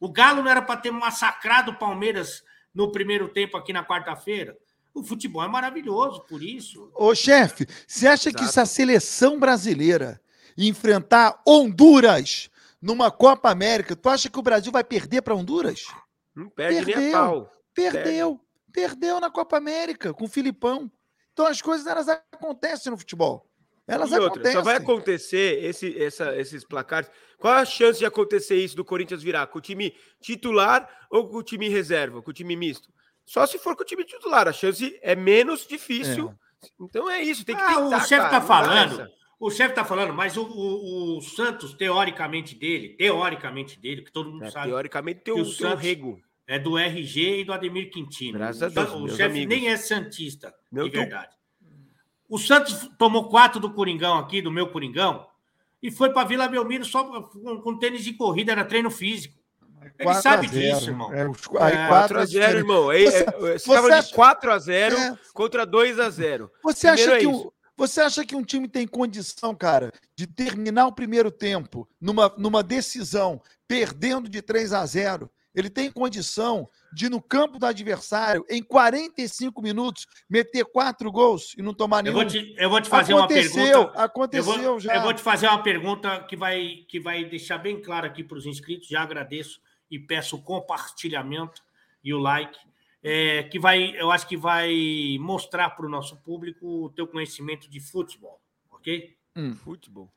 O 0.00 0.10
Galo 0.10 0.42
não 0.42 0.50
era 0.50 0.60
para 0.60 0.80
ter 0.80 0.90
massacrado 0.90 1.70
o 1.70 1.78
Palmeiras 1.78 2.42
no 2.74 2.90
primeiro 2.90 3.28
tempo 3.28 3.56
aqui 3.56 3.72
na 3.72 3.84
quarta-feira. 3.84 4.56
O 4.92 5.02
futebol 5.02 5.42
é 5.42 5.48
maravilhoso 5.48 6.22
por 6.22 6.42
isso. 6.42 6.90
Ô, 6.94 7.14
chefe, 7.14 7.66
você 7.86 8.08
acha 8.08 8.32
que 8.32 8.42
Exato. 8.42 8.52
se 8.52 8.60
a 8.60 8.66
seleção 8.66 9.38
brasileira 9.38 10.20
enfrentar 10.56 11.40
Honduras 11.46 12.50
numa 12.82 13.10
Copa 13.10 13.50
América, 13.50 13.94
tu 13.94 14.08
acha 14.08 14.28
que 14.28 14.38
o 14.38 14.42
Brasil 14.42 14.72
vai 14.72 14.82
perder 14.82 15.22
para 15.22 15.34
Honduras? 15.34 15.84
Não 16.34 16.48
perde 16.48 16.84
nem 16.84 16.84
Perdeu. 16.84 17.08
a 17.08 17.12
pau. 17.12 17.52
Perdeu. 17.72 18.40
Perdeu 18.72 19.20
na 19.20 19.30
Copa 19.30 19.56
América 19.56 20.12
com 20.12 20.24
o 20.24 20.28
Filipão. 20.28 20.90
Então 21.32 21.46
as 21.46 21.62
coisas 21.62 21.86
elas 21.86 22.08
acontecem 22.08 22.90
no 22.90 22.98
futebol. 22.98 23.47
Elas 23.88 24.12
E 24.12 24.18
outra, 24.18 24.52
só 24.52 24.60
vai 24.62 24.76
acontecer 24.76 25.64
esse, 25.64 26.00
essa- 26.00 26.36
esses 26.38 26.62
placares. 26.64 27.10
Qual 27.38 27.54
a 27.54 27.64
chance 27.64 27.98
de 27.98 28.04
acontecer 28.06 28.56
isso 28.56 28.76
do 28.76 28.84
Corinthians 28.84 29.22
virar? 29.22 29.46
Com 29.46 29.58
o 29.58 29.62
time 29.62 29.94
titular 30.20 30.88
ou 31.10 31.26
com 31.28 31.38
o 31.38 31.42
time 31.42 31.68
reserva, 31.68 32.20
com 32.22 32.30
o 32.30 32.34
time 32.34 32.54
misto? 32.54 32.88
Só 33.24 33.46
se 33.46 33.58
for 33.58 33.74
com 33.74 33.82
o 33.82 33.86
time 33.86 34.04
titular. 34.04 34.46
A 34.46 34.52
chance 34.52 34.98
é 35.02 35.16
menos 35.16 35.66
difícil. 35.66 36.32
Então 36.80 37.08
é 37.10 37.22
isso, 37.22 37.44
tem 37.44 37.56
que 37.56 37.62
Ah, 37.62 37.66
tentar. 37.68 37.86
o 37.86 38.00
chefe 38.00 38.22
tá 38.22 38.28
dá 38.30 38.40
falando. 38.40 39.08
O 39.40 39.50
chefe 39.50 39.70
está 39.70 39.84
falando, 39.84 40.12
mas 40.12 40.36
o, 40.36 40.42
o- 40.42 41.18
o 41.18 41.22
Santos, 41.22 41.72
teoricamente 41.74 42.56
dele, 42.56 42.96
teoricamente 42.96 43.78
dele, 43.80 44.02
que 44.02 44.10
todo 44.12 44.30
mundo 44.30 44.44
É, 44.44 44.50
sabe, 44.50 44.66
teoricamente 44.68 45.20
tem 45.20 45.32
o, 45.32 45.38
o 45.38 45.40
o 45.42 45.44
Santos- 45.44 45.80
rego. 45.80 46.20
é 46.46 46.58
do 46.58 46.76
RG 46.76 47.40
e 47.40 47.44
do 47.44 47.52
Ademir 47.52 47.88
Quintino. 47.90 48.36
Graças 48.36 48.62
a 48.62 48.66
O 48.66 48.70
Deus, 49.06 49.12
O 49.12 49.16
chefe 49.16 49.46
nem 49.46 49.68
é 49.68 49.76
santista, 49.76 50.52
Meu 50.72 50.88
de 50.88 50.90
verdade. 50.98 51.30
O 52.28 52.38
Santos 52.38 52.90
tomou 52.98 53.28
quatro 53.28 53.58
do 53.60 53.70
Coringão 53.72 54.18
aqui, 54.18 54.42
do 54.42 54.50
meu 54.50 54.70
Coringão, 54.70 55.26
e 55.82 55.90
foi 55.90 56.10
para 56.12 56.26
Vila 56.26 56.48
Belmiro 56.48 56.84
só 56.84 57.04
com, 57.04 57.60
com 57.60 57.78
tênis 57.78 58.04
de 58.04 58.12
corrida, 58.12 58.52
era 58.52 58.64
treino 58.64 58.90
físico. 58.90 59.36
Ele 59.80 60.04
4 60.04 60.10
a 60.18 60.22
sabe 60.22 60.48
0. 60.48 60.74
disso, 60.76 60.90
irmão. 60.90 61.12
É, 61.14 61.28
os- 61.28 61.38
aí 61.60 61.72
É, 61.74 61.88
4 61.88 62.18
a 62.18 62.22
4x0, 62.22 62.26
0. 62.26 62.58
irmão. 62.58 62.90
Aí, 62.90 63.04
Você- 63.06 63.16
é, 63.18 63.24
Você 63.30 63.58
você 63.60 63.74
tava 63.74 63.88
acha- 63.94 64.08
de 64.08 64.14
4x0 64.14 64.96
É. 64.96 65.18
contra 65.32 65.64
2x0. 65.66 66.50
Você 66.62 66.88
Primeiro 66.88 67.12
acha, 67.12 67.18
é 67.18 67.20
que 67.20 67.26
um, 67.26 67.50
você 67.76 68.00
acha 68.00 68.24
que 68.26 68.36
um 68.36 68.42
time 68.42 68.68
tem 68.68 68.86
condição, 68.86 69.54
cara, 69.54 69.92
de 70.16 70.26
terminar 70.26 70.86
o 70.88 70.92
primeiro 70.92 71.30
tempo 71.30 71.88
numa, 72.00 72.32
numa 72.36 72.62
decisão, 72.62 73.40
perdendo 73.68 74.28
de 74.28 74.42
3 74.42 74.72
a 74.72 74.84
0? 74.84 75.30
Ele 75.54 75.70
tem 75.70 75.90
condição 75.90 76.68
de, 76.92 77.08
no 77.08 77.20
campo 77.22 77.58
do 77.58 77.66
adversário, 77.66 78.44
em 78.48 78.62
45 78.62 79.60
minutos, 79.62 80.06
meter 80.28 80.64
quatro 80.64 81.10
gols 81.12 81.54
e 81.56 81.62
não 81.62 81.74
tomar 81.74 81.98
Eu 81.98 82.02
nenhum? 82.02 82.14
vou 82.14 82.24
te, 82.24 82.54
eu 82.56 82.70
vou 82.70 82.80
te 82.80 82.88
fazer 82.88 83.14
uma 83.14 83.24
aconteceu, 83.24 83.64
pergunta. 83.86 84.02
aconteceu 84.02 84.54
eu 84.54 84.70
vou, 84.70 84.80
já. 84.80 84.94
Eu 84.96 85.02
vou 85.02 85.12
te 85.14 85.20
fazer 85.22 85.46
uma 85.48 85.62
pergunta 85.62 86.22
que 86.24 86.36
vai, 86.36 86.84
que 86.88 86.98
vai 87.00 87.24
deixar 87.24 87.58
bem 87.58 87.80
claro 87.80 88.06
aqui 88.06 88.22
para 88.24 88.38
os 88.38 88.46
inscritos. 88.46 88.88
Já 88.88 89.02
agradeço 89.02 89.60
e 89.90 89.98
peço 89.98 90.36
o 90.36 90.42
compartilhamento 90.42 91.62
e 92.02 92.12
o 92.14 92.18
like. 92.18 92.58
é, 93.02 93.44
que 93.44 93.58
vai, 93.58 93.94
eu 93.96 94.10
acho 94.10 94.26
que 94.26 94.36
vai 94.36 95.16
mostrar 95.20 95.70
para 95.70 95.86
o 95.86 95.88
nosso 95.88 96.16
público 96.22 96.84
o 96.86 96.90
teu 96.90 97.06
conhecimento 97.06 97.68
de 97.70 97.80
futebol, 97.80 98.40
ok? 98.70 99.16
Futebol. 99.62 100.12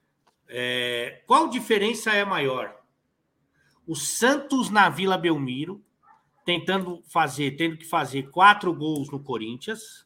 É, 0.47 1.21
qual 1.27 1.47
diferença 1.47 2.11
é 2.11 2.25
maior? 2.25 2.75
O 3.85 3.95
Santos 3.95 4.69
na 4.69 4.89
Vila 4.89 5.17
Belmiro, 5.17 5.83
tentando 6.45 7.01
fazer, 7.07 7.51
tendo 7.51 7.77
que 7.77 7.85
fazer 7.85 8.29
quatro 8.29 8.73
gols 8.73 9.09
no 9.09 9.21
Corinthians, 9.21 10.05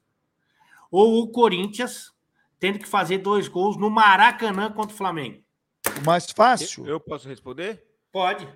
ou 0.92 1.22
o 1.22 1.32
Corinthians 1.32 2.14
tendo 2.60 2.80
que 2.80 2.88
fazer 2.88 3.20
dois 3.20 3.48
gols 3.48 3.78
no 3.78 3.90
Maracanã 3.90 4.72
contra 4.72 4.94
o 4.94 4.98
Flamengo? 4.98 5.44
O 6.02 6.06
mais 6.06 6.30
fácil, 6.32 6.84
Eu, 6.84 6.88
eu, 6.88 6.94
eu 6.94 7.00
posso 7.00 7.28
responder? 7.28 7.84
Pode. 8.12 8.48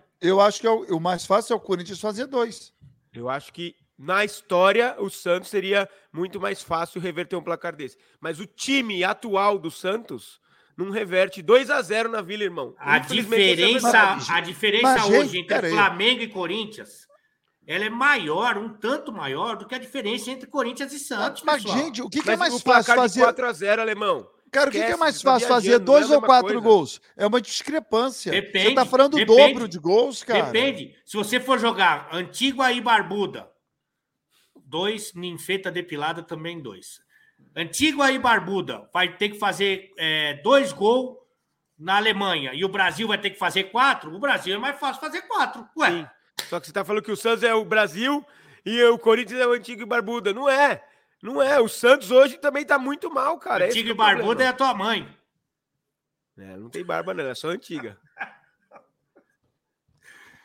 acho 0.41 0.59
que 0.59 0.67
é 0.67 0.71
o, 0.71 0.97
o 0.97 0.99
mais 0.99 1.25
fácil 1.25 1.53
é 1.53 1.55
o 1.55 1.59
Corinthians 1.59 1.99
fazer 1.99 2.25
dois. 2.25 2.73
Eu 3.13 3.30
acho 3.30 3.51
que 3.53 3.75
na 3.97 4.23
história 4.23 4.95
o 4.99 5.09
Santos 5.09 5.49
seria 5.49 5.89
muito 6.13 6.39
mais 6.39 6.61
fácil 6.63 7.01
reverter 7.01 7.36
um 7.36 7.43
placar 7.43 7.75
desse. 7.75 7.97
Mas 8.21 8.39
o 8.39 8.45
time 8.45 9.03
atual 9.03 9.59
do 9.59 9.69
Santos 9.69 10.39
não 10.77 10.89
reverte 10.89 11.41
2 11.41 11.69
a 11.69 11.82
0 11.82 12.09
na 12.09 12.21
Vila, 12.21 12.43
irmão. 12.43 12.73
A 12.80 12.95
é 12.95 12.99
diferença, 13.01 14.17
a 14.30 14.39
diferença 14.39 14.84
Mas, 14.84 15.03
gente, 15.03 15.17
hoje 15.17 15.39
entre. 15.39 15.69
Flamengo 15.69 16.21
e 16.21 16.27
Corinthians, 16.30 17.05
ela 17.70 17.86
é 17.86 17.89
maior, 17.89 18.57
um 18.57 18.67
tanto 18.67 19.11
maior 19.13 19.55
do 19.55 19.67
que 19.67 19.76
a 19.76 19.78
diferença 19.78 20.32
entre 20.32 20.47
Corinthians 20.47 20.91
e 20.91 20.97
Santos, 20.97 21.43
Mas, 21.43 21.61
pessoal. 21.61 21.78
gente, 21.78 22.01
o 22.01 22.09
que, 22.09 22.24
que 22.24 22.32
é 22.32 22.36
mais 22.36 22.59
fácil 22.61 22.95
fazer? 22.95 23.20
de 23.20 23.26
4 23.26 23.45
a 23.45 23.53
0 23.53 23.82
alemão. 23.84 24.28
Cara, 24.51 24.70
o 24.70 24.72
que, 24.72 24.84
que 24.84 24.91
é 24.91 24.95
mais 24.95 25.17
você 25.17 25.22
fácil 25.22 25.47
fazer? 25.47 25.78
Dois 25.78 26.09
é 26.09 26.15
ou 26.15 26.20
quatro 26.20 26.47
coisa. 26.47 26.59
gols? 26.67 26.99
É 27.15 27.28
uma 27.28 27.39
discrepância. 27.39 28.34
Você 28.34 28.41
Depende, 28.41 28.74
tá 28.74 28.86
falando 28.88 29.13
o 29.13 29.17
depende. 29.17 29.38
dobro 29.38 29.67
de 29.67 29.78
gols, 29.78 30.24
cara. 30.24 30.45
Depende. 30.47 30.95
Se 31.05 31.15
você 31.15 31.39
for 31.39 31.59
jogar 31.59 32.09
Antigua 32.11 32.72
e 32.74 32.82
Barbuda, 32.82 33.47
dois, 34.65 35.13
ninfeta 35.13 35.72
depilada 35.72 36.24
também 36.24 36.59
dois. 36.59 36.99
Antigua 37.55 38.11
e 38.11 38.17
Barbuda 38.17 38.89
vai 38.91 39.15
ter 39.15 39.30
que 39.30 39.38
fazer 39.38 39.91
é, 39.95 40.41
dois 40.41 40.74
gols 40.74 41.20
na 41.78 41.97
Alemanha 41.97 42.51
e 42.55 42.65
o 42.65 42.70
Brasil 42.70 43.07
vai 43.07 43.20
ter 43.20 43.30
que 43.30 43.38
fazer 43.38 43.65
quatro. 43.65 44.11
O 44.11 44.20
Brasil 44.20 44.55
é 44.55 44.57
mais 44.57 44.80
fácil 44.80 44.99
fazer 44.99 45.22
quatro. 45.22 45.70
Ué, 45.78 45.91
Sim. 45.91 46.07
Só 46.48 46.60
que 46.60 46.68
você 46.68 46.74
tá 46.74 46.86
falando 46.86 47.04
que 47.04 47.12
o 47.12 47.18
Santos 47.18 47.44
é 47.44 47.54
o 47.54 47.66
Brasil 47.66 48.26
e 48.66 48.84
o 48.84 48.98
Corinthians 48.98 49.40
é 49.40 49.48
o 49.48 49.54
antigo 49.54 49.82
e 49.82 49.86
barbuda. 49.86 50.34
Não 50.34 50.50
é. 50.50 50.84
Não 51.22 51.42
é. 51.42 51.60
O 51.60 51.68
Santos 51.68 52.12
hoje 52.12 52.38
também 52.38 52.66
tá 52.66 52.78
muito 52.78 53.10
mal, 53.10 53.38
cara. 53.38 53.68
É 53.68 53.72
e 53.74 53.92
o 53.92 53.96
Barbuda 53.96 54.44
é 54.44 54.48
a 54.48 54.54
tua 54.54 54.74
mãe. 54.74 55.08
É, 56.38 56.56
não 56.56 56.70
tem 56.70 56.86
barba, 56.86 57.14
não. 57.14 57.26
É 57.26 57.36
só 57.36 57.50
antiga. 57.50 57.98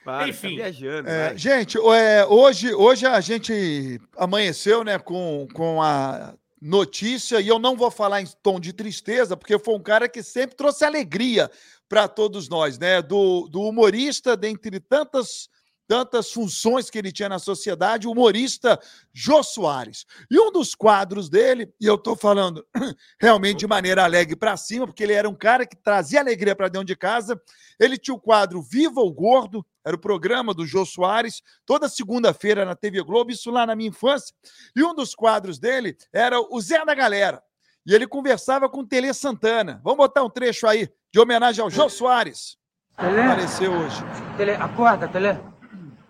Para, 0.05 0.29
Enfim. 0.29 0.57
Tá 0.57 0.65
viajando. 0.65 1.09
É, 1.09 1.37
gente, 1.37 1.79
é, 1.79 2.27
hoje, 2.27 2.75
hoje 2.75 3.07
a 3.07 3.21
gente 3.21 4.01
amanheceu 4.17 4.85
né, 4.85 4.99
com, 4.99 5.49
com 5.55 5.81
a 5.81 6.35
notícia, 6.61 7.41
e 7.41 7.49
eu 7.49 7.59
não 7.59 7.77
vou 7.77 7.91
falar 7.91 8.21
em 8.21 8.27
tom 8.43 8.59
de 8.59 8.73
tristeza, 8.73 9.37
porque 9.37 9.59
foi 9.59 9.75
um 9.75 9.83
cara 9.83 10.09
que 10.09 10.23
sempre 10.23 10.57
trouxe 10.57 10.85
alegria 10.85 11.51
para 11.89 12.09
todos 12.09 12.49
nós, 12.49 12.79
né? 12.79 13.01
Do, 13.01 13.49
do 13.49 13.63
humorista, 13.63 14.37
dentre 14.37 14.81
tantas, 14.81 15.49
tantas 15.87 16.31
funções 16.33 16.89
que 16.89 16.99
ele 16.99 17.13
tinha 17.13 17.29
na 17.29 17.39
sociedade, 17.39 18.07
o 18.07 18.13
humorista 18.13 18.79
Jô 19.13 19.43
Soares. 19.43 20.05
E 20.31 20.39
um 20.39 20.51
dos 20.51 20.75
quadros 20.75 21.29
dele, 21.29 21.73
e 21.81 21.87
eu 21.87 21.97
estou 21.97 22.17
falando 22.17 22.67
realmente 23.21 23.59
de 23.61 23.67
maneira 23.67 24.05
alegre 24.05 24.37
para 24.37 24.57
cima, 24.57 24.87
porque 24.87 25.03
ele 25.03 25.13
era 25.13 25.29
um 25.29 25.35
cara 25.35 25.67
que 25.67 25.77
trazia 25.77 26.21
alegria 26.21 26.57
para 26.57 26.69
dentro 26.69 26.87
de 26.87 26.97
casa. 26.97 27.41
Ele 27.79 27.99
tinha 27.99 28.15
o 28.15 28.21
quadro 28.21 28.63
Viva 28.63 29.01
o 29.01 29.13
Gordo, 29.13 29.65
era 29.85 29.95
o 29.95 30.01
programa 30.01 30.55
do 30.55 30.67
Jô 30.67 30.87
Soares, 30.87 31.43
toda 31.67 31.89
segunda-feira 31.89 32.65
na 32.65 32.75
TV 32.75 33.03
Globo, 33.03 33.31
isso 33.31 33.51
lá 33.51 33.67
na 33.67 33.77
minha 33.77 33.91
infância. 33.91 34.35
E 34.75 34.83
um 34.83 34.95
dos 34.95 35.15
quadros 35.15 35.59
dele 35.59 35.97
era 36.13 36.41
o 36.41 36.61
Zé 36.61 36.85
da 36.85 36.95
Galera. 36.95 37.43
E 37.87 37.95
ele 37.95 38.07
conversava 38.07 38.69
com 38.69 38.81
o 38.81 38.87
Tele 38.87 39.13
Santana. 39.13 39.81
Vamos 39.85 39.99
botar 39.99 40.25
um 40.25 40.31
trecho 40.31 40.67
aí, 40.67 40.89
de 41.13 41.21
homenagem 41.21 41.63
ao 41.63 41.71
Jô 41.71 41.89
Soares. 41.91 42.57
Tele, 42.97 43.21
Apareceu 43.21 43.73
hoje. 43.73 43.97
Tele, 44.37 44.53
acorda, 44.53 45.07
Tele. 45.07 45.39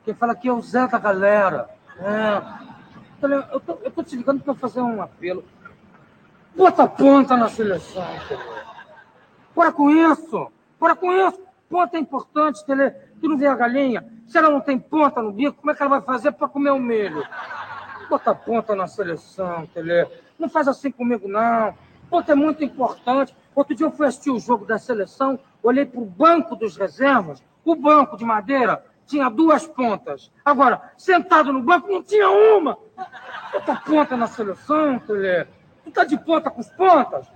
Quem 0.05 0.13
fala 0.13 0.33
aqui 0.33 0.49
é 0.49 0.53
o 0.53 0.61
Zé 0.61 0.87
da 0.87 0.99
galera. 0.99 1.69
É. 1.99 2.65
Eu 3.23 3.61
tô, 3.61 3.79
eu 3.83 3.91
tô 3.91 4.03
te 4.03 4.17
ligando 4.17 4.43
para 4.43 4.55
fazer 4.55 4.83
um 4.83 5.01
apelo. 5.01 5.43
Bota 6.55 6.87
ponta 6.87 7.37
na 7.37 7.49
seleção. 7.49 8.05
Para 9.55 9.73
com 9.73 9.91
isso. 9.91 10.53
Para 10.79 10.95
com 10.95 11.11
isso. 11.11 11.41
Ponta 11.71 11.97
é 11.97 12.01
importante, 12.01 12.65
Tele. 12.67 12.91
Tu 13.19 13.29
não 13.29 13.39
vê 13.39 13.47
a 13.47 13.55
galinha? 13.55 14.07
Se 14.27 14.37
ela 14.37 14.51
não 14.51 14.61
tem 14.61 14.79
ponta 14.79 15.23
no 15.23 15.33
bico, 15.33 15.59
como 15.59 15.71
é 15.71 15.75
que 15.75 15.83
ela 15.83 15.99
vai 15.99 16.03
fazer 16.03 16.33
para 16.33 16.49
comer 16.49 16.71
o 16.71 16.79
milho? 16.79 17.27
Bota 18.11 18.35
ponta 18.35 18.75
na 18.75 18.87
seleção, 18.87 19.67
Tele. 19.73 20.07
Não 20.39 20.51
faz 20.51 20.69
assim 20.69 20.91
comigo, 20.91 21.27
não. 21.27 21.75
Ponta 22.11 22.33
é 22.33 22.35
muito 22.35 22.63
importante. 22.63 23.35
Outro 23.55 23.75
dia 23.75 23.87
eu 23.87 23.91
fui 23.91 24.07
assistir 24.07 24.31
o 24.31 24.39
jogo 24.39 24.67
da 24.67 24.79
seleção, 24.79 25.39
olhei 25.63 25.87
para 25.87 26.01
o 26.01 26.05
banco 26.05 26.55
dos 26.55 26.77
reservas, 26.77 27.43
o 27.65 27.75
banco 27.75 28.17
de 28.17 28.25
madeira 28.25 28.85
tinha 29.07 29.29
duas 29.29 29.67
pontas. 29.67 30.31
Agora, 30.45 30.93
sentado 30.97 31.53
no 31.53 31.63
banco, 31.63 31.91
não 31.91 32.03
tinha 32.03 32.31
uma. 32.31 32.79
Bota 33.53 33.77
ponta 33.77 34.17
na 34.17 34.27
seleção, 34.27 34.99
Tele. 34.99 35.47
Tu 35.85 35.91
tá 35.91 36.05
de 36.05 36.19
ponta 36.19 36.51
com 36.51 36.61
os 36.61 36.69
pontas? 36.71 37.27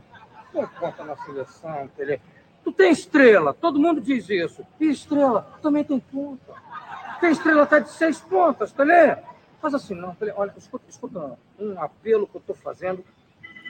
Põe 0.53 0.67
ponta 0.67 1.05
na 1.05 1.17
seleção, 1.17 1.89
Tele. 1.97 2.21
Tu 2.65 2.73
tem 2.73 2.91
estrela, 2.91 3.55
todo 3.55 3.79
mundo 3.79 4.01
diz 4.01 4.29
isso. 4.29 4.67
E 4.81 4.87
estrela 4.87 5.47
também 5.63 5.85
tem 5.85 6.01
ponta. 6.01 6.55
Tem 7.21 7.31
estrela 7.31 7.63
até 7.63 7.81
de 7.81 7.91
seis 7.91 8.21
pontas, 8.21 8.73
Tele. 8.73 9.17
Faz 9.61 9.75
assim, 9.75 9.95
não, 9.95 10.15
Tele. 10.15 10.33
Olha, 10.37 10.53
escuta, 10.57 10.85
escuta 10.89 11.39
um 11.59 11.81
apelo 11.81 12.27
que 12.27 12.37
eu 12.37 12.41
estou 12.41 12.57
fazendo 12.57 13.05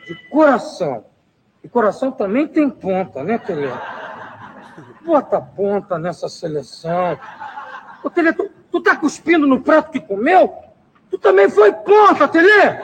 de 0.07 0.15
coração. 0.31 1.05
E 1.63 1.69
coração 1.69 2.11
também 2.13 2.47
tem 2.47 2.71
ponta, 2.71 3.23
né, 3.25 3.39
Tele? 3.39 3.69
Bota 5.05 5.41
ponta 5.41 5.99
nessa 5.99 6.29
seleção. 6.29 7.19
Ô, 8.03 8.11
Tele, 8.11 8.33
tu, 8.33 8.51
tu 8.71 8.81
tá 8.81 8.97
cuspindo 8.97 9.47
no 9.47 9.61
prato 9.61 9.91
que 9.91 10.01
comeu? 10.01 10.55
Tu 11.11 11.19
também 11.19 11.49
foi 11.49 11.73
ponta, 11.73 12.29
Tele! 12.29 12.79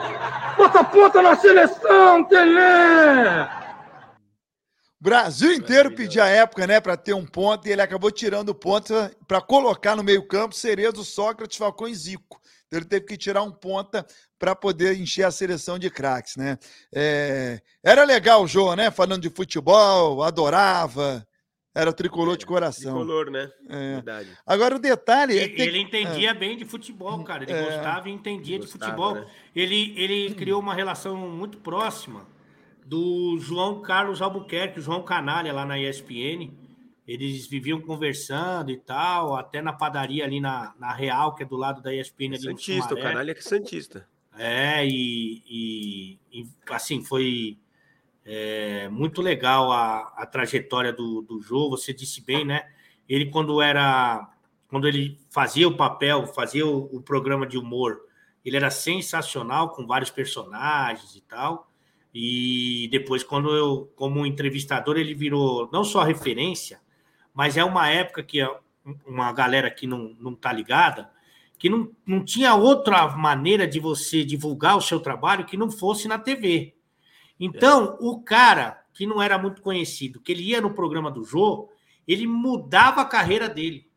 Bota 0.57 0.83
ponta 0.83 1.21
na 1.21 1.35
seleção, 1.35 2.23
Tele! 2.25 2.59
Brasil 4.99 5.53
inteiro 5.53 5.93
pedia 5.93 6.23
a 6.23 6.29
época, 6.29 6.65
né, 6.65 6.79
para 6.79 6.97
ter 6.97 7.13
um 7.13 7.25
ponto, 7.25 7.67
e 7.67 7.71
ele 7.71 7.81
acabou 7.81 8.09
tirando 8.09 8.49
o 8.49 8.55
ponto 8.55 8.93
para 9.27 9.39
colocar 9.39 9.95
no 9.95 10.03
meio-campo 10.03 10.55
Cerezo, 10.55 11.03
Sócrates, 11.03 11.57
Falcão 11.57 11.87
e 11.87 11.93
Zico. 11.93 12.41
Então 12.65 12.79
ele 12.79 12.87
teve 12.87 13.05
que 13.05 13.15
tirar 13.15 13.43
um 13.43 13.51
ponta 13.51 14.03
para 14.39 14.55
poder 14.55 14.99
encher 14.99 15.23
a 15.23 15.31
seleção 15.31 15.77
de 15.77 15.91
craques, 15.91 16.35
né? 16.35 16.57
É... 16.93 17.61
Era 17.83 18.03
legal 18.03 18.43
o 18.43 18.47
jogo, 18.47 18.75
né? 18.75 18.89
Falando 18.89 19.21
de 19.21 19.29
futebol, 19.29 20.23
adorava. 20.23 21.25
Era 21.75 21.91
tricolor 21.91 22.37
de 22.37 22.45
coração. 22.45 22.93
Tricolor, 22.95 23.29
né? 23.29 23.51
É. 23.69 23.93
Verdade. 23.95 24.29
Agora 24.47 24.75
o 24.77 24.79
detalhe 24.79 25.37
é 25.37 25.43
Ele, 25.43 25.53
que 25.55 25.61
ele 25.61 25.79
entendia 25.79 26.33
bem 26.33 26.55
de 26.55 26.63
futebol, 26.63 27.21
cara. 27.25 27.43
Ele 27.43 27.51
É. 27.51 27.63
gostava 27.65 28.07
e 28.09 28.13
entendia 28.13 28.57
de 28.57 28.65
Gostava, 28.65 28.85
futebol. 28.93 29.15
né? 29.15 29.27
Ele, 29.53 29.93
ele 29.97 30.33
criou 30.35 30.61
uma 30.61 30.73
relação 30.73 31.17
muito 31.17 31.57
próxima 31.57 32.25
do 32.85 33.37
João 33.39 33.81
Carlos 33.81 34.21
Albuquerque, 34.21 34.79
o 34.79 34.81
João 34.81 35.01
Canalha, 35.03 35.51
lá 35.51 35.65
na 35.65 35.77
ESPN. 35.77 36.49
Eles 37.07 37.45
viviam 37.45 37.79
conversando 37.81 38.71
e 38.71 38.77
tal, 38.77 39.35
até 39.35 39.61
na 39.61 39.73
padaria 39.73 40.23
ali 40.23 40.39
na, 40.39 40.73
na 40.79 40.91
Real, 40.93 41.35
que 41.35 41.43
é 41.43 41.45
do 41.45 41.55
lado 41.57 41.81
da 41.81 41.93
ESPN 41.93 42.35
ali 42.35 42.37
no 42.37 42.39
Santista, 42.57 42.93
o 42.95 42.97
canalha 42.99 43.33
que 43.33 43.41
é 43.41 43.43
Santista. 43.43 44.07
É, 44.37 44.85
e, 44.85 45.41
e- 45.47 46.19
e, 46.31 46.47
assim, 46.69 47.03
foi 47.03 47.57
é, 48.25 48.89
muito 48.89 49.21
legal 49.21 49.71
a, 49.71 50.13
a 50.17 50.25
trajetória 50.25 50.91
do, 50.91 51.21
do 51.21 51.39
jogo. 51.39 51.77
Você 51.77 51.93
disse 51.93 52.21
bem, 52.21 52.43
né? 52.43 52.67
Ele, 53.07 53.27
quando 53.27 53.61
era. 53.61 54.31
Quando 54.67 54.87
ele 54.87 55.19
fazia 55.29 55.67
o 55.67 55.77
papel, 55.77 56.25
fazia 56.27 56.65
o, 56.65 56.89
o 56.95 57.01
programa 57.01 57.45
de 57.45 57.57
humor, 57.57 58.01
ele 58.43 58.57
era 58.57 58.71
sensacional, 58.71 59.69
com 59.69 59.85
vários 59.85 60.09
personagens 60.09 61.15
e 61.15 61.21
tal. 61.21 61.71
E 62.13 62.87
depois, 62.91 63.23
quando 63.23 63.55
eu, 63.55 63.91
como 63.95 64.25
entrevistador, 64.25 64.97
ele 64.97 65.13
virou 65.13 65.69
não 65.71 65.83
só 65.83 66.03
referência, 66.03 66.81
mas 67.33 67.57
é 67.57 67.63
uma 67.63 67.89
época 67.89 68.23
que 68.23 68.39
uma 69.05 69.31
galera 69.33 69.69
que 69.69 69.87
não, 69.87 70.15
não 70.19 70.35
tá 70.35 70.51
ligada, 70.51 71.09
que 71.57 71.69
não, 71.69 71.91
não 72.05 72.23
tinha 72.23 72.55
outra 72.55 73.07
maneira 73.15 73.67
de 73.67 73.79
você 73.79 74.23
divulgar 74.23 74.77
o 74.77 74.81
seu 74.81 74.99
trabalho 74.99 75.45
que 75.45 75.57
não 75.57 75.69
fosse 75.69 76.07
na 76.07 76.19
TV. 76.19 76.74
Então, 77.39 77.97
o 77.99 78.21
cara 78.21 78.83
que 78.93 79.05
não 79.05 79.21
era 79.21 79.37
muito 79.37 79.61
conhecido, 79.61 80.21
que 80.21 80.31
ele 80.31 80.43
ia 80.43 80.61
no 80.61 80.73
programa 80.73 81.11
do 81.11 81.23
Jô, 81.23 81.69
ele 82.07 82.25
mudava 82.25 83.01
a 83.01 83.05
carreira 83.05 83.49
dele. 83.49 83.89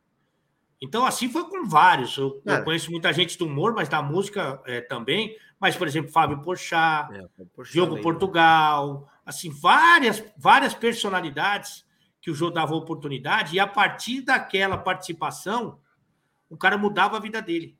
Então, 0.80 1.04
assim 1.04 1.28
foi 1.28 1.48
com 1.48 1.66
vários. 1.66 2.16
Eu, 2.16 2.40
eu 2.44 2.54
É. 2.54 2.62
conheço 2.62 2.90
muita 2.90 3.12
gente 3.12 3.36
do 3.38 3.46
humor, 3.46 3.74
mas 3.74 3.88
da 3.88 4.02
música 4.02 4.60
é, 4.64 4.80
também. 4.80 5.36
Mas, 5.58 5.76
por 5.76 5.86
exemplo, 5.86 6.10
Fábio 6.10 6.40
Porchat, 6.42 7.12
É, 7.12 7.24
Diogo 7.70 7.94
lembra. 7.94 8.02
Portugal, 8.02 9.08
assim, 9.26 9.50
várias, 9.50 10.22
várias 10.36 10.74
personalidades 10.74 11.84
que 12.20 12.30
o 12.30 12.34
Jô 12.34 12.50
dava 12.50 12.74
oportunidade, 12.74 13.56
e 13.56 13.60
a 13.60 13.66
partir 13.66 14.22
daquela 14.22 14.76
participação, 14.76 15.78
o 16.50 16.56
cara 16.56 16.76
mudava 16.76 17.16
a 17.16 17.20
vida 17.20 17.40
dele. 17.40 17.76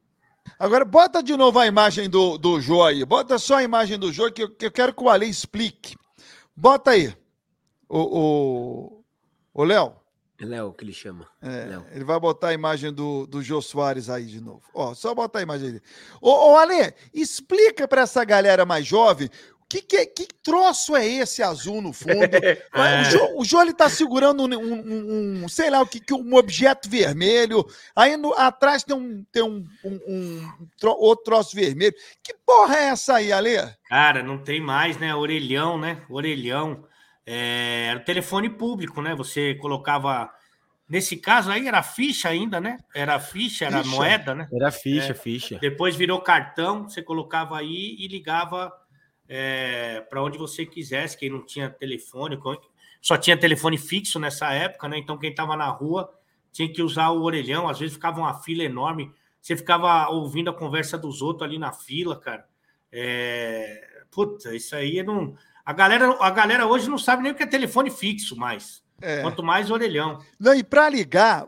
Agora, 0.59 0.85
bota 0.85 1.23
de 1.23 1.37
novo 1.37 1.59
a 1.59 1.67
imagem 1.67 2.09
do, 2.09 2.39
do 2.39 2.61
Jô 2.61 2.85
aí. 2.85 3.05
Bota 3.05 3.39
só 3.39 3.57
a 3.57 3.63
imagem 3.63 3.99
do 3.99 4.13
Jô, 4.13 4.31
que 4.31 4.43
eu, 4.45 4.51
que 4.55 4.67
eu 4.67 4.71
quero 4.71 4.95
que 4.95 5.03
o 5.03 5.09
Ale 5.09 5.27
explique. 5.27 5.97
Bota 6.57 6.91
aí. 6.93 7.15
O, 7.89 7.99
o, 7.99 9.05
o 9.55 9.65
Léo, 9.65 9.95
É 10.39 10.45
Léo 10.45 10.73
que 10.75 10.85
ele 10.85 10.93
chama. 10.93 11.27
é, 11.41 11.65
Léo. 11.67 11.87
ele 11.91 12.05
vai 12.05 12.21
botar 12.21 12.49
a 12.49 12.53
imagem 12.53 12.93
do, 12.93 13.27
do 13.27 13.43
Jô 13.43 13.63
Soares 13.63 14.11
aí 14.11 14.27
de 14.27 14.41
novo. 14.41 14.63
Ó, 14.75 14.95
só 14.95 15.15
botar 15.15 15.39
a 15.39 15.43
imagem 15.43 15.69
dele. 15.73 15.83
Ô, 16.21 16.53
ô 16.53 16.57
Ale, 16.57 16.93
explica 17.15 17.89
para 17.89 18.03
essa 18.03 18.25
galera 18.25 18.67
mais 18.67 18.87
jovem 18.87 19.31
que, 19.69 19.83
que, 19.83 19.97
é- 19.97 20.07
que 20.07 20.27
troço 20.43 20.97
é 20.97 21.07
esse 21.07 21.43
azul 21.43 21.83
no 21.83 21.93
fundo? 21.93 22.13
É. 22.75 23.01
O 23.03 23.05
Jô, 23.05 23.41
o 23.41 23.45
Jô 23.45 23.61
ele 23.63 23.75
tá 23.75 23.89
segurando 23.91 24.43
um, 24.45 24.55
um- 24.57 25.43
um- 25.45 25.49
sei 25.49 25.69
lá 25.71 25.81
o 25.83 25.87
que, 25.87 26.01
que 26.01 26.15
um 26.15 26.35
objeto 26.35 26.89
vermelho. 26.89 27.65
Aí 27.95 28.17
no- 28.17 28.33
atrás 28.35 28.83
tem 28.85 28.97
um 28.97 29.25
tem 29.31 29.43
um, 29.43 29.65
um- 29.85 30.01
um 30.09 30.49
tro- 30.79 30.97
outro 30.99 31.25
troço 31.25 31.55
vermelho. 31.55 31.95
Que 32.23 32.35
porra 32.47 32.77
é 32.77 32.85
essa 32.89 33.17
aí, 33.17 33.33
Ale? 33.33 33.57
Cara, 33.89 34.23
não 34.23 34.39
tem 34.39 34.61
mais, 34.61 34.97
né? 34.99 35.15
Orelhão, 35.15 35.79
né? 35.79 36.03
Orelhão. 36.09 36.85
É, 37.27 37.89
era 37.91 37.99
o 38.01 38.05
telefone 38.05 38.49
público, 38.49 39.03
né? 39.03 39.15
Você 39.15 39.55
colocava. 39.57 40.33
Nesse 40.89 41.19
caso 41.19 41.51
aí 41.51 41.69
era 41.69 41.83
ficha 41.83 42.31
ainda, 42.31 42.59
né? 42.59 42.79
Era 42.95 43.21
ficha, 43.21 43.67
era 43.67 43.83
Ficha. 43.83 43.95
moeda, 43.95 44.35
né? 44.35 44.49
Era 44.51 44.71
ficha, 44.71 45.11
É. 45.11 45.15
ficha. 45.15 45.59
Depois 45.61 45.95
virou 45.95 46.19
cartão, 46.23 46.89
você 46.89 47.03
colocava 47.03 47.59
aí 47.59 47.95
e 47.99 48.09
ligava 48.09 48.73
para 50.09 50.23
onde 50.23 50.39
você 50.39 50.65
quisesse. 50.65 51.17
Quem 51.17 51.31
não 51.31 51.45
tinha 51.45 51.69
telefone, 51.69 52.39
só 53.01 53.17
tinha 53.17 53.37
telefone 53.37 53.79
fixo 53.79 54.19
nessa 54.19 54.53
época, 54.53 54.89
né? 54.89 54.99
Então 54.99 55.19
quem 55.19 55.31
estava 55.31 55.57
na 55.57 55.69
rua 55.69 56.13
tinha 56.53 56.73
que 56.73 56.83
usar 56.83 57.11
o 57.11 57.23
orelhão. 57.23 57.69
Às 57.69 57.79
vezes 57.79 57.95
ficava 57.95 58.19
uma 58.19 58.35
fila 58.41 58.63
enorme. 58.63 59.13
Você 59.41 59.57
ficava 59.57 60.09
ouvindo 60.09 60.51
a 60.51 60.55
conversa 60.55 60.99
dos 60.99 61.23
outros 61.23 61.49
ali 61.49 61.59
na 61.59 61.73
fila, 61.73 62.19
cara. 62.19 62.47
É... 62.91 63.87
Puta, 64.11 64.55
isso 64.55 64.75
aí 64.75 65.03
não. 65.03 65.35
A 65.65 65.73
galera, 65.73 66.17
a 66.21 66.31
galera 66.31 66.67
hoje 66.67 66.89
não 66.89 66.99
sabe 66.99 67.23
nem 67.23 67.33
o 67.33 67.35
que 67.35 67.43
é 67.43 67.47
telefone 67.47 67.91
fixo 67.91 68.35
mais. 68.35 68.83
É. 69.01 69.23
Quanto 69.23 69.45
mais 69.45 69.71
orelhão. 69.71 70.19
Não, 70.41 70.55
e 70.55 70.65
para 70.65 70.89
ligar, 70.89 71.47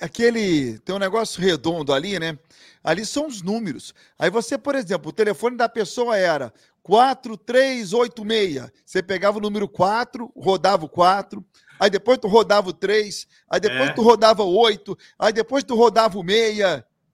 aquele. 0.00 0.78
Tem 0.80 0.94
um 0.94 0.98
negócio 0.98 1.40
redondo 1.40 1.92
ali, 1.92 2.18
né? 2.18 2.36
Ali 2.82 3.04
são 3.04 3.26
os 3.26 3.42
números. 3.42 3.94
Aí 4.18 4.30
você, 4.30 4.58
por 4.58 4.74
exemplo, 4.74 5.10
o 5.10 5.12
telefone 5.12 5.56
da 5.56 5.68
pessoa 5.68 6.16
era 6.16 6.52
4386. 6.82 8.70
Você 8.84 9.02
pegava 9.02 9.38
o 9.38 9.40
número 9.40 9.68
4, 9.68 10.32
rodava 10.36 10.84
o 10.84 10.88
4. 10.88 11.44
Aí 11.78 11.88
depois 11.90 12.18
tu 12.18 12.28
rodava 12.28 12.68
o 12.68 12.72
3. 12.72 13.26
Aí 13.48 13.60
depois 13.60 13.90
É. 13.90 13.92
tu 13.92 14.02
rodava 14.02 14.42
o 14.42 14.54
8. 14.56 14.96
Aí 15.18 15.32
depois 15.32 15.64
tu 15.64 15.74
rodava 15.74 16.18
o 16.18 16.24
6. 16.24 16.58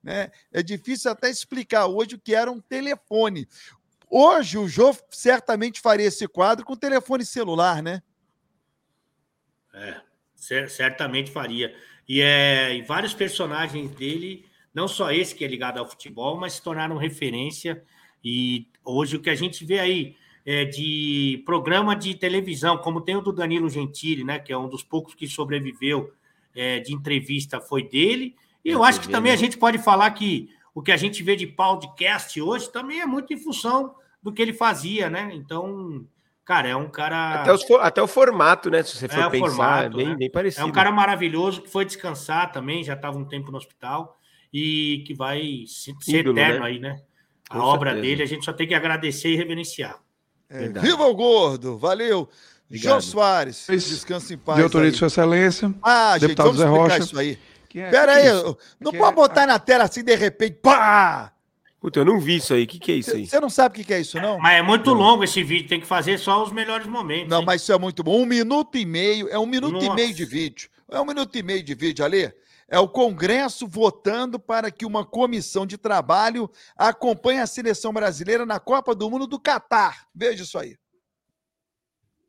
Né? 0.03 0.31
É 0.53 0.63
difícil 0.63 1.11
até 1.11 1.29
explicar 1.31 1.87
hoje 1.87 2.15
o 2.15 2.19
que 2.21 2.35
era 2.35 2.51
um 2.51 2.61
telefone. 2.61 3.49
Hoje 4.09 4.57
o 4.57 4.69
Jô 4.69 4.95
certamente 5.11 5.81
faria 5.81 6.07
esse 6.07 6.29
quadro 6.29 6.65
com 6.65 6.77
telefone 6.77 7.25
celular, 7.25 7.83
né? 7.83 8.01
É, 9.75 10.01
cer- 10.35 10.71
certamente 10.71 11.31
faria. 11.31 11.75
E, 12.09 12.21
é, 12.21 12.75
e 12.77 12.83
vários 12.83 13.13
personagens 13.15 13.91
dele, 13.91 14.47
não 14.73 14.87
só 14.87 15.11
esse 15.11 15.35
que 15.35 15.45
é 15.45 15.49
ligado 15.49 15.79
ao 15.79 15.89
futebol, 15.89 16.37
mas 16.39 16.53
se 16.55 16.63
tornaram 16.63 16.97
referência. 16.97 17.83
E 18.23 18.69
hoje 18.87 19.17
o 19.17 19.21
que 19.21 19.29
a 19.31 19.35
gente 19.35 19.65
vê 19.65 19.79
aí 19.79 20.17
é 20.45 20.65
de 20.65 21.43
programa 21.45 21.95
de 21.97 22.15
televisão, 22.15 22.79
como 22.79 23.01
tem 23.01 23.17
o 23.17 23.21
do 23.21 23.33
Danilo 23.33 23.69
Gentili, 23.69 24.23
né, 24.25 24.39
que 24.39 24.53
é 24.53 24.57
um 24.59 24.69
dos 24.69 24.83
poucos 24.83 25.15
que 25.15 25.27
sobreviveu 25.27 26.13
é, 26.55 26.79
de 26.79 26.95
entrevista, 26.95 27.61
foi 27.61 27.83
dele. 27.83 28.35
E 28.65 28.71
eu 28.71 28.85
É, 28.85 28.89
acho 28.89 29.01
que 29.01 29.09
também 29.09 29.33
a 29.33 29.37
gente 29.37 29.59
pode 29.59 29.79
falar 29.79 30.11
que 30.13 30.49
o 30.75 30.81
que 30.83 30.93
a 30.93 30.97
gente 30.97 31.23
vê 31.23 31.35
de 31.37 31.47
podcast 31.47 32.41
hoje 32.41 32.71
também 32.71 33.01
é 33.01 33.07
muito 33.07 33.33
em 33.35 33.39
função 33.39 33.95
do 34.23 34.33
que 34.33 34.41
ele 34.41 34.53
fazia, 34.53 35.09
né? 35.11 35.31
Então, 35.35 36.07
cara, 36.45 36.69
é 36.69 36.77
um 36.77 36.89
cara. 36.89 37.43
Até, 37.43 37.53
os 37.53 37.65
até 37.81 38.03
o 38.03 38.07
formato, 38.07 38.71
né? 38.71 38.83
Se 38.83 38.97
você 38.97 39.09
for 39.09 39.19
É, 39.21 39.31
pensar, 39.31 39.47
formato, 39.49 39.85
é 40.01 40.05
bem, 40.05 40.09
né? 40.11 40.17
bem 40.17 40.27
É 40.29 40.31
parecido. 40.31 40.67
um 40.67 40.73
cara 40.73 40.91
maravilhoso 40.93 41.63
que 41.63 41.71
foi 41.71 41.85
descansar 41.85 42.53
também, 42.53 42.85
já 42.85 42.95
estava 42.95 43.19
um 43.19 43.25
tempo 43.25 43.51
no 43.51 43.59
hospital 43.59 44.17
e 44.53 45.03
que 45.07 45.15
vai 45.15 45.65
se- 45.67 45.95
ser 46.01 46.21
Ídolo, 46.21 46.39
eterno 46.39 46.61
né? 46.61 46.67
aí, 46.67 46.79
né? 46.79 47.01
A 47.51 47.55
Com 47.59 47.61
obra 47.65 47.91
certeza. 47.93 48.09
dele, 48.09 48.23
a 48.23 48.27
gente 48.27 48.45
só 48.45 48.53
tem 48.53 48.67
que 48.67 48.75
agradecer 48.75 49.29
e 49.31 49.37
reverenciar. 49.37 49.99
É, 50.49 50.69
viva 50.69 51.05
o 51.07 51.15
gordo! 51.15 51.77
Valeu! 51.79 52.29
Obrigado. 52.69 53.01
Soares, 53.01 53.69
Isso. 53.69 53.91
descansa 53.91 54.35
em 54.35 54.39
paz. 54.39 54.57
De 54.57 54.63
autoria 54.65 54.91
de 54.91 54.97
Sua 54.97 55.07
Excelência, 55.07 55.73
Ah, 55.83 56.15
gente, 56.15 56.23
deputado 56.23 56.47
vamos 56.47 56.59
Zé 56.59 56.65
explicar 56.67 56.83
Rocha. 56.95 56.99
isso 57.05 57.19
aí. 57.19 57.39
que 57.69 57.81
é- 57.81 57.91
Pera 57.91 58.13
que 58.15 58.19
aí, 58.21 58.27
isso? 58.37 58.59
não 58.81 58.91
Que 58.91 58.99
pode 58.99 59.13
é- 59.13 59.15
botar 59.15 59.47
na 59.47 59.59
tela 59.59 59.85
assim 59.85 60.03
de 60.03 60.15
repente, 60.17 60.59
pá! 60.63 61.33
Puta, 61.81 62.01
eu 62.01 62.05
não 62.05 62.19
vi 62.19 62.37
isso 62.37 62.55
aí. 62.55 62.65
O 62.65 62.67
que, 62.67 62.79
que 62.81 62.91
é 62.91 62.95
isso 62.97 63.15
aí? 63.15 63.27
Você 63.27 63.39
não 63.39 63.51
sabe 63.51 63.75
o 63.75 63.77
que 63.79 63.85
que 63.85 63.95
é 63.95 64.01
isso, 64.01 64.19
não? 64.21 64.39
Mas 64.39 64.59
é 64.59 64.63
muito 64.63 64.93
longo 64.93 65.23
esse 65.23 65.43
vídeo, 65.45 65.69
tem 65.69 65.79
que 65.81 65.87
fazer 65.87 66.19
só 66.19 66.43
os 66.43 66.51
melhores 66.51 66.87
momentos. 66.87 67.29
Não, 67.29 67.41
hein? 67.41 67.45
mas 67.47 67.63
isso 67.63 67.73
é 67.73 67.79
muito 67.79 68.03
bom. 68.03 68.21
Um 68.21 68.27
minuto 68.27 68.77
e 68.79 68.85
meio, 68.85 69.29
é 69.29 69.39
um 69.39 69.47
minuto 69.47 69.77
e 69.77 69.85
Nossa. 69.85 69.95
meio 69.95 70.13
de 70.15 70.25
vídeo. 70.25 70.69
É 70.91 70.99
um 71.01 71.05
minuto 71.05 71.37
e 71.37 71.43
meio 71.43 71.63
de 71.63 71.75
vídeo 71.75 72.05
ali. 72.05 72.33
É 72.69 72.79
o 72.81 72.89
Congresso 72.89 73.67
votando 73.67 74.39
para 74.41 74.71
que 74.73 74.85
uma 74.85 75.05
comissão 75.05 75.65
de 75.65 75.79
trabalho 75.79 76.51
acompanhe 76.77 77.41
a 77.41 77.47
seleção 77.47 77.93
brasileira 77.93 78.45
na 78.45 78.59
Copa 78.59 78.95
do 78.95 79.09
Mundo 79.09 79.27
do 79.27 79.39
Catar. 79.39 80.07
Veja 80.15 80.43
isso 80.43 80.59
aí. 80.59 80.77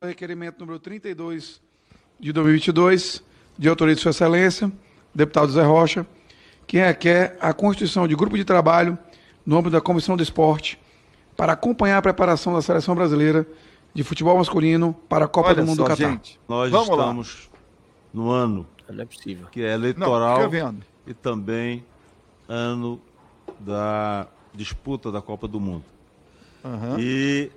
requerimento 0.00 0.60
número 0.60 0.78
32 0.78 1.60
de 2.20 2.32
2022, 2.32 3.22
de 3.56 3.68
autoria 3.68 3.94
de 3.94 4.00
Sua 4.00 4.10
Excelência, 4.10 4.70
deputado 5.14 5.50
Zé 5.52 5.62
Rocha, 5.62 6.06
que 6.66 6.76
requer 6.78 7.36
a 7.40 7.52
constituição 7.52 8.06
de 8.06 8.14
grupo 8.14 8.36
de 8.36 8.44
trabalho 8.44 8.98
no 9.44 9.56
âmbito 9.56 9.70
da 9.70 9.80
Comissão 9.80 10.16
do 10.16 10.22
Esporte 10.22 10.78
para 11.36 11.52
acompanhar 11.54 11.98
a 11.98 12.02
preparação 12.02 12.52
da 12.52 12.62
seleção 12.62 12.94
brasileira 12.94 13.46
de 13.94 14.04
futebol 14.04 14.36
masculino 14.36 14.94
para 15.08 15.24
a 15.24 15.28
Copa 15.28 15.48
Olha 15.48 15.62
do 15.62 15.66
Mundo 15.66 15.78
só, 15.78 15.84
do 15.84 15.88
Catar. 15.88 16.10
gente. 16.10 16.38
Nós 16.48 16.70
Vamos 16.70 16.88
lá. 16.90 17.04
estamos 17.04 17.50
no 18.12 18.30
ano 18.30 18.66
Não 18.88 19.02
é 19.02 19.06
possível. 19.06 19.46
que 19.48 19.62
é 19.62 19.68
Não, 19.68 19.84
eleitoral 19.84 20.48
vendo. 20.50 20.84
e 21.06 21.12
também 21.14 21.84
ano 22.48 23.00
da 23.60 24.26
disputa 24.54 25.12
da 25.12 25.20
Copa 25.20 25.46
do 25.46 25.60
Mundo. 25.60 25.84
Aham. 26.64 26.96
E 26.98 27.50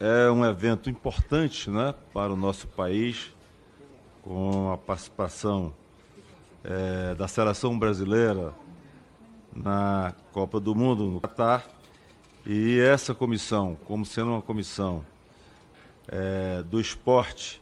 é 0.00 0.30
um 0.30 0.44
evento 0.44 0.90
importante 0.90 1.70
né, 1.70 1.94
para 2.12 2.32
o 2.32 2.36
nosso 2.36 2.66
país, 2.68 3.32
com 4.22 4.72
a 4.72 4.78
participação 4.78 5.72
eh, 6.64 7.14
da 7.14 7.28
seleção 7.28 7.78
brasileira 7.78 8.54
na 9.54 10.14
Copa 10.32 10.58
do 10.58 10.74
Mundo 10.74 11.04
no 11.04 11.20
Catar. 11.20 11.66
E 12.46 12.78
essa 12.80 13.14
comissão, 13.14 13.76
como 13.84 14.04
sendo 14.04 14.30
uma 14.32 14.42
comissão 14.42 15.04
eh, 16.08 16.62
do 16.68 16.80
esporte, 16.80 17.60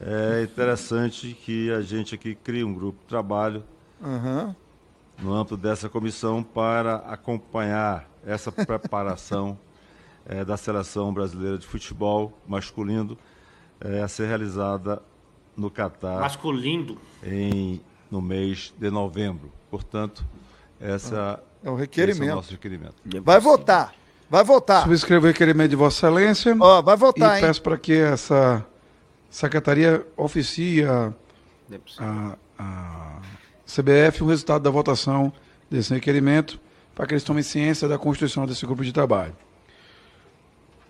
é 0.00 0.42
interessante 0.42 1.32
que 1.34 1.70
a 1.72 1.80
gente 1.80 2.14
aqui 2.14 2.34
crie 2.34 2.62
um 2.64 2.74
grupo 2.74 2.98
de 3.00 3.06
trabalho 3.06 3.64
Aham. 4.02 4.54
no 5.22 5.32
âmbito 5.32 5.56
dessa 5.56 5.88
comissão 5.88 6.42
para 6.42 6.96
acompanhar 6.96 8.08
essa 8.24 8.52
preparação 8.52 9.58
eh, 10.26 10.44
da 10.44 10.56
seleção 10.56 11.12
brasileira 11.14 11.56
de 11.58 11.66
futebol 11.66 12.32
masculino 12.46 13.16
eh, 13.80 14.02
a 14.02 14.08
ser 14.08 14.26
realizada 14.26 15.02
no 15.56 15.70
Catar 15.70 16.20
Masculino. 16.20 16.98
em, 17.24 17.80
no 18.10 18.20
mês 18.20 18.74
de 18.78 18.90
novembro. 18.90 19.50
Portanto, 19.70 20.22
essa 20.78 21.42
É 21.64 21.70
o 21.70 21.74
esse 21.74 21.80
é 21.80 21.84
requerimento. 21.84 22.32
o 22.32 22.36
nosso 22.36 22.50
requerimento. 22.52 22.94
Vai 23.24 23.40
votar. 23.40 23.94
Vai 24.28 24.44
votar. 24.44 24.82
Subscrevo 24.82 25.24
o 25.24 25.28
requerimento 25.28 25.70
de 25.70 25.76
Vossa 25.76 26.06
Excelência 26.08 26.54
Ó, 26.60 26.82
vai 26.82 26.94
e 26.94 26.98
votar, 26.98 27.36
hein? 27.36 27.40
peço 27.46 27.62
para 27.62 27.78
que 27.78 27.94
essa 27.94 28.66
secretaria 29.30 30.06
oficie 30.16 30.84
a, 30.84 31.12
é 31.70 31.78
a, 31.98 32.36
a 32.58 33.20
CBF 33.66 34.22
o 34.22 34.26
resultado 34.26 34.62
da 34.62 34.70
votação 34.70 35.32
desse 35.70 35.92
requerimento 35.92 36.60
para 36.94 37.06
que 37.06 37.14
eles 37.14 37.24
tomem 37.24 37.42
ciência 37.42 37.86
da 37.88 37.98
constituição 37.98 38.46
desse 38.46 38.64
grupo 38.64 38.84
de 38.84 38.92
trabalho. 38.92 39.36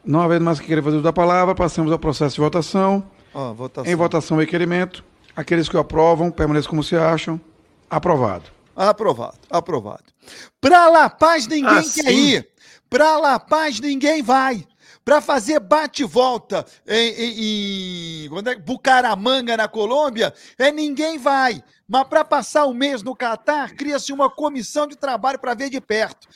Não 0.05 0.21
havendo 0.21 0.45
mais 0.45 0.61
que 0.61 0.67
querer 0.67 0.83
fazer 0.83 0.97
uso 0.97 1.03
da 1.05 1.13
palavra, 1.13 1.55
passamos 1.55 1.91
ao 1.91 1.99
processo 1.99 2.37
de 2.37 2.41
votação. 2.41 3.05
Ó, 3.35 3.53
votação. 3.53 3.93
Em 3.93 3.97
votação 3.97 4.37
o 4.37 4.41
requerimento. 4.41 5.03
Aqueles 5.35 5.69
que 5.69 5.77
o 5.77 5.81
aprovam, 5.81 6.31
permaneçam 6.31 6.71
como 6.71 6.83
se 6.83 6.97
acham. 6.97 7.41
Aprovado. 7.91 8.45
Aprovado, 8.75 9.39
aprovado. 9.51 10.05
Pra 10.61 10.89
La 10.89 11.11
Paz 11.11 11.47
ninguém 11.47 11.69
Ah, 11.79 11.83
quer 11.83 12.05
sim. 12.11 12.35
ir. 12.35 12.49
Pra 12.89 13.17
La 13.19 13.41
Paz 13.41 13.81
ninguém 13.81 14.23
vai. 14.23 14.65
Pra 15.07 15.21
fazer 15.21 15.61
bate-volta 15.61 16.67
em, 16.85 17.11
em- 17.11 18.27
em- 18.27 18.49
é? 18.49 18.57
Bucaramanga, 18.57 19.57
na 19.57 19.69
Colômbia, 19.69 20.35
é 20.59 20.73
ninguém 20.73 21.17
vai. 21.17 21.63
Mas 21.89 22.09
para 22.09 22.25
passar 22.25 22.67
um 22.67 22.75
mês 22.75 23.05
no 23.05 23.15
Catar, 23.15 23.71
cria-se 23.77 24.13
uma 24.13 24.29
comissão 24.29 24.85
de 24.85 24.97
trabalho 24.97 25.39
para 25.39 25.55
ver 25.55 25.71
de 25.71 25.81
perto. 25.81 26.27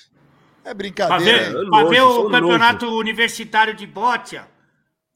É 0.64 0.72
brincadeira, 0.72 1.50
ver, 1.50 1.56
hein? 1.64 1.68
pra 1.68 1.78
longe, 1.80 1.90
ver 1.90 2.00
sou 2.02 2.26
o 2.28 2.30
campeonato 2.30 2.86
universitário 2.96 3.74
de 3.74 3.88
bote, 3.88 4.40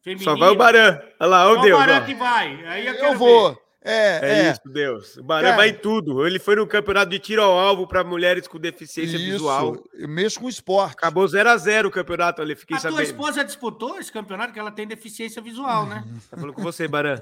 feminino. 0.02 0.32
Só 0.32 0.36
vai 0.36 0.48
o 0.48 0.56
Baran. 0.56 0.98
Olha 1.20 1.28
lá, 1.30 1.44
Só 1.44 1.50
olha 1.50 1.56
o 1.56 1.60
o 1.60 1.62
Deus. 1.62 1.78
Barão 1.78 1.96
ó. 1.98 2.00
que 2.00 2.14
vai. 2.16 2.66
Aí 2.66 2.86
eu, 2.88 3.14
vou. 3.16 3.50
ver. 3.50 3.63
É, 3.86 4.18
É, 4.22 4.38
é. 4.46 4.50
isso, 4.52 4.60
Deus. 4.64 5.16
O 5.18 5.22
Baran 5.22 5.44
Cara, 5.44 5.56
vai 5.56 5.68
em 5.68 5.74
tudo. 5.74 6.26
Ele 6.26 6.38
foi 6.38 6.56
no 6.56 6.66
campeonato 6.66 7.10
de 7.10 7.18
tiro 7.18 7.42
ao 7.42 7.58
alvo 7.58 7.86
para 7.86 8.02
mulheres 8.02 8.48
com 8.48 8.58
deficiência 8.58 9.16
Isso, 9.16 9.24
visual. 9.26 9.76
mexe 10.08 10.38
com 10.38 10.48
esporte. 10.48 10.94
Acabou 10.94 11.28
0 11.28 11.50
a 11.50 11.56
0 11.58 11.88
o 11.88 11.92
campeonato 11.92 12.40
ali, 12.40 12.56
fiquei 12.56 12.76
A 12.76 12.80
tua 12.80 12.90
sabendo. 12.92 13.06
esposa 13.06 13.44
disputou 13.44 13.98
esse 13.98 14.10
campeonato 14.10 14.52
que 14.54 14.58
ela 14.58 14.70
tem 14.70 14.86
deficiência 14.86 15.42
visual, 15.42 15.84
né? 15.86 16.02
Tá 16.30 16.36
falando 16.38 16.54
com 16.54 16.62
você, 16.62 16.88
Baran. 16.88 17.20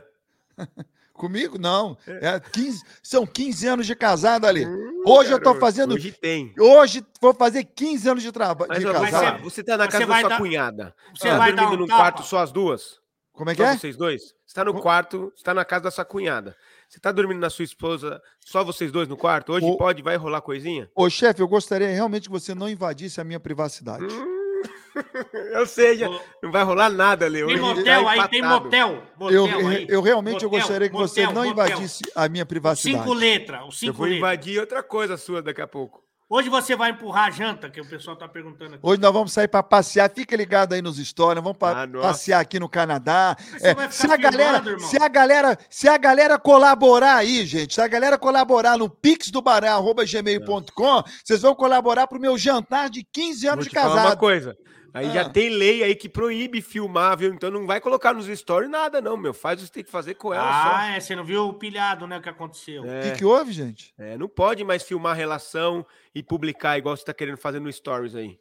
Comigo, 1.13 1.59
não. 1.59 1.97
É 2.07 2.41
15, 2.41 2.83
são 3.03 3.27
15 3.27 3.67
anos 3.67 3.87
de 3.87 3.95
casado 3.95 4.47
ali. 4.47 4.65
Hoje 5.05 5.31
eu 5.31 5.39
tô 5.39 5.45
Garoto, 5.47 5.61
fazendo 5.61 5.95
Hoje 5.95 6.11
tem. 6.13 6.55
Hoje 6.59 7.05
vou 7.21 7.35
fazer 7.35 7.65
15 7.65 8.09
anos 8.09 8.23
de 8.23 8.33
trabalho 8.33 8.69
Mas 8.69 8.79
de 8.81 8.91
casado. 8.91 9.43
você, 9.43 9.57
você 9.57 9.63
tá 9.63 9.77
na 9.77 9.85
Você 9.85 9.91
casa 9.99 10.07
da 10.07 10.21
sua 10.21 10.29
dar- 10.31 10.39
cunhada. 10.39 10.95
você 11.15 11.29
tá 11.29 11.39
vai 11.39 11.53
dar 11.53 11.63
dormindo 11.63 11.77
um 11.77 11.81
num 11.83 11.87
tapa? 11.87 12.01
quarto 12.01 12.23
só 12.23 12.39
as 12.39 12.51
duas? 12.51 13.01
Como 13.33 13.49
é 13.51 13.55
que 13.55 13.62
Só 13.62 13.68
é? 13.68 13.76
vocês 13.78 13.97
dois? 13.97 14.22
Você 14.47 14.55
tá 14.55 14.64
no 14.64 14.74
quarto, 14.80 15.33
você 15.35 15.43
tá 15.43 15.55
na 15.55 15.64
casa 15.64 15.85
da 15.85 15.91
sua 15.91 16.05
cunhada. 16.05 16.55
Você 16.89 17.01
tá 17.01 17.11
dormindo 17.11 17.41
na 17.41 17.49
sua 17.49 17.64
esposa, 17.64 18.20
só 18.39 18.62
vocês 18.62 18.93
dois 18.93 19.09
no 19.09 19.16
quarto? 19.16 19.53
Hoje 19.55 19.64
O- 19.64 19.76
pode, 19.78 20.03
vai 20.03 20.16
rolar 20.16 20.43
coisinha? 20.43 20.91
Ô, 20.95 21.09
chefe, 21.09 21.41
eu 21.41 21.49
gostaria 21.49 21.89
realmente 21.89 22.24
que 22.24 22.30
você 22.30 22.55
não 22.55 22.68
invadisse 22.68 23.20
a 23.20 23.24
minha 23.24 23.41
privacidade. 23.41 24.05
Ou 25.59 25.66
seja, 25.66 26.11
Ô, 26.11 26.20
não 26.43 26.53
vai 26.53 26.62
rolar 26.62 26.91
nada, 26.91 27.26
Leo. 27.26 27.47
Tem 27.49 27.59
motel 27.59 28.05
tá 28.05 28.11
aí, 28.11 28.28
tem 28.28 28.43
motel. 28.43 29.03
Eu, 29.30 29.47
motel 29.49 29.68
aí. 29.68 29.87
eu 29.89 30.03
realmente 30.03 30.43
eu 30.45 30.51
Motel, 30.51 30.61
gostaria 30.66 30.89
que 30.91 30.95
você 30.95 31.22
motel, 31.26 31.35
não 31.35 31.49
motel. 31.49 31.66
invadisse 31.66 32.03
a 32.14 32.28
minha 32.28 32.45
privacidade. 32.45 32.99
Cinco 33.03 33.14
letras, 33.14 33.61
os 33.62 33.66
Eu 33.68 33.72
cinco 33.72 33.93
vou 33.95 34.05
letras. 34.07 34.18
invadir 34.18 34.61
outra 34.61 34.83
coisa 34.83 35.16
sua 35.16 35.41
daqui 35.41 35.62
a 35.62 35.66
pouco. 35.66 36.03
Hoje 36.35 36.49
você 36.49 36.74
vai 36.74 36.93
empurrar 36.93 37.26
a 37.26 37.30
janta, 37.30 37.68
que 37.68 37.78
o 37.78 37.85
pessoal 37.85 38.16
tá 38.16 38.26
perguntando 38.26 38.76
aqui. 38.76 38.80
Hoje 38.83 38.99
nós 39.03 39.12
vamos 39.12 39.35
sair 39.35 39.49
para 39.49 39.62
passear. 39.62 40.09
Fica 40.11 40.35
ligado 40.35 40.72
aí 40.72 40.80
nos 40.80 40.97
stories. 40.97 41.45
Vamos 41.45 41.59
pa- 41.59 41.83
Ah, 41.83 41.87
passear 42.01 42.41
aqui 42.41 42.59
no 42.59 42.70
Canadá. 42.70 43.37
Você 43.39 43.66
É, 43.66 43.74
vai 43.74 43.93
se 43.93 44.01
ficar 44.01 44.14
a 44.14 44.16
galera, 44.16 44.57
irmão. 44.70 44.89
se 44.89 44.97
a 44.97 45.09
galera, 45.09 45.59
se 45.68 45.87
a 45.91 45.99
galera 45.99 46.39
colaborar 46.39 47.16
aí, 47.16 47.45
gente, 47.45 47.74
se 47.74 47.83
a 47.83 47.87
galera 47.87 48.16
colaborar 48.16 48.78
no 48.78 48.89
pixdobarão@gmail.com, 48.89 51.03
vocês 51.22 51.43
vão 51.43 51.55
colaborar 51.55 52.07
pro 52.07 52.18
meu 52.18 52.39
jantar 52.39 52.89
de 52.89 53.05
15 53.12 53.47
anos 53.47 53.64
Vou 53.64 53.64
de 53.64 53.70
te 53.70 53.74
falar 53.74 53.93
uma 53.93 53.97
casado. 54.03 54.18
coisa. 54.18 54.57
Aí 54.95 55.07
Ah. 55.07 55.11
já 55.11 55.28
tem 55.30 55.49
lei 55.49 55.82
aí 55.82 55.95
que 55.95 56.09
proíbe 56.09 56.61
filmar, 56.61 57.16
viu? 57.16 57.32
Então 57.32 57.51
não 57.51 57.66
vai 57.66 57.80
colocar 57.80 58.12
nos 58.12 58.26
stories 58.26 58.68
nada, 58.70 59.01
não, 59.01 59.16
meu. 59.16 59.32
Faz 59.32 59.59
o 59.59 59.62
que 59.62 59.66
você 59.68 59.72
tem 59.72 59.84
que 59.84 59.90
fazer 59.90 60.14
com 60.14 60.34
ela 60.34 60.78
Ah, 60.80 60.86
é, 60.97 61.01
você 61.01 61.16
não 61.16 61.24
viu 61.24 61.49
o 61.49 61.55
pilhado, 61.55 62.07
né, 62.07 62.18
o 62.18 62.22
que 62.22 62.28
aconteceu. 62.28 62.82
só. 62.82 62.88
O 62.88 62.90
É, 62.93 63.11
que, 63.12 63.18
que 63.18 63.24
houve, 63.24 63.53
gente? 63.53 63.95
é, 63.97 64.18
não 64.18 64.28
pode 64.28 64.62
mais 64.64 64.82
filmar 64.82 65.16
relação 65.16 65.86
e 66.14 66.22
publicar 66.22 66.76
igual 66.76 66.97
você 66.97 67.05
tá 67.05 67.14
querendo 67.14 67.38
fazer 67.38 67.59
no 67.61 67.72
stories 67.72 68.14
aí. 68.14 68.38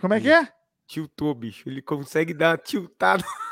Como 0.00 0.14
é 0.14 0.20
que 0.20 0.30
é? 0.30 0.48
Tiltou, 0.86 1.34
bicho. 1.34 1.68
Ele 1.68 1.80
consegue 1.80 2.34
dar 2.34 2.50
uma 2.50 2.58
tiltada. 2.58 3.24
Não 3.24 3.32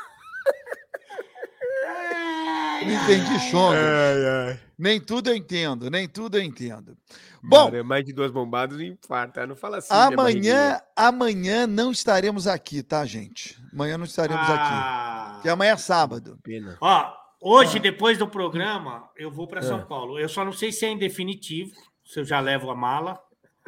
entendi 2.83 3.39
chongo. 3.49 3.73
Ai, 3.73 4.49
ai. 4.49 4.59
Nem 4.77 4.99
tudo 4.99 5.29
eu 5.29 5.35
entendo, 5.35 5.89
nem 5.91 6.07
tudo 6.07 6.37
eu 6.37 6.41
entendo. 6.41 6.97
Bom, 7.43 7.65
Mano, 7.65 7.77
é 7.77 7.83
mais 7.83 8.05
de 8.05 8.13
duas 8.13 8.31
bombadas 8.31 8.79
e 8.79 8.85
infarta. 8.85 9.45
Não 9.45 9.55
fala 9.55 9.77
assim. 9.77 9.93
amanhã, 9.93 10.79
amanhã 10.95 11.67
não 11.67 11.91
estaremos 11.91 12.47
aqui, 12.47 12.81
tá, 12.83 13.05
gente? 13.05 13.57
Amanhã 13.73 13.97
não 13.97 14.05
estaremos 14.05 14.41
aqui. 14.43 14.53
Ah. 14.73 15.31
Porque 15.35 15.49
amanhã 15.49 15.73
é 15.73 15.77
sábado. 15.77 16.37
Pena. 16.43 16.77
Ó, 16.81 17.13
hoje, 17.39 17.79
depois 17.79 18.17
do 18.17 18.27
programa, 18.27 19.09
eu 19.15 19.31
vou 19.31 19.47
para 19.47 19.61
São 19.61 19.79
Ah. 19.79 19.85
Paulo. 19.85 20.19
Eu 20.19 20.29
só 20.29 20.43
não 20.45 20.51
sei 20.53 20.71
se 20.71 20.85
é 20.85 20.89
em 20.89 20.97
definitivo, 20.97 21.71
se 22.03 22.19
eu 22.19 22.25
já 22.25 22.39
levo 22.39 22.69
a 22.69 22.75
mala, 22.75 23.19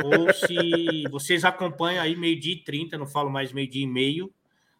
ou 0.03 0.31
se 0.33 1.03
vocês 1.11 1.43
acompanham 1.45 2.03
aí 2.03 2.15
meio-dia 2.15 2.53
e 2.53 2.63
30, 2.63 2.97
não 2.97 3.07
falo 3.07 3.29
mais 3.29 3.51
meio-dia 3.53 3.83
e 3.83 3.87
meio, 3.87 4.31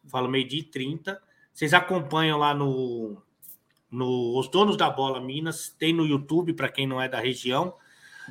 falo 0.08 0.28
meio-dia 0.28 0.60
e 0.60 0.64
30. 0.64 1.20
Vocês 1.52 1.72
acompanham 1.74 2.38
lá 2.38 2.52
no, 2.52 3.16
no 3.94 4.38
Os 4.38 4.48
Donos 4.48 4.76
da 4.76 4.90
Bola 4.90 5.20
Minas, 5.20 5.74
tem 5.78 5.92
no 5.92 6.04
YouTube, 6.04 6.52
para 6.52 6.68
quem 6.68 6.86
não 6.86 7.00
é 7.00 7.08
da 7.08 7.20
região. 7.20 7.74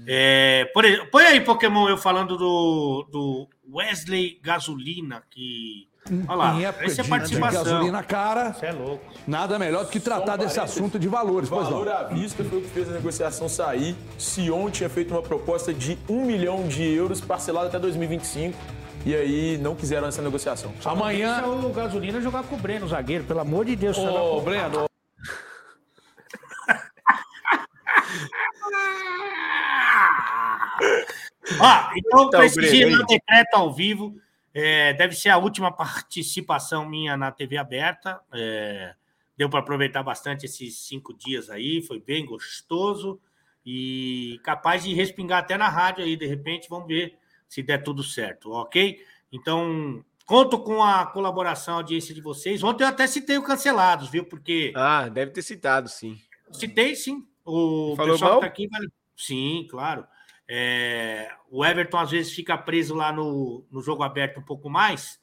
É, 0.07 0.69
por 0.73 0.83
exemplo, 0.85 1.07
põe 1.11 1.23
aí, 1.25 1.41
Pokémon, 1.41 1.87
eu 1.87 1.97
falando 1.97 2.35
do, 2.35 3.07
do 3.11 3.47
Wesley 3.71 4.39
Gasolina, 4.41 5.23
que. 5.29 5.87
Olha 6.27 6.35
lá, 6.35 6.61
época 6.61 6.85
essa 6.85 6.99
é 6.99 7.03
participação. 7.05 7.63
gasolina 7.63 8.03
cara, 8.03 8.51
Você 8.51 8.65
é 8.65 8.71
louco. 8.73 9.05
nada 9.25 9.57
melhor 9.57 9.85
do 9.85 9.89
que 9.89 10.01
tratar 10.01 10.35
desse 10.35 10.59
assunto 10.59 10.99
de 10.99 11.07
valores. 11.07 11.47
Valor 11.47 11.85
não. 11.85 11.93
à 11.93 12.03
vista 12.03 12.43
foi 12.43 12.59
o 12.59 12.61
que 12.61 12.67
fez 12.67 12.89
a 12.89 12.93
negociação 12.93 13.47
sair. 13.47 13.95
Sion 14.17 14.69
tinha 14.69 14.89
feito 14.89 15.13
uma 15.13 15.21
proposta 15.21 15.73
de 15.73 15.97
1 16.09 16.25
milhão 16.25 16.67
de 16.67 16.83
euros 16.83 17.21
parcelado 17.21 17.67
até 17.67 17.79
2025 17.79 18.57
e 19.05 19.15
aí 19.15 19.57
não 19.59 19.75
quiseram 19.75 20.09
essa 20.09 20.21
negociação. 20.21 20.73
Amanhã, 20.83 21.41
Deixa 21.41 21.47
o 21.47 21.69
gasolina 21.71 22.19
jogar 22.19 22.43
com 22.43 22.55
o 22.55 22.59
Breno, 22.59 22.85
zagueiro, 22.85 23.23
pelo 23.23 23.39
amor 23.39 23.63
de 23.63 23.75
Deus. 23.77 23.97
Ô, 23.97 24.41
Breno, 24.41 24.85
Ó, 31.59 31.91
então, 31.95 32.29
Tá, 32.29 32.37
o 32.37 32.41
prestigiando 32.41 32.95
Breno 32.95 33.03
o 33.03 33.05
decreto 33.05 33.53
ao 33.55 33.73
vivo. 33.73 34.15
É, 34.53 34.93
deve 34.93 35.15
ser 35.15 35.29
a 35.29 35.37
última 35.37 35.71
participação 35.71 36.87
minha 36.87 37.17
na 37.17 37.31
TV 37.31 37.57
aberta. 37.57 38.19
É, 38.33 38.93
deu 39.37 39.49
para 39.49 39.59
aproveitar 39.59 40.03
bastante 40.03 40.45
esses 40.45 40.77
cinco 40.77 41.13
dias 41.13 41.49
aí, 41.49 41.81
foi 41.81 41.99
bem 41.99 42.25
gostoso 42.25 43.19
e 43.65 44.39
capaz 44.43 44.83
de 44.83 44.93
respingar 44.93 45.39
até 45.39 45.57
na 45.57 45.69
rádio 45.69 46.03
aí, 46.03 46.15
de 46.15 46.27
repente, 46.27 46.69
vamos 46.69 46.87
ver 46.87 47.17
se 47.47 47.63
der 47.63 47.83
tudo 47.83 48.03
certo, 48.03 48.51
ok? 48.51 48.99
Então, 49.31 50.03
conto 50.25 50.59
com 50.59 50.83
a 50.83 51.05
colaboração, 51.05 51.75
a 51.75 51.77
audiência 51.77 52.13
de 52.13 52.21
vocês. 52.21 52.63
Ontem 52.63 52.83
eu 52.83 52.87
até 52.87 53.07
citei 53.07 53.37
o 53.37 53.43
Cancelados, 53.43 54.09
viu? 54.09 54.25
Porque 54.25 54.73
Ah, 54.75 55.07
deve 55.07 55.31
ter 55.31 55.41
citado, 55.41 55.89
sim. 55.89 56.19
Citei, 56.51 56.95
sim. 56.95 57.25
O 57.45 57.93
Falou 57.95 58.13
pessoal 58.13 58.31
mal? 58.31 58.39
que 58.39 58.45
tá 58.45 58.51
aqui. 58.51 58.67
vai- 58.67 58.81
Sim, 59.15 59.67
claro. 59.69 60.05
É, 60.47 61.31
o 61.49 61.63
Everton 61.65 61.97
às 61.97 62.11
vezes 62.11 62.33
fica 62.33 62.57
preso 62.57 62.93
lá 62.95 63.11
no, 63.11 63.65
no 63.71 63.81
jogo 63.81 64.03
aberto 64.03 64.39
um 64.39 64.43
pouco 64.43 64.69
mais. 64.69 65.19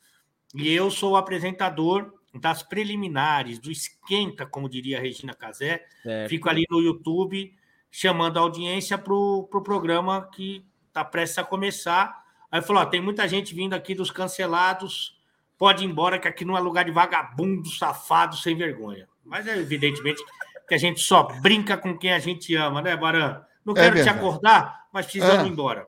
E 0.54 0.72
eu 0.72 0.90
sou 0.90 1.12
o 1.12 1.16
apresentador 1.16 2.12
das 2.34 2.62
preliminares, 2.62 3.58
do 3.58 3.70
esquenta, 3.70 4.46
como 4.46 4.68
diria 4.68 4.98
a 4.98 5.00
Regina 5.00 5.34
Casé. 5.34 5.84
Fico 6.28 6.48
ali 6.48 6.64
no 6.70 6.80
YouTube 6.80 7.54
chamando 7.90 8.38
a 8.38 8.40
audiência 8.40 8.96
para 8.96 9.12
o 9.12 9.44
pro 9.50 9.62
programa 9.62 10.28
que 10.32 10.64
está 10.88 11.04
prestes 11.04 11.38
a 11.38 11.44
começar. 11.44 12.24
Aí 12.50 12.62
falou: 12.62 12.82
ó, 12.82 12.86
tem 12.86 13.00
muita 13.00 13.26
gente 13.28 13.54
vindo 13.54 13.74
aqui 13.74 13.94
dos 13.94 14.10
cancelados, 14.10 15.18
pode 15.58 15.84
ir 15.84 15.88
embora, 15.88 16.18
que 16.18 16.26
aqui 16.28 16.44
não 16.44 16.56
é 16.56 16.60
lugar 16.60 16.84
de 16.84 16.90
vagabundo, 16.92 17.68
safado, 17.68 18.36
sem 18.36 18.56
vergonha. 18.56 19.08
Mas 19.24 19.46
é 19.46 19.56
evidentemente 19.58 20.22
que 20.70 20.74
a 20.76 20.78
gente 20.78 21.00
só 21.00 21.24
brinca 21.40 21.76
com 21.76 21.98
quem 21.98 22.12
a 22.12 22.20
gente 22.20 22.54
ama, 22.54 22.80
né, 22.80 22.96
Baran? 22.96 23.42
Não 23.64 23.74
É 23.74 23.80
quero 23.80 23.96
te 23.96 24.02
verdade. 24.04 24.18
acordar, 24.20 24.86
mas 24.92 25.04
precisamos 25.04 25.42
É. 25.42 25.46
ir 25.48 25.50
embora. 25.50 25.84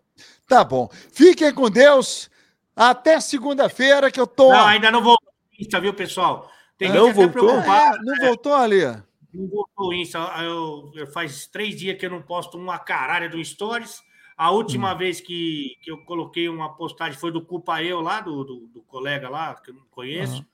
Tá 0.49 0.65
bom. 0.65 0.89
Fiquem 1.13 1.55
com 1.55 1.71
Deus. 1.71 2.29
Até 2.75 3.21
segunda-feira 3.21 4.11
que 4.11 4.19
eu 4.21 4.27
tô. 4.27 4.49
Não, 4.51 4.67
ainda 4.67 4.91
não 4.91 5.01
voltou 5.01 5.29
o 5.31 5.63
Insta, 5.63 5.81
viu, 5.81 5.95
pessoal? 5.95 6.51
Tem 6.77 6.89
Não 6.89 7.07
gente 7.07 7.21
até 7.23 7.39
voltou? 7.39 7.51
É, 7.61 7.99
não 8.03 8.17
voltou 8.27 8.55
ali. 8.55 8.85
Não 9.33 9.47
voltou 9.49 9.89
o 9.91 9.95
Insta. 9.95 10.19
Eu, 10.43 10.91
eu- 10.97 11.07
faz 11.13 11.47
três 11.47 11.77
dias 11.77 11.97
que 11.97 12.05
eu 12.05 12.11
não 12.11 12.21
posto 12.21 12.59
uma 12.59 12.77
caralha 12.77 13.29
do 13.29 13.43
Stories. 13.45 14.03
A 14.37 14.51
última 14.51 14.95
vez 14.95 15.21
que, 15.21 15.77
que 15.81 15.93
eu 15.93 15.99
coloquei 15.99 16.49
uma 16.49 16.75
postagem 16.75 17.17
foi 17.21 17.31
do 17.31 17.41
Culpa 17.41 17.81
Eu 17.85 18.01
lá, 18.01 18.21
do, 18.21 18.43
do, 18.43 18.67
do 18.67 18.83
colega 18.83 19.29
lá, 19.29 19.55
que 19.55 19.71
eu 19.71 19.75
não 19.75 19.85
conheço. 19.93 20.45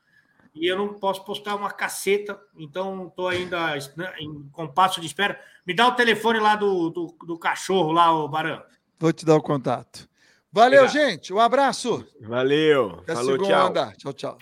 E 0.60 0.66
eu 0.66 0.76
não 0.76 0.94
posso 0.94 1.24
postar 1.24 1.54
uma 1.54 1.70
caceta, 1.70 2.40
então 2.56 3.06
estou 3.06 3.28
ainda 3.28 3.74
né, 3.96 4.12
em 4.18 4.48
compasso 4.50 5.00
de 5.00 5.06
espera. 5.06 5.40
Me 5.66 5.74
dá 5.74 5.86
o 5.86 5.94
telefone 5.94 6.40
lá 6.40 6.56
do, 6.56 6.90
do, 6.90 7.06
do 7.26 7.38
cachorro 7.38 7.92
lá, 7.92 8.12
o 8.12 8.28
Barão. 8.28 8.62
Vou 8.98 9.12
te 9.12 9.24
dar 9.24 9.36
o 9.36 9.42
contato. 9.42 10.08
Valeu, 10.52 10.84
Obrigado. 10.84 11.10
gente. 11.10 11.32
Um 11.32 11.38
abraço. 11.38 12.06
Valeu. 12.20 13.00
Até 13.02 13.14
Falou, 13.14 13.38
tchau. 13.38 13.46
segunda. 13.46 13.92
Tchau, 13.96 14.12
tchau. 14.12 14.38